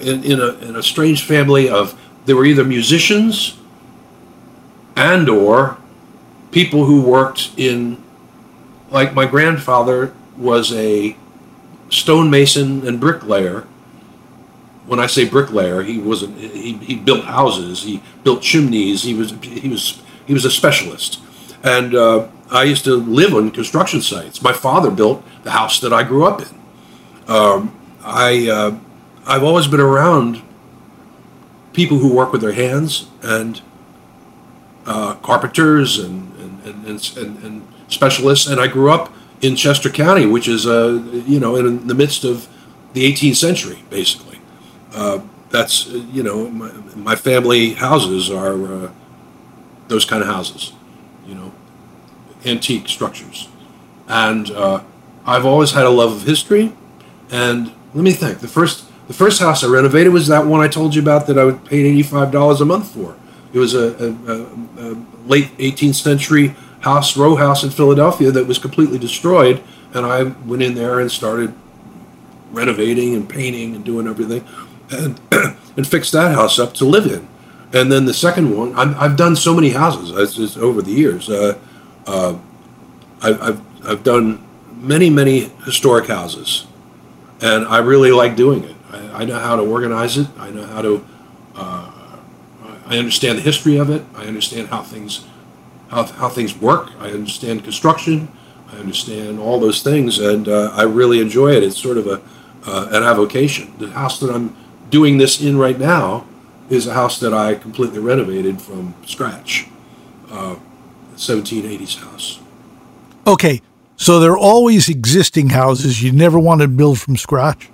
in, 0.00 0.24
in 0.24 0.40
a 0.40 0.48
in 0.68 0.74
a 0.74 0.82
strange 0.82 1.22
family 1.22 1.68
of 1.68 1.96
there 2.24 2.34
were 2.34 2.44
either 2.44 2.64
musicians 2.64 3.56
and 4.96 5.28
or 5.28 5.78
people 6.50 6.86
who 6.86 7.02
worked 7.02 7.52
in 7.56 8.02
like 8.90 9.14
my 9.14 9.26
grandfather 9.26 10.12
was 10.36 10.72
a 10.72 11.16
stonemason 11.88 12.84
and 12.84 12.98
bricklayer 12.98 13.64
when 14.86 15.00
I 15.00 15.06
say 15.06 15.28
bricklayer, 15.28 15.82
he 15.82 15.98
wasn't. 15.98 16.38
He, 16.38 16.74
he 16.74 16.96
built 16.96 17.24
houses. 17.24 17.82
He 17.82 18.02
built 18.24 18.42
chimneys. 18.42 19.02
He 19.02 19.14
was 19.14 19.32
he 19.42 19.68
was 19.68 20.02
he 20.26 20.34
was 20.34 20.44
a 20.44 20.50
specialist. 20.50 21.20
And 21.62 21.94
uh, 21.94 22.28
I 22.50 22.64
used 22.64 22.84
to 22.84 22.94
live 22.94 23.34
on 23.34 23.50
construction 23.50 24.00
sites. 24.00 24.40
My 24.40 24.52
father 24.52 24.90
built 24.90 25.24
the 25.42 25.50
house 25.50 25.80
that 25.80 25.92
I 25.92 26.04
grew 26.04 26.24
up 26.24 26.40
in. 26.40 26.48
Um, 27.26 27.76
I 28.04 28.48
uh, 28.48 28.78
I've 29.26 29.42
always 29.42 29.66
been 29.66 29.80
around 29.80 30.42
people 31.72 31.98
who 31.98 32.14
work 32.14 32.32
with 32.32 32.40
their 32.40 32.52
hands 32.52 33.08
and 33.22 33.60
uh, 34.86 35.14
carpenters 35.16 35.98
and 35.98 36.32
and, 36.64 36.86
and, 36.86 37.16
and, 37.16 37.44
and 37.44 37.68
specialists. 37.88 38.46
And 38.46 38.60
I 38.60 38.68
grew 38.68 38.90
up 38.90 39.12
in 39.40 39.56
Chester 39.56 39.90
County, 39.90 40.26
which 40.26 40.46
is 40.46 40.66
uh, 40.66 41.02
you 41.26 41.40
know 41.40 41.56
in 41.56 41.88
the 41.88 41.94
midst 41.94 42.22
of 42.24 42.48
the 42.92 43.12
18th 43.12 43.36
century, 43.36 43.78
basically. 43.90 44.25
Uh, 44.96 45.20
that's 45.50 45.86
you 45.86 46.22
know 46.22 46.50
my, 46.50 46.72
my, 46.96 47.14
family 47.14 47.74
houses 47.74 48.30
are 48.30 48.72
uh, 48.72 48.90
those 49.88 50.06
kind 50.06 50.22
of 50.22 50.28
houses, 50.28 50.72
you 51.26 51.34
know, 51.34 51.52
antique 52.46 52.88
structures, 52.88 53.48
and 54.08 54.50
uh, 54.50 54.82
I've 55.26 55.44
always 55.44 55.72
had 55.72 55.84
a 55.84 55.90
love 55.90 56.12
of 56.12 56.22
history. 56.22 56.72
And 57.30 57.72
let 57.92 58.04
me 58.04 58.12
think. 58.12 58.38
The 58.38 58.48
first 58.48 58.90
the 59.06 59.12
first 59.12 59.38
house 59.38 59.62
I 59.62 59.68
renovated 59.68 60.14
was 60.14 60.28
that 60.28 60.46
one 60.46 60.62
I 60.62 60.68
told 60.68 60.94
you 60.94 61.02
about 61.02 61.26
that 61.26 61.38
I 61.38 61.44
would 61.44 61.66
pay 61.66 61.80
eighty 61.80 62.02
five 62.02 62.32
dollars 62.32 62.62
a 62.62 62.64
month 62.64 62.94
for. 62.94 63.16
It 63.52 63.58
was 63.58 63.74
a, 63.74 63.94
a, 64.02 64.32
a, 64.32 64.92
a 64.92 64.96
late 65.26 65.50
eighteenth 65.58 65.96
century 65.96 66.56
house, 66.80 67.18
row 67.18 67.36
house 67.36 67.62
in 67.64 67.70
Philadelphia 67.70 68.30
that 68.30 68.46
was 68.46 68.58
completely 68.58 68.98
destroyed, 68.98 69.62
and 69.92 70.06
I 70.06 70.22
went 70.22 70.62
in 70.62 70.74
there 70.74 71.00
and 71.00 71.12
started 71.12 71.52
renovating 72.50 73.14
and 73.14 73.28
painting 73.28 73.74
and 73.74 73.84
doing 73.84 74.06
everything 74.06 74.46
and 74.90 75.20
and 75.76 75.86
fix 75.86 76.10
that 76.10 76.34
house 76.34 76.58
up 76.58 76.74
to 76.74 76.84
live 76.84 77.06
in. 77.06 77.28
And 77.72 77.90
then 77.90 78.06
the 78.06 78.14
second 78.14 78.56
one, 78.56 78.74
i 78.74 79.06
have 79.06 79.16
done 79.16 79.36
so 79.36 79.54
many 79.54 79.70
houses 79.70 80.56
over 80.56 80.80
the 80.80 80.92
years. 80.92 81.28
Uh, 81.28 81.58
uh, 82.06 82.38
I, 83.22 83.28
have 83.32 83.62
I've 83.84 84.04
done 84.04 84.44
many 84.76 85.10
many 85.10 85.50
historic 85.64 86.06
houses, 86.06 86.66
and 87.40 87.66
I 87.66 87.78
really 87.78 88.12
like 88.12 88.36
doing 88.36 88.64
it. 88.64 88.76
I, 88.90 89.22
I 89.22 89.24
know 89.24 89.38
how 89.38 89.56
to 89.56 89.62
organize 89.62 90.16
it. 90.16 90.28
I 90.38 90.50
know 90.50 90.64
how 90.64 90.82
to. 90.82 91.04
Uh, 91.54 91.92
I 92.86 92.98
understand 92.98 93.38
the 93.38 93.42
history 93.42 93.76
of 93.78 93.90
it. 93.90 94.04
I 94.14 94.26
understand 94.26 94.68
how 94.68 94.82
things 94.82 95.26
how, 95.90 96.04
how 96.04 96.28
things 96.28 96.56
work. 96.56 96.90
I 97.00 97.10
understand 97.10 97.64
construction. 97.64 98.28
I 98.72 98.76
understand 98.76 99.38
all 99.38 99.60
those 99.60 99.82
things, 99.82 100.18
and 100.18 100.48
uh, 100.48 100.70
I 100.72 100.82
really 100.82 101.20
enjoy 101.20 101.52
it. 101.52 101.62
It's 101.62 101.78
sort 101.78 101.98
of 101.98 102.06
a 102.06 102.22
uh, 102.66 102.88
an 102.90 103.02
avocation. 103.02 103.72
The 103.78 103.90
house 103.90 104.18
that 104.20 104.30
I'm 104.34 104.56
doing 104.90 105.18
this 105.18 105.40
in 105.40 105.58
right 105.58 105.78
now 105.78 106.26
is 106.68 106.86
a 106.86 106.94
house 106.94 107.18
that 107.20 107.32
I 107.32 107.54
completely 107.54 107.98
renovated 107.98 108.60
from 108.60 108.94
scratch, 109.04 109.68
uh, 110.30 110.56
1780s 111.14 111.98
house. 111.98 112.40
Okay, 113.26 113.60
so 113.96 114.18
they're 114.18 114.36
always 114.36 114.88
existing 114.88 115.50
houses. 115.50 116.02
You 116.02 116.12
never 116.12 116.38
want 116.38 116.60
to 116.60 116.68
build 116.68 117.00
from 117.00 117.16
scratch. 117.16 117.70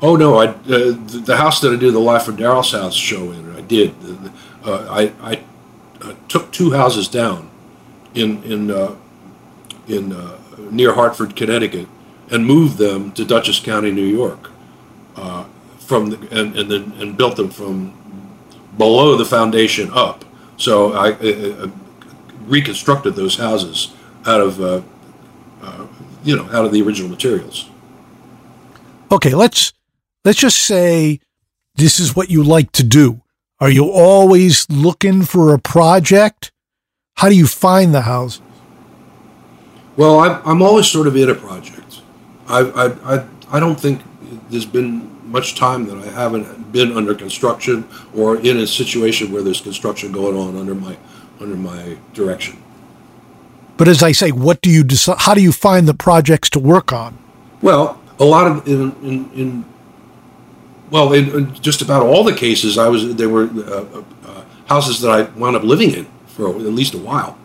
Oh 0.00 0.14
no! 0.14 0.38
I 0.38 0.46
uh, 0.46 0.54
the, 0.66 1.22
the, 1.26 1.36
house 1.36 1.60
that 1.60 1.72
I 1.72 1.76
did 1.76 1.92
the 1.92 1.98
Live 1.98 2.24
from 2.24 2.36
Daryl's 2.36 2.70
House 2.70 2.94
show 2.94 3.32
in, 3.32 3.56
I 3.56 3.62
did. 3.62 3.92
Uh, 4.64 4.86
I, 4.88 5.12
I 5.20 5.42
uh, 6.02 6.14
took 6.28 6.52
two 6.52 6.70
houses 6.70 7.08
down 7.08 7.50
in 8.14 8.42
in 8.44 8.70
uh, 8.70 8.94
in 9.88 10.12
uh, 10.12 10.38
near 10.70 10.94
Hartford, 10.94 11.34
Connecticut, 11.34 11.88
and 12.30 12.46
moved 12.46 12.78
them 12.78 13.10
to 13.12 13.24
Dutchess 13.24 13.58
County, 13.58 13.90
New 13.90 14.06
York. 14.06 14.50
From 15.88 16.10
the, 16.10 16.16
and, 16.38 16.54
and 16.54 16.70
then 16.70 16.92
and 17.00 17.16
built 17.16 17.36
them 17.36 17.48
from 17.48 17.94
below 18.76 19.16
the 19.16 19.24
foundation 19.24 19.90
up. 19.92 20.22
So 20.58 20.92
I, 20.92 21.12
I 21.12 21.70
reconstructed 22.44 23.14
those 23.14 23.36
houses 23.36 23.94
out 24.26 24.42
of 24.42 24.60
uh, 24.60 24.82
uh, 25.62 25.86
you 26.24 26.36
know 26.36 26.44
out 26.52 26.66
of 26.66 26.72
the 26.72 26.82
original 26.82 27.08
materials. 27.08 27.70
Okay, 29.10 29.34
let's 29.34 29.72
let's 30.26 30.38
just 30.38 30.58
say 30.58 31.20
this 31.76 31.98
is 31.98 32.14
what 32.14 32.28
you 32.28 32.44
like 32.44 32.70
to 32.72 32.84
do. 32.84 33.22
Are 33.58 33.70
you 33.70 33.90
always 33.90 34.66
looking 34.68 35.22
for 35.22 35.54
a 35.54 35.58
project? 35.58 36.52
How 37.14 37.30
do 37.30 37.34
you 37.34 37.46
find 37.46 37.94
the 37.94 38.02
houses? 38.02 38.42
Well, 39.96 40.20
I'm, 40.20 40.40
I'm 40.44 40.62
always 40.62 40.86
sort 40.86 41.06
of 41.06 41.16
in 41.16 41.30
a 41.30 41.34
project. 41.34 42.02
I, 42.46 42.60
I, 42.60 43.16
I, 43.16 43.26
I 43.50 43.58
don't 43.58 43.80
think 43.80 44.02
there's 44.50 44.66
been 44.66 45.30
much 45.30 45.54
time 45.54 45.86
that 45.86 45.98
I 45.98 46.10
haven't 46.10 46.72
been 46.72 46.96
under 46.96 47.14
construction 47.14 47.86
or 48.14 48.36
in 48.36 48.58
a 48.58 48.66
situation 48.66 49.30
where 49.30 49.42
there's 49.42 49.60
construction 49.60 50.12
going 50.12 50.36
on 50.36 50.56
under 50.56 50.74
my 50.74 50.96
under 51.40 51.56
my 51.56 51.96
direction. 52.14 52.62
But 53.76 53.86
as 53.86 54.02
I 54.02 54.12
say, 54.12 54.32
what 54.32 54.60
do 54.60 54.70
you 54.70 54.82
decide? 54.82 55.18
How 55.20 55.34
do 55.34 55.40
you 55.40 55.52
find 55.52 55.86
the 55.86 55.94
projects 55.94 56.50
to 56.50 56.58
work 56.58 56.92
on? 56.92 57.16
Well, 57.62 58.00
a 58.18 58.24
lot 58.24 58.46
of 58.50 58.66
in 58.66 58.92
in, 59.02 59.30
in 59.32 59.64
well, 60.90 61.12
in, 61.12 61.28
in, 61.30 61.54
just 61.54 61.82
about 61.82 62.02
all 62.02 62.24
the 62.24 62.34
cases, 62.34 62.78
I 62.78 62.88
was 62.88 63.14
there 63.16 63.28
were 63.28 63.44
uh, 63.44 64.02
uh, 64.24 64.44
houses 64.66 65.00
that 65.02 65.10
I 65.10 65.22
wound 65.38 65.56
up 65.56 65.62
living 65.62 65.92
in 65.92 66.06
for 66.26 66.48
at 66.48 66.56
least 66.56 66.94
a 66.94 66.98
while. 66.98 67.38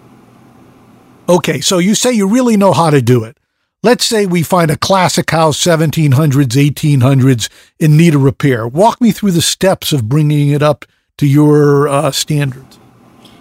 Okay, 1.27 1.61
so 1.61 1.77
you 1.77 1.95
say 1.95 2.11
you 2.11 2.27
really 2.27 2.57
know 2.57 2.73
how 2.73 2.89
to 2.89 3.01
do 3.01 3.23
it. 3.23 3.37
Let's 3.83 4.05
say 4.05 4.25
we 4.25 4.43
find 4.43 4.71
a 4.71 4.77
classic 4.77 5.29
house, 5.29 5.61
1700s, 5.61 6.11
1800s, 6.11 7.49
in 7.79 7.97
need 7.97 8.15
of 8.15 8.23
repair. 8.23 8.67
Walk 8.67 9.01
me 9.01 9.11
through 9.11 9.31
the 9.31 9.41
steps 9.41 9.91
of 9.91 10.09
bringing 10.09 10.49
it 10.49 10.63
up 10.63 10.85
to 11.17 11.27
your 11.27 11.87
uh, 11.87 12.11
standards. 12.11 12.79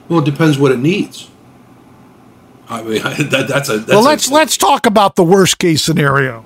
Well, 0.09 0.19
it 0.19 0.25
depends 0.25 0.59
what 0.59 0.73
it 0.73 0.81
needs. 0.81 1.31
I 2.69 2.83
mean, 2.83 3.03
that, 3.03 3.47
that's 3.49 3.69
a. 3.69 3.79
That's 3.79 3.89
well, 3.89 4.03
let's 4.03 4.29
a, 4.29 4.35
let's 4.35 4.57
talk 4.57 4.85
about 4.85 5.17
the 5.17 5.25
worst 5.25 5.59
case 5.59 5.83
scenario. 5.83 6.45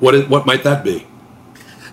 What 0.00 0.14
is, 0.14 0.28
what 0.28 0.46
might 0.46 0.64
that 0.64 0.82
be? 0.82 1.06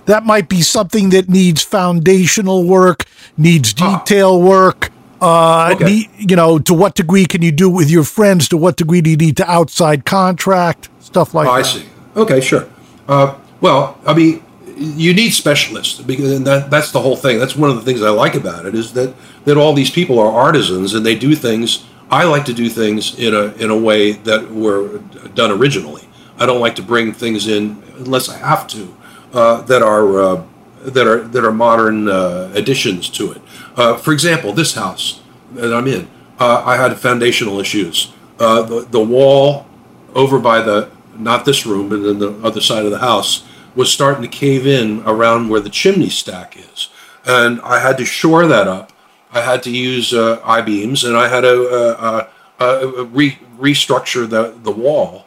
that 0.08 0.26
might 0.26 0.50
be 0.50 0.62
something 0.62 1.10
that 1.12 1.30
needs 1.30 1.62
foundational 1.62 2.64
work, 2.66 3.04
needs 3.38 3.74
detail 3.74 4.42
work. 4.42 4.90
Uh, 5.22 5.70
Okay. 5.74 5.86
need- 5.86 6.10
you 6.18 6.36
know, 6.36 6.60
to 6.60 6.74
what 6.74 6.96
degree 6.96 7.26
can 7.26 7.42
you 7.42 7.52
do 7.52 7.70
with 7.70 7.90
your 7.90 8.04
friends? 8.04 8.48
To 8.50 8.58
what 8.58 8.76
degree 8.78 9.02
do 9.02 9.10
you 9.10 9.18
need 9.18 9.38
to 9.38 9.50
outside 9.50 10.06
contract? 10.06 10.90
Stuff 11.00 11.34
like 11.34 11.48
oh, 11.48 11.54
that. 11.54 11.60
I 11.60 11.62
see. 11.64 11.84
Okay, 12.16 12.42
sure. 12.42 12.66
Uh, 13.08 13.34
well, 13.62 13.98
I 14.06 14.14
mean, 14.14 14.42
you 14.78 15.14
need 15.14 15.32
specialists 15.32 16.00
because 16.02 16.32
and 16.32 16.46
that, 16.46 16.70
that's 16.70 16.92
the 16.92 17.00
whole 17.00 17.16
thing. 17.16 17.40
That's 17.40 17.56
one 17.56 17.70
of 17.70 17.76
the 17.78 17.82
things 17.82 18.02
I 18.02 18.10
like 18.10 18.36
about 18.36 18.66
it 18.66 18.76
is 18.76 18.94
that 18.94 19.14
that 19.46 19.58
all 19.58 19.74
these 19.74 19.90
people 19.90 20.20
are 20.20 20.32
artisans 20.32 20.94
and 20.94 21.06
they 21.06 21.16
do 21.16 21.36
things. 21.36 21.86
I 22.12 22.24
like 22.26 22.46
to 22.46 22.54
do 22.54 22.70
things 22.70 23.18
in 23.18 23.34
a 23.34 23.54
in 23.54 23.70
a 23.70 23.78
way 23.78 24.12
that 24.12 24.52
were 24.52 25.00
done 25.34 25.52
originally. 25.52 26.08
I 26.38 26.46
don't 26.46 26.60
like 26.60 26.76
to 26.76 26.84
bring 26.84 27.14
things 27.14 27.48
in 27.48 27.82
unless 27.98 28.30
I 28.30 28.38
have 28.38 28.68
to 28.68 28.96
uh, 29.34 29.62
that 29.64 29.82
are 29.82 30.20
uh, 30.20 30.44
that 30.92 31.08
are 31.08 31.22
that 31.22 31.44
are 31.44 31.52
modern 31.52 32.08
uh, 32.08 32.52
additions 32.54 33.10
to 33.10 33.32
it. 33.32 33.42
Uh, 33.76 33.98
for 33.98 34.14
example, 34.14 34.54
this 34.54 34.74
house 34.74 35.22
that 35.52 35.74
I'm 35.74 35.88
in, 35.88 36.08
uh, 36.40 36.64
I 36.66 36.78
had 36.78 36.98
foundational 36.98 37.60
issues. 37.60 38.14
Uh, 38.40 38.62
the 38.62 38.82
the 38.82 39.00
wall 39.00 39.68
over 40.16 40.40
by 40.40 40.62
the 40.62 40.90
not 41.16 41.46
this 41.46 41.66
room, 41.66 41.90
but 41.90 42.00
in 42.00 42.20
the 42.20 42.32
other 42.44 42.62
side 42.62 42.86
of 42.86 42.92
the 42.92 43.00
house 43.00 43.46
was 43.76 43.92
starting 43.92 44.22
to 44.22 44.28
cave 44.28 44.66
in 44.66 45.02
around 45.06 45.50
where 45.50 45.60
the 45.60 45.70
chimney 45.70 46.10
stack 46.10 46.58
is, 46.58 46.90
and 47.26 47.60
I 47.62 47.80
had 47.80 47.98
to 47.98 48.06
shore 48.06 48.48
that 48.48 48.68
up. 48.68 48.92
I 49.32 49.42
had 49.42 49.62
to 49.64 49.72
use 49.72 50.14
uh, 50.14 50.42
I 50.44 50.62
beams, 50.62 51.04
and 51.04 51.18
I 51.18 51.28
had 51.28 51.42
to 51.42 52.28
uh, 52.60 53.08
re- 53.12 53.40
restructure 53.60 54.30
the 54.30 54.56
the 54.64 54.72
wall 54.72 55.26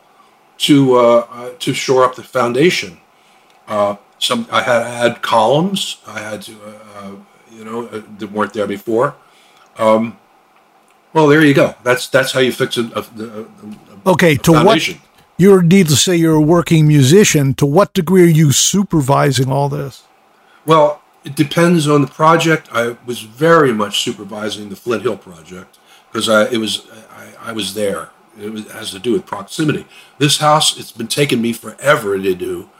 to 0.59 1.25
to 1.59 1.75
shore 1.75 2.05
up 2.05 2.15
the 2.15 2.23
foundation. 2.23 2.99
Some 4.21 4.47
I 4.53 4.63
had 4.63 4.83
I 4.83 4.91
had 4.91 5.23
columns. 5.23 5.97
I 6.07 6.21
had 6.21 6.43
to 6.43 6.53
uh, 6.53 6.99
uh, 6.99 7.13
you 7.51 7.65
know 7.65 7.87
uh, 7.87 8.03
that 8.19 8.31
weren't 8.31 8.53
there 8.53 8.67
before. 8.67 9.17
Um, 9.79 10.19
well, 11.13 11.27
there 11.27 11.45
you 11.45 11.55
go. 11.55 11.75
That's 11.83 12.09
that's 12.09 12.33
how 12.33 12.41
you 12.41 12.53
fix 12.53 12.77
a, 12.77 12.83
a, 12.95 13.01
a, 13.01 13.47
Okay, 14.07 14.37
to 14.37 14.53
what 14.53 14.65
foundation. 14.65 15.01
you're 15.37 15.63
need 15.63 15.89
to 15.89 15.97
say 15.97 16.17
you're 16.17 16.35
a 16.35 16.41
working 16.41 16.87
musician. 16.87 17.55
To 17.55 17.67
what 17.67 17.93
degree 17.93 18.23
are 18.23 18.27
you 18.43 18.53
supervising 18.53 19.51
all 19.51 19.69
this? 19.69 20.05
Well, 20.65 21.03
it 21.25 21.35
depends 21.35 21.89
on 21.89 22.03
the 22.03 22.07
project. 22.07 22.69
I 22.73 22.97
was 23.07 23.21
very 23.21 23.73
much 23.73 24.03
supervising 24.03 24.69
the 24.69 24.77
Flint 24.77 25.03
Hill 25.03 25.17
project 25.17 25.79
because 26.13 26.29
I 26.29 26.45
it 26.51 26.59
was 26.59 26.87
I, 27.11 27.51
I 27.51 27.53
was 27.53 27.75
there. 27.75 28.11
It, 28.39 28.51
was, 28.53 28.67
it 28.67 28.73
has 28.73 28.91
to 28.93 28.99
do 28.99 29.13
with 29.13 29.27
proximity. 29.27 29.87
This 30.19 30.39
house, 30.39 30.79
it's 30.79 30.93
been 30.93 31.09
taking 31.09 31.43
me 31.43 31.53
forever 31.53 32.17
to 32.19 32.35
do. 32.35 32.71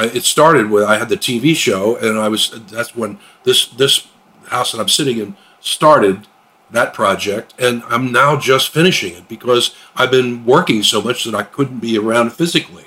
I, 0.00 0.04
it 0.06 0.24
started 0.24 0.70
with 0.70 0.84
I 0.84 0.96
had 0.98 1.10
the 1.10 1.16
TV 1.16 1.54
show, 1.54 1.96
and 1.96 2.18
I 2.18 2.28
was 2.28 2.50
that's 2.70 2.96
when 2.96 3.18
this 3.44 3.66
this 3.66 4.08
house 4.46 4.72
that 4.72 4.80
I'm 4.80 4.88
sitting 4.88 5.18
in 5.18 5.36
started 5.60 6.26
that 6.70 6.94
project, 6.94 7.52
and 7.58 7.82
I'm 7.86 8.10
now 8.10 8.38
just 8.38 8.70
finishing 8.70 9.12
it 9.12 9.28
because 9.28 9.74
I've 9.94 10.10
been 10.10 10.46
working 10.46 10.82
so 10.82 11.02
much 11.02 11.24
that 11.24 11.34
I 11.34 11.42
couldn't 11.42 11.80
be 11.80 11.98
around 11.98 12.32
physically, 12.32 12.86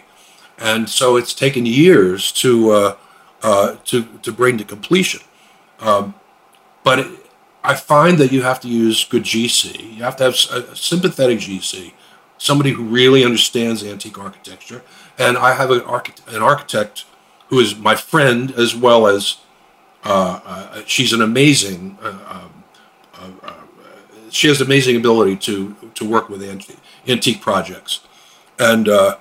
and 0.58 0.90
so 0.90 1.16
it's 1.16 1.36
taken 1.36 1.68
years 1.68 2.32
to 2.34 2.72
uh, 2.72 2.96
uh, 3.44 3.76
to 3.86 4.06
to 4.24 4.32
bring 4.32 4.58
to 4.58 4.64
completion. 4.64 5.22
Um, 5.80 6.16
but 6.84 7.00
it, 7.00 7.08
I 7.64 7.76
find 7.76 8.18
that 8.18 8.32
you 8.32 8.42
have 8.42 8.60
to 8.62 8.68
use 8.68 9.06
good 9.06 9.24
GC. 9.24 9.98
You 9.98 10.04
have 10.04 10.16
to 10.18 10.24
have 10.24 10.34
a, 10.34 10.76
sympathetic 10.76 11.40
GC, 11.40 11.94
somebody 12.40 12.72
who 12.72 12.84
really 12.84 13.24
understands 13.24 13.84
antique 13.84 14.18
architecture. 14.18 14.82
And 15.18 15.38
I 15.38 15.54
have 15.54 15.70
an, 15.72 15.82
architect, 15.82 16.34
an 16.34 16.42
architect 16.42 17.06
who 17.48 17.60
is 17.60 17.76
my 17.76 17.96
friend 17.96 18.52
as 18.52 18.76
well 18.76 19.08
as 19.08 19.38
uh, 20.04 20.40
uh, 20.46 20.82
she's 20.86 21.14
an 21.14 21.22
amazing. 21.22 21.98
Uh, 22.02 22.42
um, 23.22 23.44
uh, 23.44 23.54
she 24.30 24.48
has 24.48 24.60
amazing 24.60 24.98
ability 24.98 25.38
to 25.38 25.76
to 25.94 26.10
work 26.10 26.28
with 26.28 26.44
antique, 26.44 26.80
antique 27.08 27.42
projects, 27.42 28.02
and 28.60 28.90
uh, 28.90 29.18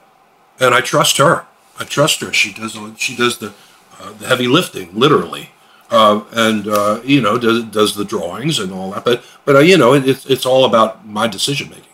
and 0.59 0.75
I 0.75 0.81
trust 0.81 1.19
her. 1.19 1.47
I 1.79 1.85
trust 1.85 2.21
her. 2.21 2.33
She 2.33 2.53
does 2.53 2.77
she 2.97 3.15
does 3.15 3.39
the 3.39 3.53
uh, 4.01 4.13
the 4.13 4.27
heavy 4.27 4.49
lifting, 4.49 4.95
literally, 4.95 5.51
uh, 5.91 6.23
and 6.33 6.67
uh, 6.67 7.01
you 7.05 7.21
know 7.21 7.39
does 7.39 7.65
does 7.65 7.95
the 7.95 8.05
drawings 8.05 8.59
and 8.59 8.73
all 8.73 8.91
that. 8.93 9.05
But 9.05 9.25
but 9.45 9.67
you 9.67 9.77
know 9.77 9.95
it, 9.95 10.09
it's 10.09 10.27
it's 10.27 10.47
all 10.47 10.65
about 10.65 11.07
my 11.07 11.29
decision 11.29 11.69
making. 11.69 11.92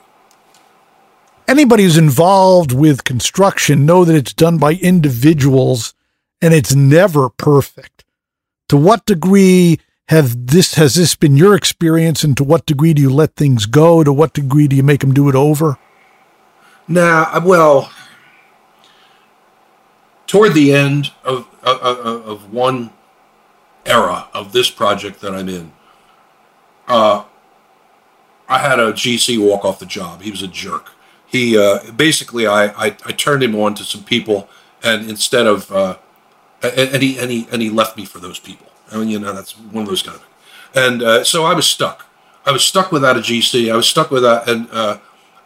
Anybody 1.49 1.85
who's 1.85 1.97
involved 1.97 2.73
with 2.73 3.05
construction 3.05 3.87
know 3.87 4.05
that 4.05 4.15
it's 4.15 4.35
done 4.35 4.59
by 4.59 4.75
individuals 4.75 5.95
and 6.43 6.53
it's 6.53 6.75
never 6.75 7.31
perfect. 7.31 8.05
To 8.69 8.77
what 8.77 9.07
degree 9.07 9.81
have 10.09 10.49
this 10.49 10.75
has 10.75 10.95
this 10.95 11.15
been 11.15 11.39
your 11.39 11.55
experience, 11.55 12.23
and 12.23 12.37
to 12.37 12.45
what 12.45 12.66
degree 12.66 12.93
do 12.93 13.01
you 13.01 13.09
let 13.09 13.35
things 13.35 13.65
go? 13.65 14.05
To 14.05 14.12
what 14.12 14.35
degree 14.35 14.69
do 14.69 14.77
you 14.77 14.83
make 14.83 15.01
them 15.01 15.15
do 15.15 15.31
it 15.31 15.35
over? 15.35 15.79
Nah, 16.87 17.31
uh, 17.33 17.41
well, 17.43 17.91
toward 20.27 20.53
the 20.53 20.75
end 20.75 21.12
of, 21.25 21.47
of, 21.62 21.79
of 21.81 22.29
of 22.29 22.53
one 22.53 22.91
era 23.87 24.29
of 24.35 24.53
this 24.53 24.70
project 24.70 25.20
that 25.23 25.35
I'm 25.35 25.49
in, 25.49 25.73
uh, 26.89 27.25
I 28.51 28.59
had 28.59 28.79
a 28.79 28.93
GC 28.93 29.39
walk 29.39 29.65
off 29.65 29.79
the 29.79 29.87
job. 29.87 30.20
He 30.20 30.31
was 30.31 30.43
a 30.43 30.49
jerk. 30.49 30.93
He 31.28 31.59
uh, 31.59 31.92
basically, 31.92 32.46
I, 32.46 32.66
I 32.66 32.86
I 33.05 33.12
turned 33.12 33.42
him 33.42 33.55
on 33.55 33.74
to 33.74 33.84
some 33.84 34.02
people, 34.02 34.48
and 34.82 35.09
instead 35.10 35.46
of 35.46 35.70
uh, 35.70 35.96
and, 36.62 37.02
he 37.02 37.18
and 37.18 37.30
he 37.30 37.46
and 37.52 37.62
he 37.62 37.70
left 37.70 37.96
me 37.96 38.05
for 38.05 38.18
those 38.18 38.38
people. 38.38 38.66
I 38.90 38.96
mean, 38.96 39.09
you 39.09 39.18
know, 39.18 39.32
that's 39.32 39.52
one 39.52 39.82
of 39.82 39.88
those 39.88 40.02
kind 40.02 40.16
of. 40.16 40.26
And 40.74 41.02
uh, 41.02 41.24
so 41.24 41.44
I 41.44 41.55
was 41.55 41.66
stuck. 41.66 42.06
I 42.46 42.52
was 42.52 42.64
stuck 42.64 42.90
without 42.92 43.16
a 43.16 43.20
GC. 43.20 43.70
I 43.72 43.76
was 43.76 43.88
stuck 43.88 44.10
without 44.10 44.48
and 44.48 44.68
uh, 44.72 44.98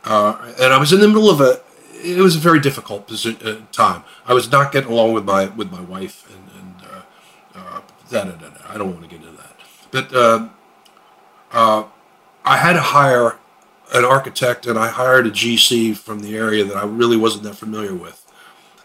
uh, 0.04 0.52
and 0.60 0.72
I 0.72 0.78
was 0.78 0.92
in 0.92 1.00
the 1.00 1.08
middle 1.08 1.30
of 1.30 1.40
a. 1.40 1.60
It 2.04 2.18
was 2.18 2.34
a 2.34 2.40
very 2.40 2.60
difficult 2.60 3.10
uh, 3.26 3.56
time. 3.70 4.04
I 4.26 4.34
was 4.34 4.50
not 4.50 4.72
getting 4.72 4.90
along 4.90 5.12
with 5.12 5.24
my 5.24 5.46
with 5.46 5.70
my 5.70 5.80
wife, 5.80 6.28
and, 6.28 6.50
and 6.58 6.74
uh, 7.56 7.80
da, 8.10 8.24
da, 8.24 8.30
da, 8.30 8.48
da. 8.48 8.60
I 8.68 8.78
don't 8.78 8.92
want 8.92 9.02
to 9.02 9.08
get 9.08 9.24
into 9.24 9.36
that. 9.36 9.56
But 9.90 10.12
I 12.44 12.56
had 12.56 12.72
to 12.72 12.80
hire 12.80 13.38
an 13.92 14.04
architect, 14.04 14.66
and 14.66 14.78
I 14.78 14.88
hired 14.88 15.26
a 15.26 15.30
GC 15.30 15.96
from 15.96 16.20
the 16.20 16.36
area 16.36 16.64
that 16.64 16.76
I 16.76 16.84
really 16.84 17.16
wasn't 17.16 17.44
that 17.44 17.56
familiar 17.56 17.94
with, 17.94 18.24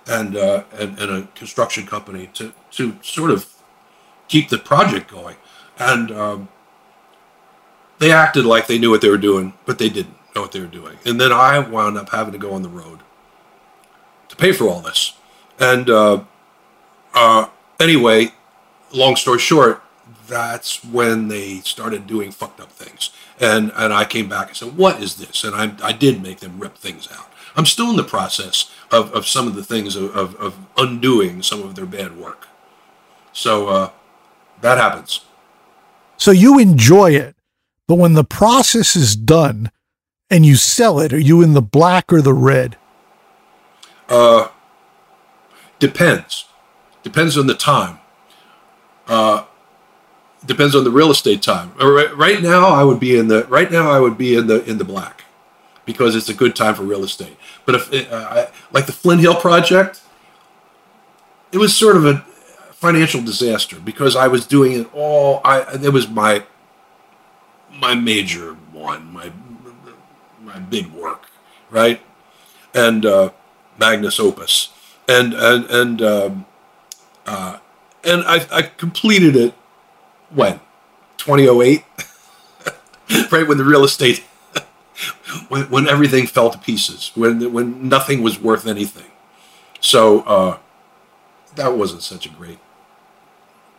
and 0.05 0.35
uh, 0.35 0.63
and, 0.73 0.99
and 0.99 1.11
a 1.11 1.27
construction 1.35 1.85
company 1.85 2.29
to 2.34 2.53
to 2.71 2.97
sort 3.01 3.31
of 3.31 3.47
keep 4.27 4.49
the 4.49 4.57
project 4.57 5.09
going. 5.09 5.38
And 5.79 6.11
um, 6.11 6.49
they 7.99 8.11
acted 8.11 8.45
like 8.45 8.67
they 8.67 8.77
knew 8.77 8.89
what 8.89 9.01
they 9.01 9.09
were 9.09 9.17
doing, 9.17 9.53
but 9.65 9.79
they 9.79 9.89
didn't 9.89 10.15
know 10.35 10.41
what 10.41 10.51
they 10.51 10.59
were 10.59 10.67
doing. 10.67 10.97
And 11.05 11.19
then 11.19 11.31
I 11.31 11.59
wound 11.59 11.97
up 11.97 12.09
having 12.09 12.34
to 12.34 12.39
go 12.39 12.53
on 12.53 12.61
the 12.61 12.69
road 12.69 12.99
to 14.29 14.35
pay 14.35 14.51
for 14.51 14.67
all 14.67 14.81
this. 14.81 15.13
And 15.59 15.89
uh, 15.89 16.23
uh, 17.13 17.47
anyway, 17.79 18.34
long 18.91 19.15
story 19.15 19.39
short, 19.39 19.81
that's 20.27 20.83
when 20.83 21.27
they 21.27 21.59
started 21.59 22.07
doing 22.07 22.31
fucked 22.31 22.59
up 22.59 22.71
things. 22.71 23.11
And 23.39 23.71
and 23.75 23.93
I 23.93 24.05
came 24.05 24.29
back 24.29 24.47
and 24.47 24.57
said, 24.57 24.77
"What 24.77 25.01
is 25.01 25.15
this?" 25.15 25.43
And 25.43 25.55
I 25.55 25.73
I 25.81 25.91
did 25.91 26.21
make 26.21 26.39
them 26.39 26.59
rip 26.59 26.77
things 26.77 27.07
out. 27.11 27.31
I'm 27.55 27.65
still 27.65 27.89
in 27.89 27.95
the 27.95 28.03
process 28.03 28.71
of, 28.91 29.11
of 29.13 29.25
some 29.25 29.47
of 29.47 29.55
the 29.55 29.63
things 29.63 29.95
of, 29.95 30.15
of, 30.15 30.35
of 30.35 30.57
undoing 30.77 31.41
some 31.41 31.63
of 31.63 31.73
their 31.73 31.87
bad 31.87 32.15
work. 32.15 32.47
So 33.33 33.67
uh, 33.67 33.89
that 34.61 34.77
happens. 34.77 35.21
So 36.17 36.29
you 36.29 36.59
enjoy 36.59 37.11
it, 37.11 37.35
but 37.87 37.95
when 37.95 38.13
the 38.13 38.23
process 38.23 38.95
is 38.95 39.15
done 39.15 39.71
and 40.29 40.45
you 40.45 40.55
sell 40.55 40.99
it, 40.99 41.11
are 41.11 41.19
you 41.19 41.41
in 41.41 41.53
the 41.53 41.61
black 41.61 42.13
or 42.13 42.21
the 42.21 42.33
red? 42.33 42.77
Uh, 44.07 44.49
depends. 45.79 46.45
Depends 47.01 47.37
on 47.37 47.47
the 47.47 47.55
time. 47.55 47.99
Uh, 49.07 49.45
depends 50.47 50.75
on 50.75 50.83
the 50.83 50.91
real 50.91 51.11
estate 51.11 51.41
time. 51.41 51.73
Right, 51.77 52.41
now, 52.41 52.69
I 52.69 52.83
would 52.83 52.99
be 52.99 53.17
in 53.17 53.27
the 53.27 53.45
right 53.45 53.71
now 53.71 53.91
I 53.91 53.99
would 53.99 54.17
be 54.17 54.35
in 54.35 54.47
the 54.47 54.63
in 54.67 54.77
the 54.77 54.85
black 54.85 55.25
because 55.85 56.15
it's 56.15 56.29
a 56.29 56.33
good 56.33 56.55
time 56.55 56.73
for 56.75 56.83
real 56.83 57.03
estate. 57.03 57.37
But 57.65 57.75
if 57.75 57.93
it, 57.93 58.11
uh, 58.11 58.47
like 58.71 58.85
the 58.85 58.91
Flint 58.91 59.21
Hill 59.21 59.35
project, 59.35 60.01
it 61.51 61.57
was 61.57 61.75
sort 61.75 61.95
of 61.97 62.05
a 62.05 62.25
financial 62.71 63.21
disaster 63.21 63.79
because 63.79 64.15
I 64.15 64.27
was 64.27 64.47
doing 64.47 64.71
it 64.73 64.89
all. 64.93 65.41
I 65.43 65.65
it 65.83 65.93
was 65.93 66.07
my 66.07 66.43
my 67.71 67.93
major 67.93 68.53
one, 68.71 69.11
my 69.13 69.31
my 70.41 70.59
big 70.59 70.87
work, 70.93 71.29
right? 71.69 72.01
And 72.73 73.05
uh, 73.05 73.31
Magnus 73.77 74.19
Opus, 74.19 74.69
and 75.07 75.33
and 75.33 75.65
and 75.65 76.01
um, 76.01 76.45
uh, 77.25 77.59
and 78.03 78.23
I, 78.25 78.45
I 78.51 78.61
completed 78.61 79.35
it 79.35 79.53
when 80.29 80.59
2008, 81.17 81.83
right 83.31 83.47
when 83.47 83.57
the 83.57 83.63
real 83.63 83.83
estate, 83.83 84.19
when, 85.49 85.69
when 85.69 85.87
everything 85.87 86.27
fell 86.27 86.49
to 86.49 86.57
pieces, 86.57 87.11
when 87.15 87.51
when 87.53 87.87
nothing 87.87 88.21
was 88.21 88.39
worth 88.39 88.67
anything. 88.67 89.11
So 89.79 90.21
uh, 90.21 90.57
that 91.55 91.77
wasn't 91.77 92.01
such 92.01 92.25
a 92.25 92.29
great 92.29 92.59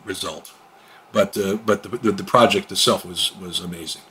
result. 0.04 0.52
But 1.12 1.36
uh, 1.36 1.56
but 1.56 1.82
the, 1.82 1.88
the, 1.88 2.12
the 2.12 2.24
project 2.24 2.70
itself 2.70 3.04
was 3.04 3.36
was 3.36 3.60
amazing. 3.60 4.02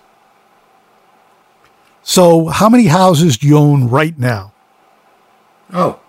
So, 2.03 2.47
how 2.47 2.69
many 2.69 2.85
houses 2.85 3.37
do 3.37 3.47
you 3.47 3.57
own 3.57 3.89
right 3.89 4.17
now? 4.17 4.53
Oh, 5.73 5.99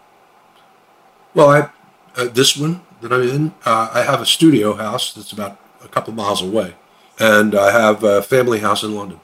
well, 1.35 1.51
I 1.51 1.71
uh, 2.17 2.29
this 2.29 2.57
one 2.57 2.83
that 3.01 3.13
I'm 3.13 3.23
in, 3.23 3.55
uh, 3.65 3.91
I 3.93 4.03
have 4.03 4.21
a 4.21 4.27
studio 4.27 4.75
house 4.75 5.13
that's 5.13 5.33
about 5.33 5.59
a 5.83 5.89
couple 5.89 6.13
miles 6.13 6.43
away, 6.43 6.75
and 7.19 7.55
I 7.55 7.73
have 7.73 8.03
a 8.05 8.23
family 8.23 8.61
house 8.61 8.83
in 8.83 8.95
London. 8.95 9.21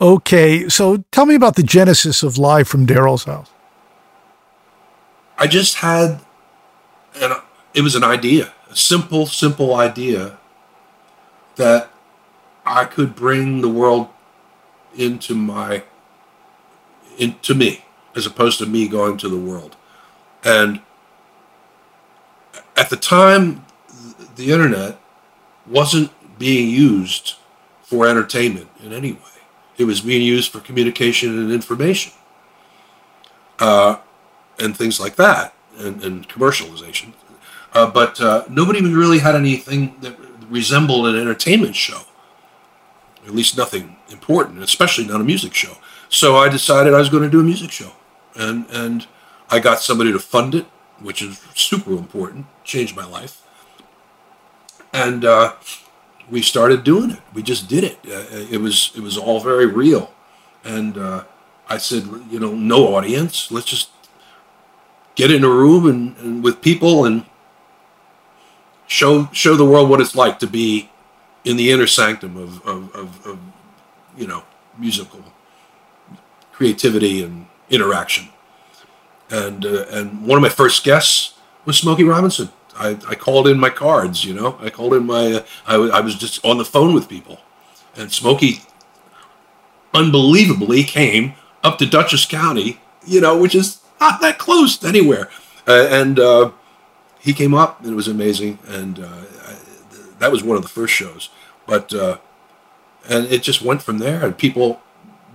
Okay, 0.00 0.68
so 0.68 1.04
tell 1.12 1.26
me 1.26 1.34
about 1.34 1.56
the 1.56 1.62
genesis 1.62 2.22
of 2.22 2.36
Live 2.36 2.68
from 2.68 2.86
Daryl's 2.86 3.24
House. 3.24 3.50
I 5.38 5.46
just 5.46 5.76
had, 5.76 6.20
and 7.20 7.34
it 7.72 7.82
was 7.82 7.94
an 7.94 8.04
idea, 8.04 8.52
a 8.70 8.76
simple, 8.76 9.26
simple 9.26 9.74
idea 9.74 10.38
that 11.56 11.90
I 12.66 12.84
could 12.84 13.14
bring 13.14 13.60
the 13.60 13.68
world 13.68 14.08
into 14.96 15.34
my, 15.34 15.84
into 17.18 17.54
me, 17.54 17.84
as 18.16 18.26
opposed 18.26 18.58
to 18.58 18.66
me 18.66 18.88
going 18.88 19.16
to 19.18 19.28
the 19.28 19.38
world. 19.38 19.76
And 20.44 20.80
at 22.76 22.90
the 22.90 22.96
time, 22.96 23.63
the 24.36 24.50
internet 24.52 24.98
wasn't 25.66 26.10
being 26.38 26.68
used 26.68 27.34
for 27.82 28.06
entertainment 28.06 28.68
in 28.82 28.92
any 28.92 29.12
way. 29.12 29.20
It 29.76 29.84
was 29.84 30.00
being 30.00 30.22
used 30.22 30.52
for 30.52 30.60
communication 30.60 31.38
and 31.38 31.52
information. 31.52 32.12
Uh, 33.58 33.96
and 34.58 34.76
things 34.76 35.00
like 35.00 35.16
that, 35.16 35.54
and, 35.78 36.02
and 36.02 36.28
commercialization. 36.28 37.12
Uh, 37.72 37.90
but 37.90 38.20
uh, 38.20 38.44
nobody 38.48 38.80
really 38.82 39.18
had 39.18 39.34
anything 39.34 39.96
that 40.00 40.16
resembled 40.48 41.06
an 41.06 41.16
entertainment 41.16 41.74
show, 41.74 42.02
at 43.26 43.34
least 43.34 43.56
nothing 43.56 43.96
important, 44.10 44.62
especially 44.62 45.06
not 45.06 45.20
a 45.20 45.24
music 45.24 45.54
show. 45.54 45.76
So 46.08 46.36
I 46.36 46.48
decided 46.48 46.94
I 46.94 46.98
was 46.98 47.08
going 47.08 47.24
to 47.24 47.30
do 47.30 47.40
a 47.40 47.44
music 47.44 47.70
show, 47.70 47.92
and 48.36 48.66
and 48.70 49.06
I 49.50 49.58
got 49.58 49.80
somebody 49.80 50.12
to 50.12 50.18
fund 50.18 50.54
it, 50.54 50.66
which 51.00 51.20
is 51.20 51.40
super 51.54 51.92
important, 51.92 52.46
changed 52.62 52.94
my 52.96 53.04
life, 53.04 53.42
and 54.94 55.24
uh, 55.24 55.52
we 56.30 56.40
started 56.40 56.84
doing 56.84 57.10
it. 57.10 57.20
We 57.34 57.42
just 57.42 57.68
did 57.68 57.84
it. 57.84 57.98
Uh, 58.06 58.24
it 58.50 58.60
was 58.60 58.92
it 58.96 59.02
was 59.02 59.18
all 59.18 59.40
very 59.40 59.66
real, 59.66 60.14
and 60.62 60.96
uh, 60.96 61.24
I 61.68 61.76
said, 61.78 62.04
you 62.30 62.40
know, 62.40 62.54
no 62.54 62.94
audience. 62.94 63.50
Let's 63.50 63.66
just 63.66 63.90
get 65.16 65.30
in 65.30 65.44
a 65.44 65.48
room 65.48 65.86
and, 65.86 66.16
and 66.18 66.44
with 66.44 66.62
people 66.62 67.04
and 67.04 67.26
show 68.86 69.28
show 69.32 69.56
the 69.56 69.64
world 69.64 69.90
what 69.90 70.00
it's 70.00 70.14
like 70.14 70.38
to 70.38 70.46
be 70.46 70.90
in 71.44 71.56
the 71.56 71.70
inner 71.70 71.86
sanctum 71.86 72.36
of, 72.36 72.66
of, 72.66 72.94
of, 72.94 73.26
of 73.26 73.38
you 74.16 74.26
know 74.26 74.44
musical 74.78 75.22
creativity 76.52 77.22
and 77.22 77.46
interaction. 77.68 78.28
And 79.28 79.66
uh, 79.66 79.86
and 79.90 80.24
one 80.24 80.38
of 80.38 80.42
my 80.42 80.48
first 80.48 80.84
guests 80.84 81.34
was 81.64 81.76
Smokey 81.76 82.04
Robinson. 82.04 82.50
I, 82.76 82.98
I 83.08 83.14
called 83.14 83.46
in 83.48 83.58
my 83.58 83.70
cards, 83.70 84.24
you 84.24 84.34
know. 84.34 84.58
I 84.60 84.70
called 84.70 84.94
in 84.94 85.06
my. 85.06 85.32
Uh, 85.32 85.44
I, 85.66 85.74
I 85.98 86.00
was 86.00 86.16
just 86.16 86.44
on 86.44 86.58
the 86.58 86.64
phone 86.64 86.94
with 86.94 87.08
people, 87.08 87.38
and 87.96 88.12
Smokey, 88.12 88.62
unbelievably, 89.92 90.84
came 90.84 91.34
up 91.62 91.78
to 91.78 91.86
Dutchess 91.86 92.26
County, 92.26 92.80
you 93.06 93.20
know, 93.20 93.36
which 93.36 93.54
is 93.54 93.80
not 94.00 94.20
that 94.20 94.38
close 94.38 94.76
to 94.78 94.88
anywhere. 94.88 95.30
Uh, 95.66 95.86
and 95.90 96.18
uh, 96.18 96.50
he 97.20 97.32
came 97.32 97.54
up, 97.54 97.80
and 97.80 97.92
it 97.92 97.96
was 97.96 98.08
amazing. 98.08 98.58
And 98.66 98.98
uh, 98.98 99.22
I, 99.42 99.56
that 100.18 100.32
was 100.32 100.42
one 100.42 100.56
of 100.56 100.62
the 100.62 100.68
first 100.68 100.92
shows. 100.92 101.30
But 101.66 101.94
uh, 101.94 102.18
and 103.08 103.26
it 103.26 103.42
just 103.42 103.62
went 103.62 103.82
from 103.82 103.98
there, 103.98 104.24
and 104.24 104.36
people 104.36 104.80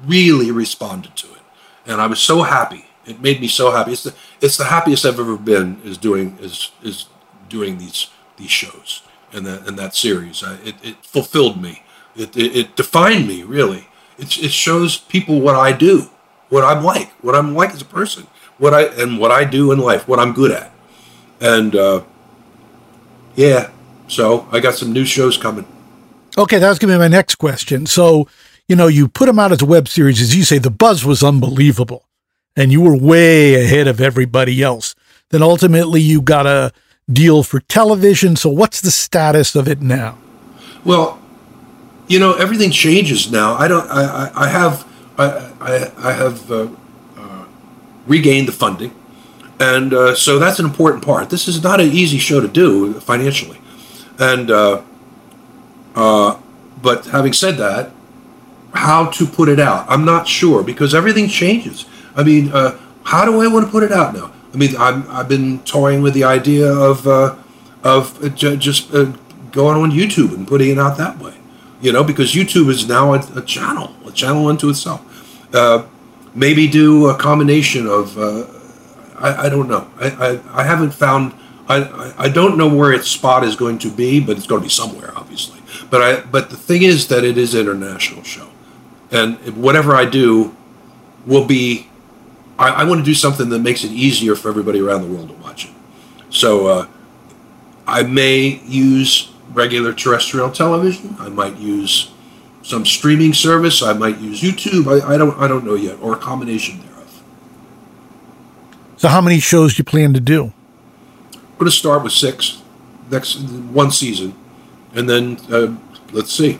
really 0.06 0.52
responded 0.52 1.16
to 1.18 1.28
it, 1.28 1.42
and 1.86 2.02
I 2.02 2.08
was 2.08 2.20
so 2.20 2.44
happy. 2.44 2.86
It 3.06 3.22
made 3.22 3.42
me 3.42 3.48
so 3.48 3.72
happy. 3.72 3.94
It's 3.94 4.04
the 4.04 4.14
it's 4.42 4.58
the 4.58 4.66
happiest 4.66 5.06
I've 5.06 5.20
ever 5.20 5.38
been 5.38 5.82
is 5.84 5.98
doing 5.98 6.38
is 6.40 6.72
is 6.84 7.08
doing 7.50 7.78
these 7.78 8.08
these 8.38 8.52
shows 8.52 9.02
and 9.34 9.46
that 9.46 9.68
and 9.68 9.78
that 9.78 9.96
series. 9.96 10.44
I, 10.44 10.56
it 10.64 10.76
it 10.84 11.06
fulfilled 11.06 11.62
me. 11.62 11.84
It, 12.16 12.36
it, 12.36 12.56
it 12.56 12.76
defined 12.76 13.28
me 13.28 13.44
really. 13.44 13.88
It 14.18 14.38
it 14.38 14.52
shows 14.52 14.98
people 14.98 15.42
what 15.42 15.56
I 15.56 15.72
do, 15.72 16.10
what 16.50 16.64
I'm 16.64 16.84
like, 16.84 17.12
what 17.24 17.36
I'm 17.36 17.56
like 17.56 17.72
as 17.72 17.82
a 17.82 17.86
person 17.86 18.28
what 18.60 18.74
I 18.74 18.84
and 18.84 19.18
what 19.18 19.32
I 19.32 19.46
do 19.46 19.72
in 19.72 19.80
life, 19.80 20.08
what 20.08 20.20
I'm 20.20 20.34
good 20.34 20.52
at, 20.52 20.72
and 21.42 21.76
uh, 21.76 22.04
yeah. 23.36 23.72
So 24.08 24.48
I 24.52 24.60
got 24.60 24.76
some 24.76 24.92
new 24.92 25.06
shows 25.06 25.38
coming. 25.38 25.66
Okay, 26.38 26.60
that 26.60 26.70
was 26.70 26.80
going 26.80 26.92
to 26.92 26.96
be 26.96 27.00
my 27.00 27.08
next 27.08 27.36
question. 27.36 27.86
So, 27.86 28.28
you 28.68 28.76
know, 28.76 28.88
you 28.88 29.08
put 29.08 29.26
them 29.26 29.40
out 29.40 29.52
as 29.52 29.62
a 29.62 29.66
web 29.66 29.88
series, 29.88 30.22
as 30.22 30.36
you 30.36 30.44
say, 30.44 30.58
the 30.58 30.70
buzz 30.70 31.04
was 31.04 31.24
unbelievable, 31.24 32.06
and 32.56 32.72
you 32.72 32.82
were 32.82 32.98
way 32.98 33.64
ahead 33.64 33.88
of 33.88 34.00
everybody 34.00 34.62
else. 34.62 34.96
Then 35.30 35.42
ultimately, 35.42 36.02
you 36.02 36.22
got 36.22 36.46
a 36.48 36.72
deal 37.12 37.44
for 37.44 37.60
television. 37.62 38.36
So, 38.36 38.50
what's 38.50 38.82
the 38.82 38.92
status 38.92 39.56
of 39.56 39.68
it 39.68 39.82
now? 39.82 40.18
Well, 40.84 41.20
you 42.08 42.20
know, 42.20 42.34
everything 42.34 42.72
changes 42.72 43.32
now. 43.32 43.54
I 43.54 43.68
don't. 43.68 43.90
I. 43.90 44.04
I, 44.04 44.46
I 44.46 44.48
have. 44.50 44.88
I. 45.18 45.52
I, 45.62 46.10
I 46.10 46.12
have. 46.14 46.52
Uh, 46.52 46.68
regain 48.10 48.46
the 48.46 48.52
funding. 48.52 48.94
And 49.60 49.94
uh, 49.94 50.16
so 50.16 50.40
that's 50.40 50.60
an 50.60 50.66
important 50.66 51.06
part. 51.06 51.30
This 51.30 51.48
is 51.48 51.64
not 51.64 51.80
an 51.80 51.90
easy 51.90 52.18
show 52.18 52.42
to 52.42 52.48
do 52.48 52.94
financially. 53.00 53.60
And, 54.18 54.52
uh, 54.52 54.82
uh, 55.96 56.40
but 56.82 57.06
having 57.06 57.34
said 57.34 57.58
that, 57.58 57.92
how 58.74 59.10
to 59.12 59.26
put 59.26 59.48
it 59.48 59.60
out, 59.60 59.86
I'm 59.90 60.06
not 60.06 60.28
sure 60.28 60.64
because 60.64 60.94
everything 60.94 61.28
changes. 61.28 61.86
I 62.16 62.24
mean, 62.24 62.52
uh, 62.52 62.78
how 63.04 63.26
do 63.26 63.42
I 63.42 63.48
want 63.48 63.66
to 63.66 63.72
put 63.72 63.84
it 63.84 63.92
out 63.92 64.14
now? 64.14 64.32
I 64.54 64.58
mean, 64.58 64.76
i 64.78 64.92
have 65.18 65.30
been 65.30 65.60
toying 65.60 66.02
with 66.02 66.14
the 66.14 66.24
idea 66.24 66.72
of, 66.72 67.08
uh, 67.08 67.36
of 67.84 68.24
uh, 68.24 68.30
just 68.30 68.92
going 68.92 69.78
on 69.78 69.92
YouTube 69.92 70.34
and 70.34 70.48
putting 70.48 70.70
it 70.72 70.80
out 70.80 70.98
that 70.98 71.20
way, 71.20 71.36
you 71.82 71.92
know, 71.92 72.04
because 72.04 72.34
YouTube 72.34 72.70
is 72.70 72.88
now 72.88 73.14
a, 73.14 73.20
a 73.36 73.42
channel, 73.42 73.94
a 74.08 74.12
channel 74.12 74.48
unto 74.48 74.70
itself. 74.70 75.06
Maybe 76.36 76.68
do 76.68 77.10
a 77.10 77.16
combination 77.18 77.88
of 77.88 78.18
uh, 78.18 78.46
I, 79.18 79.48
I, 79.48 79.50
don't 79.50 79.68
know. 79.68 79.90
I, 80.00 80.08
I, 80.10 80.62
I 80.62 80.64
haven't 80.64 80.92
found 80.92 81.34
I, 81.68 82.14
I 82.18 82.30
don't 82.30 82.58
know 82.58 82.74
where 82.74 82.94
its 82.94 83.10
spot 83.10 83.44
is 83.44 83.56
going 83.56 83.80
to 83.80 83.92
be 83.92 84.20
but 84.20 84.38
it's 84.38 84.48
going 84.48 84.62
to 84.62 84.66
be 84.66 84.70
somewhere 84.70 85.12
obviously. 85.16 85.60
But 85.90 86.02
I 86.02 86.22
but 86.22 86.50
the 86.50 86.58
thing 86.58 86.84
is 86.84 87.08
that 87.08 87.24
it 87.24 87.38
is 87.38 87.56
an 87.56 87.62
international 87.62 88.24
show. 88.24 88.48
And 89.12 89.38
whatever 89.58 89.96
I 89.96 90.06
do 90.06 90.56
will 91.26 91.46
be 91.46 91.89
I, 92.60 92.70
I 92.70 92.84
want 92.84 93.00
to 93.00 93.06
do 93.06 93.16
something 93.16 93.50
that 93.50 93.60
makes 93.60 93.84
it 93.84 93.92
easier 93.92 94.36
for 94.36 94.50
everybody 94.50 94.80
around 94.80 95.02
the 95.02 95.08
world 95.08 95.30
to 95.30 95.36
watch 95.36 95.66
it 95.66 95.72
so 96.30 96.68
uh, 96.68 96.88
I 97.88 98.04
may 98.04 98.62
use 98.66 99.32
regular 99.54 99.94
terrestrial 99.94 100.52
television 100.52 101.16
I 101.20 101.30
might 101.30 101.58
use 101.58 102.12
some 102.70 102.86
streaming 102.86 103.34
service. 103.34 103.82
I 103.82 103.94
might 103.94 104.20
use 104.20 104.42
YouTube. 104.42 104.88
I, 104.88 105.16
I 105.16 105.18
don't 105.18 105.38
I 105.40 105.48
don't 105.48 105.66
know 105.66 105.76
yet, 105.76 105.98
or 106.02 106.14
a 106.14 106.18
combination 106.18 106.80
thereof. 106.82 107.24
So, 108.98 109.08
how 109.08 109.22
many 109.22 109.40
shows 109.40 109.76
do 109.76 109.82
you 109.82 109.86
plan 109.86 110.14
to 110.14 110.20
do? 110.20 110.54
I'm 111.34 111.42
going 111.58 111.66
to 111.66 111.72
start 111.72 112.04
with 112.04 112.14
six 112.14 112.62
next 113.10 113.40
one 113.40 113.92
season, 113.92 114.36
and 114.94 115.10
then 115.10 115.40
uh, 115.52 115.76
let's 116.12 116.32
see. 116.32 116.60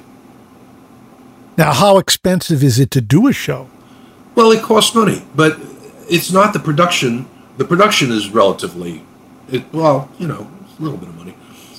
Now, 1.58 1.74
how 1.74 1.98
expensive 1.98 2.64
is 2.64 2.80
it 2.80 2.90
to 2.92 3.02
do 3.02 3.28
a 3.28 3.34
show? 3.34 3.70
Well, 4.36 4.52
it 4.52 4.64
costs 4.64 4.96
money, 4.96 5.22
but 5.36 5.60
it's 6.10 6.32
not 6.32 6.54
the 6.54 6.60
production. 6.60 7.28
The 7.58 7.66
production 7.66 8.12
is 8.12 8.30
relatively, 8.30 9.04
it, 9.50 9.72
well, 9.74 10.10
you 10.18 10.28
know, 10.28 10.50
a 10.78 10.82
little 10.82 10.98
bit 10.98 11.10
of 11.10 11.18
money, 11.18 11.36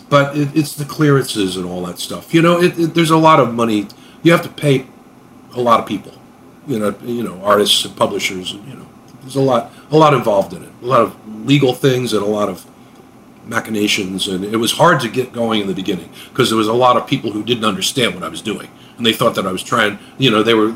but 0.09 0.37
it, 0.37 0.55
it's 0.55 0.75
the 0.75 0.85
clearances 0.85 1.57
and 1.57 1.67
all 1.67 1.85
that 1.87 1.99
stuff. 1.99 2.35
You 2.35 2.43
know, 2.43 2.61
it, 2.61 2.95
there's 2.95 3.11
a 3.11 3.17
lot 3.17 3.41
of 3.41 3.55
money 3.55 3.89
you 4.23 4.33
have 4.33 4.43
to 4.43 4.49
pay 4.49 4.87
a 5.55 5.61
lot 5.61 5.81
of 5.81 5.87
people, 5.87 6.13
you 6.67 6.79
know, 6.79 6.95
you 7.03 7.23
know, 7.23 7.43
artists 7.43 7.85
and 7.85 7.97
publishers, 7.97 8.53
and 8.53 8.67
you 8.69 8.75
know, 8.75 8.87
there's 9.23 9.37
a 9.37 9.41
lot, 9.41 9.73
a 9.91 9.97
lot 9.97 10.15
involved 10.15 10.53
in 10.53 10.63
it, 10.63 10.73
a 10.83 10.87
lot 10.87 11.01
of 11.01 11.47
legal 11.47 11.73
things 11.73 12.13
and 12.13 12.23
a 12.23 12.27
lot 12.27 12.49
of 12.49 12.67
machinations, 13.47 14.29
and 14.29 14.45
it 14.45 14.57
was 14.57 14.73
hard 14.73 15.01
to 15.01 15.09
get 15.09 15.33
going 15.33 15.61
in 15.61 15.67
the 15.67 15.75
beginning 15.75 16.09
because 16.29 16.51
there 16.51 16.59
was 16.59 16.69
a 16.69 16.73
lot 16.73 16.97
of 16.97 17.07
people 17.07 17.33
who 17.33 17.43
didn't 17.43 17.65
understand 17.65 18.15
what 18.15 18.23
I 18.23 18.29
was 18.29 18.43
doing, 18.43 18.69
and 18.97 19.05
they 19.05 19.13
thought 19.13 19.35
that 19.35 19.47
I 19.47 19.53
was 19.53 19.63
trying, 19.63 19.99
you 20.19 20.31
know, 20.31 20.43
they 20.43 20.55
were 20.55 20.73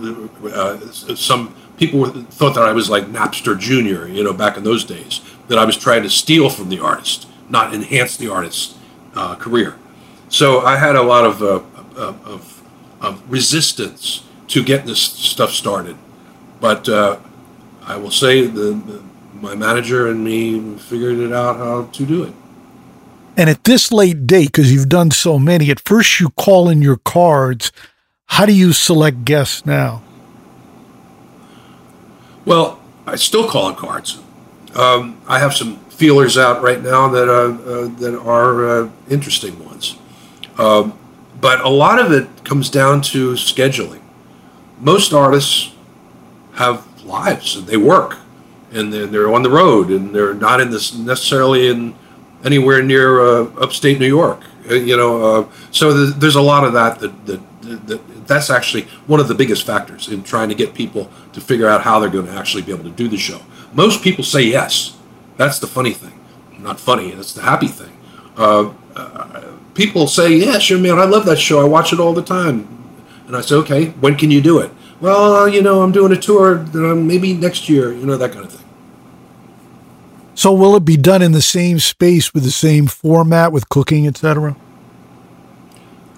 uh, 0.52 0.78
some 0.90 1.55
people 1.76 2.06
thought 2.06 2.55
that 2.55 2.64
I 2.64 2.72
was 2.72 2.88
like 2.88 3.05
Napster 3.06 3.59
Junior, 3.59 4.09
you 4.09 4.22
know, 4.24 4.32
back 4.32 4.56
in 4.56 4.64
those 4.64 4.84
days, 4.84 5.20
that 5.48 5.59
I 5.59 5.64
was 5.64 5.76
trying 5.76 6.02
to 6.02 6.10
steal 6.10 6.51
from 6.51 6.68
the 6.68 6.80
artist, 6.80 7.28
not 7.48 7.74
enhance 7.74 8.16
the 8.16 8.30
artist's 8.30 8.76
uh, 9.14 9.34
career. 9.36 9.76
So 10.28 10.60
I 10.60 10.76
had 10.76 10.96
a 10.96 11.02
lot 11.02 11.24
of, 11.24 11.42
uh, 11.42 11.60
of 11.96 12.55
of 13.05 13.30
resistance 13.30 14.24
to 14.48 14.62
get 14.62 14.86
this 14.86 15.01
stuff 15.01 15.51
started. 15.51 15.96
But 16.60 16.88
uh, 16.88 17.18
I 17.82 17.96
will 17.96 18.10
say 18.10 18.46
the, 18.46 18.72
the, 18.72 19.02
my 19.34 19.55
manager 19.55 20.09
and 20.09 20.24
me 20.24 20.78
figured 20.78 21.18
it 21.18 21.32
out 21.32 21.56
how 21.56 21.84
to 21.84 22.06
do 22.06 22.24
it. 22.24 22.34
And 23.36 23.51
at 23.51 23.64
this 23.64 23.90
late 23.90 24.26
date, 24.26 24.52
because 24.52 24.72
you've 24.72 24.88
done 24.88 25.10
so 25.10 25.38
many, 25.38 25.70
at 25.70 25.80
first 25.80 26.20
you 26.20 26.30
call 26.30 26.68
in 26.68 26.82
your 26.82 26.96
cards. 26.96 27.72
How 28.26 28.46
do 28.46 28.52
you 28.52 28.72
select 28.72 29.24
guests 29.24 29.66
now? 29.66 30.02
Well, 32.44 32.80
I 33.06 33.16
still 33.16 33.48
call 33.48 33.70
it 33.70 33.76
cards. 33.76 34.20
Um, 34.74 35.20
I 35.26 35.38
have 35.38 35.54
some 35.54 35.78
feelers 35.88 36.36
out 36.36 36.62
right 36.62 36.82
now 36.82 37.08
that 37.08 37.28
uh, 37.28 37.32
uh, 37.32 37.88
that 37.98 38.18
are 38.18 38.66
uh, 38.66 38.90
interesting 39.08 39.64
ones, 39.64 39.96
um, 40.58 40.98
but 41.40 41.60
a 41.60 41.68
lot 41.68 41.98
of 41.98 42.12
it 42.12 42.44
comes 42.44 42.68
down 42.68 43.00
to 43.02 43.32
scheduling. 43.32 44.02
Most 44.80 45.12
artists 45.12 45.72
have 46.54 46.84
lives 47.04 47.56
and 47.56 47.66
they 47.66 47.76
work, 47.76 48.18
and 48.72 48.92
they're, 48.92 49.06
they're 49.06 49.32
on 49.32 49.42
the 49.42 49.50
road 49.50 49.90
and 49.90 50.14
they're 50.14 50.34
not 50.34 50.60
in 50.60 50.70
this 50.70 50.94
necessarily 50.94 51.68
in 51.68 51.94
anywhere 52.44 52.82
near 52.82 53.20
uh, 53.20 53.44
upstate 53.60 53.98
New 53.98 54.06
York. 54.06 54.40
Uh, 54.68 54.74
you 54.74 54.96
know, 54.96 55.22
uh, 55.22 55.48
so 55.70 56.06
there's 56.06 56.36
a 56.36 56.42
lot 56.42 56.64
of 56.64 56.72
that, 56.72 56.98
that 56.98 57.26
that 57.26 57.40
that's 58.27 58.51
actually 58.51 58.82
one 59.07 59.20
of 59.20 59.28
the 59.28 59.35
biggest 59.35 59.66
factors 59.66 60.09
in 60.09 60.23
trying 60.23 60.49
to 60.49 60.55
get 60.55 60.74
people 60.74 61.11
to 61.32 61.41
figure 61.41 61.69
out 61.69 61.82
how 61.82 61.99
they're 61.99 62.11
going 62.11 62.27
to 62.27 62.32
actually 62.32 62.62
be 62.62 62.73
able 62.73 62.85
to 62.85 62.91
do 62.91 63.09
the 63.09 63.16
show. 63.16 63.41
Most 63.73 64.03
people 64.03 64.24
say 64.24 64.43
yes. 64.43 64.97
That's 65.36 65.59
the 65.59 65.66
funny 65.66 65.93
thing. 65.93 66.19
Not 66.59 66.81
funny. 66.81 67.11
That's 67.11 67.32
the 67.32 67.43
happy 67.43 67.66
thing. 67.66 67.97
Uh, 68.36 68.73
uh, 68.97 69.43
people 69.74 70.07
say, 70.07 70.35
"Yeah, 70.36 70.59
sure, 70.59 70.78
man. 70.78 70.99
I 70.99 71.05
love 71.05 71.27
that 71.27 71.39
show. 71.39 71.61
I 71.61 71.65
watch 71.65 71.93
it 71.93 72.01
all 72.01 72.15
the 72.15 72.23
time." 72.23 72.66
And 73.27 73.36
I 73.36 73.41
say, 73.41 73.57
"Okay, 73.57 73.86
when 74.01 74.16
can 74.16 74.31
you 74.31 74.41
do 74.41 74.61
it?" 74.61 74.70
Well, 75.01 75.35
uh, 75.35 75.47
you 75.47 75.61
know, 75.61 75.82
I'm 75.82 75.93
doing 75.93 76.12
a 76.12 76.16
tour. 76.16 76.57
maybe 76.95 77.35
next 77.35 77.69
year. 77.69 77.93
You 77.93 78.07
know 78.07 78.16
that 78.16 78.32
kind 78.32 78.45
of 78.45 78.53
thing. 78.53 78.65
So 80.35 80.53
will 80.53 80.74
it 80.77 80.85
be 80.85 80.97
done 80.97 81.23
in 81.23 81.32
the 81.32 81.43
same 81.43 81.78
space 81.78 82.35
with 82.35 82.45
the 82.45 82.51
same 82.51 82.86
format 82.86 83.53
with 83.53 83.69
cooking, 83.69 84.07
etc.? 84.07 84.57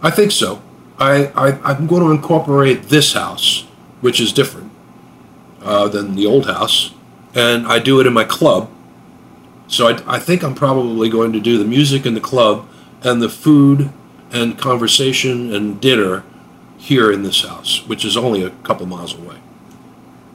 I 0.03 0.11
think 0.11 0.33
so. 0.33 0.63
I, 0.99 1.27
I 1.35 1.73
am 1.73 1.87
going 1.87 2.03
to 2.03 2.11
incorporate 2.11 2.85
this 2.85 3.13
house, 3.13 3.67
which 4.01 4.21
is 4.21 4.33
different 4.33 4.71
uh, 5.63 5.89
than 5.89 6.15
the 6.15 6.27
old 6.27 6.47
house, 6.47 6.93
and 7.35 7.67
I 7.67 7.79
do 7.79 8.01
it 8.01 8.07
in 8.07 8.13
my 8.13 8.25
club. 8.25 8.71
So 9.69 9.89
I, 9.89 10.17
I 10.17 10.19
think 10.19 10.43
I'm 10.43 10.55
probably 10.55 11.09
going 11.09 11.33
to 11.33 11.41
do 11.41 11.59
the 11.59 11.65
music 11.65 12.07
in 12.07 12.15
the 12.15 12.21
club 12.21 12.69
and 13.03 13.21
the 13.21 13.29
food 13.29 13.91
and 14.33 14.59
conversation 14.59 15.55
and 15.55 15.81
dinner 15.81 16.25
here 16.79 17.11
in 17.11 17.23
this 17.23 17.43
house, 17.43 17.87
which 17.87 18.05
is 18.05 18.17
only 18.17 18.43
a 18.43 18.51
couple 18.51 18.87
miles 18.87 19.15
away. 19.15 19.37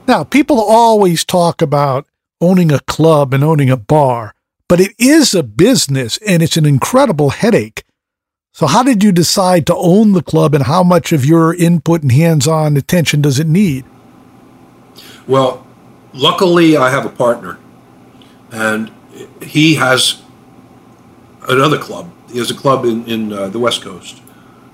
Now, 0.06 0.24
people 0.24 0.60
always 0.60 1.24
talk 1.24 1.62
about 1.62 2.06
owning 2.40 2.72
a 2.72 2.80
club 2.80 3.32
and 3.32 3.42
owning 3.44 3.70
a 3.70 3.76
bar, 3.76 4.34
but 4.68 4.80
it 4.80 4.92
is 4.98 5.34
a 5.34 5.42
business 5.42 6.18
and 6.26 6.42
it's 6.42 6.56
an 6.56 6.66
incredible 6.66 7.30
headache. 7.30 7.84
So, 8.54 8.66
how 8.66 8.82
did 8.82 9.02
you 9.02 9.12
decide 9.12 9.66
to 9.66 9.74
own 9.74 10.12
the 10.12 10.22
club 10.22 10.54
and 10.54 10.64
how 10.64 10.82
much 10.82 11.10
of 11.10 11.24
your 11.24 11.54
input 11.54 12.02
and 12.02 12.12
hands 12.12 12.46
on 12.46 12.76
attention 12.76 13.22
does 13.22 13.40
it 13.40 13.46
need? 13.46 13.86
Well, 15.26 15.66
luckily, 16.12 16.76
I 16.76 16.90
have 16.90 17.06
a 17.06 17.08
partner, 17.08 17.58
and 18.50 18.92
he 19.40 19.76
has 19.76 20.20
another 21.48 21.78
club. 21.78 22.12
He 22.30 22.38
has 22.38 22.50
a 22.50 22.54
club 22.54 22.84
in, 22.84 23.06
in 23.06 23.32
uh, 23.32 23.48
the 23.48 23.58
West 23.58 23.80
Coast. 23.80 24.20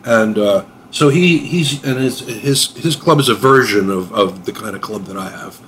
And 0.05 0.39
uh, 0.39 0.65
so 0.91 1.09
he, 1.09 1.39
he's, 1.39 1.85
and 1.85 2.01
his, 2.01 2.21
his, 2.21 2.77
his 2.77 2.97
club 2.97 3.21
is 3.21 3.29
a 3.29 3.35
version 3.35 3.91
of, 3.91 4.13
of 4.13 4.45
the 4.45 4.53
kind 4.53 4.75
of 4.75 4.83
club 4.83 5.05
that 5.05 5.17
I 5.17 5.31
have 5.31 5.61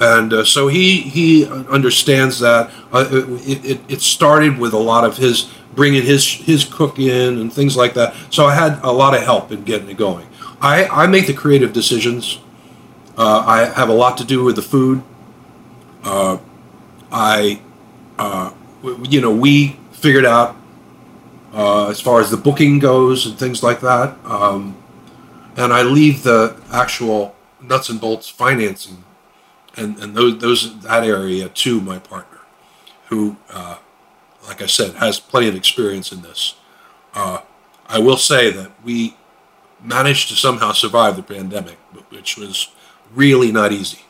and 0.00 0.32
uh, 0.32 0.44
so 0.44 0.66
he 0.66 1.00
he 1.02 1.46
understands 1.46 2.40
that 2.40 2.70
uh, 2.92 3.06
it, 3.46 3.64
it, 3.64 3.80
it, 3.88 4.00
started 4.00 4.58
with 4.58 4.72
a 4.72 4.78
lot 4.78 5.04
of 5.04 5.16
his 5.16 5.52
bringing 5.74 6.02
his 6.02 6.24
his 6.24 6.64
cook 6.64 6.98
in 6.98 7.38
and 7.38 7.52
things 7.52 7.76
like 7.76 7.94
that. 7.94 8.14
So 8.30 8.46
i 8.46 8.54
had 8.54 8.80
a 8.82 8.90
lot 8.90 9.14
of 9.14 9.22
help 9.22 9.52
in 9.52 9.64
getting 9.64 9.88
it 9.88 9.96
going. 9.96 10.26
I 10.60 10.86
i 10.86 11.06
make 11.06 11.26
the 11.26 11.34
creative 11.34 11.72
decisions. 11.72 12.40
Uh, 13.16 13.44
i 13.46 13.64
have 13.80 13.88
a 13.88 13.92
lot 13.92 14.18
to 14.18 14.24
do 14.24 14.44
with 14.44 14.56
the 14.56 14.62
food. 14.62 15.02
Uh, 16.02 16.38
i 17.10 17.60
uh, 18.18 18.52
you 19.02 19.20
know 19.20 19.30
we 19.30 19.78
figured 19.92 20.26
out 20.26 20.56
uh, 21.52 21.88
as 21.88 22.00
far 22.00 22.20
as 22.20 22.30
the 22.30 22.36
booking 22.36 22.78
goes 22.78 23.26
and 23.26 23.38
things 23.38 23.62
like 23.62 23.80
that 23.80 24.16
um, 24.24 24.76
and 25.56 25.72
i 25.72 25.82
leave 25.82 26.22
the 26.22 26.54
actual 26.72 27.34
nuts 27.62 27.88
and 27.88 28.00
bolts 28.00 28.28
financing 28.28 29.04
and 29.76 29.98
and 29.98 30.14
those 30.14 30.38
those 30.38 30.80
that 30.80 31.04
area 31.04 31.48
to 31.48 31.80
my 31.80 31.98
partner, 31.98 32.38
who, 33.08 33.36
uh, 33.50 33.78
like 34.46 34.62
I 34.62 34.66
said, 34.66 34.94
has 34.96 35.20
plenty 35.20 35.48
of 35.48 35.54
experience 35.54 36.12
in 36.12 36.22
this. 36.22 36.54
Uh, 37.14 37.40
I 37.86 37.98
will 37.98 38.16
say 38.16 38.50
that 38.50 38.72
we 38.82 39.16
managed 39.82 40.28
to 40.28 40.34
somehow 40.34 40.72
survive 40.72 41.16
the 41.16 41.22
pandemic, 41.22 41.76
which 42.10 42.36
was 42.36 42.68
really 43.14 43.52
not 43.52 43.72
easy. 43.72 44.00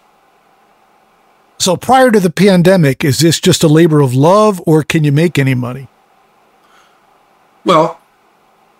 So 1.59 1.77
prior 1.77 2.11
to 2.11 2.21
the 2.21 2.31
pandemic, 2.31 3.05
is 3.05 3.21
this 3.21 3.41
just 3.41 3.63
a 3.63 3.69
labor 3.69 4.01
of 4.01 4.15
love, 4.15 4.61
or 4.67 4.83
can 4.83 5.05
you 5.05 5.13
make 5.13 5.39
any 5.39 5.55
money? 5.55 5.89
Well, 7.65 8.01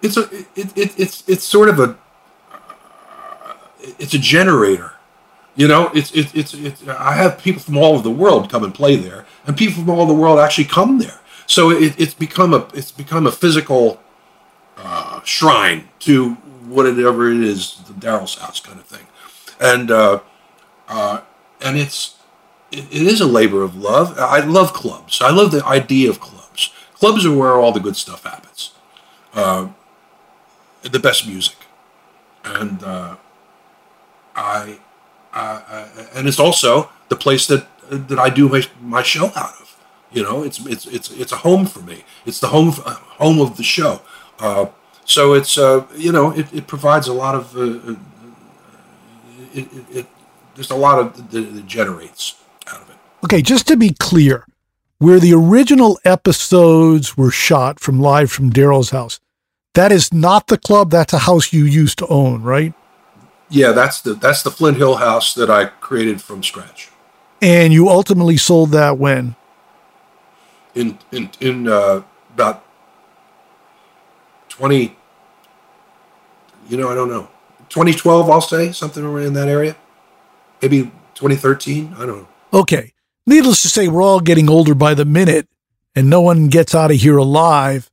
it's 0.03 0.17
a 0.17 0.23
it, 0.55 0.77
it, 0.77 0.99
it's 0.99 1.27
it's 1.27 1.45
sort 1.45 1.69
of 1.69 1.79
a 1.81 1.97
it's 3.99 4.13
a 4.13 4.19
generator 4.19 4.95
you 5.57 5.69
know, 5.69 5.91
it's, 5.95 6.11
it's 6.13 6.35
it's 6.35 6.55
it's 6.55 6.87
I 6.89 7.13
have 7.15 7.39
people 7.39 7.63
from 7.63 7.77
all 7.77 7.95
over 7.95 8.03
the 8.03 8.11
world 8.11 8.51
come 8.51 8.65
and 8.65 8.75
play 8.75 8.97
there, 8.97 9.25
and 9.47 9.57
people 9.57 9.75
from 9.75 9.91
all 9.91 10.01
over 10.01 10.13
the 10.13 10.19
world 10.19 10.41
actually 10.41 10.65
come 10.65 10.99
there. 10.99 11.21
So 11.47 11.71
it, 11.71 11.99
it's 11.99 12.15
become 12.15 12.55
a 12.55 12.67
it's 12.75 12.93
become 12.93 13.27
a 13.27 13.33
physical 13.33 14.01
uh, 14.77 15.23
shrine 15.25 15.89
to 16.01 16.35
whatever 16.67 17.31
it 17.31 17.41
is, 17.43 17.77
the 17.87 17.93
Daryl's 17.93 18.37
house 18.37 18.61
kind 18.61 18.79
of 18.79 18.87
thing, 18.87 19.07
and 19.61 19.91
uh, 19.91 20.21
uh, 20.89 21.21
and 21.61 21.77
it's 21.77 22.17
it, 22.71 22.85
it 22.91 23.03
is 23.03 23.21
a 23.21 23.27
labor 23.27 23.63
of 23.63 23.77
love. 23.77 24.19
I 24.19 24.41
love 24.41 24.73
clubs. 24.73 25.21
I 25.21 25.31
love 25.31 25.51
the 25.51 25.65
idea 25.65 26.11
of 26.11 26.21
clubs. 26.21 26.71
Clubs 26.95 27.27
are 27.27 27.37
where 27.37 27.53
all 27.53 27.73
the 27.73 27.81
good 27.81 27.97
stuff 27.97 28.25
happens, 28.25 28.73
uh, 29.35 29.69
the 30.83 30.99
best 30.99 31.27
music, 31.27 31.57
and 32.45 32.83
uh, 32.83 33.17
I 34.35 34.79
uh, 35.35 35.61
uh, 35.69 36.07
and 36.15 36.29
it's 36.29 36.41
also 36.41 36.91
the 37.09 37.17
place 37.17 37.47
that 37.49 37.67
that 37.91 38.19
I 38.19 38.31
do 38.31 38.49
my, 38.49 38.63
my 38.81 39.03
show 39.03 39.27
out 39.37 39.61
of. 39.61 39.64
You 40.15 40.23
know, 40.23 40.43
it's 40.43 40.65
it's 40.67 40.87
it's 40.87 41.11
it's 41.11 41.33
a 41.33 41.37
home 41.37 41.67
for 41.67 41.81
me. 41.81 42.05
It's 42.25 42.41
the 42.41 42.49
home 42.49 42.73
uh, 42.85 42.95
home 42.95 43.41
of 43.41 43.57
the 43.57 43.63
show. 43.63 44.01
Uh, 44.39 44.67
so 45.05 45.35
it's 45.35 45.59
uh, 45.59 45.87
you 45.97 46.13
know 46.13 46.31
it, 46.31 46.53
it 46.55 46.67
provides 46.67 47.09
a 47.09 47.13
lot 47.13 47.35
of 47.35 47.57
uh, 47.57 47.97
it, 49.53 49.73
it, 49.73 49.97
it, 49.99 50.07
there's 50.55 50.71
a 50.71 50.77
lot 50.77 50.99
of 50.99 51.31
that 51.31 51.67
generates 51.67 52.37
out 52.69 52.81
of 52.81 52.91
it. 52.91 52.97
Okay, 53.25 53.43
just 53.43 53.67
to 53.69 53.77
be 53.77 53.95
clear, 53.99 54.47
where 54.99 55.21
the 55.21 55.35
original 55.35 55.99
episodes 56.05 57.17
were 57.17 57.31
shot 57.31 57.81
from 57.81 58.01
live 58.01 58.31
from 58.31 58.51
Daryl's 58.51 58.91
house, 58.91 59.21
that 59.75 59.93
is 59.93 60.13
not 60.13 60.47
the 60.47 60.59
club. 60.59 60.91
That's 60.91 61.13
a 61.13 61.19
house 61.19 61.53
you 61.53 61.65
used 61.65 61.99
to 61.99 62.07
own, 62.07 62.43
right? 62.43 62.73
yeah, 63.55 63.73
that's 63.73 64.01
the 64.01 64.15
that's 64.15 64.43
the 64.43 64.51
Flint 64.51 64.77
Hill 64.77 64.97
house 64.97 65.35
that 65.35 65.51
I 65.51 65.67
created 65.67 66.21
from 66.21 66.43
scratch. 66.43 66.91
And 67.41 67.73
you 67.73 67.89
ultimately 67.89 68.37
sold 68.37 68.71
that 68.71 68.99
when? 68.99 69.37
In 70.75 70.99
in 71.13 71.31
in 71.41 71.69
uh, 71.69 72.03
about 72.33 72.65
twenty. 74.49 74.97
You 76.69 76.79
know, 76.79 76.89
I 76.89 76.95
don't 76.95 77.11
know. 77.11 77.29
2012, 77.69 78.31
I'll 78.31 78.41
say 78.41 78.73
something 78.73 79.05
around 79.05 79.27
in 79.27 79.33
that 79.35 79.49
area. 79.49 79.77
Maybe 80.63 80.91
2013. 81.15 81.93
I 81.95 82.07
don't 82.07 82.09
know. 82.21 82.29
Okay. 82.55 82.95
Needless 83.27 83.61
to 83.63 83.69
say, 83.69 83.87
we're 83.87 84.03
all 84.03 84.21
getting 84.21 84.49
older 84.49 84.75
by 84.75 84.95
the 84.95 85.05
minute, 85.05 85.47
and 85.95 86.09
no 86.09 86.23
one 86.23 86.49
gets 86.49 86.75
out 86.75 86.91
of 86.91 86.97
here 86.97 87.19
alive 87.19 87.91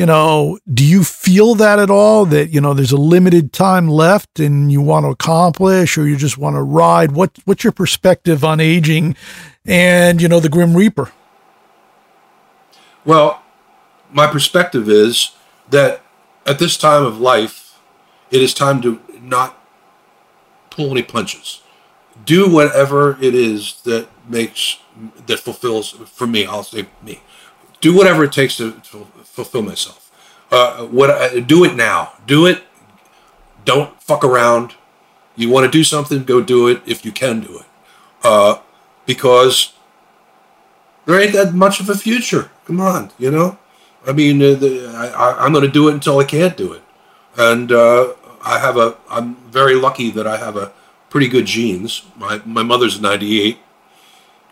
you 0.00 0.06
know, 0.06 0.58
do 0.72 0.82
you 0.82 1.04
feel 1.04 1.54
that 1.56 1.78
at 1.78 1.90
all 1.90 2.24
that, 2.24 2.48
you 2.48 2.58
know, 2.58 2.72
there's 2.72 2.90
a 2.90 2.96
limited 2.96 3.52
time 3.52 3.86
left 3.86 4.40
and 4.40 4.72
you 4.72 4.80
want 4.80 5.04
to 5.04 5.10
accomplish 5.10 5.98
or 5.98 6.06
you 6.06 6.16
just 6.16 6.38
want 6.38 6.56
to 6.56 6.62
ride? 6.62 7.12
What 7.12 7.38
what's 7.44 7.64
your 7.64 7.74
perspective 7.74 8.42
on 8.42 8.60
aging 8.60 9.14
and, 9.66 10.22
you 10.22 10.26
know, 10.26 10.40
the 10.40 10.48
Grim 10.48 10.74
Reaper? 10.74 11.12
Well, 13.04 13.42
my 14.10 14.26
perspective 14.26 14.88
is 14.88 15.32
that 15.70 16.02
at 16.46 16.58
this 16.58 16.76
time 16.76 17.04
of 17.04 17.20
life, 17.20 17.78
it 18.30 18.42
is 18.42 18.54
time 18.54 18.82
to 18.82 19.00
not 19.20 19.58
pull 20.70 20.90
any 20.90 21.02
punches. 21.02 21.62
Do 22.24 22.50
whatever 22.50 23.16
it 23.20 23.34
is 23.34 23.80
that 23.82 24.08
makes 24.28 24.78
that 25.26 25.40
fulfills 25.40 25.92
for 25.92 26.26
me. 26.26 26.44
I'll 26.44 26.62
say 26.62 26.86
me. 27.02 27.20
Do 27.80 27.96
whatever 27.96 28.24
it 28.24 28.32
takes 28.32 28.56
to, 28.58 28.72
fulfill 29.24 29.62
myself. 29.62 30.10
Uh, 30.50 30.84
what 30.86 31.10
I, 31.10 31.40
do 31.40 31.64
it 31.64 31.74
now. 31.74 32.12
Do 32.26 32.46
it. 32.46 32.62
Don't 33.64 34.00
fuck 34.02 34.24
around. 34.24 34.74
You 35.36 35.48
want 35.48 35.64
to 35.64 35.70
do 35.70 35.84
something, 35.84 36.24
go 36.24 36.42
do 36.42 36.68
it 36.68 36.82
if 36.84 37.04
you 37.04 37.12
can 37.12 37.40
do 37.40 37.60
it. 37.60 37.66
Uh, 38.22 38.58
because 39.06 39.72
there 41.06 41.18
ain't 41.18 41.32
that 41.32 41.54
much 41.54 41.80
of 41.80 41.88
a 41.88 41.94
future. 41.94 42.50
Come 42.70 42.80
on, 42.82 43.10
you 43.18 43.32
know. 43.32 43.58
I 44.06 44.12
mean, 44.12 44.40
uh, 44.40 44.54
the, 44.54 44.86
I, 44.94 45.44
am 45.44 45.52
going 45.52 45.64
to 45.64 45.70
do 45.70 45.88
it 45.88 45.94
until 45.94 46.20
I 46.20 46.24
can't 46.24 46.56
do 46.56 46.72
it, 46.72 46.82
and 47.36 47.72
uh, 47.72 48.12
I 48.44 48.60
have 48.60 48.76
a. 48.76 48.96
I'm 49.10 49.34
very 49.50 49.74
lucky 49.74 50.08
that 50.12 50.24
I 50.24 50.36
have 50.36 50.56
a 50.56 50.70
pretty 51.08 51.26
good 51.26 51.46
genes. 51.46 52.04
My 52.16 52.40
my 52.44 52.62
mother's 52.62 53.00
98, 53.00 53.58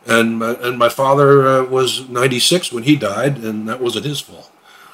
and 0.04 0.40
my, 0.40 0.54
and 0.54 0.76
my 0.76 0.88
father 0.88 1.46
uh, 1.46 1.64
was 1.66 2.08
96 2.08 2.72
when 2.72 2.82
he 2.82 2.96
died, 2.96 3.38
and 3.38 3.68
that 3.68 3.80
wasn't 3.80 4.04
his 4.04 4.20
fault. 4.20 4.50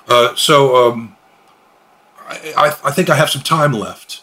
Uh, 0.06 0.34
so 0.34 0.76
um, 0.76 1.16
I, 2.28 2.76
I 2.84 2.90
think 2.90 3.08
I 3.08 3.14
have 3.14 3.30
some 3.30 3.40
time 3.40 3.72
left, 3.72 4.22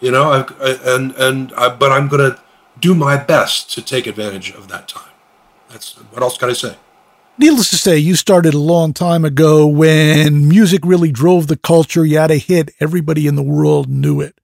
you 0.00 0.10
know, 0.10 0.32
I, 0.32 0.76
and 0.84 1.12
and 1.12 1.52
I, 1.56 1.68
but 1.68 1.92
I'm 1.92 2.08
going 2.08 2.32
to 2.32 2.40
do 2.80 2.96
my 2.96 3.16
best 3.16 3.70
to 3.74 3.80
take 3.80 4.08
advantage 4.08 4.50
of 4.50 4.66
that 4.70 4.88
time. 4.88 5.12
That's 5.68 5.92
what 5.92 6.20
else 6.20 6.36
can 6.36 6.50
I 6.50 6.54
say? 6.54 6.78
Needless 7.36 7.70
to 7.70 7.76
say, 7.76 7.98
you 7.98 8.14
started 8.14 8.54
a 8.54 8.58
long 8.58 8.92
time 8.92 9.24
ago 9.24 9.66
when 9.66 10.48
music 10.48 10.82
really 10.84 11.10
drove 11.10 11.48
the 11.48 11.56
culture. 11.56 12.04
You 12.04 12.18
had 12.18 12.30
a 12.30 12.36
hit, 12.36 12.70
everybody 12.78 13.26
in 13.26 13.34
the 13.34 13.42
world 13.42 13.88
knew 13.88 14.20
it. 14.20 14.38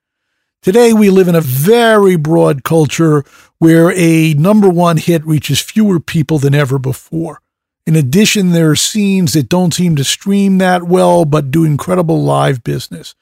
Today, 0.61 0.93
we 0.93 1.09
live 1.09 1.29
in 1.29 1.37
a 1.37 1.41
very 1.41 2.17
broad 2.17 2.65
culture 2.65 3.25
where 3.59 3.93
a 3.95 4.35
number 4.35 4.69
one 4.69 4.97
hit 4.97 5.25
reaches 5.25 5.61
fewer 5.61 6.01
people 6.01 6.39
than 6.39 6.55
ever 6.55 6.81
before. 6.81 7.41
In 7.87 7.95
addition, 7.95 8.51
there 8.51 8.71
are 8.71 8.77
scenes 8.77 9.35
that 9.35 9.49
don't 9.49 9.73
seem 9.73 9.95
to 9.97 10.05
stream 10.05 10.59
that 10.59 10.83
well, 10.83 11.25
but 11.25 11.53
do 11.53 11.65
incredible 11.65 12.23
live 12.23 12.65
business. 12.65 13.15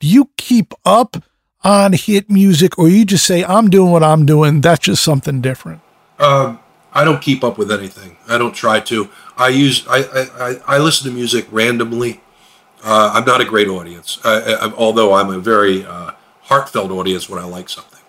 Do 0.00 0.08
you 0.08 0.30
keep 0.36 0.74
up 0.84 1.22
on 1.62 1.92
hit 1.92 2.28
music, 2.28 2.78
or 2.78 2.88
you 2.88 3.04
just 3.04 3.24
say, 3.24 3.44
I'm 3.44 3.70
doing 3.70 3.92
what 3.92 4.02
I'm 4.02 4.26
doing? 4.26 4.60
That's 4.60 4.84
just 4.84 5.04
something 5.04 5.40
different. 5.40 5.80
Um, 6.18 6.58
I 6.94 7.04
don't 7.04 7.20
keep 7.20 7.42
up 7.42 7.58
with 7.58 7.72
anything. 7.72 8.16
I 8.28 8.38
don't 8.38 8.54
try 8.54 8.80
to. 8.80 9.10
I 9.36 9.48
use 9.48 9.84
I 9.88 9.98
I, 10.38 10.76
I 10.76 10.78
listen 10.78 11.10
to 11.10 11.14
music 11.14 11.46
randomly. 11.50 12.20
Uh, 12.82 13.12
I'm 13.14 13.24
not 13.24 13.40
a 13.40 13.46
great 13.46 13.66
audience, 13.66 14.18
I, 14.24 14.58
I, 14.60 14.72
although 14.74 15.14
I'm 15.14 15.30
a 15.30 15.38
very 15.38 15.86
uh, 15.86 16.12
heartfelt 16.42 16.90
audience 16.90 17.30
when 17.30 17.42
I 17.42 17.46
like 17.46 17.70
something. 17.70 18.00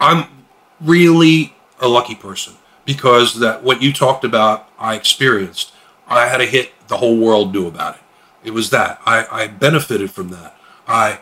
I'm 0.00 0.46
really 0.80 1.56
a 1.80 1.88
lucky 1.88 2.14
person 2.14 2.54
because 2.84 3.40
that 3.40 3.64
what 3.64 3.82
you 3.82 3.92
talked 3.92 4.24
about, 4.24 4.68
I 4.78 4.94
experienced. 4.94 5.72
I 6.06 6.26
had 6.26 6.40
a 6.40 6.46
hit 6.46 6.70
the 6.86 6.98
whole 6.98 7.18
world 7.18 7.52
knew 7.52 7.66
about 7.66 7.96
it. 7.96 8.00
It 8.44 8.52
was 8.52 8.70
that 8.70 9.00
I, 9.04 9.26
I 9.30 9.46
benefited 9.48 10.10
from 10.10 10.28
that. 10.28 10.56
I 10.86 11.18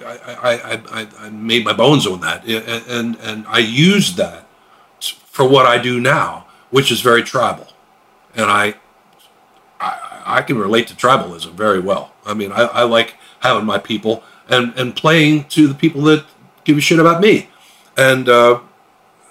I, 0.00 0.18
I, 0.40 0.80
I, 0.92 1.08
I 1.18 1.30
made 1.30 1.64
my 1.64 1.72
bones 1.72 2.06
on 2.06 2.20
that, 2.20 2.44
and, 2.46 2.86
and 2.86 3.16
and 3.16 3.46
I 3.48 3.58
used 3.58 4.16
that 4.18 4.43
for 5.34 5.44
what 5.48 5.66
I 5.66 5.78
do 5.78 5.98
now, 5.98 6.46
which 6.70 6.92
is 6.92 7.00
very 7.00 7.24
tribal, 7.24 7.66
and 8.36 8.48
I 8.48 8.74
I, 9.80 10.22
I 10.24 10.42
can 10.42 10.56
relate 10.56 10.86
to 10.88 10.94
tribalism 10.94 11.54
very 11.54 11.80
well. 11.80 12.14
I 12.24 12.34
mean, 12.34 12.52
I, 12.52 12.62
I 12.66 12.82
like 12.84 13.16
having 13.40 13.66
my 13.66 13.78
people 13.78 14.22
and 14.48 14.72
and 14.76 14.94
playing 14.94 15.46
to 15.48 15.66
the 15.66 15.74
people 15.74 16.02
that 16.02 16.24
give 16.62 16.78
a 16.78 16.80
shit 16.80 17.00
about 17.00 17.20
me, 17.20 17.48
and 17.96 18.28
uh, 18.28 18.60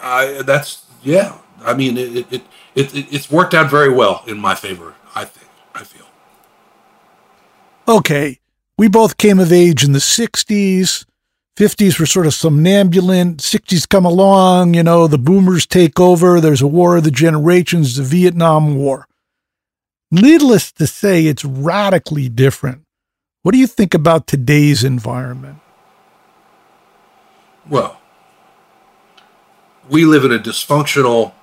I 0.02 0.42
that's 0.46 0.86
yeah. 1.04 1.38
I 1.64 1.74
mean, 1.74 1.98
it 1.98 2.18
it, 2.18 2.34
it 2.34 2.44
it 2.76 3.14
it's 3.14 3.32
worked 3.32 3.54
out 3.54 3.72
very 3.72 3.90
well 3.90 4.26
in 4.28 4.38
my 4.38 4.56
favor. 4.56 4.96
I 5.16 5.24
think 5.24 5.50
I 5.74 5.86
feel. 5.86 6.08
Okay, 7.88 8.40
we 8.78 8.90
both 8.90 9.16
came 9.16 9.40
of 9.40 9.54
age 9.54 9.86
in 9.86 9.94
the 9.94 10.00
'60s. 10.00 11.06
50s 11.58 12.00
were 12.00 12.06
sort 12.06 12.26
of 12.26 12.34
somnambulant. 12.34 13.38
60s 13.38 13.88
come 13.88 14.06
along, 14.06 14.74
you 14.74 14.84
know, 14.84 15.08
the 15.08 15.18
boomers 15.18 15.66
take 15.66 16.00
over. 16.00 16.42
There's 16.42 16.62
a 16.62 16.68
war 16.68 16.98
of 16.98 17.04
the 17.04 17.12
generations, 17.12 17.96
the 17.96 18.04
Vietnam 18.04 18.76
War. 18.76 19.08
Needless 20.10 20.72
to 20.74 20.88
say, 20.88 21.26
it's 21.26 21.46
radically 21.46 22.30
different. 22.30 22.82
What 23.44 23.52
do 23.52 23.58
you 23.58 23.68
think 23.68 23.94
about 23.94 24.26
today's 24.26 24.84
environment? 24.84 25.60
Well, 27.70 28.00
we 29.90 30.06
live 30.06 30.24
in 30.24 30.32
a 30.32 30.40
dysfunctional, 30.40 31.34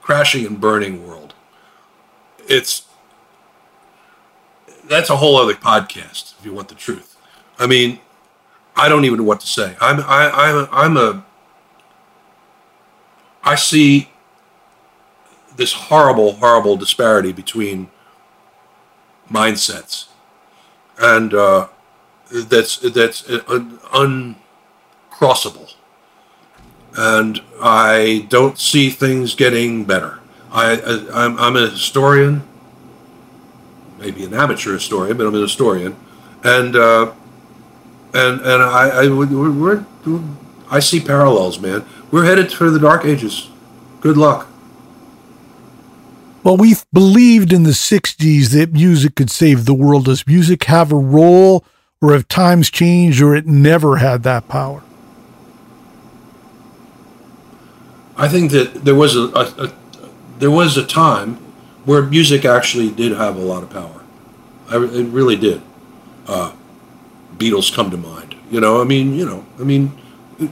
crashing 0.00 0.46
and 0.46 0.60
burning 0.60 1.06
world. 1.06 1.34
It's 2.48 2.86
that's 4.88 5.08
a 5.08 5.16
whole 5.16 5.36
other 5.36 5.54
podcast 5.54 6.38
if 6.38 6.44
you 6.44 6.52
want 6.52 6.68
the 6.68 6.74
truth. 6.74 7.16
I 7.58 7.66
mean, 7.66 8.00
I 8.80 8.88
don't 8.88 9.04
even 9.04 9.18
know 9.18 9.24
what 9.24 9.40
to 9.40 9.46
say. 9.46 9.76
I'm 9.80 10.00
I, 10.00 10.30
I'm 10.30 10.68
I'm 10.72 10.96
a 10.96 11.24
I 13.44 13.54
see 13.54 14.08
this 15.56 15.72
horrible, 15.72 16.32
horrible 16.36 16.76
disparity 16.76 17.32
between 17.32 17.90
mindsets 19.30 20.06
and 20.98 21.34
uh, 21.34 21.68
that's 22.30 22.78
that's 22.78 23.22
uncrossable. 23.92 25.74
And 26.96 27.40
I 27.62 28.26
don't 28.30 28.58
see 28.58 28.90
things 28.90 29.34
getting 29.34 29.84
better. 29.84 30.20
I, 30.50 30.80
I 31.12 31.24
am 31.26 31.38
I'm 31.38 31.56
a 31.56 31.68
historian, 31.70 32.42
maybe 33.98 34.24
an 34.24 34.32
amateur 34.34 34.72
historian, 34.72 35.16
but 35.18 35.26
I'm 35.26 35.34
a 35.34 35.40
historian, 35.40 35.96
and 36.42 36.76
uh, 36.76 37.12
and 38.14 38.40
and 38.40 38.62
I, 38.62 39.04
I 39.04 39.08
we're, 39.08 39.50
we're 39.50 39.84
I 40.70 40.80
see 40.80 41.00
parallels, 41.00 41.58
man. 41.58 41.84
We're 42.10 42.24
headed 42.24 42.52
for 42.52 42.70
the 42.70 42.78
dark 42.78 43.04
ages. 43.04 43.50
Good 44.00 44.16
luck. 44.16 44.46
Well, 46.42 46.56
we 46.56 46.74
believed 46.92 47.52
in 47.52 47.64
the 47.64 47.70
60s 47.70 48.52
that 48.52 48.72
music 48.72 49.14
could 49.14 49.30
save 49.30 49.66
the 49.66 49.74
world. 49.74 50.06
Does 50.06 50.26
music 50.26 50.64
have 50.64 50.90
a 50.90 50.96
role, 50.96 51.64
or 52.00 52.12
have 52.12 52.28
times 52.28 52.70
changed, 52.70 53.20
or 53.20 53.34
it 53.34 53.46
never 53.46 53.96
had 53.96 54.22
that 54.22 54.48
power? 54.48 54.82
I 58.16 58.28
think 58.28 58.52
that 58.52 58.84
there 58.84 58.94
was 58.94 59.16
a, 59.16 59.22
a, 59.34 59.64
a 59.64 59.72
there 60.38 60.50
was 60.50 60.76
a 60.78 60.86
time 60.86 61.34
where 61.84 62.02
music 62.02 62.44
actually 62.44 62.90
did 62.90 63.12
have 63.12 63.36
a 63.36 63.40
lot 63.40 63.62
of 63.62 63.70
power. 63.70 64.02
I, 64.68 64.76
it 64.76 65.06
really 65.08 65.36
did. 65.36 65.60
Uh, 66.26 66.52
Beatles 67.40 67.74
come 67.74 67.90
to 67.90 67.96
mind. 67.96 68.36
You 68.50 68.60
know, 68.60 68.80
I 68.80 68.84
mean, 68.84 69.14
you 69.14 69.24
know, 69.24 69.44
I 69.58 69.62
mean, 69.62 69.92
it, 70.38 70.50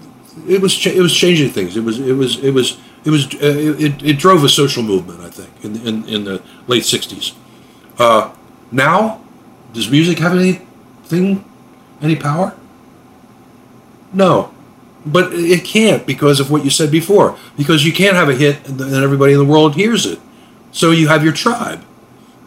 it 0.49 0.61
was 0.63 0.87
it 0.87 1.01
was 1.01 1.15
changing 1.15 1.51
things. 1.51 1.77
It 1.77 1.85
was 1.85 2.01
it 2.01 2.15
was 2.15 2.39
it 2.43 2.53
was 2.53 2.79
it 3.05 3.11
was 3.11 3.27
uh, 3.35 3.39
it, 3.41 4.03
it 4.03 4.19
drove 4.19 4.43
a 4.43 4.49
social 4.49 4.83
movement. 4.83 5.21
I 5.21 5.31
think 5.31 5.51
in 5.63 5.77
in, 5.87 6.09
in 6.09 6.25
the 6.25 6.43
late 6.67 6.85
'60s. 6.85 7.35
Uh, 7.99 8.33
now, 8.71 9.21
does 9.73 9.91
music 9.91 10.19
have 10.19 10.33
anything, 10.33 11.45
any 12.01 12.17
power? 12.17 12.55
No, 14.13 14.55
but 15.05 15.33
it 15.33 15.65
can't 15.65 16.07
because 16.07 16.41
of 16.41 16.51
what 16.51 16.65
you 16.65 16.71
said 16.71 16.91
before. 16.91 17.37
Because 17.57 17.85
you 17.85 17.93
can't 17.93 18.15
have 18.15 18.29
a 18.29 18.35
hit 18.35 18.67
and 18.69 18.81
everybody 18.81 19.33
in 19.33 19.39
the 19.39 19.45
world 19.45 19.75
hears 19.75 20.07
it. 20.07 20.21
So 20.71 20.91
you 20.91 21.09
have 21.09 21.25
your 21.25 21.33
tribe, 21.33 21.85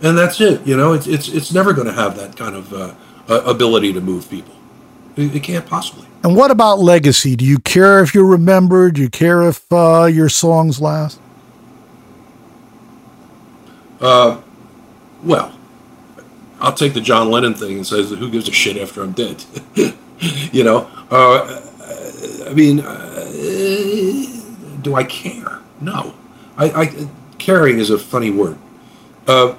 and 0.01 0.18
that's 0.18 0.39
it. 0.39 0.65
You 0.65 0.77
know, 0.77 0.93
it's 0.93 1.07
it's 1.07 1.27
it's 1.27 1.51
never 1.51 1.73
going 1.73 1.88
to 1.88 1.93
have 1.93 2.15
that 2.18 2.35
kind 2.38 2.55
of 2.55 2.73
uh, 2.73 2.93
ability 3.31 3.93
to 3.93 4.01
move 4.01 4.29
people. 4.29 4.55
It, 5.15 5.35
it 5.35 5.43
can't 5.43 5.65
possibly. 5.65 6.07
And 6.23 6.35
what 6.35 6.51
about 6.51 6.79
legacy? 6.79 7.35
Do 7.35 7.45
you 7.45 7.59
care 7.59 8.01
if 8.01 8.13
you're 8.13 8.25
remembered? 8.25 8.95
Do 8.95 9.01
you 9.01 9.09
care 9.09 9.43
if 9.43 9.71
uh, 9.71 10.05
your 10.05 10.29
songs 10.29 10.79
last? 10.79 11.19
Uh, 13.99 14.41
well, 15.23 15.53
I'll 16.59 16.73
take 16.73 16.93
the 16.93 17.01
John 17.01 17.29
Lennon 17.29 17.53
thing 17.53 17.77
and 17.77 17.87
says, 17.87 18.11
"Who 18.11 18.29
gives 18.29 18.47
a 18.47 18.51
shit 18.51 18.77
after 18.77 19.01
I'm 19.01 19.13
dead?" 19.13 19.43
you 20.51 20.63
know. 20.63 20.89
Uh, 21.09 21.61
I 22.47 22.53
mean, 22.53 22.81
uh, 22.81 23.25
do 24.81 24.95
I 24.95 25.03
care? 25.03 25.59
No. 25.79 26.13
I, 26.57 26.69
I, 26.69 27.09
caring 27.37 27.79
is 27.79 27.89
a 27.89 27.97
funny 27.97 28.29
word. 28.29 28.57
Uh, 29.27 29.55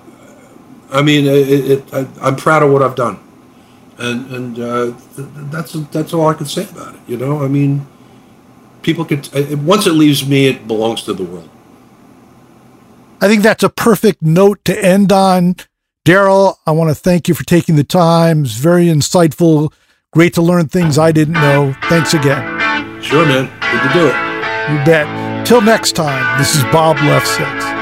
I 0.91 1.03
mean, 1.03 1.27
it, 1.27 1.71
it, 1.71 1.95
I, 1.95 2.07
I'm 2.21 2.37
proud 2.37 2.63
of 2.63 2.71
what 2.71 2.83
I've 2.83 2.95
done 2.95 3.19
and 4.03 4.31
and 4.35 4.59
uh, 4.59 4.93
that's 5.51 5.73
that's 5.73 6.13
all 6.13 6.29
I 6.29 6.35
can 6.35 6.47
say 6.47 6.69
about 6.69 6.95
it. 6.95 7.01
You 7.07 7.17
know, 7.17 7.43
I 7.43 7.49
mean, 7.49 7.87
people 8.83 9.05
can 9.05 9.21
uh, 9.35 9.57
once 9.59 9.87
it 9.87 9.93
leaves 9.93 10.27
me, 10.27 10.47
it 10.47 10.67
belongs 10.67 11.03
to 11.05 11.13
the 11.13 11.25
world. 11.25 11.49
I 13.21 13.29
think 13.29 13.43
that's 13.43 13.63
a 13.63 13.69
perfect 13.69 14.23
note 14.23 14.65
to 14.65 14.85
end 14.85 15.13
on. 15.13 15.57
Daryl, 16.05 16.57
I 16.67 16.73
want 16.73 16.91
to 16.91 16.95
thank 16.97 17.29
you 17.29 17.35
for 17.35 17.45
taking 17.45 17.77
the 17.77 17.85
time. 17.85 18.45
It's 18.45 18.57
very 18.57 18.87
insightful. 18.87 19.73
Great 20.13 20.35
to 20.35 20.43
learn 20.43 20.67
things 20.67 20.99
I 20.99 21.13
didn't 21.13 21.35
know. 21.35 21.75
Thanks 21.85 22.13
again. 22.13 22.43
Sure, 23.01 23.25
man. 23.25 23.47
Good 23.61 23.89
to 23.89 23.95
do 23.95 24.07
it. 24.09 24.33
You 24.73 24.85
bet. 24.85 25.47
Till 25.47 25.61
next 25.61 25.93
time, 25.93 26.39
this 26.39 26.57
is 26.57 26.63
Bob 26.65 26.97
Lefsetz. 26.97 27.82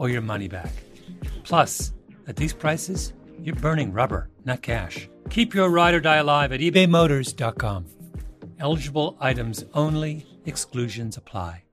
or 0.00 0.08
your 0.08 0.22
money 0.22 0.48
back. 0.48 0.72
Plus, 1.44 1.92
at 2.26 2.34
these 2.34 2.54
prices, 2.54 3.12
you're 3.42 3.54
burning 3.54 3.92
rubber, 3.92 4.28
not 4.44 4.62
cash. 4.62 5.08
Keep 5.28 5.54
your 5.54 5.68
ride 5.68 5.94
or 5.94 6.00
die 6.00 6.16
alive 6.16 6.52
at 6.52 6.60
ebaymotors.com. 6.60 7.84
Eligible 8.58 9.16
items 9.20 9.64
only, 9.74 10.26
exclusions 10.46 11.16
apply. 11.16 11.64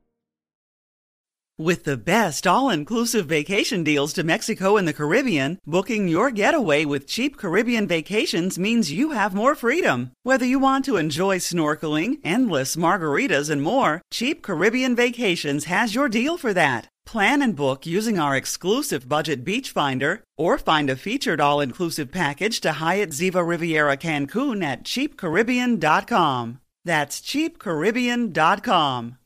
With 1.60 1.86
the 1.86 1.98
best 1.98 2.45
all 2.45 2.70
inclusive 2.70 3.26
vacation 3.26 3.84
deals 3.84 4.14
to 4.14 4.24
Mexico 4.24 4.78
and 4.78 4.88
the 4.88 4.94
Caribbean, 4.94 5.58
booking 5.66 6.08
your 6.08 6.30
getaway 6.30 6.86
with 6.86 7.08
cheap 7.08 7.36
Caribbean 7.36 7.88
vacations 7.88 8.60
means 8.60 8.91
you 8.91 9.12
have 9.12 9.34
more 9.34 9.56
freedom. 9.56 10.12
Whether 10.22 10.45
you 10.45 10.60
want 10.60 10.86
to 10.86 10.98
enjoy 10.98 11.38
snorkeling, 11.38 12.20
endless 12.24 12.76
margaritas, 12.76 13.49
and 13.49 13.64
more, 13.64 14.04
Cheap 14.12 14.44
Caribbean 14.44 14.95
Vacations 14.95 15.66
has 15.66 15.95
your 15.95 16.10
deal 16.10 16.38
for 16.38 16.54
that. 16.54 16.90
Plan 17.08 17.42
and 17.42 17.56
book 17.56 17.86
using 17.86 18.20
our 18.20 18.36
exclusive 18.36 19.08
budget 19.08 19.46
beach 19.46 19.72
finder 19.72 20.26
or 20.38 20.58
find 20.58 20.90
a 20.90 20.98
featured 20.98 21.40
all 21.40 21.62
inclusive 21.62 22.12
package 22.12 22.60
to 22.60 22.74
Hyatt 22.74 23.12
Ziva 23.12 23.48
Riviera 23.48 23.96
Cancun 23.96 24.62
at 24.62 24.84
cheapcaribbean.com. 24.84 26.60
That's 26.84 27.22
cheapcaribbean.com. 27.22 29.16